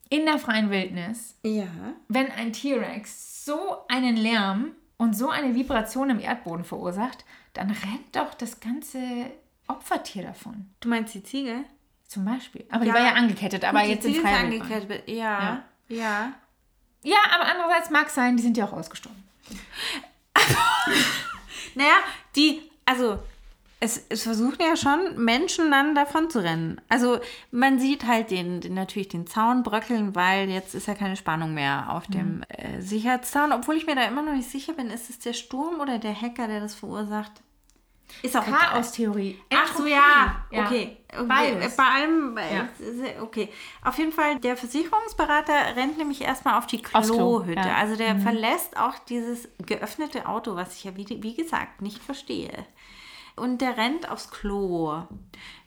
in 0.08 0.26
der 0.26 0.38
freien 0.38 0.70
Wildnis, 0.70 1.36
Ja. 1.44 1.66
wenn 2.08 2.30
ein 2.32 2.52
T-Rex 2.52 3.44
so 3.44 3.86
einen 3.88 4.16
Lärm 4.16 4.72
und 4.96 5.16
so 5.16 5.30
eine 5.30 5.54
Vibration 5.54 6.10
im 6.10 6.20
Erdboden 6.20 6.64
verursacht, 6.64 7.24
dann 7.54 7.70
rennt 7.70 8.14
doch 8.16 8.34
das 8.34 8.60
ganze 8.60 9.00
Opfertier 9.68 10.24
davon. 10.24 10.70
Du 10.80 10.88
meinst 10.88 11.14
die 11.14 11.22
Ziege? 11.22 11.64
Zum 12.08 12.24
Beispiel. 12.24 12.64
Aber 12.70 12.84
Ja. 12.84 12.92
die 12.92 12.98
war 12.98 13.04
ja 13.06 13.12
angeangekettet, 13.12 13.64
aber 13.64 13.82
jetzt 13.84 14.04
in 14.04 14.14
Ziege 14.14 14.26
ist 14.28 14.34
angekettet. 14.34 15.08
Ja. 15.08 15.62
Ja. 15.88 16.32
Ja, 17.02 17.16
aber 17.32 17.46
andererseits 17.46 17.88
mag 17.90 18.08
es 18.08 18.14
sein, 18.14 18.36
die 18.36 18.42
sind 18.42 18.56
ja 18.56 18.64
auch 18.66 18.72
ausgestorben. 18.72 19.22
Naja, 21.74 21.98
die, 22.34 22.62
also 22.84 23.22
es, 23.80 24.04
es 24.10 24.22
versuchen 24.24 24.58
ja 24.60 24.76
schon 24.76 25.16
Menschen 25.24 25.70
dann 25.70 25.94
davon 25.94 26.28
zu 26.28 26.42
rennen. 26.42 26.80
Also 26.90 27.18
man 27.50 27.78
sieht 27.78 28.06
halt 28.06 28.30
den, 28.30 28.60
den 28.60 28.74
natürlich 28.74 29.08
den 29.08 29.26
Zaun 29.26 29.62
bröckeln, 29.62 30.14
weil 30.14 30.50
jetzt 30.50 30.74
ist 30.74 30.86
ja 30.86 30.94
keine 30.94 31.16
Spannung 31.16 31.54
mehr 31.54 31.86
auf 31.90 32.06
dem 32.06 32.42
äh, 32.48 32.82
Sicherheitszaun. 32.82 33.52
Obwohl 33.52 33.76
ich 33.76 33.86
mir 33.86 33.94
da 33.94 34.04
immer 34.04 34.22
noch 34.22 34.34
nicht 34.34 34.50
sicher 34.50 34.74
bin, 34.74 34.90
ist 34.90 35.08
es 35.08 35.18
der 35.18 35.32
Sturm 35.32 35.80
oder 35.80 35.98
der 35.98 36.14
Hacker, 36.14 36.46
der 36.46 36.60
das 36.60 36.74
verursacht? 36.74 37.32
Ist 38.22 38.36
auch. 38.36 38.44
Chaos-Theorie. 38.44 39.38
Ach 39.54 39.68
so, 39.68 39.84
Entropie. 39.84 39.90
ja. 39.92 40.44
Okay. 40.50 40.96
okay. 41.12 41.24
Beides. 41.26 41.76
Bei 41.76 41.84
allem, 41.84 42.36
äh, 42.36 42.56
Ja. 42.56 42.68
okay. 43.22 43.48
Auf 43.84 43.98
jeden 43.98 44.12
Fall, 44.12 44.38
der 44.40 44.56
Versicherungsberater 44.56 45.76
rennt 45.76 45.96
nämlich 45.96 46.20
erstmal 46.20 46.58
auf 46.58 46.66
die 46.66 46.82
Aufs 46.92 47.08
Klo, 47.08 47.16
Klohütte. 47.16 47.60
ja. 47.60 47.66
Mhm. 47.66 47.74
Also 47.80 47.96
der 47.96 48.16
verlässt 48.18 48.76
auch 48.76 48.98
dieses 49.08 49.48
geöffnete 49.64 50.26
Auto, 50.26 50.56
was 50.56 50.74
ich 50.76 50.84
ja, 50.84 50.96
wie, 50.96 51.06
wie 51.22 51.34
gesagt, 51.34 51.82
nicht 51.82 52.02
verstehe. 52.02 52.50
Und 53.36 53.60
der 53.60 53.76
rennt 53.76 54.08
aufs 54.10 54.30
Klo. 54.30 55.02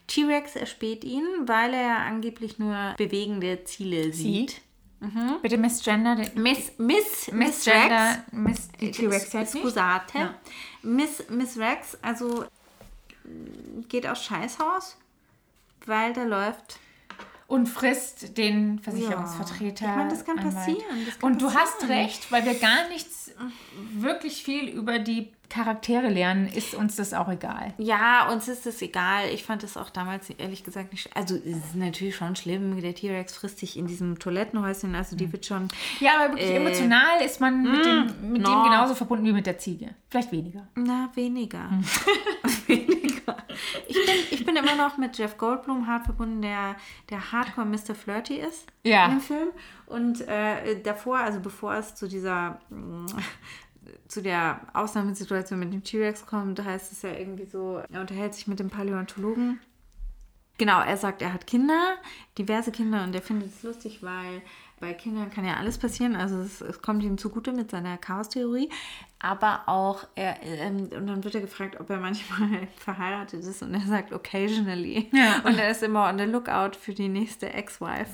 T-Rex 0.08 0.56
erspäht 0.56 1.04
ihn, 1.04 1.26
weil 1.46 1.74
er 1.74 2.00
angeblich 2.00 2.60
nur 2.60 2.94
bewegende 2.98 3.64
Ziele 3.64 4.12
sieht. 4.14 4.52
Sieht. 4.52 4.62
Bitte 5.42 5.58
Miss 5.58 5.84
Gender. 5.84 6.16
den- 6.16 6.42
Miss, 6.42 6.72
Miss, 6.78 7.30
Miss. 7.34 7.68
Rex. 7.68 8.20
Miss 8.32 8.70
die 8.80 8.92
T-Rex. 8.92 9.52
Scusate. 9.52 10.18
Ja. 10.18 10.34
Miss, 10.82 11.24
Miss 11.30 11.58
Rex, 11.58 11.98
also 12.02 12.46
geht 13.90 14.08
aus 14.08 14.24
Scheißhaus, 14.24 14.98
weil 15.86 16.14
da 16.14 16.24
läuft. 16.24 16.80
Und 17.48 17.68
frisst 17.68 18.38
den 18.38 18.80
Versicherungsvertreter. 18.80 19.86
Ja. 19.86 19.92
Ich 19.92 19.98
meine, 19.98 20.10
das 20.10 20.26
kann 20.26 20.40
Anwalt. 20.40 20.56
passieren, 20.56 21.06
das 21.06 21.20
kann 21.20 21.32
Und 21.34 21.42
du 21.42 21.54
hast 21.54 21.80
passieren. 21.80 22.00
recht, 22.00 22.32
weil 22.32 22.46
wir 22.46 22.56
gar 22.56 22.88
nichts 22.88 23.32
wirklich 23.94 24.44
viel 24.44 24.70
über 24.70 24.98
die 25.00 25.32
Charaktere 25.54 26.10
lernen, 26.10 26.48
ist 26.48 26.74
uns 26.74 26.96
das 26.96 27.14
auch 27.14 27.30
egal. 27.30 27.74
Ja, 27.78 28.28
uns 28.32 28.48
ist 28.48 28.66
es 28.66 28.82
egal. 28.82 29.30
Ich 29.32 29.44
fand 29.44 29.64
es 29.64 29.78
auch 29.78 29.92
damals 29.92 30.30
ehrlich 30.32 30.64
gesagt 30.64 30.92
nicht. 30.92 31.16
Also, 31.16 31.36
es 31.36 31.46
ist 31.46 31.76
natürlich 31.76 32.16
schon 32.16 32.36
schlimm. 32.36 32.82
Der 32.82 32.96
T-Rex 32.96 33.36
frisst 33.36 33.60
sich 33.60 33.78
in 33.78 33.86
diesem 33.86 34.18
Toilettenhäuschen. 34.18 34.96
Also, 34.96 35.16
die 35.16 35.32
wird 35.32 35.46
schon. 35.46 35.68
Ja, 36.00 36.14
aber 36.20 36.34
wirklich 36.34 36.50
Äh, 36.50 36.56
emotional 36.58 37.22
ist 37.24 37.40
man 37.40 37.62
mit, 37.62 37.86
dem, 37.86 38.32
mit 38.32 38.42
no. 38.42 38.50
dem 38.50 38.64
genauso 38.64 38.96
verbunden 38.96 39.26
wie 39.26 39.34
mit 39.34 39.46
der 39.46 39.60
Ziege. 39.60 39.94
Vielleicht 40.10 40.32
weniger. 40.32 40.68
Na, 40.76 41.12
weniger. 41.14 41.70
weniger. 42.68 43.38
Ich 43.88 43.96
bin, 43.96 44.16
ich 44.32 44.46
bin 44.46 44.56
immer 44.56 44.76
noch 44.76 44.98
mit 44.98 45.18
Jeff 45.18 45.38
Goldblum 45.38 45.86
hart 45.88 46.06
verbunden, 46.06 46.42
der, 46.42 46.76
der 47.12 47.32
Hardcore 47.32 47.68
Mr. 47.68 47.94
Flirty 47.94 48.38
ist 48.38 48.66
Ja. 48.84 49.06
im 49.06 49.20
Film. 49.22 49.50
Und 49.86 50.22
äh, 50.28 50.82
davor, 50.82 51.20
also 51.20 51.40
bevor 51.40 51.76
es 51.76 51.94
zu 51.94 52.08
dieser 52.08 52.60
mm, 52.70 53.06
zu 54.14 54.22
der 54.22 54.62
Ausnahmesituation 54.74 55.60
mit 55.60 55.74
dem 55.74 55.84
T-Rex 55.84 56.28
kommt, 56.28 56.64
heißt 56.64 56.92
es 56.92 57.02
ja 57.02 57.12
irgendwie 57.12 57.46
so, 57.46 57.82
er 57.92 58.02
unterhält 58.02 58.36
sich 58.36 58.48
mit 58.48 58.60
dem 58.60 58.70
Paläontologen. 58.70 59.60
genau, 60.60 60.82
er 60.82 60.98
sagt, 60.98 61.24
er 61.24 61.34
hat 61.34 61.48
Kinder, 61.48 61.96
diverse 62.38 62.72
Kinder 62.72 63.04
und 63.04 63.16
er 63.16 63.24
findet 63.24 63.50
es 63.50 63.64
lustig, 63.64 64.04
weil 64.04 64.44
bei 64.80 64.94
Kindern 64.94 65.32
kann 65.32 65.46
ja 65.46 65.56
alles 65.56 65.78
passieren. 65.78 66.16
Also 66.16 66.38
es, 66.42 66.60
es 66.62 66.82
kommt 66.82 67.04
ihm 67.04 67.18
zugute 67.18 67.54
mit 67.54 67.72
seiner 67.72 67.98
Chaos-Theorie. 67.98 68.70
Aber 69.20 69.62
auch, 69.68 70.04
er, 70.16 70.36
ähm, 70.44 70.90
und 70.94 71.08
dann 71.08 71.24
wird 71.24 71.34
er 71.36 71.40
gefragt, 71.40 71.80
ob 71.80 71.90
er 71.90 71.98
manchmal 71.98 72.68
verheiratet 72.78 73.42
ist 73.42 73.62
und 73.64 73.74
er 73.74 73.80
sagt 73.80 74.12
occasionally. 74.12 75.10
Ja. 75.14 75.40
Und 75.46 75.58
er 75.58 75.70
ist 75.70 75.82
immer 75.82 76.10
on 76.10 76.18
the 76.18 76.26
lookout 76.26 76.76
für 76.78 76.94
die 76.94 77.08
nächste 77.08 77.54
Ex-Wife. 77.54 78.12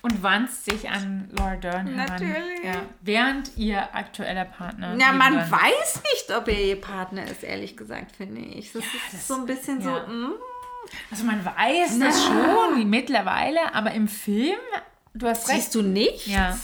Und 0.00 0.22
wandt 0.22 0.50
sich 0.50 0.88
an 0.88 1.28
Laura 1.36 1.56
Dern. 1.56 1.94
Natürlich. 1.94 2.64
Ja. 2.64 2.76
Während 3.02 3.54
ihr 3.58 3.94
aktueller 3.94 4.46
Partner. 4.46 4.96
Ja, 4.98 5.12
man 5.12 5.34
neben- 5.36 5.50
weiß 5.50 6.02
nicht, 6.14 6.34
ob 6.34 6.48
er 6.48 6.58
ihr 6.68 6.80
Partner 6.80 7.24
ist, 7.24 7.42
ehrlich 7.44 7.76
gesagt, 7.76 8.16
finde 8.16 8.40
ich. 8.40 8.72
Das 8.72 8.82
ist 8.82 8.92
das- 9.12 9.28
so 9.28 9.34
ein 9.34 9.44
bisschen 9.44 9.82
ja. 9.82 10.06
so, 10.06 10.10
mm, 10.10 10.32
Also 11.10 11.24
man 11.24 11.44
weiß 11.44 11.98
das 11.98 12.24
schon 12.24 12.88
mittlerweile, 12.88 13.74
aber 13.74 13.90
im 13.92 14.08
Film, 14.08 14.56
du 15.14 15.26
hast 15.28 15.48
recht. 15.48 15.56
siehst 15.62 15.74
du 15.74 15.82
nicht? 15.82 16.26
Ja. 16.26 16.56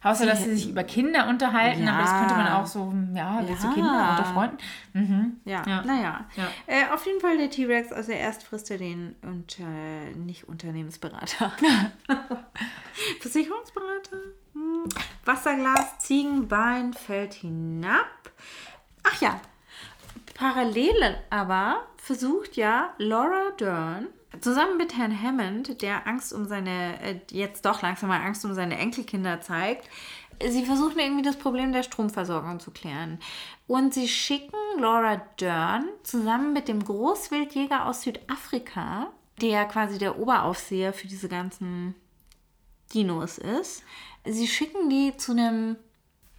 Außer, 0.00 0.26
dass 0.26 0.44
sie 0.44 0.54
sich 0.54 0.70
über 0.70 0.84
Kinder 0.84 1.26
unterhalten, 1.28 1.88
aber 1.88 2.02
das 2.02 2.12
könnte 2.12 2.34
man 2.34 2.46
Ja. 2.46 2.62
auch 2.62 2.66
so, 2.66 2.94
ja, 3.14 3.42
willst 3.44 3.64
du 3.64 3.66
Ja. 3.68 3.74
Kinder 3.74 4.10
unter 4.10 4.24
Freunden? 4.32 4.58
Mhm. 4.92 5.36
Ja, 5.44 5.62
Ja. 5.66 5.82
naja. 5.84 6.24
Ja. 6.36 6.44
Äh, 6.68 6.84
auf 6.94 7.04
jeden 7.04 7.20
Fall 7.20 7.36
der 7.36 7.50
T-Rex, 7.50 7.92
also 7.92 8.12
erst 8.12 8.44
frisst 8.44 8.70
er 8.70 8.78
den 8.78 9.16
und 9.22 9.58
äh, 9.58 10.12
nicht 10.16 10.48
Unternehmensberater. 10.48 11.52
Versicherungsberater. 13.20 14.16
Hm. 14.54 14.84
Wasserglas, 15.24 15.98
Ziegenbein 15.98 16.92
fällt 16.94 17.34
hinab. 17.34 18.06
Ach 19.02 19.20
ja, 19.20 19.40
parallel 20.34 21.16
aber 21.30 21.86
versucht 21.96 22.56
ja 22.56 22.90
Laura 22.98 23.50
Dern 23.58 24.06
zusammen 24.40 24.76
mit 24.76 24.96
Herrn 24.96 25.20
Hammond, 25.22 25.82
der 25.82 26.06
Angst 26.06 26.32
um 26.32 26.46
seine, 26.46 27.00
äh, 27.02 27.20
jetzt 27.30 27.64
doch 27.64 27.82
langsam 27.82 28.08
mal 28.08 28.20
Angst 28.20 28.44
um 28.44 28.54
seine 28.54 28.78
Enkelkinder 28.78 29.40
zeigt, 29.40 29.88
sie 30.46 30.64
versuchen 30.64 30.98
irgendwie 30.98 31.22
das 31.22 31.36
Problem 31.36 31.72
der 31.72 31.82
Stromversorgung 31.82 32.60
zu 32.60 32.70
klären. 32.70 33.18
Und 33.66 33.94
sie 33.94 34.08
schicken 34.08 34.56
Laura 34.78 35.16
Dern 35.40 35.86
zusammen 36.02 36.52
mit 36.52 36.68
dem 36.68 36.84
Großwildjäger 36.84 37.86
aus 37.86 38.02
Südafrika, 38.02 39.12
der 39.40 39.64
quasi 39.66 39.98
der 39.98 40.18
Oberaufseher 40.18 40.92
für 40.92 41.08
diese 41.08 41.28
ganzen 41.28 41.94
Dinos 42.94 43.38
ist. 43.38 43.82
Sie 44.24 44.46
schicken 44.46 44.88
die 44.88 45.16
zu 45.16 45.32
einem 45.32 45.76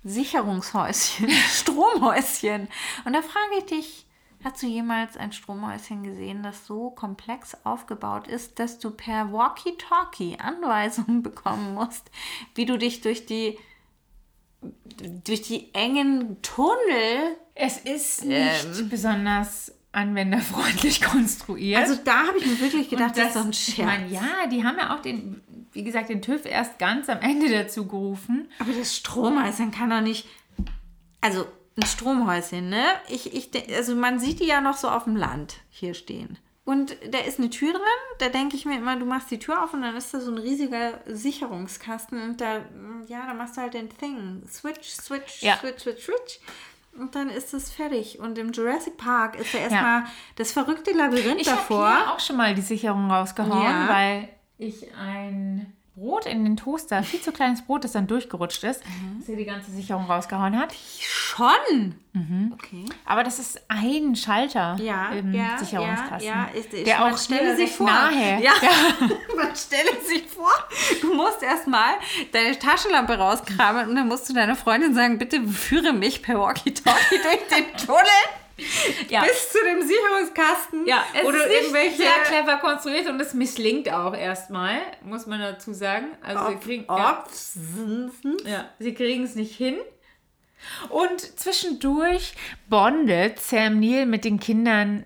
Sicherungshäuschen, 0.03 1.29
Stromhäuschen. 1.53 2.67
Und 3.05 3.13
da 3.13 3.21
frage 3.21 3.57
ich 3.59 3.65
dich, 3.65 4.05
hast 4.43 4.61
du 4.61 4.67
jemals 4.67 5.17
ein 5.17 5.31
Stromhäuschen 5.31 6.03
gesehen, 6.03 6.43
das 6.43 6.65
so 6.65 6.91
komplex 6.91 7.57
aufgebaut 7.63 8.27
ist, 8.27 8.59
dass 8.59 8.79
du 8.79 8.91
per 8.91 9.31
Walkie-Talkie 9.33 10.37
Anweisungen 10.39 11.23
bekommen 11.23 11.73
musst, 11.73 12.09
wie 12.55 12.65
du 12.65 12.77
dich 12.77 13.01
durch 13.01 13.25
die 13.25 13.57
durch 15.23 15.41
die 15.43 15.73
engen 15.73 16.41
Tunnel 16.41 17.37
Es 17.55 17.77
ist 17.77 18.25
nicht 18.25 18.89
besonders 18.89 19.71
anwenderfreundlich 19.91 21.01
konstruiert. 21.01 21.81
Also 21.81 21.95
da 22.03 22.27
habe 22.27 22.37
ich 22.37 22.45
mir 22.45 22.59
wirklich 22.59 22.89
gedacht, 22.89 23.15
Und 23.15 23.17
das, 23.17 23.27
ist 23.27 23.35
doch 23.35 23.45
ein 23.45 23.51
ich 23.51 23.75
Scherz. 23.75 23.87
meine, 23.87 24.07
ja, 24.07 24.47
die 24.51 24.63
haben 24.63 24.77
ja 24.77 24.95
auch 24.95 25.01
den, 25.01 25.41
wie 25.71 25.83
gesagt, 25.83 26.09
den 26.09 26.21
TÜV 26.21 26.45
erst 26.45 26.77
ganz 26.77 27.09
am 27.09 27.19
Ende 27.21 27.49
dazu 27.49 27.87
gerufen. 27.87 28.49
Aber 28.59 28.71
das 28.73 28.95
Stromhäuschen 28.95 29.71
kann 29.71 29.89
doch 29.89 30.01
nicht. 30.01 30.27
Also 31.21 31.47
ein 31.79 31.85
Stromhäuschen, 31.85 32.69
ne? 32.69 32.83
Ich, 33.07 33.33
ich, 33.33 33.49
also 33.75 33.95
man 33.95 34.19
sieht 34.19 34.39
die 34.39 34.45
ja 34.47 34.61
noch 34.61 34.77
so 34.77 34.89
auf 34.89 35.05
dem 35.05 35.15
Land 35.15 35.55
hier 35.69 35.93
stehen. 35.93 36.37
Und 36.65 36.95
da 37.11 37.17
ist 37.19 37.39
eine 37.39 37.49
Tür 37.49 37.71
drin, 37.71 37.81
da 38.19 38.29
denke 38.29 38.55
ich 38.55 38.65
mir 38.65 38.77
immer, 38.77 38.95
du 38.95 39.05
machst 39.05 39.31
die 39.31 39.39
Tür 39.39 39.63
auf 39.63 39.73
und 39.73 39.81
dann 39.81 39.95
ist 39.95 40.13
da 40.13 40.19
so 40.19 40.31
ein 40.31 40.37
riesiger 40.37 40.99
Sicherungskasten 41.07 42.21
und 42.21 42.41
da, 42.41 42.57
ja, 43.07 43.25
da 43.25 43.33
machst 43.33 43.57
du 43.57 43.61
halt 43.61 43.73
den 43.73 43.89
Thing. 43.89 44.43
Switch, 44.47 44.89
switch, 44.89 45.41
Ja. 45.41 45.57
switch, 45.57 45.81
switch, 45.81 46.03
switch. 46.05 46.39
Und 46.97 47.15
dann 47.15 47.29
ist 47.29 47.53
es 47.53 47.71
fertig. 47.71 48.19
Und 48.19 48.37
im 48.37 48.51
Jurassic 48.51 48.97
Park 48.97 49.39
ist 49.39 49.53
ja 49.53 49.61
erstmal 49.61 50.03
das 50.35 50.51
verrückte 50.51 50.91
Labyrinth 50.91 51.39
Ich 51.41 51.47
davor. 51.47 51.87
habe 51.87 52.03
hier 52.05 52.13
auch 52.13 52.19
schon 52.19 52.37
mal 52.37 52.53
die 52.53 52.61
Sicherung 52.61 53.09
rausgehauen, 53.09 53.63
Ja. 53.63 53.87
weil 53.89 54.29
ich 54.57 54.93
ein 54.95 55.73
Brot 55.95 56.25
in 56.25 56.43
den 56.45 56.55
Toaster, 56.55 57.03
viel 57.03 57.19
zu 57.21 57.31
kleines 57.31 57.61
Brot, 57.63 57.83
das 57.83 57.91
dann 57.91 58.07
durchgerutscht 58.07 58.63
ist, 58.63 58.81
dass 59.17 59.25
hier 59.25 59.35
die 59.35 59.45
ganze 59.45 59.71
Sicherung 59.71 60.05
rausgehauen 60.05 60.57
hat. 60.57 60.73
Schon? 60.99 61.95
Okay. 62.53 62.85
Aber 63.05 63.23
das 63.23 63.39
ist 63.39 63.61
ein 63.69 64.15
Schalter 64.15 64.75
Ja, 64.81 65.09
im 65.09 65.33
ja, 65.33 65.57
Sicherungskasten. 65.57 66.21
ja, 66.27 66.49
ja, 66.53 66.59
ist, 66.59 66.73
ist, 66.73 66.87
der 66.87 67.05
auch 67.05 67.17
stelle 67.17 67.55
sich 67.55 67.71
vor. 67.71 67.85
nahe. 67.87 68.41
Ja, 68.41 68.51
man 69.37 69.55
stelle 69.55 70.01
sich 70.05 70.23
vor, 70.27 70.51
du 71.01 71.13
musst 71.13 71.41
erstmal 71.43 71.93
deine 72.31 72.57
Taschenlampe 72.57 73.17
rauskramen 73.17 73.89
und 73.89 73.95
dann 73.95 74.07
musst 74.07 74.27
du 74.29 74.33
deiner 74.33 74.55
Freundin 74.55 74.93
sagen, 74.95 75.17
bitte 75.17 75.41
führe 75.47 75.93
mich 75.93 76.21
per 76.21 76.39
Walkie-Talkie 76.39 77.19
durch 77.23 77.47
den 77.57 77.77
Tunnel 77.85 78.03
Ja. 79.09 79.21
bis 79.21 79.51
zu 79.51 79.57
dem 79.63 79.81
Sicherungskasten. 79.81 80.85
Ja, 80.85 81.03
es 81.13 81.25
oder 81.25 81.47
ist 81.47 81.53
irgendwelche 81.53 81.97
sehr 81.97 82.23
clever 82.25 82.57
konstruiert 82.57 83.07
und 83.07 83.19
es 83.19 83.33
misslingt 83.33 83.91
auch 83.91 84.15
erstmal, 84.15 84.79
muss 85.03 85.25
man 85.25 85.39
dazu 85.39 85.73
sagen. 85.73 86.07
Also 86.21 86.49
sie 86.49 86.55
kriegen, 86.57 86.85
ja, 86.87 87.25
ja, 88.45 88.69
sie 88.79 88.93
kriegen 88.93 89.23
es 89.23 89.35
nicht 89.35 89.55
hin. 89.55 89.77
Und 90.89 91.21
zwischendurch 91.21 92.33
bondet 92.67 93.39
Sam 93.39 93.79
Neill 93.79 94.05
mit 94.05 94.25
den 94.25 94.39
Kindern 94.39 95.05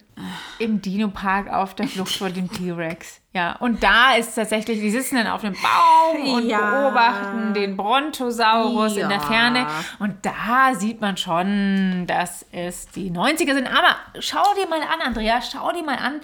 im 0.60 0.82
Dino-Park 0.82 1.52
auf 1.52 1.74
der 1.76 1.88
Flucht 1.88 2.16
vor 2.18 2.30
dem 2.30 2.52
T-Rex. 2.52 3.20
Ja, 3.34 3.56
und 3.56 3.82
da 3.82 4.14
ist 4.16 4.36
tatsächlich, 4.36 4.80
die 4.80 4.92
sitzen 4.92 5.16
dann 5.16 5.26
auf 5.28 5.44
einem 5.44 5.56
Baum 5.56 6.34
und 6.36 6.46
Ja. 6.48 6.60
beobachten 6.82 7.54
den 7.56 7.76
Brontosaurus 7.76 8.94
in 8.96 9.10
der 9.10 9.18
Ja. 9.18 9.24
Ferne. 9.24 9.68
Und 10.00 10.18
da 10.24 10.76
sieht 10.76 11.02
man 11.02 11.18
schon, 11.18 12.06
dass 12.06 12.46
es 12.52 12.88
die 12.90 13.10
90er 13.10 13.56
sind. 13.56 13.66
Aber 13.68 13.96
schau 14.20 14.44
dir 14.56 14.68
mal 14.70 14.82
an, 14.82 15.02
Andrea, 15.04 15.42
schau 15.42 15.72
dir 15.72 15.84
mal 15.84 15.98
an, 15.98 16.22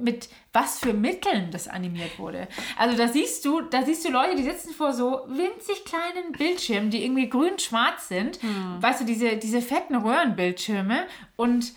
mit 0.00 0.28
was 0.52 0.80
für 0.80 0.92
Mitteln 0.92 1.50
das 1.52 1.68
animiert 1.68 2.18
wurde. 2.18 2.48
Also 2.76 2.96
da 2.96 3.06
siehst 3.06 3.44
du, 3.44 3.60
da 3.60 3.82
siehst 3.84 4.04
du 4.04 4.10
Leute, 4.10 4.34
die 4.34 4.42
sitzen 4.42 4.74
vor 4.74 4.92
so 4.92 5.20
winzig 5.28 5.84
kleinen 5.84 6.32
Bildschirmen, 6.36 6.90
die 6.90 7.04
irgendwie 7.04 7.28
grün-schwarz 7.28 8.08
sind. 8.08 8.40
Weißt 8.80 9.00
du, 9.00 9.04
diese, 9.04 9.36
diese 9.36 9.62
fetten 9.62 9.94
Röhrenbildschirme 9.94 11.06
und 11.36 11.72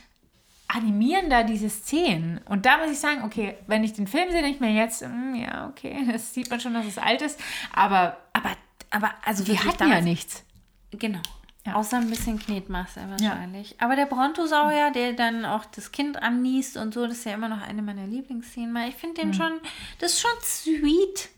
animieren 0.73 1.29
da 1.29 1.43
diese 1.43 1.69
Szenen. 1.69 2.39
Und 2.45 2.65
da 2.65 2.77
muss 2.77 2.91
ich 2.91 2.99
sagen, 2.99 3.23
okay, 3.23 3.57
wenn 3.67 3.83
ich 3.83 3.93
den 3.93 4.07
Film 4.07 4.31
sehe, 4.31 4.41
denke 4.41 4.55
ich 4.55 4.61
mir 4.61 4.73
jetzt, 4.73 5.01
mm, 5.01 5.35
ja, 5.35 5.67
okay, 5.67 6.07
das 6.11 6.33
sieht 6.33 6.49
man 6.49 6.59
schon, 6.59 6.73
dass 6.73 6.85
es 6.85 6.97
alt 6.97 7.21
ist. 7.21 7.39
Aber 7.73 8.17
Aber, 8.33 8.55
aber 8.89 9.11
also 9.25 9.43
die 9.43 9.51
wirklich 9.51 9.73
hatten 9.73 9.89
ja 9.89 10.01
nichts. 10.01 10.43
Genau. 10.91 11.19
Ja. 11.65 11.75
Außer 11.75 11.97
ein 11.97 12.09
bisschen 12.09 12.39
Knetmasse 12.39 13.01
wahrscheinlich. 13.07 13.75
Aber 13.79 13.95
der 13.95 14.07
Brontosaurier, 14.07 14.89
der 14.91 15.13
dann 15.13 15.45
auch 15.45 15.65
das 15.65 15.91
Kind 15.91 16.21
anniest 16.21 16.75
und 16.75 16.93
so, 16.93 17.05
das 17.05 17.17
ist 17.17 17.25
ja 17.25 17.35
immer 17.35 17.49
noch 17.49 17.61
eine 17.61 17.83
meiner 17.83 18.07
Lieblingsszenen. 18.07 18.73
Weil 18.73 18.89
ich 18.89 18.95
finde 18.95 19.21
den 19.21 19.33
schon, 19.35 19.59
das 19.99 20.13
ist 20.13 20.21
schon 20.21 20.31
sweet. 20.41 21.29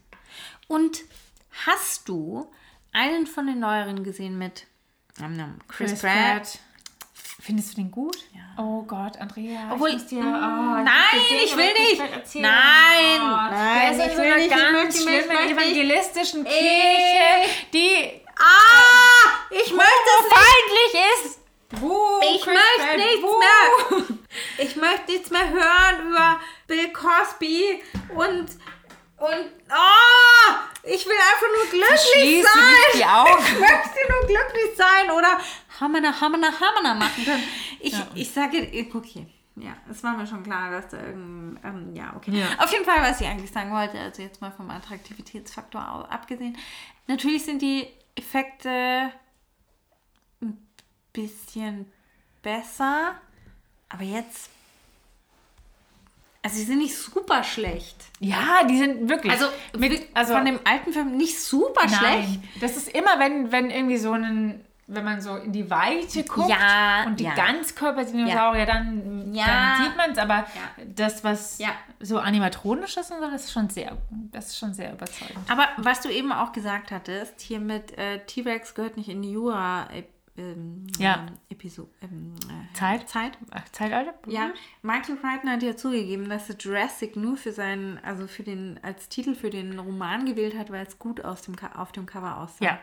Und 0.67 1.01
hast 1.65 2.07
du 2.07 2.49
einen 2.93 3.27
von 3.27 3.47
den 3.47 3.59
neueren 3.59 4.03
gesehen 4.03 4.37
mit 4.37 4.65
nom, 5.19 5.59
Chris, 5.67 5.99
Pratt? 5.99 6.59
Findest 7.45 7.71
du 7.71 7.75
den 7.75 7.91
gut? 7.91 8.15
Ja. 8.33 8.63
Oh 8.63 8.83
Gott, 8.83 9.17
Andrea. 9.19 9.71
Obwohl- 9.73 9.89
ich 9.95 10.05
dir, 10.05 10.19
oh, 10.19 10.23
nein, 10.23 10.85
ich 11.41 11.49
Dinge 11.53 11.57
will 11.61 11.73
nicht. 11.73 11.99
Erzählen. 11.99 12.43
Nein, 12.43 13.21
Oh, 13.21 13.51
nein, 13.51 13.99
ich 13.99 14.17
will 14.17 14.35
nicht, 14.35 14.45
ich 14.45 14.49
ganz 14.51 14.95
ich 14.95 15.01
schlimmen 15.01 15.27
möchte 15.27 15.43
nicht. 15.43 15.57
evangelistischen. 15.59 16.43
Kirche, 16.45 17.49
die 17.73 18.21
Ah! 18.39 19.29
Ich 19.51 19.71
möchte 19.73 20.09
es 20.19 20.23
nicht. 20.23 20.35
feindlich 20.35 21.25
ist. 21.25 21.39
Buh, 21.81 22.19
Ich 22.35 22.41
Chris 22.41 22.57
möchte 22.79 22.97
nichts 22.97 23.21
buh. 23.21 23.39
mehr. 23.39 24.17
Ich 24.65 24.75
möchte 24.75 25.11
nichts 25.11 25.29
mehr 25.31 25.49
hören 25.49 26.09
über 26.09 26.39
Bill 26.67 26.89
Cosby 26.93 27.81
und 28.15 28.45
und 29.23 29.51
oh, 29.69 30.53
ich 30.83 31.05
will 31.05 31.15
einfach 31.15 31.47
nur 31.55 31.69
glücklich 31.71 32.43
sein. 32.43 32.73
die 32.93 33.05
Augen. 33.05 33.41
Ich 33.41 33.59
möchte 33.59 33.99
nur 34.09 34.27
glücklich 34.27 34.75
sein 34.75 35.11
oder 35.11 35.39
Hamana, 35.79 36.19
Hamana, 36.19 36.47
Hamana 36.59 36.93
machen 36.93 37.23
können. 37.23 37.43
Ich, 37.79 37.95
ich 38.15 38.31
sage, 38.31 38.69
okay. 38.93 39.27
Ja, 39.55 39.77
es 39.89 40.03
war 40.03 40.17
mir 40.17 40.25
schon 40.25 40.43
klar, 40.43 40.71
dass 40.71 40.89
da 40.89 40.97
irgendein, 40.97 41.75
ähm, 41.75 41.95
ja, 41.95 42.13
okay. 42.17 42.31
Ja. 42.31 42.47
Auf 42.57 42.71
jeden 42.71 42.83
Fall, 42.83 43.01
was 43.01 43.21
ich 43.21 43.27
eigentlich 43.27 43.51
sagen 43.51 43.71
wollte, 43.71 43.99
also 43.99 44.21
jetzt 44.21 44.41
mal 44.41 44.51
vom 44.51 44.69
Attraktivitätsfaktor 44.69 45.81
abgesehen, 46.09 46.57
natürlich 47.07 47.45
sind 47.45 47.61
die 47.61 47.87
Effekte 48.15 49.11
ein 50.41 50.67
bisschen 51.13 51.91
besser, 52.41 53.15
aber 53.89 54.03
jetzt, 54.03 54.49
also 56.43 56.57
sie 56.57 56.63
sind 56.63 56.79
nicht 56.79 56.97
super 56.97 57.43
schlecht. 57.43 57.95
Ja, 58.19 58.63
die 58.69 58.77
sind 58.77 59.09
wirklich. 59.09 59.31
Also, 59.31 59.47
mit, 59.77 60.07
also 60.13 60.33
von 60.33 60.45
dem 60.45 60.59
alten 60.65 60.93
Film 60.93 61.17
nicht 61.17 61.39
super 61.39 61.87
schlecht. 61.87 62.01
Nein, 62.01 62.43
das 62.61 62.77
ist 62.77 62.89
immer, 62.89 63.17
wenn, 63.19 63.51
wenn 63.51 63.69
irgendwie 63.69 63.97
so 63.97 64.11
ein 64.11 64.63
wenn 64.87 65.05
man 65.05 65.21
so 65.21 65.37
in 65.37 65.53
die 65.53 65.69
Weite 65.69 66.23
guckt 66.23 66.49
Ja, 66.49 67.05
und 67.05 67.19
die 67.19 67.23
ja. 67.23 67.33
Ganzkörperdinosaurier, 67.35 68.65
dann, 68.65 69.33
Ja. 69.33 69.45
dann 69.45 69.83
sieht 69.83 69.97
man 69.97 70.11
es, 70.11 70.17
aber 70.17 70.45
das, 70.93 71.23
was 71.23 71.57
Ja. 71.57 71.69
so 71.99 72.19
animatronisch 72.19 72.97
ist 72.97 73.11
und 73.11 73.19
so, 73.21 73.29
das 73.31 73.45
ist 73.45 73.53
schon 73.53 73.69
sehr, 73.69 73.97
das 74.31 74.47
ist 74.47 74.57
schon 74.57 74.73
sehr 74.73 74.91
überzeugend. 74.91 75.39
Aber 75.49 75.67
was 75.77 76.01
du 76.01 76.09
eben 76.09 76.31
auch 76.33 76.51
gesagt 76.51 76.91
hattest, 76.91 77.39
hier 77.39 77.59
mit 77.59 77.97
äh, 77.97 78.19
T-Rex 78.25 78.75
gehört 78.75 78.97
nicht 78.97 79.09
in 79.09 79.21
die 79.21 79.31
Jura 79.31 79.87
ähm, 80.37 80.87
Ja. 80.97 81.25
Episode 81.49 81.89
ähm, 82.01 82.33
äh, 82.49 82.73
Zeit? 82.75 83.07
Zeit. 83.09 83.37
Ach, 83.51 83.63
Zeitalter? 83.71 84.13
Ja, 84.27 84.51
Michael 84.81 85.17
Crichton 85.17 85.49
hat 85.49 85.63
ja 85.63 85.75
zugegeben, 85.75 86.29
dass 86.29 86.49
er 86.49 86.55
Jurassic 86.57 87.15
nur 87.15 87.37
für 87.37 87.51
seinen, 87.51 87.99
also 88.03 88.27
für 88.27 88.43
den, 88.43 88.79
als 88.83 89.09
Titel 89.09 89.35
für 89.35 89.49
den 89.49 89.77
Roman 89.79 90.25
gewählt 90.25 90.57
hat, 90.57 90.71
weil 90.71 90.85
es 90.85 90.97
gut 90.99 91.23
aus 91.23 91.41
dem, 91.43 91.55
auf 91.75 91.91
dem 91.91 92.05
Cover 92.05 92.37
aussah. 92.39 92.63
Ja. 92.65 92.79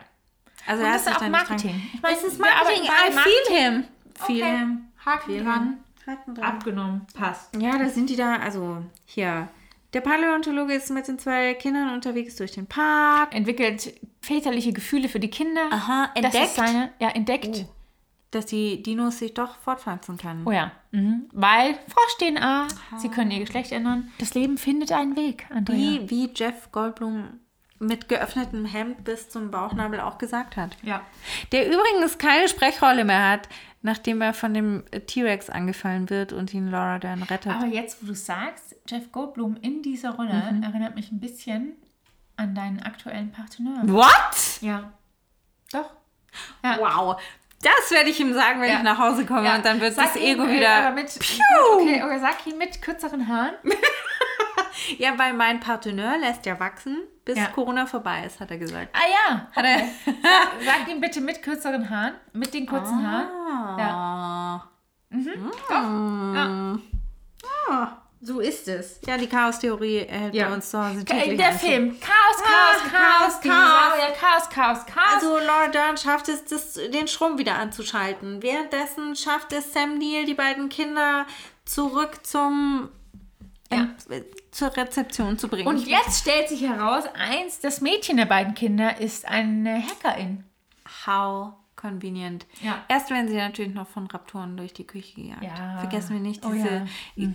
Also 0.67 0.83
Und 0.83 0.89
er 0.89 0.95
ist 0.95 1.07
auch 1.09 1.17
da 1.17 1.19
nicht 1.19 1.21
dran- 1.23 1.31
Marketing. 1.31 1.81
Ich 1.93 2.01
meine, 2.01 2.17
es 2.17 2.23
ist 2.23 2.39
Marketing. 2.39 2.83
I 2.83 3.11
feel 3.11 3.57
him. 3.57 3.83
Feel 4.15 4.43
Okay. 4.43 4.57
him. 4.57 4.81
Haken 5.05 5.43
dran. 5.43 5.77
Haken 6.07 6.35
dran. 6.35 6.45
Abgenommen. 6.45 7.07
Passt. 7.15 7.55
Ja, 7.55 7.77
da 7.77 7.89
sind 7.89 8.09
die 8.09 8.15
da, 8.15 8.35
also 8.37 8.83
hier. 9.05 9.47
Der 9.93 10.01
Paläontologe 10.01 10.73
ist 10.73 10.89
mit 10.89 11.07
den 11.07 11.19
zwei 11.19 11.53
Kindern 11.53 11.93
unterwegs 11.93 12.35
durch 12.37 12.51
den 12.53 12.65
Park. 12.67 13.35
Entwickelt 13.35 13.93
väterliche 14.21 14.71
Gefühle 14.73 15.09
für 15.09 15.19
die 15.19 15.29
Kinder. 15.29 15.67
Aha, 15.71 16.09
Das 16.15 16.23
entdeckt. 16.23 16.45
ist 16.45 16.55
seine, 16.55 16.91
ja, 16.99 17.09
entdeckt. 17.09 17.65
Dass 18.31 18.45
die 18.45 18.81
Dinos 18.81 19.19
sich 19.19 19.33
doch 19.33 19.57
fortpflanzen 19.57 20.17
können. 20.17 20.47
Oh 20.47 20.51
ja. 20.51 20.71
Mhm. 20.91 21.27
Weil 21.33 21.73
Frosch-DNA, 21.89 22.67
sie 22.97 23.09
können 23.09 23.31
ihr 23.31 23.41
Geschlecht 23.41 23.73
ändern. 23.73 24.09
Das 24.19 24.33
Leben 24.33 24.57
findet 24.57 24.93
einen 24.93 25.17
Weg, 25.17 25.45
Andrea. 25.49 25.77
Wie, 25.77 26.09
wie 26.09 26.29
Jeff 26.33 26.71
Goldblum 26.71 27.41
mit 27.79 28.07
geöffnetem 28.07 28.63
Hemd 28.65 29.03
bis 29.03 29.27
zum 29.29 29.51
Bauchnabel 29.51 29.99
auch 29.99 30.17
gesagt 30.19 30.55
hat. 30.55 30.77
Ja. 30.83 31.01
Der 31.51 31.67
übrigens 31.67 32.17
keine 32.19 32.47
Sprechrolle 32.47 33.03
mehr 33.03 33.27
hat, 33.31 33.49
nachdem 33.81 34.21
er 34.21 34.33
von 34.33 34.53
dem 34.53 34.83
T-Rex 35.07 35.49
angefallen 35.49 36.09
wird 36.09 36.33
und 36.33 36.53
ihn 36.53 36.69
Laura 36.69 36.99
dann 36.99 37.23
rettet. 37.23 37.51
Aber 37.53 37.65
jetzt, 37.65 38.01
wo 38.03 38.07
du 38.07 38.15
sagst, 38.15 38.75
Jeff 38.87 39.11
Goldblum 39.11 39.57
in 39.61 39.81
dieser 39.81 40.11
Rolle 40.11 40.33
Mhm. 40.51 40.63
erinnert 40.63 40.95
mich 40.95 41.11
ein 41.11 41.19
bisschen 41.19 41.73
an 42.37 42.55
deinen 42.55 42.81
aktuellen 42.81 43.31
Parteneur. 43.31 43.81
What? 43.83 44.61
Ja. 44.61 44.91
Doch. 45.71 45.89
Ja. 46.63 46.77
Wow. 46.79 47.21
Das 47.63 47.91
werde 47.91 48.09
ich 48.09 48.19
ihm 48.19 48.33
sagen, 48.33 48.59
wenn 48.61 48.69
Ja. 48.71 48.77
ich 48.77 48.83
nach 48.83 48.97
Hause 48.97 49.25
komme 49.25 49.45
Ja. 49.45 49.55
und 49.55 49.63
dann 49.65 49.79
wird 49.79 49.93
Sag 49.93 50.13
das 50.13 50.15
Ego 50.21 50.43
äh, 50.45 50.55
wieder. 50.55 50.91
Mit, 50.91 51.05
okay, 51.75 52.01
okay, 52.03 52.19
sag 52.19 52.45
ihm 52.47 52.57
mit 52.57 52.81
kürzeren 52.81 53.27
Haaren. 53.27 53.53
Ja, 54.97 55.17
weil 55.17 55.33
mein 55.33 55.59
Parteneur 55.59 56.17
lässt 56.17 56.45
ja 56.45 56.59
wachsen, 56.59 56.97
bis 57.25 57.37
Ja. 57.37 57.47
Corona 57.47 57.85
vorbei 57.85 58.23
ist, 58.25 58.39
hat 58.39 58.51
er 58.51 58.57
gesagt. 58.57 58.89
Ah 58.93 59.07
ja. 59.29 59.47
Hat 59.55 59.65
er. 59.65 59.79
Sag 60.65 60.87
ihm 60.89 60.99
bitte 61.01 61.21
mit 61.21 61.41
kürzeren 61.41 61.89
Haaren. 61.89 62.13
Mit 62.33 62.53
den 62.53 62.65
kurzen 62.65 63.05
Haaren. 63.07 63.79
Ja. 63.79 64.67
Ja. 67.69 67.97
So 68.23 68.39
ist 68.39 68.67
es. 68.67 69.01
Ja, 69.07 69.17
die 69.17 69.27
Chaos-Theorie 69.27 70.05
hält 70.07 70.35
Ja. 70.35 70.47
bei 70.49 70.53
uns 70.53 70.69
zu 70.69 70.77
Hause 70.83 71.03
täglich 71.03 71.37
der. 71.39 71.53
Film. 71.53 71.99
Chaos, 71.99 72.43
Chaos, 72.43 72.81
Ah, 72.85 72.89
Chaos, 72.91 72.91
Chaos, 72.91 73.39
Dinosaurier, 73.41 74.13
Chaos, 74.19 74.49
Chaos, 74.49 74.85
Chaos. 74.85 75.13
Also 75.15 75.37
Laura 75.39 75.67
Dern 75.69 75.97
schafft 75.97 76.29
es, 76.29 76.45
das, 76.45 76.73
den 76.73 77.07
Strom 77.07 77.39
wieder 77.39 77.55
anzuschalten. 77.57 78.43
Währenddessen 78.43 79.15
schafft 79.15 79.53
es 79.53 79.73
Sam 79.73 79.97
Neill, 79.97 80.25
die 80.25 80.35
beiden 80.35 80.69
Kinder 80.69 81.25
zurück 81.65 82.23
zum 82.23 82.89
Ja. 83.71 83.87
Zur 84.51 84.75
Rezeption 84.75 85.37
zu 85.37 85.47
bringen. 85.47 85.67
Und 85.67 85.87
jetzt 85.87 86.21
stellt 86.21 86.49
sich 86.49 86.61
heraus, 86.61 87.05
eins, 87.13 87.59
das 87.59 87.81
Mädchen 87.81 88.17
der 88.17 88.25
beiden 88.25 88.53
Kinder 88.53 88.99
ist 88.99 89.25
eine 89.27 89.81
Hackerin. 89.81 90.43
How 91.07 91.53
convenient. 91.75 92.45
Ja. 92.61 92.83
Erst 92.87 93.09
werden 93.09 93.27
sie 93.27 93.37
natürlich 93.37 93.73
noch 93.73 93.87
von 93.87 94.07
Raptoren 94.07 94.57
durch 94.57 94.73
die 94.73 94.85
Küche 94.85 95.15
gejagt. 95.15 95.43
Ja. 95.43 95.77
Vergessen 95.79 96.13
wir 96.13 96.19
nicht 96.19 96.45
Oh 96.45 96.51
diese. 96.51 96.85
ja. 97.15 97.27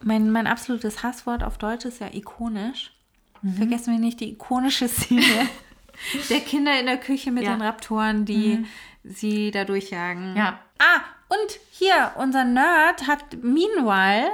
mein, 0.00 0.30
mein 0.30 0.46
absolutes 0.46 1.02
Hasswort 1.02 1.42
auf 1.42 1.58
Deutsch 1.58 1.84
ist 1.84 2.00
ja 2.00 2.08
ikonisch. 2.12 2.92
Mhm. 3.40 3.54
Vergessen 3.54 3.92
wir 3.94 3.98
nicht 4.00 4.20
die 4.20 4.30
ikonische 4.32 4.88
Szene 4.88 5.48
der 6.30 6.40
Kinder 6.40 6.78
in 6.78 6.86
der 6.86 6.98
Küche 6.98 7.32
mit. 7.32 7.44
Mhm. 7.44 7.48
den 7.48 7.62
Raptoren, 7.62 8.24
die 8.24 8.64
sie 9.02 9.50
da 9.50 9.64
durchjagen. 9.64 10.36
Ja. 10.36 10.60
Ah, 10.78 11.00
und 11.28 11.58
hier, 11.70 12.12
unser 12.16 12.44
Nerd 12.44 13.06
hat 13.08 13.24
meanwhile 13.42 14.30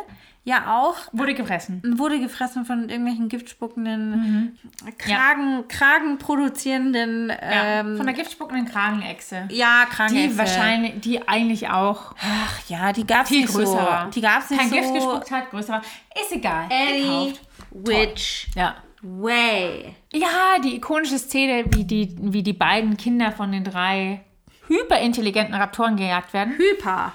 ja 0.49 0.79
auch 0.81 0.97
Wurde 1.12 1.35
gefressen. 1.35 1.83
wurde 1.99 2.19
gefressen 2.20 2.65
von 2.65 2.89
irgendwelchen 2.89 3.29
giftspuckenden, 3.29 4.59
Kragen, 4.99 5.69
Kragen 5.69 6.19
produzierenden, 6.19 7.29
Ja, 7.29 7.37
ähm, 7.81 7.97
von 7.97 8.07
der 8.07 8.15
giftspuckenden 8.15 8.66
Kragenechse. 8.66 9.47
ja, 9.51 9.85
Kragenechse. 9.91 10.29
Die 10.31 10.39
wahrscheinlich, 10.39 11.01
die 11.01 11.29
eigentlich 11.29 11.69
auch 11.69 12.15
Ach 12.20 12.61
ja, 12.69 12.93
die 12.93 13.07
gab 13.07 13.25
es 13.27 13.31
nicht 13.31 13.49
größer 13.49 14.03
so. 14.05 14.11
Die 14.11 14.20
gab 14.20 14.43
es 14.43 14.51
nicht 14.51 14.61
kein 14.61 14.70
so. 14.70 14.77
Gift 14.77 14.95
gespuckt 14.95 15.31
hat, 15.31 15.51
größer 15.51 15.73
war. 15.75 15.83
Ist 16.20 16.33
egal. 16.33 16.65
Any 16.70 17.35
Gekauft. 17.35 17.41
which 17.70 18.49
Ja. 18.57 18.75
way. 19.03 19.95
Ja, 20.12 20.59
die 20.65 20.77
ikonische 20.77 21.19
Szene, 21.19 21.65
wie 21.70 21.85
die, 21.85 22.16
wie 22.20 22.43
die 22.43 22.53
beiden 22.55 22.97
Kinder 22.97 23.31
von 23.33 23.53
den 23.53 23.65
drei 23.65 24.20
hyperintelligenten 24.66 25.55
Raptoren 25.55 25.97
gejagt 25.97 26.33
werden. 26.33 26.55
Hyper. 26.57 27.12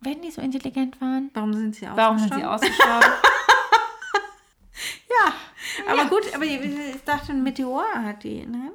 Wenn 0.00 0.22
die 0.22 0.30
so 0.30 0.40
intelligent 0.40 1.00
waren, 1.00 1.30
Warum 1.34 1.52
sind 1.52 1.74
sie 1.74 1.86
warum 1.94 2.18
sind 2.18 2.32
sie 2.34 2.44
ausgestorben? 2.44 2.94
ausgestorben? 2.94 3.10
Ja, 5.10 5.92
aber 5.92 6.08
gut, 6.08 6.22
aber 6.34 6.44
ich 6.44 7.02
dachte, 7.04 7.32
ein 7.32 7.42
Meteor 7.42 7.84
hat 7.94 8.22
die, 8.22 8.46
ne? 8.46 8.72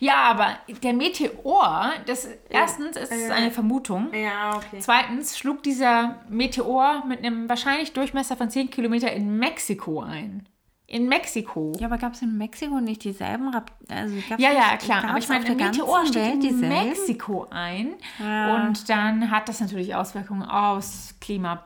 ja, 0.00 0.16
aber 0.24 0.58
der 0.82 0.92
Meteor, 0.92 1.92
das 2.06 2.28
erstens 2.50 2.96
ist 2.96 3.12
es 3.12 3.30
eine 3.30 3.50
Vermutung. 3.50 4.12
Ja, 4.12 4.56
okay. 4.56 4.78
Zweitens 4.80 5.38
schlug 5.38 5.62
dieser 5.62 6.20
Meteor 6.28 7.04
mit 7.06 7.20
einem 7.20 7.48
wahrscheinlich 7.48 7.92
Durchmesser 7.92 8.36
von 8.36 8.50
10 8.50 8.70
Kilometer 8.70 9.10
in 9.12 9.38
Mexiko 9.38 10.00
ein. 10.00 10.46
In 10.92 11.08
Mexiko. 11.08 11.72
Ja, 11.78 11.86
aber 11.86 11.96
gab 11.96 12.12
es 12.12 12.20
in 12.20 12.36
Mexiko 12.36 12.78
nicht 12.78 13.02
dieselben 13.04 13.48
Rap 13.48 13.72
also 13.88 14.14
Ja, 14.36 14.52
ja, 14.52 14.76
klar. 14.76 15.04
Aber 15.08 15.18
ich 15.18 15.26
meine, 15.26 15.42
der 15.42 15.54
Meteor 15.54 16.04
steht 16.04 16.44
in? 16.44 16.60
Mexiko 16.60 17.46
ein. 17.48 17.94
Ja. 18.18 18.56
Und 18.56 18.90
dann 18.90 19.30
hat 19.30 19.48
das 19.48 19.60
natürlich 19.60 19.94
Auswirkungen 19.94 20.42
aufs 20.42 21.14
Klima. 21.18 21.64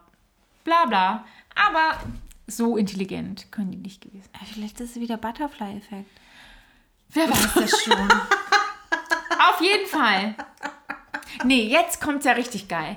Bla 0.63 0.87
bla. 0.87 1.25
Aber 1.57 1.99
so 2.47 2.77
intelligent 2.77 3.51
können 3.51 3.73
die 3.73 3.79
nicht 3.79 4.01
gewesen. 4.01 4.31
Ja, 4.33 4.47
Vielleicht 4.47 4.81
ist 4.81 4.91
es 4.95 5.03
wieder 5.03 5.17
Butterfly-Effekt. 5.17 6.09
Wer 7.09 7.29
weiß 7.29 7.55
das 7.55 7.83
schon. 7.83 7.95
Auf 9.51 9.61
jeden 9.61 9.89
Fall. 9.89 10.37
Nee, 11.45 11.65
jetzt 11.65 12.01
kommt 12.01 12.25
ja 12.25 12.33
richtig 12.33 12.69
geil. 12.69 12.97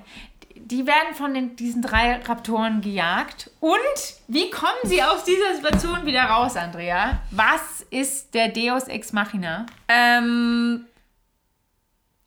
Die 0.69 0.85
werden 0.85 1.15
von 1.15 1.33
den, 1.33 1.55
diesen 1.55 1.81
drei 1.81 2.17
Raptoren 2.17 2.81
gejagt. 2.81 3.49
Und 3.59 3.79
wie 4.27 4.51
kommen 4.51 4.79
sie 4.83 5.01
aus 5.01 5.23
dieser 5.23 5.55
Situation 5.55 6.05
wieder 6.05 6.23
raus, 6.23 6.55
Andrea? 6.55 7.21
Was 7.31 7.81
ist 7.89 8.35
der 8.35 8.49
Deus 8.49 8.83
Ex 8.83 9.11
Machina? 9.11 9.65
Ähm, 9.87 10.85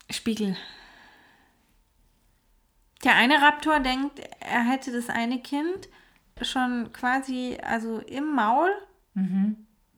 Spiegel. 0.09 0.57
Der 3.03 3.15
eine 3.15 3.41
Raptor 3.41 3.79
denkt, 3.79 4.19
er 4.39 4.63
hätte 4.63 4.91
das 4.91 5.09
eine 5.09 5.41
Kind 5.41 5.87
schon 6.41 6.91
quasi, 6.91 7.57
also 7.61 7.99
im 7.99 8.33
Maul 8.35 8.69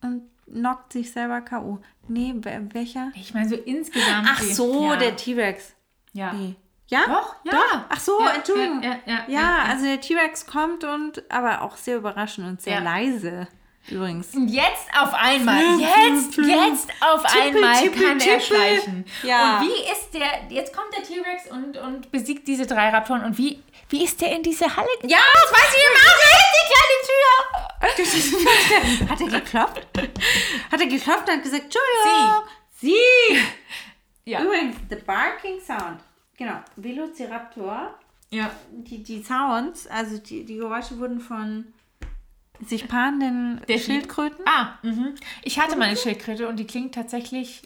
und 0.02 0.22
knockt 0.52 0.94
sich 0.94 1.12
selber 1.12 1.42
K.O. 1.42 1.80
Nee, 2.08 2.36
welcher? 2.44 3.12
Ich 3.16 3.34
meine, 3.34 3.50
so 3.50 3.56
insgesamt. 3.56 4.28
Ach 4.30 4.42
so, 4.42 4.92
ja. 4.92 4.98
der 4.98 5.16
T-Rex. 5.16 5.74
Ja. 6.14 6.34
Nee. 6.34 6.56
Ja? 6.88 7.02
Doch, 7.08 7.36
ja. 7.44 7.52
Doch. 7.52 7.80
Ach 7.90 8.00
so, 8.00 8.20
Ja, 8.22 8.34
Entschuldigung. 8.36 8.84
ja, 8.84 9.00
ja, 9.06 9.24
ja, 9.28 9.64
also 9.70 9.86
der 9.86 10.00
T-Rex 10.02 10.46
kommt 10.46 10.84
und, 10.84 11.24
aber 11.32 11.62
auch 11.64 11.78
sehr 11.78 11.98
überraschend 11.98 12.48
und 12.48 12.62
sehr 12.62 12.80
leise 12.82 13.48
übrigens. 13.88 14.34
Und 14.36 14.48
jetzt 14.48 14.88
auf 15.00 15.14
einmal, 15.14 15.62
jetzt, 15.80 16.36
jetzt 16.38 16.90
auf 17.02 17.22
Tippel, 17.24 17.64
einmal 17.64 17.82
tippel, 17.84 18.02
kann 18.02 18.20
er 18.20 18.40
tippel. 18.40 18.42
schleichen. 18.42 19.06
Ja. 19.24 19.60
Und 19.60 19.68
wie 19.68 19.92
ist 19.92 20.12
der, 20.14 20.28
jetzt 20.50 20.74
kommt 20.76 20.92
der 20.96 21.04
T-Rex 21.04 21.52
und, 21.52 21.78
und 21.78 22.12
besiegt 22.12 22.48
diese 22.48 22.66
drei 22.66 22.90
Raptoren 22.90 23.24
und 23.24 23.38
wie, 23.38 23.62
wie 23.90 24.04
ist 24.04 24.20
der 24.22 24.32
in 24.36 24.42
diese 24.44 24.76
Halle? 24.76 24.88
Ja, 25.04 25.20
das 25.34 25.52
weiß 25.52 25.76
ich 25.76 25.86
immer. 25.88 26.00
Die 26.56 26.68
kleine 26.72 26.98
Tür. 27.08 27.32
Hat 29.10 29.22
er 29.22 29.28
geklopft? 29.40 29.88
Hat 30.72 30.80
er 30.82 30.88
geklopft 30.88 31.28
und 31.30 31.36
hat 31.36 31.44
gesagt, 31.44 31.64
Entschuldigung. 31.66 32.44
Sie. 32.82 32.96
Ja. 34.26 34.42
Übrigens, 34.42 34.76
the 34.90 34.96
barking 34.96 35.60
sound. 35.62 36.00
Genau, 36.38 36.60
Velociraptor. 36.76 37.98
Ja. 38.30 38.52
Die, 38.72 39.04
die 39.04 39.24
Sounds, 39.24 39.88
also 39.88 40.18
die, 40.18 40.44
die 40.44 40.58
Geräusche 40.58 41.00
wurden 41.00 41.20
von 41.20 41.66
sich 42.66 42.88
paarenden 42.88 43.62
Delfin? 43.68 43.96
Schildkröten. 43.96 44.46
Ah, 44.46 44.78
mhm. 44.82 45.16
ich 45.44 45.60
hatte 45.60 45.76
mal 45.76 45.86
eine 45.86 45.98
Schildkröte 45.98 46.48
und 46.48 46.58
die 46.58 46.68
klingt 46.68 46.96
tatsächlich, 46.96 47.62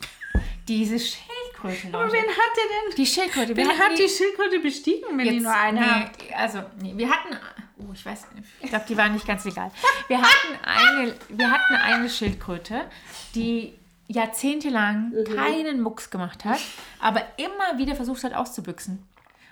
diese 0.68 1.00
Schildkröte, 1.00 1.88
Aber 1.92 2.06
Leute. 2.06 2.14
wen 2.14 2.28
hat 2.28 2.52
der 2.56 2.64
denn? 2.64 2.96
Die 2.96 3.06
Schildkröte. 3.06 3.56
wen 3.56 3.70
hat 3.70 3.98
die 3.98 4.08
Schildkröte 4.08 4.60
bestiegen, 4.60 5.18
wenn 5.18 5.28
die 5.28 5.36
Jetzt, 5.36 5.44
nur 5.44 5.56
eine 5.56 5.82
nee, 5.82 6.34
also, 6.36 6.62
nee, 6.82 6.94
wir 6.96 7.10
hatten, 7.10 7.36
oh, 7.80 7.92
ich 7.94 8.06
weiß 8.06 8.28
nicht, 8.36 8.48
ich 8.62 8.70
glaube, 8.70 8.86
die 8.88 8.96
war 8.98 9.10
nicht 9.10 9.26
ganz 9.26 9.46
legal. 9.46 9.72
Wir 10.08 10.22
hatten 10.22 10.60
eine, 10.64 11.16
wir 11.30 11.52
hatten 11.52 11.74
eine 11.74 12.10
Schildkröte, 12.10 12.86
die 13.34 13.79
jahrzehntelang 14.10 15.14
keinen 15.36 15.82
Mucks 15.82 16.10
gemacht 16.10 16.44
hat, 16.44 16.60
aber 17.00 17.22
immer 17.38 17.78
wieder 17.78 17.96
versucht 17.96 18.24
hat 18.24 18.34
auszubüchsen. 18.34 19.04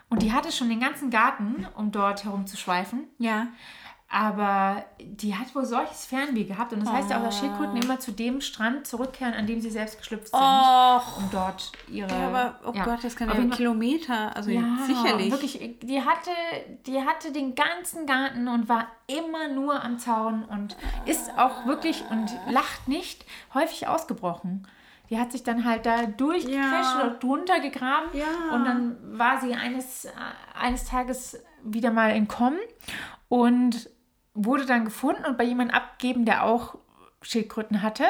Und 0.10 0.22
die 0.22 0.32
hatte 0.34 0.52
schon 0.52 0.70
den 0.70 0.80
ganzen 0.80 1.10
Garten, 1.10 1.68
um 1.76 1.92
dort 1.92 2.24
herumzuschweifen. 2.24 3.08
Ja. 3.20 3.48
Aber 4.10 4.86
die 5.02 5.36
hat 5.36 5.54
wohl 5.54 5.66
solches 5.66 6.06
Fernweh 6.06 6.46
gehabt. 6.46 6.72
Und 6.72 6.80
das 6.80 6.90
heißt 6.90 7.10
ja 7.10 7.20
auch, 7.20 7.24
dass 7.26 7.40
Schildkröten 7.40 7.76
immer 7.76 8.00
zu 8.00 8.12
dem 8.14 8.40
Strand 8.40 8.88
zurückkehren, 8.88 9.34
an 9.34 9.48
dem 9.48 9.60
sie 9.60 9.70
selbst 9.70 9.98
geschlüpft 9.98 10.30
sind. 10.30 10.40
Och. 10.40 11.18
Um 11.18 11.30
dort 11.30 11.74
ihre... 11.90 12.08
Ja, 12.10 12.28
aber, 12.28 12.60
oh 12.66 12.72
ja. 12.74 12.86
Gott, 12.86 13.04
das 13.04 13.18
kann 13.18 13.30
Auf 13.30 13.36
ja 13.36 13.42
Fall- 13.42 13.50
Kilometer, 13.58 14.34
also 14.34 14.50
ja, 14.50 14.64
sicherlich. 14.86 15.30
Wirklich, 15.30 15.80
die 15.84 16.02
hatte, 16.02 16.30
die 16.86 17.02
hatte 17.04 17.34
den 17.34 17.54
ganzen 17.56 18.06
Garten 18.06 18.48
und 18.48 18.70
war 18.70 18.88
immer 19.08 19.50
nur 19.50 19.84
am 19.84 20.00
Zaun 20.00 20.46
und 20.46 20.78
ist 21.06 21.30
auch 21.38 21.66
wirklich 21.66 22.02
und 22.10 22.28
lacht 22.50 22.88
nicht 22.88 23.26
häufig 23.54 23.90
ausgebrochen. 23.90 24.68
Die 25.10 25.20
hat 25.20 25.34
sich 25.34 25.44
dann 25.44 25.66
halt 25.66 25.86
da 25.86 26.06
durchgequetscht 26.06 26.56
Ja. 26.96 27.02
oder 27.02 27.10
drunter 27.16 27.60
gegraben 27.60 28.08
Ja. 28.14 28.56
und 28.56 28.64
dann 28.64 28.98
war 29.20 29.42
sie 29.42 29.54
eines, 29.54 30.08
eines 30.58 30.86
Tages 30.86 31.44
wieder 31.64 31.92
mal 31.92 32.12
entkommen 32.12 32.60
und 33.28 33.90
wurde 34.46 34.66
dann 34.66 34.86
gefunden 34.86 35.26
und 35.26 35.38
bei 35.38 35.44
jemandem 35.44 35.76
abgeben, 35.76 36.24
der 36.26 36.44
auch 36.44 36.76
Schildkröten 37.22 37.82
hatte. 37.82 38.06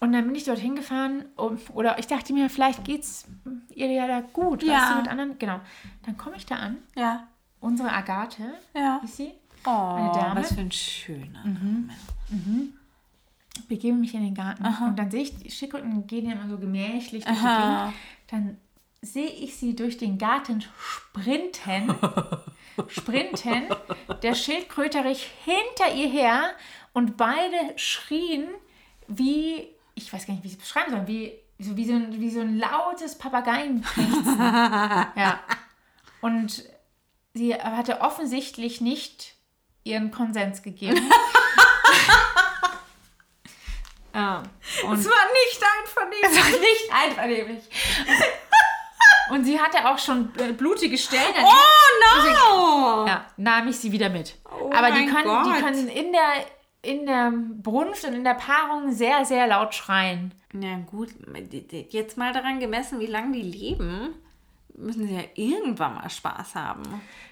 Und 0.00 0.12
dann 0.12 0.26
bin 0.26 0.34
ich 0.36 0.44
dorthin 0.44 0.76
gefahren 0.76 1.24
um, 1.36 1.58
oder 1.74 1.98
ich 1.98 2.06
dachte 2.06 2.32
mir, 2.32 2.48
vielleicht 2.48 2.84
geht's 2.84 3.26
ihr 3.74 3.90
ja 3.90 4.06
da 4.06 4.20
gut. 4.20 4.62
Ja. 4.62 4.74
Weißt 4.74 4.92
du, 4.92 4.96
mit 4.98 5.08
anderen, 5.08 5.38
genau. 5.38 5.60
Dann 6.06 6.16
komme 6.16 6.36
ich 6.36 6.46
da 6.46 6.54
an, 6.56 6.76
Ja. 6.96 7.26
unsere 7.60 7.90
Agathe, 7.92 8.54
Ja. 8.74 9.00
ist 9.02 9.16
sie, 9.16 9.32
Oh, 9.64 10.12
Dame. 10.14 10.40
was 10.40 10.52
für 10.54 10.60
ein 10.60 10.70
schöner. 10.70 11.42
begebe 13.68 13.96
mich 13.96 14.14
in 14.14 14.22
den 14.22 14.34
Garten 14.34 14.64
und 14.84 14.96
dann 14.98 15.10
sehe 15.10 15.22
ich, 15.22 15.36
die 15.36 15.50
Schildkröten 15.50 16.06
gehen 16.06 16.26
ja 16.26 16.32
immer 16.32 16.48
so 16.48 16.58
gemächlich 16.58 17.24
durch 17.24 17.36
Aha. 17.36 17.86
die 17.86 17.90
Gegend. 17.90 17.96
Dann 18.30 18.56
sehe 19.02 19.28
ich 19.28 19.56
sie 19.56 19.74
durch 19.74 19.98
den 19.98 20.16
Garten 20.16 20.62
sprinten, 20.78 21.92
sprinten, 22.88 23.66
der 24.22 24.34
Schildkröterich 24.34 25.30
hinter 25.44 25.94
ihr 25.94 26.08
her 26.08 26.50
und 26.92 27.16
beide 27.16 27.74
schrien 27.76 28.48
wie, 29.08 29.68
ich 29.94 30.12
weiß 30.12 30.26
gar 30.26 30.34
nicht, 30.34 30.44
wie 30.44 30.48
sie 30.48 30.56
es 30.56 30.60
beschreiben 30.60 30.90
sollen, 30.90 31.06
wie, 31.06 31.32
so, 31.58 31.76
wie, 31.76 31.86
so, 31.86 31.94
ein, 31.94 32.20
wie 32.20 32.30
so 32.30 32.40
ein 32.40 32.58
lautes 32.58 33.16
Papageienpiepsen. 33.18 34.38
ja. 34.38 35.40
Und 36.20 36.64
sie 37.34 37.54
hatte 37.54 38.00
offensichtlich 38.00 38.80
nicht 38.80 39.34
ihren 39.84 40.10
Konsens 40.10 40.62
gegeben. 40.62 40.96
ja. 44.14 44.42
Und 44.84 44.98
Es 44.98 45.06
war 45.06 45.26
nicht 45.32 45.62
einvernehmlich. 45.78 46.30
es 46.30 46.36
war 46.36 46.50
nicht 46.60 46.92
einvernehmlich. 46.92 47.64
Und 49.30 49.44
sie 49.44 49.58
hatte 49.60 49.88
auch 49.88 49.98
schon 49.98 50.30
blutige 50.56 50.96
Stellen. 50.98 51.34
Oh 51.42 53.04
no! 53.04 53.06
ja, 53.06 53.26
nahm 53.36 53.68
ich 53.68 53.76
sie 53.76 53.92
wieder 53.92 54.08
mit. 54.08 54.36
Oh 54.44 54.70
Aber 54.74 54.90
die 54.90 55.06
können, 55.06 55.44
die 55.44 55.50
Gott. 55.50 55.60
können 55.60 55.88
in 55.88 56.12
der, 56.12 56.44
in 56.82 57.06
der 57.06 57.32
Brunft 57.32 58.04
und 58.04 58.14
in 58.14 58.24
der 58.24 58.34
Paarung 58.34 58.92
sehr, 58.92 59.24
sehr 59.24 59.46
laut 59.46 59.74
schreien. 59.74 60.32
Na 60.52 60.78
gut, 60.78 61.10
jetzt 61.90 62.16
mal 62.16 62.32
daran 62.32 62.60
gemessen, 62.60 63.00
wie 63.00 63.06
lange 63.06 63.32
die 63.32 63.42
leben, 63.42 64.14
müssen 64.74 65.06
sie 65.06 65.14
ja 65.14 65.24
irgendwann 65.34 65.96
mal 65.96 66.08
Spaß 66.08 66.54
haben. 66.54 66.82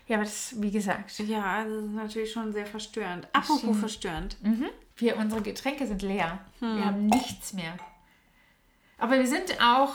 Ja, 0.06 0.16
aber 0.16 0.24
das, 0.24 0.55
wie 0.60 0.70
gesagt, 0.70 1.18
Ja, 1.20 1.64
das 1.64 1.73
ist 1.73 1.90
natürlich 1.93 2.32
schon 2.32 2.52
sehr 2.52 2.66
verstörend. 2.66 3.27
Apropos 3.32 3.77
verstörend. 3.78 4.36
wir, 4.97 5.16
unsere 5.16 5.43
Getränke 5.43 5.86
sind 5.86 6.02
leer. 6.02 6.39
Hm. 6.60 6.77
Wir 6.77 6.85
haben 6.85 7.06
nichts 7.06 7.52
mehr. 7.52 7.77
Aber 8.98 9.18
wir 9.18 9.27
sind 9.27 9.59
auch 9.62 9.93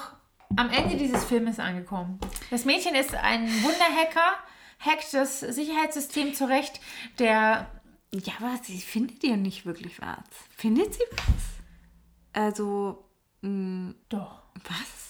am 0.56 0.70
Ende 0.70 0.98
dieses 0.98 1.24
Filmes 1.26 1.60
angekommen. 1.60 2.20
Das 2.50 2.66
Mädchen 2.66 2.96
ist 2.96 3.14
ein 3.16 3.48
Wunderhacker, 3.64 4.36
hackt 4.80 5.14
das 5.14 5.40
Sicherheitssystem 5.42 6.34
zurecht, 6.34 6.80
der 7.20 7.68
Ja, 8.14 8.34
aber 8.40 8.60
sie 8.64 8.80
findet 8.80 9.24
ja 9.24 9.36
nicht 9.38 9.66
wirklich 9.66 10.02
was. 10.02 10.18
Findet 10.56 10.94
sie 10.94 11.04
was? 11.12 12.44
Also, 12.44 13.04
mh, 13.42 13.94
doch. 14.10 14.42
was? 14.68 15.02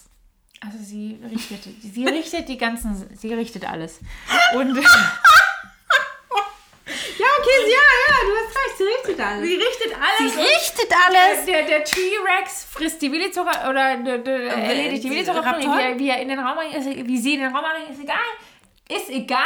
Also 0.63 0.77
sie 0.77 1.19
richtet, 1.23 1.63
sie 1.81 2.05
richtet 2.05 2.47
die 2.47 2.57
ganzen, 2.57 3.09
sie 3.18 3.34
richtet 3.34 3.68
alles. 3.68 3.99
Und 4.55 4.77
Ja, 7.52 7.61
okay, 7.61 7.72
ja, 7.72 8.15
ja, 8.15 8.30
du 8.30 8.36
hast 8.38 8.56
recht, 8.57 8.78
sie 8.78 8.84
richtet 8.84 9.26
alles. 9.26 9.48
sie 9.48 9.56
richtet 9.56 9.98
alles. 9.98 10.34
Sie 10.34 10.40
richtet 10.41 10.94
alles. 11.07 11.45
Der, 11.45 11.64
der 11.64 11.84
T-Rex 11.84 12.65
frisst 12.72 13.02
die 13.02 13.11
Willizucker 13.11 13.69
oder 13.69 13.98
der, 13.98 14.18
der, 14.19 14.40
erledigt 14.53 15.03
die 15.03 15.10
die 15.10 15.15
Willizuckerpflanze, 15.15 15.68
Raptoren? 15.68 15.80
wie, 15.80 15.91
er- 15.94 15.99
wie 15.99 16.10
er 16.10 16.22
in 16.22 16.30
den 16.30 16.40
Raum 16.40 16.57
wie 17.07 17.18
sie 17.18 17.34
in 17.36 17.41
den 17.41 17.56
Raum 17.56 17.64
rein, 17.65 17.91
ist 17.91 18.02
egal. 18.02 18.18
Ist 18.90 19.10
egal. 19.10 19.40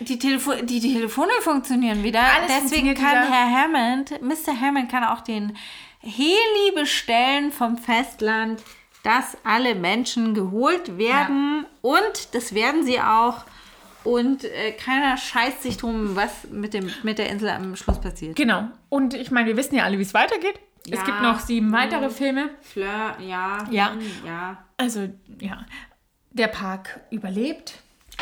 Die, 0.00 0.18
Telefo 0.18 0.52
die 0.62 0.80
Telefone 0.80 1.32
funktionieren 1.40 2.02
wieder. 2.04 2.20
Alles 2.20 2.52
Deswegen 2.62 2.94
kann 2.94 3.26
wieder. 3.26 3.30
Herr 3.30 3.62
Hammond, 3.64 4.22
Mr. 4.22 4.58
Hammond 4.60 4.90
kann 4.90 5.02
auch 5.04 5.22
den 5.22 5.56
Heli 6.00 6.72
bestellen 6.74 7.50
vom 7.52 7.78
Festland, 7.78 8.62
dass 9.02 9.36
alle 9.44 9.74
Menschen 9.74 10.34
geholt 10.34 10.98
werden. 10.98 11.66
Und 11.80 12.34
das 12.34 12.54
werden 12.54 12.84
sie 12.84 13.00
auch. 13.00 13.44
Und 14.04 14.44
äh, 14.44 14.72
keiner 14.72 15.16
scheißt 15.16 15.62
sich 15.62 15.76
drum, 15.76 16.16
was 16.16 16.48
mit, 16.50 16.74
dem, 16.74 16.90
mit 17.02 17.18
der 17.18 17.30
Insel 17.30 17.50
am 17.50 17.76
Schluss 17.76 18.00
passiert. 18.00 18.36
Genau. 18.36 18.68
Und 18.88 19.14
ich 19.14 19.30
meine, 19.30 19.46
wir 19.48 19.56
wissen 19.56 19.74
ja 19.76 19.84
alle, 19.84 19.98
wie 19.98 20.02
es 20.02 20.14
weitergeht. 20.14 20.58
Es 20.84 20.98
Ja. 20.98 21.04
gibt 21.04 21.22
noch 21.22 21.38
sieben 21.38 21.72
weitere 21.72 22.10
Filme. 22.10 22.50
Fleur, 22.60 23.16
ja. 23.20 23.64
Ja. 23.70 23.96
ja. 24.26 24.64
Also, 24.76 25.08
ja. 25.40 25.64
Der 26.32 26.48
Park 26.48 27.00
überlebt. 27.10 27.74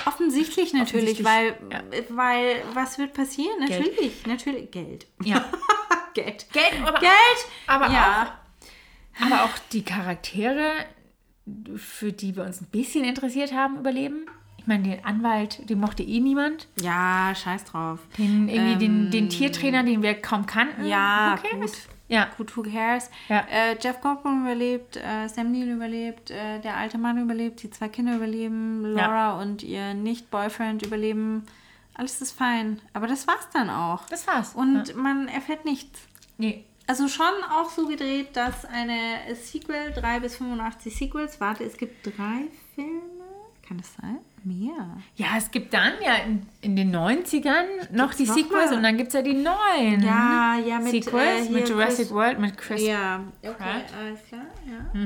Offensichtlich 0.07 0.73
natürlich, 0.73 1.25
weil, 1.25 1.53
Offensichtlich, 1.53 2.17
weil 2.17 2.63
was 2.75 2.99
wird 2.99 3.13
passieren? 3.13 3.67
Geld. 3.67 3.81
Natürlich, 3.87 4.27
natürlich 4.27 4.71
Geld. 4.71 5.07
Ja. 5.25 5.45
Geld. 6.15 6.47
Geld, 6.53 6.75
aber, 6.85 6.99
Geld! 7.01 7.13
aber, 7.67 7.89
ja. 7.91 8.41
auch, 9.21 9.25
aber 9.27 9.45
auch 9.45 9.59
die 9.73 9.85
Charaktere, 9.85 10.71
für 11.77 12.13
die 12.13 12.37
wir 12.37 12.45
uns 12.45 12.61
ein 12.61 12.67
bisschen 12.67 13.05
interessiert 13.05 13.53
haben, 13.53 13.79
überleben. 13.79 14.27
Ich 14.71 14.77
meine, 14.79 14.97
den 14.97 15.05
Anwalt, 15.05 15.69
den 15.69 15.81
mochte 15.81 16.05
eh 16.05 16.21
niemand. 16.21 16.69
Ja, 16.81 17.35
scheiß 17.35 17.65
drauf. 17.65 17.99
Den, 18.17 18.49
irgendwie 18.49 18.77
den, 18.77 19.11
den 19.11 19.29
Tiertrainer, 19.29 19.83
den 19.83 20.01
wir 20.01 20.15
kaum 20.15 20.47
kannten. 20.47 20.83
Ähm, 20.83 20.89
Ja, 20.89 21.41
gut. 21.51 21.73
Ja, 22.07 22.29
Gut, 22.37 22.57
who 22.57 22.63
cares? 22.63 23.11
Ja. 23.29 23.45
Äh, 23.51 23.77
Jeff 23.81 24.01
Goldblum 24.01 24.43
überlebt, 24.43 24.97
äh, 24.97 25.27
Sam 25.27 25.51
Neill 25.51 25.71
überlebt, 25.71 26.31
äh, 26.31 26.61
der 26.61 26.77
alte 26.77 26.99
Mann 26.99 27.19
überlebt, 27.19 27.65
die 27.65 27.71
zwei 27.71 27.89
Kinder 27.89 28.15
überleben, 28.15 28.85
Laura 28.85 29.41
und 29.41 29.65
ihr 29.65 29.95
Nicht-Boyfriend 29.95 30.87
überleben. 30.87 31.47
Alles 31.95 32.21
ist 32.21 32.31
fein. 32.31 32.81
Aber 32.93 33.09
das 33.09 33.27
war's 33.27 33.49
dann 33.53 33.71
auch. 33.71 34.07
das 34.07 34.29
war's. 34.29 34.55
Und 34.55 34.87
ja. 34.87 34.95
man 34.95 35.27
erfährt 35.27 35.65
nichts. 35.65 35.99
nee. 36.39 36.65
Also 36.87 37.07
schon 37.07 37.27
auch 37.53 37.71
so 37.71 37.87
gedreht, 37.87 38.37
dass 38.37 38.65
eine 38.65 39.19
Sequel, 39.35 39.93
3 39.93 40.21
bis 40.21 40.37
85 40.37 40.97
Sequels, 40.97 41.41
warte, 41.41 41.63
es 41.63 41.77
gibt 41.77 42.05
drei 42.05 42.49
Filme? 42.75 43.20
Kann 43.71 43.79
das 43.79 43.95
sein? 44.03 44.19
Mehr. 44.43 44.85
Ja, 45.15 45.29
es 45.39 45.49
gibt 45.53 45.73
dann 45.73 45.93
ja 46.05 46.15
in, 46.27 46.45
in 46.61 46.75
den 46.75 46.93
90ern 46.93 47.93
noch 47.93 48.13
die 48.15 48.25
noch 48.25 48.35
Sequels 48.35 48.71
mal? 48.71 48.77
und 48.79 48.83
dann 48.83 48.97
gibt 48.97 49.09
es 49.09 49.15
ja 49.15 49.23
die 49.23 49.35
neuen 49.35 50.03
Ja, 50.03 50.57
ja, 50.59 50.81
mit, 50.81 50.91
Sequels 50.91 51.47
äh, 51.47 51.51
mit 51.51 51.69
Jurassic 51.69 51.97
Chris- 52.09 52.11
World, 52.11 52.39
mit 52.41 52.59
Chris. 52.59 52.83
Ja, 52.83 53.21
okay, 53.45 53.53
Pratt. 53.57 53.85
alles 53.97 54.19
klar. 54.27 54.43
Ja. 54.67 55.01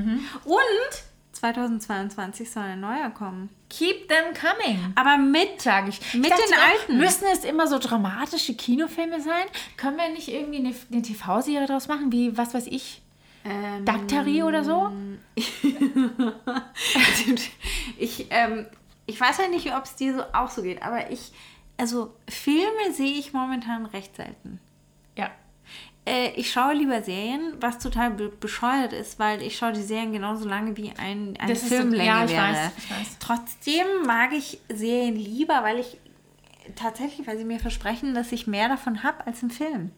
Und 0.45 1.03
2022 1.33 2.49
soll 2.49 2.63
ein 2.63 2.79
neuer 2.79 3.11
kommen. 3.11 3.49
Keep 3.69 4.07
them 4.09 4.33
coming. 4.33 4.79
Aber 4.95 5.17
mit, 5.17 5.61
Sag 5.61 5.87
ich. 5.89 5.99
Mit 6.15 6.23
ich 6.25 6.29
dachte 6.31 6.43
den 6.49 6.59
alten. 6.59 6.97
Müssen 6.97 7.25
es 7.31 7.43
immer 7.43 7.67
so 7.67 7.77
dramatische 7.77 8.55
Kinofilme 8.55 9.21
sein? 9.21 9.45
Können 9.77 9.97
wir 9.97 10.09
nicht 10.09 10.27
irgendwie 10.29 10.57
eine, 10.57 10.73
eine 10.91 11.01
TV-Serie 11.03 11.67
draus 11.67 11.87
machen, 11.87 12.11
wie, 12.11 12.35
was 12.35 12.55
weiß 12.55 12.65
ich, 12.67 13.01
ähm, 13.45 13.85
Daktari 13.85 14.43
oder 14.43 14.63
so? 14.63 14.91
ich, 17.97 18.27
ähm, 18.29 18.65
ich 19.05 19.19
weiß 19.19 19.37
ja 19.39 19.47
nicht, 19.47 19.73
ob 19.75 19.83
es 19.85 19.95
dir 19.95 20.15
so 20.15 20.23
auch 20.33 20.49
so 20.49 20.61
geht, 20.63 20.81
aber 20.81 21.11
ich, 21.11 21.31
also 21.77 22.13
Filme 22.27 22.91
sehe 22.93 23.17
ich 23.17 23.33
momentan 23.33 23.85
recht 23.85 24.15
selten. 24.15 24.59
Ja. 25.17 25.29
Äh, 26.05 26.31
ich 26.35 26.51
schaue 26.51 26.73
lieber 26.73 27.01
Serien, 27.01 27.53
was 27.59 27.79
total 27.79 28.11
be 28.11 28.29
bescheuert 28.29 28.93
ist, 28.93 29.17
weil 29.19 29.41
ich 29.41 29.57
schaue 29.57 29.73
die 29.73 29.81
Serien 29.81 30.11
genauso 30.13 30.47
lange 30.47 30.75
wie 30.77 30.91
ein, 30.97 31.35
eine 31.39 31.53
Das 31.53 31.63
ist 31.63 31.69
so- 31.69 31.75
Filmlänge 31.75 32.05
ja, 32.05 32.25
ich 32.25 32.31
wäre. 32.31 32.43
weiß, 32.43 32.71
ich 32.77 32.91
weiß. 32.91 33.17
Trotzdem 33.19 33.85
mag 34.05 34.31
ich 34.33 34.59
Serien 34.69 35.15
lieber, 35.15 35.63
weil 35.63 35.79
ich 35.79 35.97
tatsächlich, 36.75 37.27
weil 37.27 37.37
sie 37.37 37.45
mir 37.45 37.59
versprechen, 37.59 38.13
dass 38.15 38.31
ich 38.31 38.47
mehr 38.47 38.69
davon 38.69 39.03
habe 39.03 39.25
als 39.27 39.41
im 39.43 39.49
Film. 39.49 39.91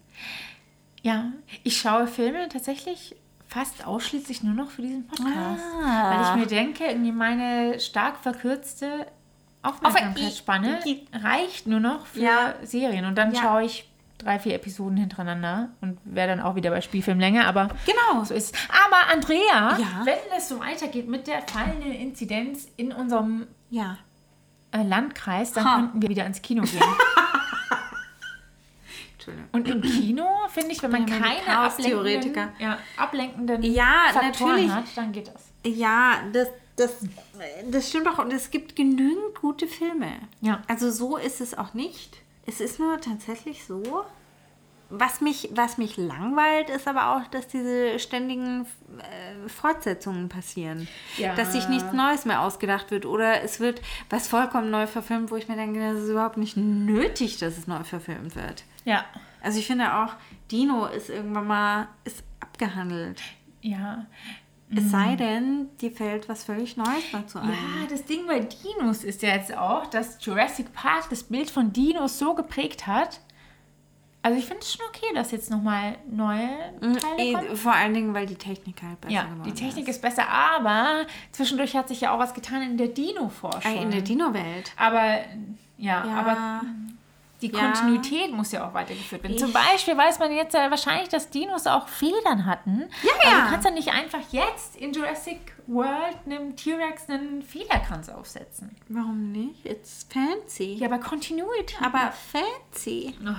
Ja, 1.02 1.32
ich 1.64 1.78
schaue 1.78 2.08
Filme 2.08 2.50
tatsächlich 2.50 3.16
fast 3.48 3.86
ausschließlich 3.88 4.44
nur 4.44 4.54
noch 4.54 4.70
für 4.72 4.82
diesen 4.82 5.08
Podcast. 5.08 5.64
Ah. 5.84 6.12
Weil 6.12 6.22
ich 6.22 6.42
mir 6.42 6.48
denke, 6.48 6.86
irgendwie 6.86 7.12
meine 7.12 7.80
stark 7.80 8.18
verkürzte 8.22 9.08
Aufmerksamkeitsspanne 9.64 10.80
reicht 11.24 11.68
nur 11.68 11.80
noch 11.80 12.06
für 12.08 12.20
Ja. 12.22 12.54
Serien. 12.64 13.06
Und 13.06 13.16
dann 13.18 13.34
Ja. 13.34 13.42
schaue 13.42 13.64
ich 13.64 13.90
drei, 14.18 14.40
vier 14.40 14.56
Episoden 14.56 14.98
hintereinander 14.98 15.70
und 15.82 16.00
wäre 16.04 16.28
dann 16.28 16.40
auch 16.40 16.56
wieder 16.56 16.70
bei 16.72 16.82
Spielfilmlänge, 16.82 17.46
aber 17.46 17.70
Genau. 17.86 18.24
so 18.24 18.34
ist 18.34 18.54
es. 18.56 18.62
Aber 18.86 19.14
Andrea, 19.14 19.78
Ja? 19.80 20.02
wenn 20.06 20.18
es 20.38 20.50
so 20.50 20.60
weitergeht 20.60 21.08
mit 21.08 21.28
der 21.28 21.42
fallenden 21.44 21.92
Inzidenz 21.92 22.68
in 22.78 22.92
unserem 22.92 23.48
Ja. 23.70 23.98
äh, 24.72 24.84
Landkreis, 24.84 25.54
dann 25.54 25.66
Ha. 25.66 25.76
könnten 25.76 26.02
wir 26.02 26.10
wieder 26.10 26.26
ins 26.26 26.42
Kino 26.42 26.64
gehen. 26.64 26.82
Entschuldigung. 29.28 29.50
Und 29.52 29.68
im 29.68 29.82
Kino, 29.82 30.26
finde 30.50 30.72
ich, 30.72 30.82
wenn 30.84 30.92
man 30.92 31.08
ja 31.08 31.20
keine 31.20 31.60
ablenkenden, 31.60 32.52
ja, 32.60 32.78
ablenkenden 32.96 33.64
Ja, 33.64 34.06
Faktoren 34.14 34.50
natürlich. 34.52 34.72
hat, 34.72 34.86
dann 34.96 35.12
geht 35.12 35.28
das. 35.28 35.52
Ja, 35.66 36.18
das, 36.34 36.48
das, 36.76 36.92
das 37.70 37.90
stimmt 37.90 38.08
auch. 38.08 38.20
Und 38.20 38.32
es 38.32 38.52
gibt 38.52 38.76
genügend 38.76 39.36
gute 39.42 39.68
Filme. 39.68 40.12
Ja. 40.42 40.62
Also 40.68 40.92
so 40.92 41.18
ist 41.18 41.42
es 41.42 41.58
auch 41.58 41.74
nicht. 41.74 42.18
Es 42.46 42.62
ist 42.62 42.80
nur 42.80 43.00
tatsächlich 43.02 43.66
so. 43.66 44.06
Was 44.90 45.20
mich, 45.20 45.50
was 45.54 45.78
mich 45.78 45.98
langweilt, 45.98 46.70
ist 46.70 46.88
aber 46.88 47.18
auch, 47.18 47.28
dass 47.28 47.50
diese 47.50 48.00
ständigen 48.00 48.66
äh, 49.00 49.50
Fortsetzungen 49.50 50.30
passieren. 50.30 50.88
Ja. 51.18 51.36
Dass 51.36 51.52
sich 51.52 51.68
nichts 51.68 51.92
Neues 51.92 52.24
mehr 52.24 52.42
ausgedacht 52.42 52.90
wird. 52.90 53.06
Oder 53.06 53.44
es 53.44 53.60
wird 53.60 53.82
was 54.10 54.30
vollkommen 54.30 54.70
neu 54.70 54.88
verfilmt, 54.88 55.30
wo 55.30 55.36
ich 55.36 55.50
mir 55.50 55.58
denke, 55.58 55.82
das 55.92 56.04
ist 56.04 56.10
überhaupt 56.10 56.38
nicht 56.38 56.56
nötig, 56.56 57.38
dass 57.38 57.58
es 57.58 57.68
neu 57.68 57.84
verfilmt 57.84 58.38
wird. 58.38 58.64
Ja. 58.88 59.06
Also 59.44 59.60
ich 59.60 59.68
finde 59.68 59.94
auch, 59.94 60.14
Dino 60.52 60.86
ist 60.86 61.10
irgendwann 61.10 61.48
mal 61.48 61.88
ist 62.06 62.24
abgehandelt. 62.40 63.22
Ja. 63.62 64.06
Es 64.76 64.92
sei 64.92 65.16
denn, 65.16 65.70
dir 65.80 65.92
fällt 65.92 66.28
was 66.28 66.44
völlig 66.44 66.76
Neues 66.76 67.04
dazu 67.14 67.40
ein. 67.40 67.50
Ja, 67.50 67.88
das 67.90 68.04
Ding 68.04 68.28
bei 68.28 68.40
Dinos 68.40 69.04
ist 69.06 69.22
ja 69.22 69.30
jetzt 69.30 69.56
auch, 69.56 69.88
dass 69.88 70.18
Jurassic 70.26 70.74
Park 70.74 71.10
das 71.10 71.24
Bild 71.24 71.50
von 71.50 71.72
Dinos 71.72 72.20
so 72.20 72.34
geprägt 72.34 72.86
hat. 72.86 73.22
Also 74.24 74.38
ich 74.38 74.46
finde 74.46 74.62
es 74.64 74.74
schon 74.74 74.86
okay, 74.90 75.06
dass 75.16 75.32
jetzt 75.32 75.50
nochmal 75.50 75.96
neue 76.10 76.50
Teile 76.82 76.98
Eh, 77.18 77.34
kommen. 77.34 77.56
Vor 77.56 77.72
allen 77.74 77.94
Dingen, 77.94 78.14
weil 78.14 78.26
die 78.26 78.36
Technik 78.36 78.82
halt 78.84 79.00
besser 79.00 79.14
Ja, 79.14 79.24
geworden 79.24 79.44
die 79.44 79.54
Technik 79.54 79.88
ist 79.88 80.02
besser, 80.02 80.28
aber 80.28 81.06
zwischendurch 81.32 81.76
hat 81.78 81.88
sich 81.88 82.02
ja 82.02 82.12
auch 82.14 82.20
was 82.20 82.34
getan 82.34 82.62
in 82.62 82.78
der 82.78 82.88
Dino-Forschung. 82.90 83.72
Äh, 83.74 83.84
In 83.84 83.92
der 83.92 84.02
Dino-Welt. 84.02 84.74
aber 84.76 85.20
ja, 85.78 86.06
Ja. 86.06 86.20
aber 86.20 86.62
die 87.42 87.52
Ja. 87.52 87.60
Kontinuität 87.60 88.32
muss 88.32 88.52
ja 88.52 88.68
auch 88.68 88.74
weitergeführt 88.74 89.22
werden. 89.24 89.34
Ich- 89.36 89.40
Zum 89.42 89.54
Beispiel 89.54 89.96
weiß 89.98 90.20
man 90.20 90.32
jetzt 90.36 90.54
ja 90.54 90.70
wahrscheinlich, 90.72 91.10
dass 91.10 91.30
Dinos 91.30 91.68
auch 91.68 91.88
Federn 91.88 92.46
hatten. 92.46 92.90
Ja, 93.04 93.12
Aber 93.22 93.24
ja. 93.38 93.44
du 93.46 93.50
kannst 93.52 93.66
ja 93.66 93.72
nicht 93.72 93.90
einfach 93.92 94.20
jetzt 94.32 94.76
in 94.76 94.92
Jurassic 94.94 95.54
World 95.68 96.18
einem 96.26 96.56
T-Rex 96.56 97.10
einen 97.10 97.42
Federkranz 97.44 98.10
aufsetzen. 98.10 98.76
Warum 98.90 99.32
nicht? 99.32 99.66
It's 99.66 100.08
fancy. 100.12 100.76
Ja, 100.76 100.88
aber 100.88 100.98
Continuity. 101.00 101.76
Aber 101.84 102.12
fancy. 102.32 103.16
Oh. 103.24 103.30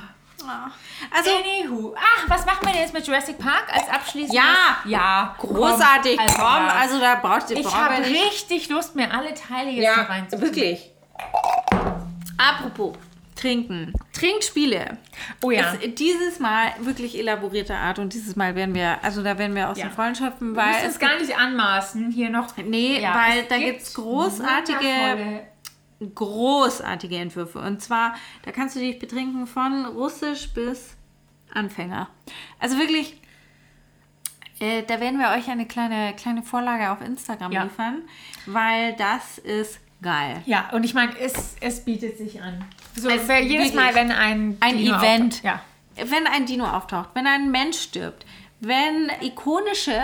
Ah. 0.46 0.70
Also, 1.10 1.30
Anywho. 1.32 1.96
Ach, 1.98 2.28
was 2.30 2.46
machen 2.46 2.58
wir 2.64 2.72
denn 2.72 2.82
jetzt 2.82 2.94
mit 2.94 3.04
Jurassic 3.04 3.38
Park 3.40 3.74
als 3.74 3.88
abschließendes? 3.88 4.36
Ja. 4.36 4.76
Ja. 4.84 5.34
großartig. 5.40 6.16
komm, 6.16 6.26
Komm, 6.28 6.44
ja. 6.44 6.68
also 6.80 7.00
da 7.00 7.16
braucht 7.16 7.50
ihr 7.50 7.56
Ich 7.56 7.74
habe 7.74 7.96
richtig 8.04 8.68
Lust, 8.68 8.94
mir 8.94 9.12
alle 9.12 9.34
Teile 9.34 9.70
jetzt 9.70 9.82
Ja, 9.84 9.96
da 9.96 10.02
reinzuziehen. 10.02 10.40
wirklich. 10.48 10.92
Apropos 12.36 12.94
Trinken. 13.38 13.92
Trinkspiele. 14.12 14.98
Oh 15.42 15.50
ja. 15.52 15.72
Ist 15.74 15.98
dieses 16.00 16.40
Mal 16.40 16.72
wirklich 16.80 17.16
elaborierte 17.18 17.74
Art 17.76 17.98
und 18.00 18.12
dieses 18.12 18.34
Mal 18.36 18.54
werden 18.56 18.74
wir, 18.74 19.02
also 19.04 19.22
da 19.22 19.38
werden 19.38 19.54
wir 19.54 19.70
aus 19.70 19.78
Ja. 19.78 19.86
den 19.86 19.92
Vollen 19.92 20.14
schöpfen, 20.16 20.52
Wir 20.52 20.56
weil 20.56 20.66
müssen 20.72 20.80
es 20.86 20.88
uns 20.94 20.98
gar 20.98 21.18
nicht 21.20 21.36
anmaßen, 21.38 22.10
hier 22.10 22.30
noch. 22.30 22.56
Nee, 22.56 23.00
Ja, 23.00 23.14
weil 23.14 23.40
es 23.42 23.48
da 23.48 23.58
gibt 23.58 23.82
es 23.82 23.94
großartige, 23.94 25.42
großartige 26.14 27.16
Entwürfe. 27.16 27.58
Und 27.60 27.80
zwar, 27.82 28.14
da 28.42 28.50
kannst 28.52 28.76
du 28.76 28.80
dich 28.80 28.98
betrinken 28.98 29.46
von 29.46 29.84
Russisch 29.86 30.48
bis 30.52 30.96
Anfänger. 31.54 32.08
Also 32.58 32.76
wirklich, 32.78 33.20
äh, 34.60 34.82
da 34.82 35.00
werden 35.00 35.18
wir 35.18 35.30
euch 35.30 35.48
eine 35.48 35.66
kleine, 35.66 36.12
kleine 36.14 36.42
Vorlage 36.42 36.90
auf 36.90 37.00
Instagram 37.00 37.52
Ja. 37.52 37.62
liefern, 37.64 38.02
weil 38.46 38.94
das 38.96 39.38
ist 39.38 39.80
geil. 40.02 40.42
Ja, 40.46 40.70
und 40.72 40.84
ich 40.84 40.94
meine, 40.94 41.16
es, 41.18 41.56
es 41.60 41.84
bietet 41.84 42.18
sich 42.18 42.42
an. 42.42 42.64
So, 43.00 43.10
für 43.10 43.38
jedes 43.38 43.74
Mal, 43.74 43.94
wenn 43.94 44.10
ein, 44.10 44.56
ein 44.60 44.78
Dino 44.78 44.96
Event. 44.98 45.34
auftaucht. 45.34 45.44
Ja. 45.44 45.62
Wenn 45.96 46.26
ein 46.26 46.46
Dino 46.46 46.64
auftaucht, 46.64 47.10
wenn 47.14 47.26
ein 47.26 47.50
Mensch 47.50 47.78
stirbt, 47.78 48.24
wenn 48.60 49.10
ikonische 49.20 50.00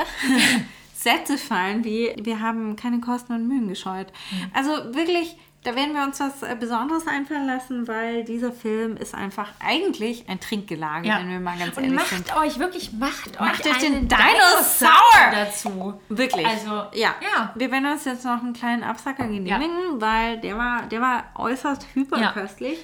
Sätze 0.94 1.38
fallen, 1.38 1.84
wie 1.84 2.14
wir 2.16 2.40
haben 2.40 2.76
keine 2.76 3.00
Kosten 3.00 3.34
und 3.34 3.46
Mühen 3.46 3.68
gescheut. 3.68 4.12
Mhm. 4.30 4.50
Also 4.54 4.94
wirklich, 4.94 5.36
da 5.64 5.74
werden 5.74 5.92
wir 5.94 6.02
uns 6.04 6.20
was 6.20 6.42
äh, 6.42 6.54
Besonderes 6.58 7.06
einfallen 7.08 7.46
lassen, 7.46 7.88
weil 7.88 8.22
dieser 8.24 8.52
Film 8.52 8.96
ist 8.96 9.14
einfach 9.14 9.48
eigentlich 9.58 10.28
ein 10.28 10.38
Trinkgelage, 10.38 11.08
Ja. 11.08 11.18
wenn 11.18 11.28
wir 11.30 11.40
mal 11.40 11.58
ganz 11.58 11.76
Und 11.76 11.84
ehrlich 11.84 11.98
macht 11.98 12.08
sind. 12.08 12.36
euch 12.36 12.58
wirklich, 12.58 12.92
macht, 12.92 13.40
Macht 13.40 13.66
euch 13.66 13.78
den 13.78 14.06
Dinosaur 14.08 15.30
dazu. 15.32 16.00
Wirklich. 16.08 16.46
Also, 16.46 16.84
ja. 16.92 17.14
ja. 17.20 17.52
Wir 17.54 17.70
werden 17.72 17.86
uns 17.90 18.04
jetzt 18.04 18.24
noch 18.24 18.42
einen 18.42 18.52
kleinen 18.52 18.84
Absacker 18.84 19.24
genehmigen, 19.26 20.00
weil 20.00 20.38
der 20.40 20.56
war, 20.56 20.82
der 20.82 21.00
war 21.00 21.24
äußerst 21.36 21.86
hyperköstlich. 21.94 22.78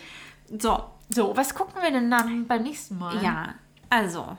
So, 0.59 0.83
So, 1.11 1.37
was 1.37 1.55
gucken 1.55 1.75
wir 1.83 1.91
denn 1.91 2.11
dann 2.11 2.47
beim 2.47 2.63
nächsten 2.63 2.99
Mal? 2.99 3.23
ja, 3.23 3.55
also, 3.91 4.37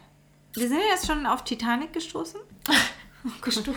wir 0.53 0.67
sind 0.67 0.79
jetzt 0.89 1.05
schon 1.07 1.25
auf 1.25 1.43
Titanic 1.43 1.93
gestoßen. 1.93 2.39
Gesto 3.43 3.75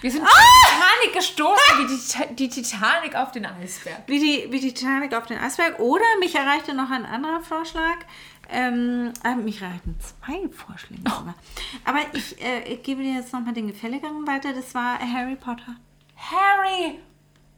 wir 0.00 0.10
sind 0.10 0.22
auf 0.22 0.28
die 0.28 0.72
Titanic 0.72 1.14
gestoßen, 1.14 1.78
wie 1.78 2.34
die, 2.34 2.48
die 2.48 2.48
Titanic 2.48 3.14
auf 3.14 3.30
den 3.32 3.46
Eisberg. 3.46 4.02
Wie 4.06 4.18
die, 4.18 4.52
wie 4.52 4.60
die 4.60 4.74
Titanic 4.74 5.14
auf 5.14 5.26
den 5.26 5.38
Eisberg. 5.38 5.78
Oder 5.78 6.04
mich 6.18 6.34
erreichte 6.34 6.74
noch 6.74 6.90
ein 6.90 7.06
anderer 7.06 7.40
Vorschlag. 7.40 7.98
Ähm, 8.50 9.12
äh, 9.24 9.34
mich 9.36 9.62
erreichten 9.62 9.96
zwei 10.00 10.48
Vorschläge 10.48 11.02
sogar. 11.08 11.34
Aber 11.84 12.00
ich, 12.12 12.42
äh, 12.42 12.74
ich 12.74 12.82
gebe 12.82 13.02
dir 13.02 13.14
jetzt 13.14 13.32
nochmal 13.32 13.54
den 13.54 13.68
Gefälligeren 13.68 14.26
weiter. 14.26 14.52
Das 14.52 14.74
war 14.74 14.98
Harry 14.98 15.36
Potter. 15.36 15.76
Harry 16.16 16.98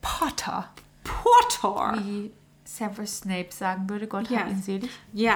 Potter. 0.01 0.71
Potter! 1.03 1.99
Wie 2.05 2.31
Severus 2.77 3.19
Snape 3.19 3.49
sagen 3.51 3.89
würde, 3.89 4.07
Gott 4.07 4.29
Yes. 4.31 4.41
hab 4.41 4.51
ihn 4.51 4.63
selig. 4.63 4.91
Yes. 5.13 5.35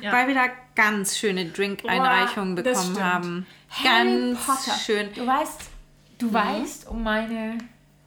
Ja. 0.00 0.12
Weil 0.12 0.28
wir 0.28 0.34
da 0.34 0.46
ganz 0.74 1.16
schöne 1.16 1.46
Drink-Einreichungen 1.46 2.56
das 2.56 2.86
bekommen 2.88 3.04
haben. 3.04 3.46
Harry 3.70 4.32
Ganz 4.34 4.46
Potter. 4.46 4.76
schön. 4.78 5.08
Du 5.14 5.26
weißt, 5.26 5.60
du 6.18 6.26
Mhm. 6.26 6.32
weißt 6.34 6.88
um 6.88 7.02
meine 7.02 7.58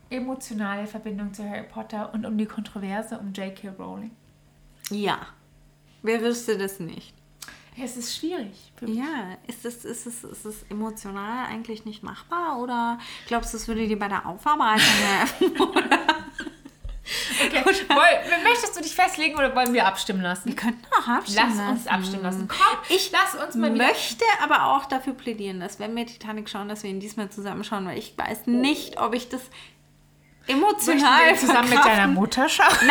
emotionale 0.09 0.85
Verbindung 0.87 1.33
zu 1.33 1.43
Harry 1.49 1.63
Potter 1.63 2.13
und 2.13 2.25
um 2.25 2.37
die 2.37 2.45
Kontroverse 2.45 3.17
um 3.17 3.31
J.K. 3.33 3.69
Rowling. 3.79 4.11
Ja. 4.91 5.17
Wer 6.01 6.21
wüsste 6.21 6.57
das 6.57 6.79
nicht? 6.79 7.13
Es 7.81 7.97
ist 7.97 8.15
schwierig. 8.15 8.71
Für 8.75 8.85
mich. 8.85 8.97
Ja, 8.97 9.35
ist 9.47 9.65
es, 9.65 9.83
ist, 9.83 10.05
es, 10.05 10.23
ist 10.23 10.45
es 10.45 10.63
emotional 10.69 11.47
eigentlich 11.47 11.85
nicht 11.85 12.03
machbar? 12.03 12.59
Oder 12.59 12.99
glaubst 13.27 13.53
du, 13.53 13.57
es 13.57 13.67
würde 13.67 13.87
dir 13.87 13.97
bei 13.97 14.09
der 14.09 14.27
Aufarbeitung 14.27 14.85
helfen? 14.85 15.53
Okay. 17.45 17.61
Woll, 17.89 18.43
möchtest 18.43 18.77
du 18.77 18.81
dich 18.81 18.95
festlegen 18.95 19.35
oder 19.35 19.53
wollen 19.55 19.73
wir 19.73 19.85
abstimmen 19.85 20.21
lassen? 20.21 20.47
Wir 20.47 20.55
könnten 20.55 20.85
auch 20.97 21.07
abstimmen 21.07 21.51
Lass 21.57 21.69
uns 21.69 21.85
lassen. 21.85 21.87
abstimmen 21.89 22.23
lassen. 22.23 22.47
Komm, 22.47 22.77
Ich 22.89 23.11
lass 23.11 23.35
uns 23.43 23.55
mal 23.55 23.71
möchte 23.71 24.23
aber 24.41 24.67
auch 24.67 24.85
dafür 24.85 25.13
plädieren, 25.13 25.59
dass 25.59 25.79
wenn 25.79 25.95
wir 25.95 26.05
Titanic 26.05 26.49
schauen, 26.49 26.69
dass 26.69 26.83
wir 26.83 26.89
ihn 26.89 27.01
diesmal 27.01 27.29
zusammenschauen, 27.29 27.85
weil 27.85 27.97
ich 27.97 28.17
weiß 28.17 28.47
nicht, 28.47 28.99
ob 29.01 29.13
ich 29.13 29.27
das 29.27 29.41
emotional 30.47 31.35
zusammen 31.37 31.69
mit 31.69 31.83
deiner 31.83 32.07
Mutter 32.07 32.47
schauen? 32.49 32.67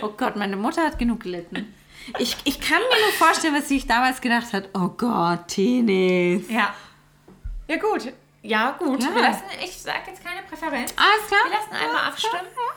Oh 0.00 0.08
Gott, 0.16 0.36
meine 0.36 0.56
Mutter 0.56 0.82
hat 0.84 0.98
genug 0.98 1.20
gelitten. 1.24 1.74
Ich, 2.18 2.36
ich 2.44 2.60
kann 2.60 2.78
mir 2.78 3.00
nur 3.04 3.12
vorstellen, 3.18 3.54
was 3.54 3.68
sie 3.68 3.74
sich 3.74 3.86
damals 3.86 4.20
gedacht 4.20 4.52
hat. 4.52 4.70
Oh 4.74 4.88
Gott, 4.88 5.48
Teenies. 5.48 6.48
Ja. 6.48 6.74
Ja, 7.68 7.76
gut. 7.76 8.12
Ja, 8.42 8.76
gut. 8.78 9.02
Ja. 9.02 9.14
Wir 9.14 9.22
lassen, 9.22 9.42
ich 9.62 9.76
sage 9.82 9.98
jetzt 10.08 10.24
keine 10.24 10.42
Präferenz. 10.42 10.94
Alles 10.96 11.26
klar. 11.26 11.40
Wir 11.44 11.50
lassen 11.58 11.74
einmal 11.74 12.02
Alles 12.04 12.14
abstimmen. 12.14 12.46
Klar. 12.54 12.74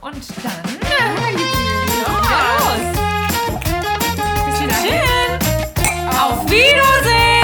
Und 0.00 0.24
dann 0.44 0.62
ja, 0.82 0.98
geht's 1.30 1.56
los. 2.02 2.80
Bis 4.46 4.82
wieder. 4.82 6.22
Auf 6.22 6.50
Wiedersehen. 6.50 7.35